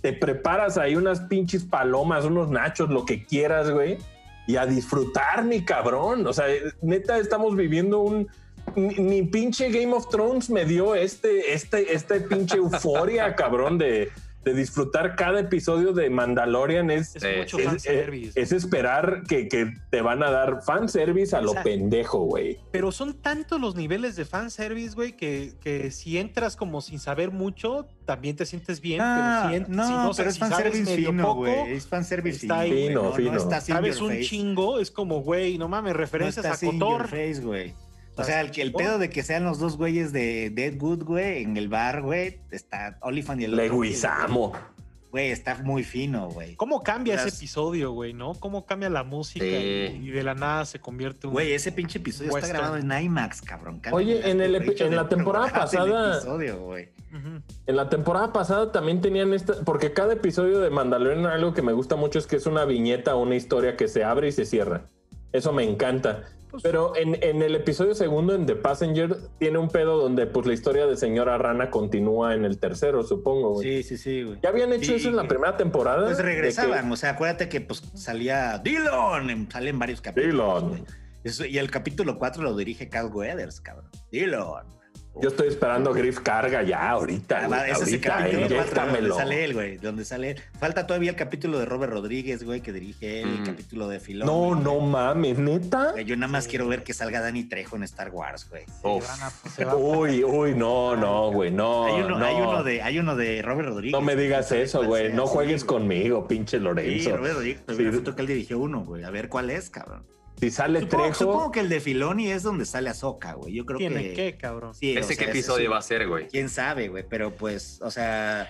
Te 0.00 0.12
preparas 0.12 0.78
ahí 0.78 0.94
unas 0.94 1.20
pinches 1.20 1.64
palomas, 1.64 2.24
unos 2.24 2.50
nachos, 2.50 2.90
lo 2.90 3.04
que 3.04 3.24
quieras, 3.24 3.70
güey. 3.70 3.98
Y 4.46 4.56
a 4.56 4.66
disfrutar, 4.66 5.44
mi 5.44 5.64
cabrón. 5.64 6.26
O 6.26 6.32
sea, 6.32 6.46
neta, 6.82 7.18
estamos 7.18 7.56
viviendo 7.56 8.00
un, 8.00 8.28
ni, 8.76 9.22
pinche 9.22 9.70
Game 9.70 9.92
of 9.92 10.08
Thrones 10.08 10.50
me 10.50 10.64
dio 10.64 10.94
este, 10.94 11.52
este, 11.54 11.92
este 11.92 12.20
pinche 12.20 12.56
euforia, 12.56 13.34
cabrón, 13.36 13.78
de, 13.78 14.10
de 14.46 14.54
disfrutar 14.54 15.16
cada 15.16 15.40
episodio 15.40 15.92
de 15.92 16.08
Mandalorian 16.08 16.88
es, 16.92 17.16
es, 17.16 18.52
esperar 18.52 19.24
que, 19.28 19.48
te 19.90 20.00
van 20.00 20.22
a 20.22 20.30
dar 20.30 20.62
fanservice 20.62 21.34
a 21.34 21.40
lo 21.40 21.52
pendejo, 21.64 22.20
güey. 22.20 22.60
Pero 22.70 22.92
son 22.92 23.14
tantos 23.14 23.60
los 23.60 23.74
niveles 23.74 24.14
de 24.14 24.24
fanservice, 24.24 24.94
güey, 24.94 25.16
que, 25.16 25.54
que 25.60 25.90
si 25.90 26.16
entras 26.18 26.54
como 26.54 26.80
sin 26.80 27.00
saber 27.00 27.32
mucho, 27.32 27.88
también 28.04 28.36
te 28.36 28.46
sientes 28.46 28.80
bien. 28.80 29.02
pero 29.02 29.66
si, 29.66 29.72
no, 29.72 30.04
no, 30.04 30.12
pero 30.16 30.30
es 30.30 30.38
fanservice 30.38 30.96
fino, 30.96 31.34
güey. 31.34 31.72
Es 31.72 31.88
fanservice 31.88 32.38
fino. 32.38 32.62
fino, 32.62 33.12
fino. 33.14 33.60
sabes 33.60 34.00
un 34.00 34.20
chingo, 34.20 34.78
es 34.78 34.92
como, 34.92 35.22
güey, 35.22 35.58
no 35.58 35.66
mames, 35.66 35.96
referencias 35.96 36.46
a 36.46 36.64
Cotor. 36.64 37.08
Face, 37.08 37.40
güey. 37.40 37.74
O 38.16 38.24
sea, 38.24 38.40
el, 38.40 38.50
el 38.54 38.72
pedo 38.72 38.98
de 38.98 39.10
que 39.10 39.22
sean 39.22 39.44
los 39.44 39.58
dos 39.58 39.76
güeyes 39.76 40.12
de 40.12 40.50
Deadwood, 40.50 41.04
güey, 41.04 41.42
en 41.42 41.56
el 41.56 41.68
bar, 41.68 42.02
güey, 42.02 42.40
está 42.50 42.98
Olifant 43.02 43.40
y 43.40 43.44
el 43.44 43.56
Leguizamo. 43.56 44.52
Güey, 45.10 45.30
está 45.30 45.56
muy 45.62 45.82
fino, 45.82 46.28
güey. 46.28 46.56
¿Cómo 46.56 46.82
cambia 46.82 47.14
ese 47.14 47.28
episodio, 47.30 47.92
güey, 47.92 48.12
no? 48.12 48.34
¿Cómo 48.34 48.66
cambia 48.66 48.90
la 48.90 49.02
música 49.02 49.46
y, 49.46 50.10
de 50.10 50.22
la 50.22 50.34
nada 50.34 50.66
se 50.66 50.78
convierte 50.78 51.26
un. 51.26 51.32
Güey, 51.32 51.52
ese 51.52 51.72
pinche 51.72 51.98
episodio 51.98 52.36
está 52.36 52.48
grabado 52.48 52.76
en 52.76 52.92
IMAX, 52.92 53.40
cabrón. 53.40 53.80
Oye, 53.92 54.28
en, 54.30 54.40
el, 54.40 54.56
en 54.56 54.96
la 54.96 55.08
temporada 55.08 55.48
pasada. 55.48 56.20
En 57.66 57.76
la 57.76 57.88
temporada 57.88 58.32
pasada 58.32 58.72
también 58.72 59.00
tenían 59.00 59.32
esta. 59.32 59.54
Porque 59.64 59.92
cada 59.92 60.12
episodio 60.12 60.60
de 60.60 60.68
Mandalorian, 60.68 61.24
algo 61.24 61.54
que 61.54 61.62
me 61.62 61.72
gusta 61.72 61.96
mucho 61.96 62.18
es 62.18 62.26
que 62.26 62.36
es 62.36 62.44
una 62.44 62.66
viñeta, 62.66 63.14
una 63.14 63.36
historia 63.36 63.76
que 63.76 63.88
se 63.88 64.04
abre 64.04 64.28
y 64.28 64.32
se 64.32 64.44
cierra. 64.44 64.84
Eso 65.32 65.52
me 65.52 65.64
encanta. 65.64 66.24
Pues, 66.56 66.62
Pero 66.62 66.96
en, 66.96 67.22
en, 67.22 67.42
el 67.42 67.54
episodio 67.54 67.94
segundo, 67.94 68.34
en 68.34 68.46
The 68.46 68.56
Passenger, 68.56 69.14
tiene 69.38 69.58
un 69.58 69.68
pedo 69.68 69.98
donde 69.98 70.26
pues 70.26 70.46
la 70.46 70.54
historia 70.54 70.86
de 70.86 70.96
Señora 70.96 71.36
Rana 71.36 71.70
continúa 71.70 72.34
en 72.34 72.46
el 72.46 72.58
tercero, 72.58 73.02
supongo. 73.02 73.52
Güey. 73.52 73.82
Sí, 73.82 73.96
sí, 73.96 73.98
sí, 73.98 74.22
güey. 74.22 74.38
¿Ya 74.42 74.48
habían 74.48 74.72
hecho 74.72 74.94
eso 74.94 75.10
en 75.10 75.16
la 75.16 75.28
primera 75.28 75.58
temporada? 75.58 76.06
Pues 76.06 76.18
regresaban, 76.18 76.90
o 76.90 76.96
sea, 76.96 77.10
acuérdate 77.10 77.50
que 77.50 77.60
pues 77.60 77.82
salía 77.94 78.56
Dillon, 78.56 79.50
salen 79.50 79.78
varios 79.78 80.00
capítulos. 80.00 80.64
Dillon. 80.64 81.50
Y 81.50 81.58
el 81.58 81.70
capítulo 81.70 82.18
4 82.18 82.42
lo 82.42 82.56
dirige 82.56 82.88
Cal 82.88 83.10
Weathers, 83.12 83.60
cabrón. 83.60 83.90
Dillon. 84.10 84.64
Yo 85.20 85.30
estoy 85.30 85.48
esperando 85.48 85.94
Griff 85.94 86.20
Carga 86.20 86.62
ya 86.62 86.90
ahorita. 86.90 87.48
Ah, 87.50 87.66
ese 87.68 87.84
es 87.84 87.92
el 87.94 88.00
capítulo 88.00 88.48
donde 88.48 89.12
sale 89.12 89.44
él, 89.44 89.54
güey. 89.54 89.76
Donde 89.78 90.04
sale 90.04 90.36
Falta 90.58 90.86
todavía 90.86 91.10
el 91.10 91.16
capítulo 91.16 91.58
de 91.58 91.64
Robert 91.64 91.92
Rodríguez, 91.92 92.44
güey, 92.44 92.60
que 92.60 92.72
dirige 92.72 93.22
el 93.22 93.40
mm. 93.40 93.44
capítulo 93.44 93.88
de 93.88 94.00
Filón. 94.00 94.26
No, 94.26 94.54
no 94.54 94.80
mames, 94.80 95.38
neta. 95.38 95.98
Yo 96.02 96.16
nada 96.16 96.30
más 96.30 96.46
quiero 96.46 96.68
ver 96.68 96.82
que 96.82 96.92
salga 96.92 97.20
Danny 97.20 97.44
Trejo 97.44 97.76
en 97.76 97.84
Star 97.84 98.10
Wars, 98.10 98.48
güey. 98.50 98.64
uy, 99.74 100.22
uy, 100.22 100.54
no, 100.54 100.96
no, 100.96 101.30
güey, 101.32 101.50
no. 101.50 101.86
Hay 101.86 102.02
uno, 102.02 102.24
Hay 102.24 102.34
uno, 102.36 102.62
de, 102.62 102.82
hay 102.82 102.98
uno 102.98 103.16
de 103.16 103.42
Robert 103.42 103.68
Rodríguez. 103.68 103.92
No 103.92 104.00
me 104.00 104.16
digas 104.16 104.52
eso, 104.52 104.84
güey. 104.84 105.12
No 105.12 105.26
juegues 105.26 105.64
conmigo, 105.64 106.28
pinche 106.28 106.58
Lorenzo. 106.58 107.10
Sí, 107.10 107.16
Robert 107.16 107.34
Rodríguez. 107.34 107.62
Sí. 107.68 108.12
que 108.14 108.20
él 108.20 108.26
dirigió 108.26 108.58
uno, 108.58 108.84
güey. 108.84 109.04
A 109.04 109.10
ver 109.10 109.28
cuál 109.28 109.50
es, 109.50 109.70
cabrón. 109.70 110.04
Si 110.38 110.50
sale 110.50 110.80
supongo, 110.80 111.02
Trejo. 111.02 111.18
Supongo 111.18 111.50
que 111.50 111.60
el 111.60 111.68
de 111.68 111.80
Filoni 111.80 112.30
es 112.30 112.42
donde 112.42 112.66
sale 112.66 112.90
Azoka, 112.90 113.34
güey. 113.34 113.54
Yo 113.54 113.64
creo 113.64 113.78
¿Tiene 113.78 114.02
que. 114.02 114.12
qué, 114.14 114.36
cabrón? 114.36 114.74
Sí, 114.74 114.96
¿Ese 114.96 115.16
qué 115.16 115.24
episodio 115.24 115.70
va 115.70 115.78
a 115.78 115.82
ser, 115.82 116.06
güey? 116.06 116.28
Quién 116.28 116.48
sabe, 116.48 116.88
güey. 116.88 117.04
Pero 117.08 117.34
pues, 117.34 117.80
o 117.82 117.90
sea. 117.90 118.48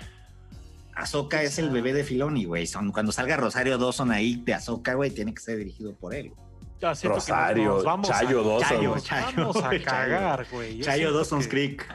Azoka 0.95 1.43
es 1.43 1.59
el 1.59 1.69
bebé 1.71 1.93
de 1.93 2.05
Filoni, 2.05 2.47
güey. 2.47 2.67
Cuando 2.93 3.13
salga 3.13 3.37
Rosario 3.37 3.77
Dawson 3.77 4.11
ahí 4.11 4.43
de 4.45 4.55
Azoka, 4.55 4.95
güey, 4.95 5.11
tiene 5.11 5.35
que 5.35 5.43
ser 5.43 5.59
dirigido 5.59 5.95
por 5.95 6.15
él. 6.15 6.33
Rosario, 6.81 7.83
Chayo 8.03 8.43
Dawson. 8.43 8.73
Chayo, 8.73 8.99
Chayo, 9.01 9.37
vamos 9.37 9.63
a 9.63 9.79
cagar, 9.83 10.47
güey. 10.51 10.81
Chayo 10.81 11.13
Dawson's 11.13 11.49
Creek. 11.49 11.87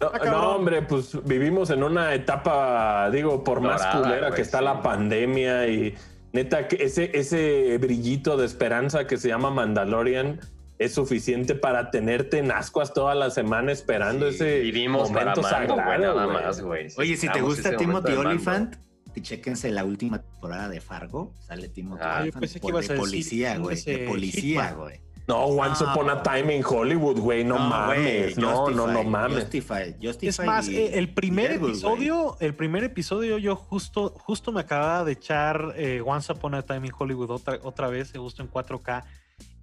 No, 0.00 0.12
no, 0.24 0.56
hombre, 0.56 0.82
pues 0.82 1.18
vivimos 1.24 1.70
en 1.70 1.82
una 1.82 2.14
etapa, 2.14 3.10
digo, 3.10 3.42
por 3.42 3.60
más 3.60 3.84
culera 3.86 4.30
que 4.32 4.42
está 4.42 4.60
la 4.60 4.82
pandemia 4.82 5.66
y 5.66 5.94
Neta, 6.38 6.60
ese, 6.60 7.10
ese 7.14 7.76
brillito 7.78 8.36
de 8.36 8.46
esperanza 8.46 9.08
que 9.08 9.16
se 9.16 9.26
llama 9.26 9.50
Mandalorian 9.50 10.38
es 10.78 10.94
suficiente 10.94 11.56
para 11.56 11.90
tenerte 11.90 12.38
en 12.38 12.52
ascuas 12.52 12.92
toda 12.92 13.16
la 13.16 13.30
semana 13.30 13.72
esperando 13.72 14.28
ese 14.28 14.60
vivimos 14.60 15.10
momento 15.10 15.42
sagrado, 15.42 15.76
nada 15.76 16.28
más, 16.28 16.60
güey. 16.60 16.86
Oye, 16.96 17.16
si 17.16 17.28
te 17.28 17.40
gusta 17.40 17.76
Timothy 17.76 18.12
Olyphant, 18.12 18.76
chéquense 19.20 19.72
la 19.72 19.84
última 19.84 20.22
temporada 20.22 20.68
de 20.68 20.80
Fargo. 20.80 21.34
Sale 21.40 21.68
Timothy 21.70 22.02
ah, 22.04 22.20
Olyphant 22.22 22.52
de 22.52 22.96
policía, 22.96 23.58
güey. 23.58 23.82
De 23.82 23.98
policía, 24.06 24.72
güey. 24.74 25.00
No, 25.28 25.44
Once 25.44 25.84
Upon 25.84 26.08
a 26.08 26.22
Time 26.22 26.56
in 26.56 26.62
Hollywood, 26.62 27.18
güey, 27.18 27.44
no, 27.44 27.58
mames. 27.58 28.38
no, 28.38 28.70
no, 28.70 28.86
no 28.86 29.04
mames. 29.04 29.44
Justify, 29.44 29.94
es 30.22 30.40
más, 30.40 30.68
eh, 30.68 30.98
el 30.98 31.12
primer 31.12 31.52
episodio, 31.52 32.38
el 32.40 32.54
primer 32.54 32.82
episodio 32.84 33.36
yo 33.36 33.54
justo, 33.54 34.14
justo 34.18 34.52
me 34.52 34.62
acababa 34.62 35.04
de 35.04 35.12
echar 35.12 35.74
eh, 35.76 36.02
Once 36.04 36.32
Upon 36.32 36.54
a 36.54 36.62
Time 36.62 36.86
in 36.86 36.92
Hollywood 36.98 37.30
otra, 37.30 37.58
otra 37.62 37.88
vez, 37.88 38.10
justo 38.16 38.42
en 38.42 38.50
4K. 38.50 39.04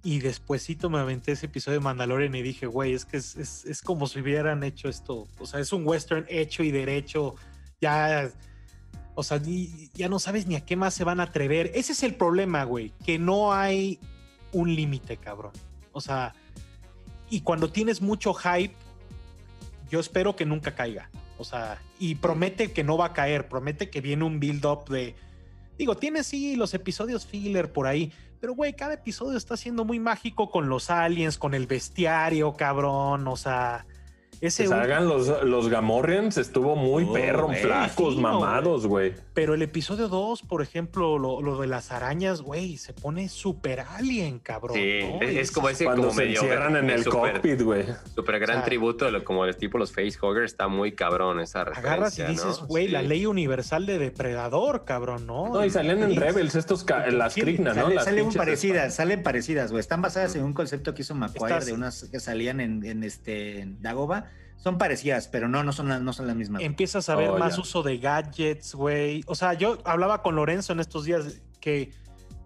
Y 0.04 0.20
despuésito 0.20 0.88
me 0.88 1.00
aventé 1.00 1.32
ese 1.32 1.46
episodio 1.46 1.80
de 1.80 1.84
Mandalorian 1.84 2.32
y 2.36 2.42
dije, 2.42 2.66
güey, 2.66 2.94
es 2.94 3.04
que 3.04 3.16
es, 3.16 3.34
es, 3.34 3.64
es 3.64 3.82
como 3.82 4.06
si 4.06 4.20
hubieran 4.20 4.62
hecho 4.62 4.88
esto. 4.88 5.26
O 5.40 5.46
sea, 5.46 5.58
es 5.58 5.72
un 5.72 5.84
western 5.84 6.26
hecho 6.28 6.62
y 6.62 6.70
derecho. 6.70 7.34
Ya 7.80 8.30
o 9.16 9.24
sea, 9.24 9.40
ya 9.94 10.08
no 10.08 10.20
sabes 10.20 10.46
ni 10.46 10.54
a 10.54 10.64
qué 10.64 10.76
más 10.76 10.94
se 10.94 11.02
van 11.02 11.18
a 11.18 11.24
atrever. 11.24 11.72
Ese 11.74 11.92
es 11.92 12.04
el 12.04 12.14
problema, 12.14 12.62
güey, 12.62 12.92
que 13.04 13.18
no 13.18 13.52
hay 13.52 13.98
un 14.56 14.74
límite, 14.74 15.18
cabrón. 15.18 15.52
O 15.92 16.00
sea, 16.00 16.34
y 17.28 17.40
cuando 17.42 17.70
tienes 17.70 18.00
mucho 18.00 18.32
hype, 18.34 18.74
yo 19.90 20.00
espero 20.00 20.34
que 20.34 20.46
nunca 20.46 20.74
caiga. 20.74 21.10
O 21.38 21.44
sea, 21.44 21.80
y 21.98 22.14
promete 22.14 22.72
que 22.72 22.82
no 22.82 22.96
va 22.96 23.06
a 23.06 23.12
caer, 23.12 23.48
promete 23.48 23.90
que 23.90 24.00
viene 24.00 24.24
un 24.24 24.40
build-up 24.40 24.88
de... 24.88 25.14
Digo, 25.76 25.96
tiene 25.96 26.24
sí 26.24 26.56
los 26.56 26.72
episodios 26.72 27.26
filler 27.26 27.70
por 27.70 27.86
ahí, 27.86 28.12
pero 28.40 28.54
güey, 28.54 28.74
cada 28.74 28.94
episodio 28.94 29.36
está 29.36 29.58
siendo 29.58 29.84
muy 29.84 29.98
mágico 29.98 30.50
con 30.50 30.70
los 30.70 30.88
aliens, 30.88 31.36
con 31.36 31.52
el 31.52 31.66
bestiario, 31.66 32.54
cabrón. 32.54 33.28
O 33.28 33.36
sea, 33.36 33.86
ese 34.40 34.64
que 34.64 34.68
salgan 34.68 35.08
los, 35.08 35.44
los 35.44 35.68
Gamorreans 35.68 36.36
estuvo 36.36 36.76
muy 36.76 37.04
oh, 37.04 37.12
perro, 37.12 37.48
flacos, 37.48 38.16
mamados, 38.16 38.86
güey. 38.86 39.14
Pero 39.34 39.54
el 39.54 39.62
episodio 39.62 40.08
2, 40.08 40.42
por 40.42 40.62
ejemplo, 40.62 41.18
lo, 41.18 41.60
de 41.60 41.66
las 41.66 41.92
arañas, 41.92 42.42
güey, 42.42 42.76
se 42.76 42.92
pone 42.92 43.28
super 43.28 43.80
alien, 43.80 44.38
cabrón. 44.38 44.76
Sí, 44.76 45.00
es, 45.20 45.50
como 45.50 45.68
ese 45.68 45.84
Cuando 45.84 46.08
como 46.08 46.18
se 46.18 46.30
encierran 46.30 46.76
en 46.76 46.90
el 46.90 47.04
cockpit, 47.04 47.62
güey. 47.62 47.84
Super 48.14 48.38
gran 48.38 48.64
tributo, 48.64 49.06
como 49.24 49.44
el 49.44 49.56
tipo 49.56 49.78
los 49.78 49.92
facehuggers, 49.92 50.52
está 50.52 50.68
muy 50.68 50.92
cabrón 50.92 51.40
esa 51.40 51.64
referencia, 51.64 51.92
Agarras 51.92 52.18
y 52.18 52.24
dices, 52.24 52.60
güey, 52.66 52.88
la 52.88 53.02
ley 53.02 53.26
universal 53.26 53.86
de 53.86 53.98
depredador, 53.98 54.84
cabrón, 54.84 55.26
¿no? 55.26 55.48
No, 55.48 55.64
y 55.64 55.70
salen 55.70 56.02
en 56.02 56.16
Rebels 56.16 56.54
estos, 56.54 56.84
las 57.10 57.34
Krigna, 57.34 57.74
¿no? 57.74 57.90
salen 58.00 58.32
parecidas, 58.32 58.94
salen 58.94 59.22
parecidas, 59.22 59.70
güey. 59.70 59.80
Están 59.80 60.02
basadas 60.02 60.34
en 60.36 60.44
un 60.44 60.52
concepto 60.52 60.94
que 60.94 61.02
hizo 61.02 61.14
McQuire 61.14 61.64
de 61.64 61.72
unas 61.72 62.04
que 62.04 62.20
salían 62.20 62.60
en, 62.60 62.84
en 62.84 63.02
este 63.02 63.60
en 63.60 63.80
Dagoba 63.82 64.26
son 64.56 64.78
parecidas, 64.78 65.28
pero 65.28 65.48
no, 65.48 65.62
no 65.62 65.72
son, 65.72 66.04
no 66.04 66.12
son 66.12 66.26
las 66.26 66.36
mismas. 66.36 66.62
Empiezas 66.62 67.08
a 67.08 67.14
ver 67.14 67.30
oh, 67.30 67.38
más 67.38 67.58
uso 67.58 67.82
de 67.82 67.98
gadgets, 67.98 68.74
güey. 68.74 69.22
O 69.26 69.34
sea, 69.34 69.54
yo 69.54 69.78
hablaba 69.84 70.22
con 70.22 70.34
Lorenzo 70.34 70.72
en 70.72 70.80
estos 70.80 71.04
días 71.04 71.40
que, 71.60 71.92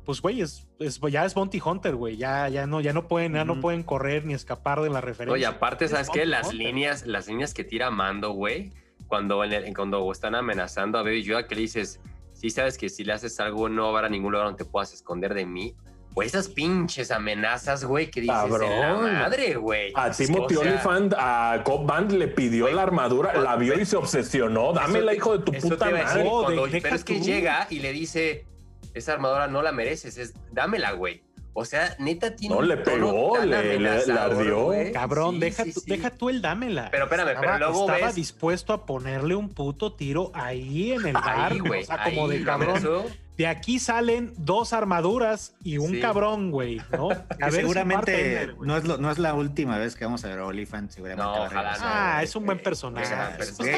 pues, 0.05 0.20
güey, 0.20 0.41
es, 0.41 0.69
ya 1.11 1.24
es 1.24 1.35
Bounty 1.35 1.61
Hunter, 1.65 1.95
güey. 1.95 2.16
Ya, 2.16 2.49
ya, 2.49 2.66
no, 2.66 2.81
ya 2.81 2.93
no 2.93 3.09
pueden, 3.09 3.35
ya 3.35 3.45
no 3.45 3.61
pueden 3.61 3.82
correr 3.82 4.27
ni 4.27 4.35
escapar 4.35 4.81
de 4.81 4.91
la 4.91 5.01
referencia. 5.01 5.32
Oye, 5.32 5.47
aparte, 5.47 5.89
¿sabes 5.89 6.11
qué? 6.11 6.27
Las 6.27 6.53
líneas, 6.53 7.07
las 7.07 7.28
líneas 7.28 7.55
que 7.55 7.65
tira 7.65 7.91
Mando, 7.91 8.32
güey, 8.32 8.73
cuando, 9.07 9.43
en 9.45 9.74
cuando 9.74 10.11
están 10.12 10.35
amenazando 10.35 10.99
a 10.99 11.03
Baby 11.03 11.23
Yoda, 11.23 11.47
que 11.47 11.55
le 11.55 11.62
dices, 11.62 12.01
sí 12.32 12.51
sabes 12.51 12.78
que 12.78 12.89
si 12.89 13.05
le 13.05 13.12
haces 13.12 13.39
algo 13.41 13.69
no 13.69 13.87
habrá 13.87 14.09
ningún 14.09 14.32
lugar 14.32 14.47
donde 14.47 14.65
te 14.65 14.70
puedas 14.70 14.93
esconder 14.93 15.35
de 15.35 15.47
mí. 15.47 15.74
Pues 16.15 16.28
esas 16.28 16.49
pinches 16.49 17.11
amenazas, 17.11 17.85
güey, 17.85 18.11
que 18.11 18.20
dices 18.20 18.35
Cabrón. 18.35 19.12
madre, 19.12 19.55
güey. 19.55 19.93
A 19.95 20.11
Timothy 20.11 20.57
Olyphant, 20.57 21.15
a 21.16 21.62
Cobb 21.65 21.87
Band 21.87 22.12
le 22.12 22.27
pidió 22.28 22.69
la 22.69 22.82
armadura, 22.82 23.35
la 23.35 23.57
vio 23.57 23.78
y 23.78 23.87
se 23.87 23.97
obsesionó. 23.97 24.73
Dámela, 24.73 25.15
hijo 25.15 25.39
de 25.39 25.45
tu 25.45 25.53
puta 25.53 25.91
madre. 25.91 26.81
pero 26.82 26.97
es 26.97 27.05
que 27.05 27.20
llega 27.20 27.69
y 27.70 27.78
le 27.78 27.93
dice, 27.93 28.45
esa 28.93 29.12
armadura 29.12 29.47
no 29.47 29.62
la 29.62 29.73
mereces, 29.73 30.19
es 30.19 30.35
dámela, 30.51 30.93
güey. 30.93 31.23
O 31.53 31.65
sea, 31.65 31.97
neta 31.99 32.35
tiene. 32.37 32.55
No, 32.55 32.62
le 32.62 32.77
pegó, 32.77 33.37
le, 33.39 33.78
le, 33.78 34.12
ardió. 34.12 34.70
Cabrón, 34.93 35.41
deja, 35.41 35.65
tú, 35.65 35.82
deja 35.85 36.11
tú 36.11 36.28
el 36.28 36.41
dámela. 36.41 36.89
Pero 36.93 37.05
espérame, 37.05 37.28
estaba, 37.31 37.59
pero 37.59 37.59
luego. 37.59 37.93
Estaba 37.93 38.12
dispuesto 38.12 38.73
a 38.73 38.87
ponerle 38.87 39.35
un 39.35 39.49
puto 39.49 39.93
tiro 39.93 40.31
ahí 40.32 40.93
en 40.93 41.07
el 41.07 41.12
bar. 41.12 41.59
güey. 41.59 41.82
O 41.82 41.87
sea, 41.87 42.05
como 42.05 42.28
de 42.28 42.45
cabrón 42.45 43.05
de 43.41 43.47
aquí 43.47 43.79
salen 43.79 44.35
dos 44.37 44.75
armaduras 44.75 45.55
y 45.65 45.79
un 45.79 45.99
cabrón, 45.99 46.51
güey, 46.51 46.79
¿no? 46.93 47.09
seguramente 47.51 48.51
no, 48.61 48.77
es 48.77 48.85
no 48.85 49.11
es 49.11 49.19
la 49.19 49.33
última 49.33 49.79
vez 49.79 49.97
que 49.97 50.05
vamos 50.05 50.23
a 50.27 50.29
ver 50.29 50.41
a 50.41 50.45
Oliphant, 50.45 50.91
seguramente. 50.91 51.25
No, 51.25 51.45
ojalá 51.45 51.75
Ah, 51.81 52.23
es 52.23 52.37
un 52.37 52.45
buen 52.45 52.59
personaje. 52.59 53.15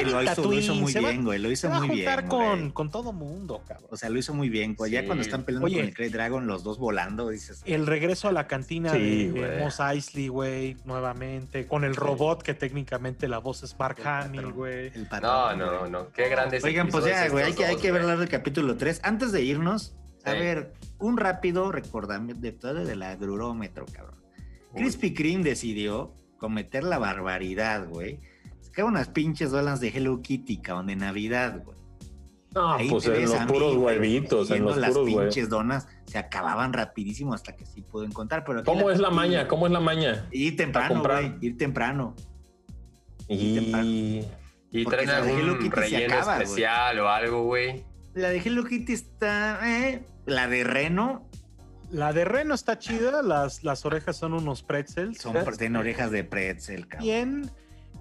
lo, 0.03 0.21
hizo, 0.21 0.75
muy 0.75 0.93
bien, 0.93 1.23
güey, 1.23 1.39
lo 1.39 1.49
hizo 1.49 1.69
muy 1.69 1.87
bien. 1.87 2.09
a 2.09 2.11
juntar 2.11 2.27
con, 2.27 2.71
con, 2.71 2.91
todo 2.91 3.13
mundo, 3.13 3.61
cabrón. 3.65 3.87
O 3.89 3.95
sea, 3.95 4.09
lo 4.09 4.19
hizo 4.19 4.33
muy 4.33 4.49
bien, 4.49 4.75
güey. 4.75 4.91
Ya 4.91 5.05
cuando 5.05 5.21
están 5.21 5.43
peleando 5.43 5.69
con 5.69 5.79
el 5.79 5.93
Grey 5.93 6.09
Dragon, 6.09 6.45
los 6.45 6.65
dos 6.65 6.77
volando, 6.77 7.29
dices. 7.29 7.63
El 7.65 7.87
regreso 7.87 8.27
a 8.27 8.33
la 8.33 8.47
cantina 8.47 8.91
de, 8.91 9.59
Mos 9.61 9.79
Eisley, 9.79 10.27
güey, 10.27 10.75
nuevamente, 10.83 11.67
con 11.67 11.85
el 11.85 11.95
robot 11.95 12.43
que 12.43 12.53
técnicamente 12.53 13.29
la 13.29 13.37
voz 13.37 13.63
es 13.63 13.79
Mark 13.79 13.95
Hamill, 14.03 14.51
güey. 14.51 14.91
No, 15.21 15.55
no, 15.55 15.87
no, 15.87 16.11
qué 16.11 16.27
grande 16.27 16.59
Oigan, 16.61 16.89
pues 16.89 17.05
ya, 17.05 17.29
güey, 17.29 17.45
hay 17.45 17.53
que, 17.53 17.65
hay 17.65 17.77
que 17.77 17.93
ver 17.93 18.01
el 18.01 18.27
capítulo 18.27 18.75
3. 18.75 18.99
Antes 19.03 19.31
de 19.31 19.41
ir 19.41 19.52
a 20.25 20.31
ver, 20.31 20.73
un 20.99 21.17
rápido 21.17 21.71
recordamiento 21.71 22.41
de 22.41 22.51
todo 22.53 22.85
del 22.85 23.03
agrurómetro, 23.03 23.85
cabrón. 23.91 24.23
Krispy 24.73 25.13
Kreme 25.13 25.43
decidió 25.43 26.13
cometer 26.37 26.83
la 26.83 26.97
barbaridad, 26.97 27.87
güey. 27.87 28.19
Sacar 28.61 28.85
unas 28.85 29.09
pinches 29.09 29.51
donas 29.51 29.79
de 29.79 29.89
Hello 29.89 30.21
Kitty, 30.21 30.57
cabrón, 30.57 30.87
de 30.87 30.95
Navidad, 30.95 31.61
güey. 31.63 31.77
No, 32.53 32.77
pues 32.89 33.07
en 33.07 33.23
los 33.23 33.45
puros 33.45 33.75
huevitos, 33.75 34.51
en 34.51 34.63
los 34.63 34.77
las 34.77 34.95
pinches 34.97 35.49
donas 35.49 35.87
se 36.05 36.19
acababan 36.19 36.71
rapidísimo 36.71 37.33
hasta 37.33 37.55
que 37.55 37.65
sí 37.65 37.81
pudo 37.81 38.03
encontrar. 38.03 38.43
Pero 38.45 38.63
¿Cómo 38.63 38.91
es 38.91 38.99
la 38.99 39.09
maña? 39.09 39.47
¿Cómo 39.47 39.65
es 39.65 39.71
la 39.71 39.79
maña? 39.79 40.27
Ir 40.31 40.55
temprano, 40.55 41.01
güey. 41.01 41.33
Ir 41.41 41.57
temprano. 41.57 42.15
Y, 43.27 44.23
y 44.69 44.85
traen 44.85 45.09
algún 45.09 45.71
relleno 45.71 46.15
especial 46.15 46.99
o 46.99 47.09
algo, 47.09 47.43
güey. 47.43 47.83
La 48.13 48.29
de 48.29 48.37
Hello 48.37 48.63
Kitty 48.63 48.93
está. 48.93 49.59
Eh, 49.63 50.05
la 50.25 50.47
de 50.47 50.63
Reno. 50.63 51.27
La 51.89 52.13
de 52.13 52.25
Reno 52.25 52.53
está 52.53 52.77
chida. 52.77 53.21
Las, 53.21 53.63
las 53.63 53.85
orejas 53.85 54.17
son 54.17 54.33
unos 54.33 54.63
pretzels. 54.63 55.19
Son, 55.19 55.33
tienen 55.57 55.75
orejas 55.77 56.11
de 56.11 56.23
pretzel, 56.23 56.87
cabrón. 56.87 57.05
Bien. 57.05 57.51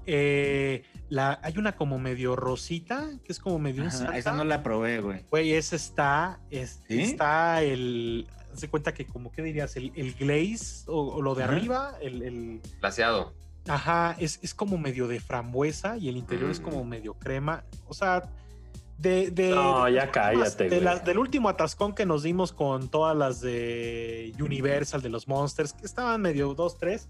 Eh, 0.07 0.83
la, 1.09 1.39
hay 1.43 1.57
una 1.59 1.77
como 1.77 1.99
medio 1.99 2.35
rosita, 2.35 3.09
que 3.25 3.33
es 3.33 3.39
como 3.39 3.59
medio 3.59 3.87
Esa 3.87 4.33
no 4.33 4.45
la 4.45 4.63
probé, 4.63 5.01
güey. 5.01 5.25
Güey, 5.31 5.53
esa 5.53 5.77
está. 5.77 6.41
Está 6.51 7.63
el. 7.63 8.27
Se 8.55 8.69
cuenta 8.69 8.93
que, 8.93 9.07
como, 9.07 9.33
¿qué 9.33 9.43
dirías? 9.43 9.77
El, 9.77 9.93
el 9.95 10.13
glaze 10.15 10.85
o, 10.89 11.23
lo 11.23 11.35
de 11.35 11.45
arriba, 11.45 11.97
el. 12.01 12.23
el... 12.23 12.61
Glaseado. 12.81 13.35
Ajá, 13.69 14.17
es, 14.19 14.41
es, 14.43 14.55
como 14.55 14.77
medio 14.77 15.07
de 15.07 15.21
frambuesa 15.21 15.97
y 15.97 16.09
el 16.09 16.17
interior 16.17 16.51
es 16.51 16.59
como 16.59 16.85
mm. 16.85 16.89
medio 16.89 17.15
crema. 17.15 17.65
O 17.87 17.95
sea, 17.95 18.29
de, 19.03 19.53
no, 19.55 19.89
ya 19.89 20.11
cállate. 20.11 20.69
del 20.70 21.19
último 21.19 21.49
atascón 21.49 21.95
que 21.95 22.07
nos 22.07 22.23
dimos 22.23 22.53
con 22.53 22.89
todas 22.89 23.16
las 23.16 23.41
de 23.41 24.33
Universal, 24.41 25.03
de 25.03 25.09
los 25.09 25.27
Monsters, 25.27 25.73
que 25.73 25.85
estaban 25.85 26.20
medio 26.20 26.55
dos, 26.55 26.79
tres. 26.79 27.09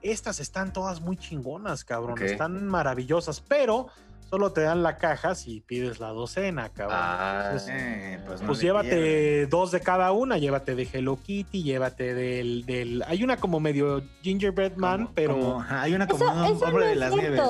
Estas 0.00 0.40
están 0.40 0.72
todas 0.72 1.00
muy 1.00 1.16
chingonas, 1.16 1.84
cabrón. 1.84 2.22
Están 2.22 2.66
maravillosas, 2.66 3.40
pero 3.40 3.88
solo 4.30 4.52
te 4.52 4.62
dan 4.62 4.82
la 4.82 4.96
caja 4.96 5.34
si 5.34 5.60
pides 5.60 6.00
la 6.00 6.08
docena, 6.08 6.70
cabrón. 6.70 6.98
Ah, 6.98 7.56
eh, 7.68 8.20
pues, 8.26 8.40
pues 8.46 8.60
llévate 8.60 9.46
dos 9.46 9.70
de 9.70 9.80
cada 9.80 10.12
una, 10.12 10.38
llévate 10.38 10.74
de 10.74 10.88
Hello 10.90 11.16
Kitty, 11.16 11.62
llévate 11.62 12.14
del, 12.14 12.64
del 12.64 13.02
hay 13.06 13.22
una 13.22 13.36
como 13.36 13.60
medio 13.60 14.02
Gingerbread 14.22 14.76
Man, 14.76 15.10
pero 15.14 15.62
hay 15.68 15.94
una 15.94 16.06
como 16.06 16.24
un 16.24 16.62
hombre 16.62 16.86
de 16.86 16.94
las 16.94 17.14
nieves. 17.14 17.40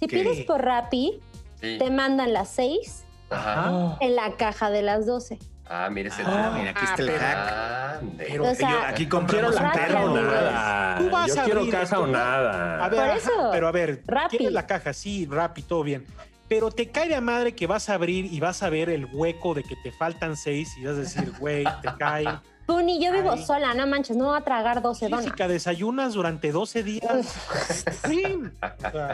Si 0.00 0.06
pides 0.08 0.44
por 0.46 0.62
Rappi, 0.62 1.20
te 1.60 1.90
mandan 1.90 2.32
las 2.32 2.48
seis 2.48 3.03
en 4.00 4.16
la 4.16 4.36
caja 4.36 4.70
de 4.70 4.82
las 4.82 5.06
12. 5.06 5.38
Ah, 5.66 5.88
mire 5.90 6.08
ese 6.10 6.22
ah, 6.26 6.52
mira, 6.56 6.70
aquí 6.70 6.84
está 6.84 7.02
el 7.02 7.10
hack. 7.10 8.02
Pero, 8.18 8.44
aquí 8.86 9.08
compramos 9.08 9.56
un 9.56 9.72
perro 9.72 10.14
nada. 10.14 10.98
Tú 10.98 11.10
vas 11.10 11.34
yo 11.34 11.40
a 11.40 11.44
quiero 11.44 11.70
caja 11.70 12.00
o 12.00 12.06
nada. 12.06 12.84
A 12.84 12.88
ver, 12.88 13.00
Por 13.00 13.16
eso, 13.16 13.48
pero 13.50 13.68
a 13.68 13.72
ver, 13.72 14.02
quieres 14.28 14.52
la 14.52 14.66
caja, 14.66 14.92
sí, 14.92 15.26
rápido, 15.30 15.68
todo 15.68 15.82
bien. 15.82 16.04
Pero 16.48 16.70
te 16.70 16.90
cae 16.90 17.08
de 17.08 17.20
madre 17.22 17.54
que 17.54 17.66
vas 17.66 17.88
a 17.88 17.94
abrir 17.94 18.26
y 18.26 18.38
vas 18.40 18.62
a 18.62 18.68
ver 18.68 18.90
el 18.90 19.06
hueco 19.06 19.54
de 19.54 19.62
que 19.62 19.76
te 19.82 19.90
faltan 19.90 20.36
seis 20.36 20.76
y 20.76 20.84
vas 20.84 20.96
a 20.96 21.00
decir, 21.00 21.32
güey, 21.38 21.64
te 21.82 21.88
cae. 21.98 22.26
Puni, 22.66 23.02
yo 23.04 23.12
vivo 23.12 23.36
sola, 23.36 23.74
no 23.74 23.86
manches, 23.86 24.16
no 24.16 24.26
voy 24.26 24.38
a 24.38 24.40
tragar 24.40 24.80
12 24.80 25.06
donas. 25.08 25.24
Física, 25.24 25.48
desayunas 25.48 26.14
durante 26.14 26.50
12 26.50 26.82
días. 26.82 27.26
sí. 28.06 28.42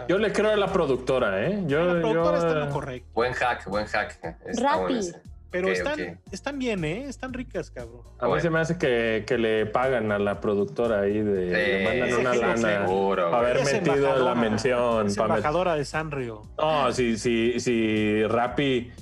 yo 0.09 0.19
le 0.19 0.33
creo 0.33 0.53
a 0.53 0.57
la 0.57 0.73
productora, 0.73 1.47
¿eh? 1.47 1.63
Yo, 1.67 1.83
la 1.83 2.01
productora 2.01 2.39
está 2.39 2.51
en 2.51 2.61
lo 2.61 2.71
correcto. 2.71 3.09
Buen 3.13 3.33
hack, 3.33 3.67
buen 3.67 3.87
hack. 3.87 4.37
Rápido. 4.61 5.03
Pero 5.51 5.69
están, 5.69 6.21
están 6.31 6.59
bien, 6.61 6.85
¿eh? 6.85 7.07
Están 7.09 7.33
ricas, 7.33 7.73
cabrón. 7.73 8.03
A 8.21 8.29
mí 8.29 8.41
se 8.41 8.51
me 8.51 8.61
hace 8.61 8.79
que, 8.79 9.25
que, 9.27 9.37
le 9.37 9.67
pagan 9.67 10.13
a 10.13 10.19
la 10.21 10.41
productora 10.41 11.01
ahí 11.01 11.21
de... 11.21 11.47
le 11.47 11.85
mandan 11.85 12.21
una 12.21 12.35
lana 12.35 12.87
para 12.87 13.39
haber 13.39 13.65
metido 13.65 14.17
la 14.25 14.35
mención. 14.37 15.09
Es 15.09 15.17
embajadora 15.17 15.75
de 15.75 15.85
Sanrio. 15.85 16.43
No, 16.57 16.93
si, 16.93 17.19
si, 17.19 17.59
si 17.59 18.23
Rappi 18.25 18.93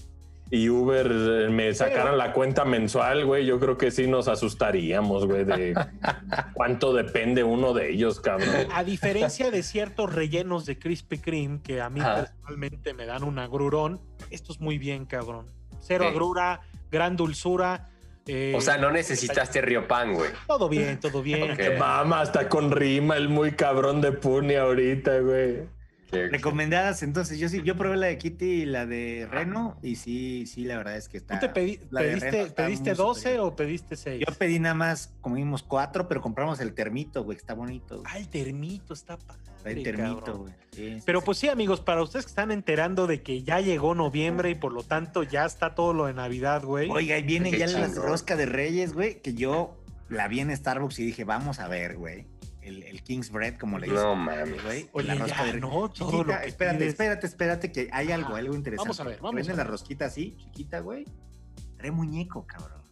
y 0.51 0.69
Uber 0.69 1.07
eh, 1.11 1.49
me 1.51 1.75
sacaran 1.75 2.16
la 2.16 2.33
cuenta 2.33 2.65
mensual, 2.65 3.27
güey, 3.27 3.45
yo 3.45 3.61
creo 3.61 3.77
que 3.77 3.91
sí 3.91 4.07
nos 4.07 4.29
asustaríamos, 4.29 5.27
güey, 5.27 5.45
de 5.45 5.75
cuánto 6.55 6.95
depende 6.95 7.45
uno 7.45 7.75
de 7.75 7.91
ellos, 7.91 8.20
cabrón. 8.20 8.49
A 8.73 8.85
diferencia 8.85 9.51
de 9.51 9.62
ciertos 9.62 10.15
rellenos 10.15 10.65
de 10.65 10.79
Krispy 10.79 11.19
Kreme 11.19 11.61
que 11.62 11.81
a 11.81 11.91
mí 11.91 12.01
personalmente 12.01 12.95
me 12.95 13.05
dan 13.05 13.25
un 13.25 13.39
agrurón, 13.39 14.01
esto 14.31 14.53
es 14.53 14.61
muy 14.61 14.79
bien, 14.79 15.05
cabrón. 15.05 15.47
Cero 15.81 16.07
agrura, 16.09 16.61
gran 16.91 17.16
dulzura. 17.16 17.91
Eh, 18.27 18.53
o 18.55 18.61
sea, 18.61 18.77
no 18.77 18.91
necesitaste 18.91 19.62
Pan, 19.83 20.15
güey. 20.15 20.31
Todo 20.47 20.69
bien, 20.69 21.01
todo 21.01 21.23
bien. 21.23 21.53
Okay. 21.53 21.79
Mama, 21.79 22.20
hasta 22.20 22.49
con 22.49 22.70
rima, 22.70 23.16
el 23.16 23.29
muy 23.29 23.53
cabrón 23.53 24.01
de 24.01 24.12
Puni 24.12 24.55
ahorita, 24.55 25.19
güey. 25.20 25.78
Recomendadas, 26.11 27.03
entonces 27.03 27.39
yo 27.39 27.49
sí, 27.49 27.63
yo 27.63 27.77
probé 27.77 27.97
la 27.97 28.07
de 28.07 28.17
Kitty 28.17 28.45
y 28.45 28.65
la 28.65 28.87
de 28.87 29.29
Reno 29.31 29.79
y 29.83 29.97
sí, 29.97 30.47
sí, 30.47 30.65
la 30.65 30.79
verdad 30.79 30.97
es 30.97 31.09
que 31.09 31.19
está. 31.19 31.39
¿Tú 31.39 31.47
te 31.47 31.53
pediste, 31.53 32.47
pediste 32.47 32.95
12 32.95 33.41
o 33.41 33.55
pediste 33.55 33.97
6? 33.97 34.25
Yo 34.27 34.35
pedí 34.35 34.59
nada 34.59 34.75
más, 34.75 35.13
comimos 35.21 35.63
4, 35.63 36.09
pero 36.09 36.23
compramos 36.23 36.61
el 36.61 36.73
termito, 36.73 37.25
güey, 37.25 37.37
está 37.37 37.53
bonito. 37.53 38.03
Ah, 38.07 38.19
el 38.19 38.29
termito 38.29 38.95
está 38.95 39.19
padre. 39.19 39.43
El 39.65 39.83
termito, 39.83 40.39
güey. 40.39 41.03
pero 41.05 41.21
pues 41.21 41.39
sí, 41.39 41.49
amigos, 41.49 41.81
para 41.81 42.03
ustedes 42.03 42.25
que 42.25 42.31
están 42.31 42.53
enterando 42.53 43.07
de 43.07 43.23
que 43.23 43.43
ya 43.43 43.61
llegó 43.61 43.95
noviembre 43.95 44.51
y 44.51 44.55
por 44.55 44.73
lo 44.73 44.83
tanto 44.83 45.25
ya 45.25 45.45
está 45.45 45.75
todo 45.75 45.93
lo 45.93 46.07
de 46.07 46.15
Navidad, 46.15 46.63
güey. 46.65 46.89
Oiga, 46.91 47.19
y 47.19 47.23
viene 47.23 47.51
ya 47.51 47.67
la 47.67 47.89
rosca 47.89 48.35
de 48.37 48.47
Reyes, 48.47 48.95
güey, 48.95 49.21
que 49.21 49.35
yo 49.35 49.77
la 50.09 50.27
vi 50.29 50.41
en 50.41 50.57
Starbucks 50.57 51.01
y 51.01 51.05
dije, 51.05 51.25
vamos 51.25 51.59
a 51.59 51.69
ver, 51.69 51.97
güey 51.97 52.38
el, 52.69 53.03
King's 53.03 53.31
Bread, 53.31 53.59
como 53.59 53.78
le 53.78 53.86
dicen. 53.86 54.03
No 54.03 54.16
mames, 54.16 54.62
güey. 54.62 54.89
O 54.93 55.01
la 55.01 55.15
rosca 55.15 55.45
de 55.45 55.61
no, 55.61 55.89
chiquita, 55.89 56.45
espérate, 56.45 56.86
espérate, 56.86 57.27
espérate, 57.27 57.73
que 57.73 57.89
hay 57.93 58.12
algo, 58.12 58.36
algo 58.36 58.55
interesante. 58.55 58.89
Vamos 58.89 59.01
a 59.01 59.05
ver, 59.05 59.20
vamos 59.20 59.35
Venden 59.35 59.57
la 59.57 59.65
rosquita 59.65 60.07
así, 60.07 60.36
chiquita, 60.39 60.81
güey. 60.81 61.05
Trae 61.77 61.90
muñeco, 61.90 62.47
cabrón. 62.47 62.78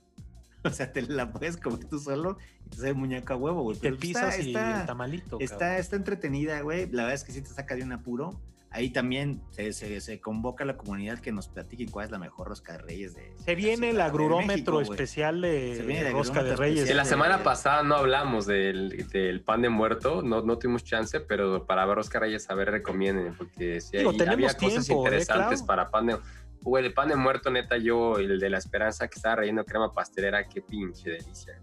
O 0.64 0.70
sea, 0.70 0.92
te 0.92 1.02
la 1.02 1.30
puedes 1.30 1.56
comer 1.56 1.84
tú 1.84 2.00
solo 2.00 2.38
y 2.64 2.70
te 2.70 2.78
sale 2.78 2.94
muñeco 2.94 3.32
a 3.32 3.36
huevo, 3.36 3.62
güey. 3.62 3.78
Te 3.78 3.92
pisas 3.92 4.36
y 4.40 4.48
está, 4.48 4.80
el 4.80 4.86
tamalito. 4.86 5.38
Está, 5.38 5.78
está 5.78 5.94
entretenida, 5.94 6.60
güey. 6.62 6.90
La 6.90 7.02
verdad 7.02 7.14
es 7.14 7.22
que 7.22 7.30
sí 7.30 7.40
te 7.40 7.50
saca 7.50 7.76
de 7.76 7.84
un 7.84 7.92
apuro 7.92 8.40
ahí 8.76 8.90
también 8.90 9.40
se, 9.50 9.72
se, 9.72 10.20
convoca 10.20 10.64
a 10.64 10.66
la 10.66 10.76
comunidad 10.76 11.18
que 11.18 11.32
nos 11.32 11.48
platiquen 11.48 11.90
cuál 11.90 12.04
es 12.04 12.10
la 12.10 12.18
mejor 12.18 12.48
rosca 12.48 12.74
de 12.74 12.78
reyes 12.80 13.14
de 13.14 13.32
se 13.38 13.54
viene 13.54 13.90
el 13.90 14.00
agrurómetro 14.00 14.82
especial 14.82 15.40
de, 15.40 16.10
rosca 16.12 16.42
de 16.42 16.56
reyes. 16.56 16.94
la 16.94 17.06
semana 17.06 17.42
pasada 17.42 17.82
no 17.82 17.96
hablamos 17.96 18.46
del, 18.46 19.08
del, 19.10 19.40
pan 19.40 19.62
de 19.62 19.70
muerto 19.70 20.20
no, 20.22 20.42
no 20.42 20.58
tuvimos 20.58 20.84
chance 20.84 21.20
pero 21.20 21.64
para 21.64 21.86
ver 21.86 21.96
rosca 21.96 22.20
de 22.20 22.26
reyes 22.26 22.50
a 22.50 22.54
ver 22.54 22.70
recomienden 22.70 23.34
porque 23.34 23.80
si 23.80 23.96
había 23.96 24.54
cosas 24.54 24.88
¿eh, 24.90 24.92
interesantes 24.92 25.62
para 25.62 25.90
pan 25.90 26.06
de 26.06 26.16
Güey, 26.62 26.84
el 26.84 26.92
pan 26.92 27.06
de 27.06 27.14
muerto, 27.14 27.48
neta, 27.48 27.76
yo, 27.76 28.18
el 28.18 28.40
de 28.40 28.50
la 28.50 28.58
esperanza 28.58 29.06
que 29.06 29.14
estaba 29.14 29.36
relleno 29.36 29.64
crema 29.64 29.92
pastelera, 29.92 30.48
qué 30.48 30.60
pinche 30.60 31.10
delicia. 31.10 31.60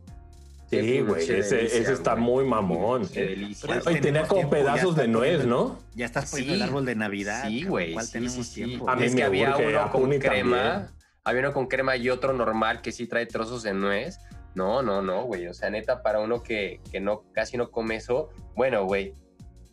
Sí, 0.82 1.02
güey, 1.02 1.24
ese, 1.24 1.66
ese, 1.66 1.94
está 1.94 2.16
muy 2.16 2.46
mamón. 2.46 3.08
Qué 3.08 3.26
delicia. 3.26 3.82
Y 3.92 4.02
tenía 4.02 4.28
como 4.28 4.50
pedazos 4.50 4.96
de 4.96 5.08
nuez, 5.08 5.46
¿no? 5.46 5.80
Ya 5.96 6.06
estás 6.06 6.32
poniendo 6.32 6.56
el 6.56 6.62
árbol 6.62 6.86
de 6.86 6.96
Navidad. 6.96 7.48
Sí, 7.48 7.64
güey. 7.64 7.96
Sí, 8.00 8.30
sí, 8.30 8.44
sí. 8.44 8.82
A 8.88 8.96
mí 8.96 9.06
es 9.06 9.16
que 9.16 9.24
había 9.24 9.56
uno 9.56 9.92
con 9.92 10.10
crema, 10.20 10.92
había 11.24 11.42
uno 11.42 11.54
con 11.54 11.68
crema 11.68 11.96
y 11.98 12.10
otro 12.10 12.34
normal 12.34 12.82
que 12.82 12.92
sí 12.92 13.08
trae 13.08 13.26
trozos 13.26 13.64
de 13.64 13.74
nuez. 13.74 14.20
No, 14.56 14.82
no, 14.84 15.02
no, 15.02 15.24
güey. 15.24 15.48
O 15.48 15.54
sea, 15.54 15.70
neta, 15.70 16.04
para 16.04 16.20
uno 16.20 16.44
que, 16.44 16.80
que 16.92 17.00
no, 17.00 17.24
casi 17.32 17.58
no 17.58 17.72
come 17.72 17.96
eso, 17.96 18.30
bueno, 18.56 18.86
güey, 18.86 19.16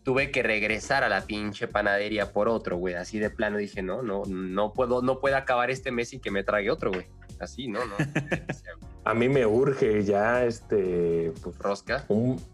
tuve 0.02 0.31
que 0.31 0.43
regresar 0.43 1.05
a 1.05 1.09
la 1.09 1.22
pinche 1.22 1.68
panadería 1.68 2.32
por 2.32 2.48
otro, 2.48 2.77
güey. 2.77 2.94
Así 2.94 3.18
de 3.18 3.31
plano 3.31 3.59
dije, 3.59 3.82
no, 3.82 4.02
no, 4.02 4.22
no 4.27 4.72
puedo, 4.72 5.02
no 5.02 5.20
puedo 5.20 5.36
acabar 5.36 5.70
este 5.70 5.90
mes 5.90 6.09
sin 6.10 6.20
que 6.20 6.31
me 6.31 6.43
trague 6.43 6.70
otro, 6.70 6.90
güey. 6.90 7.06
Así, 7.40 7.68
¿no? 7.68 7.80
no 7.84 7.96
A 9.02 9.14
mí 9.14 9.30
me 9.30 9.46
urge 9.46 10.04
ya 10.04 10.44
este 10.44 11.32
pues, 11.42 11.58
rosca. 11.58 12.04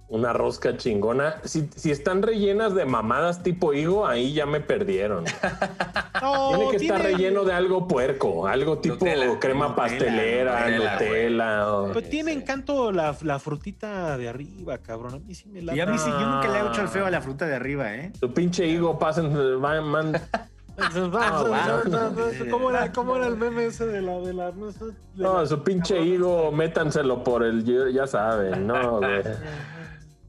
una 0.09 0.33
rosca 0.33 0.77
chingona. 0.77 1.41
Si, 1.45 1.69
si, 1.75 1.91
están 1.91 2.23
rellenas 2.23 2.73
de 2.75 2.85
mamadas 2.85 3.43
tipo 3.43 3.75
higo, 3.75 4.07
ahí 4.07 4.33
ya 4.33 4.47
me 4.47 4.61
perdieron. 4.61 5.25
tiene 6.51 6.71
que 6.71 6.77
estar 6.77 7.03
relleno 7.03 7.45
de 7.45 7.53
algo 7.53 7.89
puerco, 7.89 8.47
algo 8.47 8.79
tipo 8.79 9.05
crema 9.41 9.75
pastelera, 9.75 10.71
Nutella. 10.71 11.93
Pero 11.93 12.09
tiene 12.09 12.33
encanto 12.33 12.93
la, 12.93 13.17
la, 13.23 13.41
frutita 13.41 14.17
de 14.17 14.29
arriba, 14.29 14.79
cabrón. 14.79 15.15
A 15.15 15.19
mí 15.19 15.35
sí 15.35 15.49
me 15.49 15.63
la. 15.63 15.75
Y 15.75 15.81
a 15.81 15.87
mí 15.87 15.99
sí, 15.99 16.09
yo 16.09 16.27
nunca 16.27 16.49
le 16.49 16.61
he 16.61 16.69
hecho 16.69 16.83
el 16.83 16.89
feo 16.89 17.07
a 17.07 17.11
la 17.11 17.21
fruta 17.21 17.47
de 17.47 17.57
arriba, 17.57 17.93
¿eh? 17.93 18.13
Tu 18.21 18.33
pinche 18.33 18.67
higo, 18.67 18.99
pasen, 19.01 19.57
man, 19.61 20.13
¿Cómo, 22.51 22.71
era, 22.71 22.93
¿Cómo 22.93 23.17
era 23.17 23.27
el 23.27 23.37
meme 23.37 23.67
ese 23.67 23.87
de 23.87 24.03
la... 24.03 24.21
De 24.21 24.35
la, 24.35 24.53
no, 25.15 25.47
su 25.47 25.63
pinche 25.63 26.01
higo, 26.01 26.53
métanselo 26.53 27.25
por 27.25 27.43
el... 27.43 27.65
Ya 27.93 28.07
saben, 28.07 28.67
no, 28.67 28.99
güey. 28.99 29.23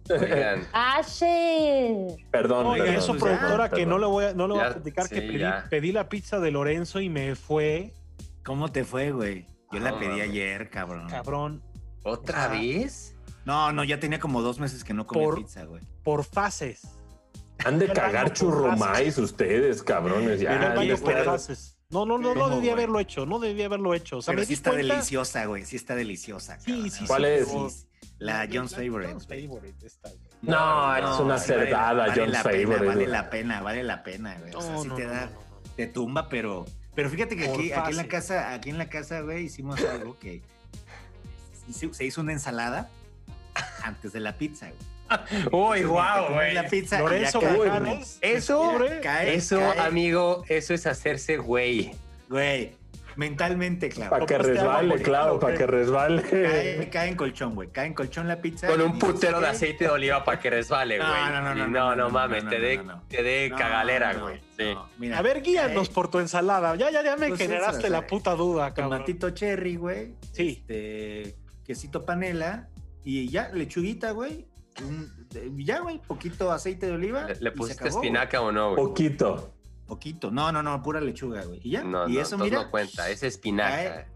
Perdón. 2.32 2.68
Oiga, 2.68 2.96
eso, 2.96 3.16
pues 3.18 3.38
productora, 3.38 3.70
que 3.70 3.86
no 3.86 3.98
le 3.98 4.06
voy 4.06 4.26
a, 4.26 4.34
no 4.34 4.48
le 4.48 4.54
voy 4.54 4.64
a 4.64 4.74
platicar 4.74 5.10
que 5.10 5.22
pedí, 5.22 5.44
pedí, 5.70 5.92
la 5.92 6.08
pizza 6.08 6.40
de 6.40 6.52
Lorenzo 6.52 7.02
y 7.02 7.10
me 7.10 7.36
fue. 7.36 7.94
¿Cómo 8.46 8.72
te 8.72 8.86
fue, 8.86 9.12
güey? 9.12 9.46
Yo 9.72 9.80
la 9.80 10.00
pedí 10.00 10.22
ayer, 10.22 10.70
cabrón. 10.70 11.10
Cabrón. 11.10 11.62
¿Otra 12.04 12.48
vez? 12.48 13.16
No, 13.44 13.74
no, 13.74 13.84
ya 13.84 14.00
tenía 14.00 14.20
como 14.20 14.42
dos 14.42 14.60
meses 14.60 14.84
que 14.84 14.94
no 14.94 15.06
comí 15.06 15.44
pizza, 15.44 15.66
güey. 15.66 15.82
Por 16.04 16.24
fases. 16.24 16.97
Han 17.68 17.80
de 17.80 17.92
cagar 17.92 18.32
churromais 18.32 19.18
ustedes, 19.18 19.84
cabrones. 19.84 20.40
Ya, 20.40 20.74
No, 21.90 22.06
no, 22.06 22.18
no, 22.18 22.34
no 22.34 22.50
debía 22.50 22.72
haberlo 22.72 23.00
hecho, 23.00 23.26
no 23.26 23.40
debía 23.40 23.66
haberlo 23.66 23.94
hecho. 23.94 24.18
O 24.18 24.22
sea, 24.22 24.34
Pero 24.34 24.46
sí 24.46 24.54
está 24.54 24.72
deliciosa, 24.72 25.46
güey, 25.46 25.66
sí 25.66 25.76
está 25.76 25.96
deliciosa. 25.96 26.60
Sí, 26.62 26.90
sí, 26.90 27.06
¿Cuál 27.06 27.26
es? 27.26 27.88
La 28.20 28.48
John's 28.52 28.74
Favorite. 28.74 29.14
no, 30.42 30.96
es 30.96 31.20
una 31.20 31.38
cerdada, 31.38 32.14
John's 32.16 32.38
Favorite. 32.38 32.86
Vale 32.86 33.08
la 33.08 33.30
pena, 33.30 33.62
vale 33.62 33.84
la 33.84 34.02
pena, 34.04 34.38
güey. 34.40 34.54
o 34.56 34.62
sea, 34.62 34.78
sí 34.80 34.90
te 34.96 35.06
da, 35.06 35.30
te 35.76 35.88
tumba, 35.88 36.30
pero, 36.30 36.66
pero 36.96 37.10
fíjate 37.10 37.36
que 37.36 37.50
aquí, 37.50 37.72
aquí 37.74 37.92
en 37.92 37.98
la 37.98 38.08
casa, 38.08 38.54
aquí 38.54 38.70
en 38.70 38.78
la 38.78 38.90
casa, 38.90 39.22
güey, 39.22 39.44
hicimos 39.44 39.84
algo 39.84 40.18
que 40.18 40.42
se 41.92 42.06
hizo 42.06 42.22
una 42.22 42.32
ensalada 42.32 42.90
antes 43.84 44.14
de 44.14 44.22
la 44.22 44.38
pizza, 44.38 44.68
güey. 44.68 44.97
Uy, 45.52 45.84
wow, 45.84 46.34
güey. 46.34 46.54
La 46.54 46.68
pizza. 46.68 47.00
eso, 47.16 47.42
eso, 48.22 48.80
eso, 49.22 49.74
amigo, 49.80 50.44
eso 50.48 50.74
es 50.74 50.88
hacerse 50.88 51.38
güey. 51.38 51.92
Güey, 52.30 52.74
mentalmente, 53.16 53.90
claro. 53.90 54.12
Para 54.12 54.26
que 54.26 54.38
resbale, 54.38 55.02
claro, 55.02 55.40
para 55.40 55.58
que 55.58 55.68
resbale. 55.68 56.90
Cae, 56.92 57.10
en 57.10 57.16
colchón, 57.16 57.56
güey. 57.56 57.70
Cae 57.70 57.88
en 57.88 57.94
colchón 57.94 58.28
la 58.28 58.42
pizza. 58.42 58.68
Con 58.68 58.82
un 58.82 59.00
putero 59.00 59.40
de 59.40 59.48
aceite 59.48 59.86
de 59.86 59.90
oliva 59.90 60.24
para 60.24 60.40
que 60.40 60.50
resbale, 60.50 60.98
güey. 60.98 61.10
No, 61.10 61.42
no, 61.42 61.56
no. 61.56 61.68
No, 61.68 61.96
no, 61.96 62.10
mames, 62.10 62.48
te 62.48 62.60
dé 62.60 62.82
te 63.08 63.24
dé 63.24 63.52
cagalera, 63.56 64.14
güey. 64.14 64.42
Sí. 64.58 65.12
a 65.12 65.22
ver, 65.22 65.42
guíanos 65.42 65.90
por 65.90 66.10
tu 66.10 66.20
ensalada. 66.20 66.76
Ya, 66.76 66.90
ya, 66.92 67.04
ya 67.04 67.16
me 67.16 67.30
pues 67.30 67.40
generaste 67.40 67.90
la 67.90 68.08
puta 68.08 68.32
duda, 68.36 68.74
cabrón. 68.74 69.00
Tomatito 69.00 69.30
cherry, 69.32 69.76
güey. 69.76 70.16
Sí. 70.32 70.58
Este, 70.62 71.36
quesito 71.66 72.06
panela 72.06 72.70
y 73.04 73.30
ya, 73.30 73.50
lechuguita, 73.54 74.12
güey 74.12 74.47
ya, 75.58 75.80
güey, 75.82 76.00
poquito 76.00 76.52
aceite 76.52 76.86
de 76.88 76.94
oliva. 76.94 77.28
¿Le, 77.40 77.52
pusiste 77.52 77.88
espinaca 77.88 78.42
o 78.42 78.52
no, 78.52 78.74
güey? 78.74 78.88
Poquito. 78.88 79.54
Poquito. 79.86 80.32
No, 80.32 80.52
no, 80.52 80.62
no, 80.62 80.82
pura 80.84 81.00
lechuga, 81.00 81.44
güey. 81.44 81.62
Y 81.64 81.72
ya. 81.72 81.84
No, 81.84 82.08
y 82.08 82.14
no, 82.14 82.22
eso, 82.22 82.38
mira. 82.38 82.64
no 82.64 82.72
cuenta, 82.72 83.10
es 83.10 83.24
espinaca. 83.24 83.76
Cae, 83.76 84.08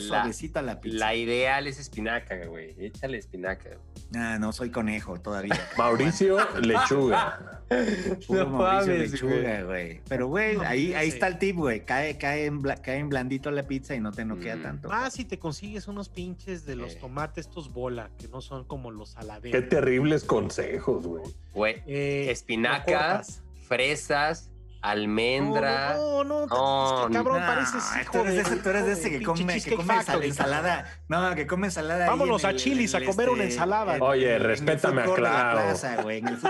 suavecita 0.00 0.62
la 0.62 0.80
pizza. 0.80 0.98
La 0.98 1.14
ideal 1.14 1.66
es 1.66 1.78
espinaca, 1.78 2.46
güey. 2.46 2.74
Échale 2.78 3.18
espinaca. 3.18 3.70
Ah, 4.14 4.38
no 4.38 4.52
soy 4.52 4.70
conejo 4.70 5.20
todavía. 5.20 5.58
Mauricio 5.78 6.38
Lechuga. 6.60 7.62
no 8.28 8.46
Mauricio 8.46 8.94
Lechuga, 8.94 9.62
güey. 9.62 10.00
Pero, 10.08 10.28
güey, 10.28 10.56
ahí, 10.64 10.94
ahí 10.94 11.08
está 11.08 11.26
el 11.26 11.38
tip, 11.38 11.56
güey. 11.56 11.84
Cae, 11.84 12.16
cae, 12.18 12.46
en 12.46 12.60
cae 12.62 12.98
en 12.98 13.08
blandito 13.08 13.50
la 13.50 13.64
pizza 13.64 13.94
y 13.94 14.00
no 14.00 14.12
te 14.12 14.24
noquea 14.24 14.56
mm. 14.56 14.62
tanto. 14.62 14.88
Ah, 14.92 15.10
si 15.10 15.24
te 15.24 15.38
consigues 15.38 15.88
unos 15.88 16.08
pinches 16.08 16.64
de 16.66 16.76
los 16.76 16.98
tomates, 16.98 17.46
estos 17.46 17.72
bola, 17.72 18.10
que 18.18 18.28
no 18.28 18.40
son 18.40 18.64
como 18.64 18.90
los 18.90 19.10
saladeros. 19.10 19.60
Qué 19.60 19.66
terribles 19.66 20.24
consejos, 20.24 21.06
güey. 21.06 21.24
Güey, 21.52 21.82
eh, 21.86 22.30
espinacas, 22.30 23.42
fresas, 23.66 24.49
almendra. 24.82 25.94
No, 25.94 26.24
no, 26.24 26.46
no, 26.46 26.96
es 27.00 27.06
que, 27.06 27.12
cabrón, 27.12 27.42
pareces 27.46 27.84
hijo 28.00 28.12
tú 28.12 28.18
eres 28.20 28.34
de 28.34 28.40
ese, 28.42 28.56
tú 28.56 28.68
eres 28.70 28.86
de 28.86 28.92
ese 28.92 29.10
que 29.10 29.22
come, 29.22 29.60
que 29.60 29.74
come 29.74 29.94
ensalada. 30.24 30.86
No, 31.08 31.34
que 31.34 31.46
come 31.46 31.66
ensalada. 31.68 32.06
Vámonos 32.06 32.44
a 32.44 32.54
Chilis 32.54 32.94
a 32.94 33.04
comer 33.04 33.30
una 33.30 33.44
este, 33.44 33.54
ensalada. 33.54 33.98
Oye, 34.00 34.38
respétame 34.38 35.02
a 35.02 35.04
Clau. 35.04 35.58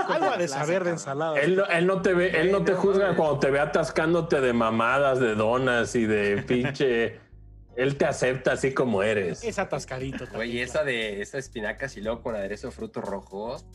Algo 0.09 0.37
de 0.37 0.47
saber 0.47 0.83
de 0.83 0.91
ensalada. 0.91 1.39
Él, 1.39 1.63
él 1.69 1.87
no 1.87 2.01
te 2.01 2.13
ve, 2.13 2.29
él 2.39 2.51
no 2.51 2.63
te 2.63 2.73
juzga 2.73 3.15
cuando 3.15 3.39
te 3.39 3.51
ve 3.51 3.59
atascándote 3.59 4.41
de 4.41 4.53
mamadas, 4.53 5.19
de 5.19 5.35
donas 5.35 5.95
y 5.95 6.05
de 6.05 6.41
pinche 6.47 7.20
él 7.75 7.97
te 7.97 8.05
acepta 8.05 8.53
así 8.53 8.73
como 8.73 9.03
eres. 9.03 9.43
Es 9.43 9.57
atascadito. 9.59 10.25
Oye, 10.35 10.61
esa 10.61 10.83
de 10.83 11.21
esa 11.21 11.37
espinacas 11.37 11.95
y 11.97 12.01
luego 12.01 12.21
con 12.21 12.35
aderezo 12.35 12.67
de 12.67 12.73
frutos 12.73 13.03
rojos 13.03 13.65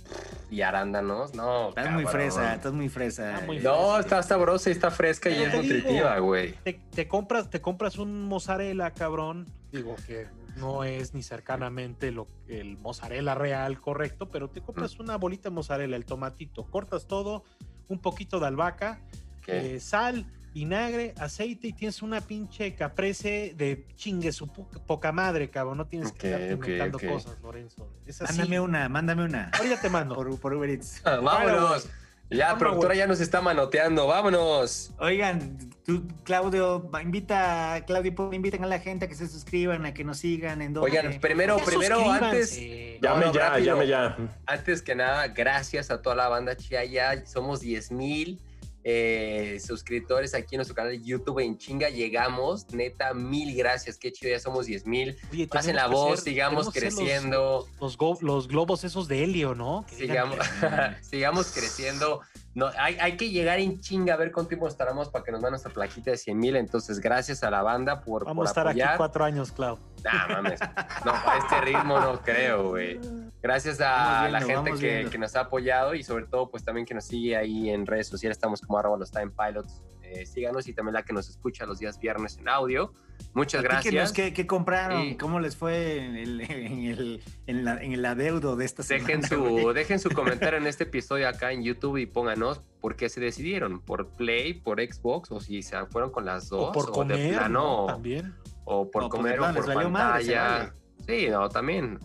y 0.50 0.60
arándanos, 0.60 1.34
no. 1.34 1.70
Estás 1.70 1.92
muy 1.92 2.04
fresa, 2.04 2.54
estás 2.54 2.72
muy 2.72 2.88
fresa. 2.88 3.40
no, 3.62 3.98
está 3.98 4.22
sabrosa 4.22 4.68
y 4.68 4.72
está 4.72 4.90
fresca 4.90 5.30
y 5.30 5.42
es 5.42 5.54
nutritiva, 5.54 6.18
güey. 6.18 6.54
Te, 6.90 7.08
compras, 7.08 7.48
te 7.50 7.60
compras 7.60 7.98
un 7.98 8.26
mozzarella, 8.26 8.90
cabrón. 8.92 9.46
Digo 9.72 9.96
que 10.06 10.26
no 10.56 10.84
es 10.84 11.14
ni 11.14 11.22
cercanamente 11.22 12.10
lo 12.10 12.26
el 12.48 12.76
mozzarella 12.78 13.34
real 13.34 13.80
correcto, 13.80 14.28
pero 14.28 14.48
te 14.48 14.60
compras 14.60 14.98
mm. 14.98 15.02
una 15.02 15.16
bolita 15.16 15.48
de 15.48 15.54
mozzarella, 15.54 15.96
el 15.96 16.04
tomatito, 16.04 16.64
cortas 16.64 17.06
todo, 17.06 17.44
un 17.88 17.98
poquito 17.98 18.40
de 18.40 18.46
albahaca, 18.46 19.00
eh, 19.46 19.78
sal, 19.80 20.26
vinagre, 20.56 21.12
aceite 21.18 21.68
y 21.68 21.72
tienes 21.74 22.00
una 22.00 22.22
pinche 22.22 22.74
caprese 22.74 23.52
de 23.58 23.86
chingue 23.94 24.32
su 24.32 24.48
poca 24.48 25.12
madre, 25.12 25.50
cabrón. 25.50 25.76
No 25.76 25.86
tienes 25.86 26.12
que 26.12 26.32
estar 26.32 26.50
inventando 26.50 26.98
cosas, 26.98 27.36
Lorenzo. 27.42 27.92
Mándame 28.20 28.60
una, 28.60 28.88
mándame 28.88 29.24
una. 29.24 29.50
Ahorita 29.52 29.82
te 29.82 29.90
mando. 29.90 30.14
Por, 30.14 30.40
por 30.40 30.54
Uber 30.54 30.70
Eats. 30.70 31.02
Ah, 31.04 31.16
vámonos. 31.16 31.86
Ya, 32.30 32.56
productora 32.56 32.94
ya 32.94 33.06
nos 33.06 33.20
está 33.20 33.42
manoteando, 33.42 34.06
vámonos. 34.06 34.92
Oigan, 34.98 35.58
tú, 35.84 36.08
Claudio, 36.24 36.90
invita, 37.02 37.84
Claudio, 37.86 38.32
inviten 38.32 38.64
a 38.64 38.66
la 38.66 38.80
gente 38.80 39.04
a 39.04 39.08
que 39.08 39.14
se 39.14 39.28
suscriban, 39.28 39.84
a 39.84 39.92
que 39.92 40.04
nos 40.04 40.18
sigan 40.18 40.62
en 40.62 40.76
Oigan, 40.78 41.20
primero, 41.20 41.58
primero, 41.58 42.10
antes. 42.10 42.58
Llame 43.02 43.30
ya, 43.32 43.58
llame 43.58 43.86
ya. 43.86 44.16
Antes 44.46 44.80
que 44.80 44.94
nada, 44.94 45.28
gracias 45.28 45.90
a 45.90 46.00
toda 46.00 46.16
la 46.16 46.28
banda 46.28 46.56
Chiaya. 46.56 47.26
Somos 47.26 47.60
10 47.60 47.92
mil 47.92 48.40
eh, 48.88 49.58
suscriptores 49.58 50.32
aquí 50.32 50.54
en 50.54 50.58
nuestro 50.58 50.76
canal 50.76 50.92
de 50.92 51.02
YouTube 51.02 51.40
en 51.40 51.58
chinga. 51.58 51.90
Llegamos, 51.90 52.72
neta, 52.72 53.12
mil 53.14 53.56
gracias. 53.56 53.98
Qué 53.98 54.12
chido, 54.12 54.30
ya 54.30 54.38
somos 54.38 54.66
10 54.66 54.86
mil. 54.86 55.16
Pasen 55.50 55.74
la 55.74 55.88
voz, 55.88 56.22
sigamos 56.22 56.70
creciendo. 56.70 57.66
Los, 57.80 57.98
los, 58.22 58.46
globos 58.46 58.84
esos 58.84 59.08
de 59.08 59.24
helio, 59.24 59.56
¿no? 59.56 59.84
sigamos, 59.90 60.38
sigamos 61.02 61.50
creciendo. 61.50 62.20
No, 62.56 62.70
hay, 62.78 62.96
hay, 62.98 63.18
que 63.18 63.28
llegar 63.28 63.58
en 63.58 63.78
chinga 63.82 64.14
a 64.14 64.16
ver 64.16 64.32
cuánto 64.32 64.48
tiempo 64.48 64.66
estaremos 64.66 65.10
para 65.10 65.22
que 65.22 65.30
nos 65.30 65.42
den 65.42 65.50
nuestra 65.50 65.70
plaquita 65.70 66.12
de 66.12 66.16
100 66.16 66.38
mil. 66.38 66.56
Entonces, 66.56 67.00
gracias 67.00 67.42
a 67.42 67.50
la 67.50 67.60
banda 67.60 68.00
por. 68.00 68.24
Vamos 68.24 68.46
a 68.46 68.48
estar 68.48 68.66
aquí 68.66 68.80
cuatro 68.96 69.24
años, 69.24 69.52
Clau. 69.52 69.78
Nah, 70.02 70.26
mames. 70.28 70.58
No, 71.04 71.12
a 71.12 71.36
este 71.36 71.60
ritmo 71.60 72.00
no 72.00 72.18
creo, 72.22 72.70
güey. 72.70 72.98
Gracias 73.42 73.78
a 73.82 74.30
la 74.30 74.40
gente 74.40 74.72
que, 74.72 75.06
que, 75.10 75.18
nos 75.18 75.36
ha 75.36 75.40
apoyado 75.40 75.94
y 75.94 76.02
sobre 76.02 76.24
todo, 76.24 76.48
pues 76.48 76.64
también 76.64 76.86
que 76.86 76.94
nos 76.94 77.04
sigue 77.04 77.36
ahí 77.36 77.68
en 77.68 77.84
redes 77.84 78.08
sociales. 78.08 78.38
Estamos 78.38 78.62
como 78.62 78.78
arroba 78.78 78.96
los 78.96 79.10
Time 79.10 79.32
Pilots. 79.36 79.82
Eh, 80.12 80.26
síganos 80.26 80.68
y 80.68 80.72
también 80.72 80.94
la 80.94 81.04
que 81.04 81.12
nos 81.12 81.28
escucha 81.28 81.66
los 81.66 81.78
días 81.78 81.98
viernes 81.98 82.38
en 82.38 82.48
audio. 82.48 82.92
Muchas 83.34 83.62
gracias. 83.62 84.12
¿Qué, 84.12 84.32
qué 84.32 84.46
compraron? 84.46 85.14
¿Cómo 85.14 85.40
les 85.40 85.56
fue 85.56 86.04
en 86.04 86.16
el, 86.16 86.40
en 86.42 86.84
el, 86.84 87.22
en 87.46 87.92
el 87.92 88.04
adeudo 88.04 88.56
de 88.56 88.64
esta 88.64 88.82
dejen 88.82 89.22
Su, 89.22 89.72
dejen 89.74 89.98
su 89.98 90.10
comentario 90.10 90.58
en 90.58 90.66
este 90.66 90.84
episodio 90.84 91.28
acá 91.28 91.52
en 91.52 91.62
YouTube 91.62 91.98
y 91.98 92.06
pónganos 92.06 92.60
por 92.80 92.96
qué 92.96 93.08
se 93.08 93.20
decidieron. 93.20 93.80
¿Por 93.80 94.08
Play, 94.08 94.54
por 94.54 94.80
Xbox 94.80 95.30
o 95.30 95.40
si 95.40 95.62
se 95.62 95.84
fueron 95.86 96.10
con 96.10 96.24
las 96.24 96.48
dos? 96.48 96.70
O 96.70 96.72
por 96.72 96.92
comer, 96.92 97.18
de 97.18 97.28
plano, 97.30 97.86
también. 97.86 98.34
O 98.64 98.90
por 98.90 99.08
comer 99.08 99.40
o 99.40 99.52
por 99.52 99.66
pantalla. 99.74 100.72
Sí, 101.06 101.28
no, 101.28 101.48
también. 101.48 101.98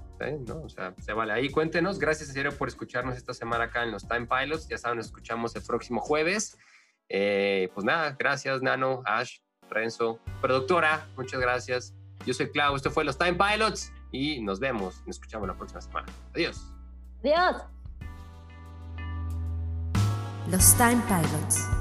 ¿no? 0.47 0.61
O 0.61 0.69
sea, 0.69 0.93
se 0.99 1.13
vale. 1.13 1.33
Ahí 1.33 1.49
cuéntenos. 1.49 1.97
Gracias 1.97 2.29
en 2.29 2.35
serio 2.35 2.51
por 2.57 2.67
escucharnos 2.67 3.17
esta 3.17 3.33
semana 3.33 3.65
acá 3.65 3.83
en 3.83 3.91
los 3.91 4.07
Time 4.07 4.27
Pilots. 4.27 4.67
Ya 4.67 4.77
saben, 4.77 4.97
nos 4.97 5.07
escuchamos 5.07 5.55
el 5.55 5.63
próximo 5.63 6.01
jueves. 6.01 6.57
Eh, 7.13 7.69
pues 7.73 7.83
nada, 7.85 8.15
gracias 8.17 8.61
Nano, 8.61 9.01
Ash, 9.05 9.39
Renzo, 9.69 10.19
productora, 10.39 11.07
muchas 11.17 11.41
gracias. 11.41 11.93
Yo 12.25 12.33
soy 12.33 12.49
Clau, 12.51 12.75
esto 12.75 12.89
fue 12.89 13.03
los 13.03 13.17
Time 13.17 13.33
Pilots 13.33 13.91
y 14.11 14.41
nos 14.41 14.61
vemos, 14.61 15.01
nos 15.05 15.17
escuchamos 15.17 15.45
la 15.47 15.55
próxima 15.55 15.81
semana. 15.81 16.07
Adiós. 16.33 16.73
Adiós. 17.19 17.63
Los 20.49 20.77
Time 20.77 21.01
Pilots. 21.07 21.80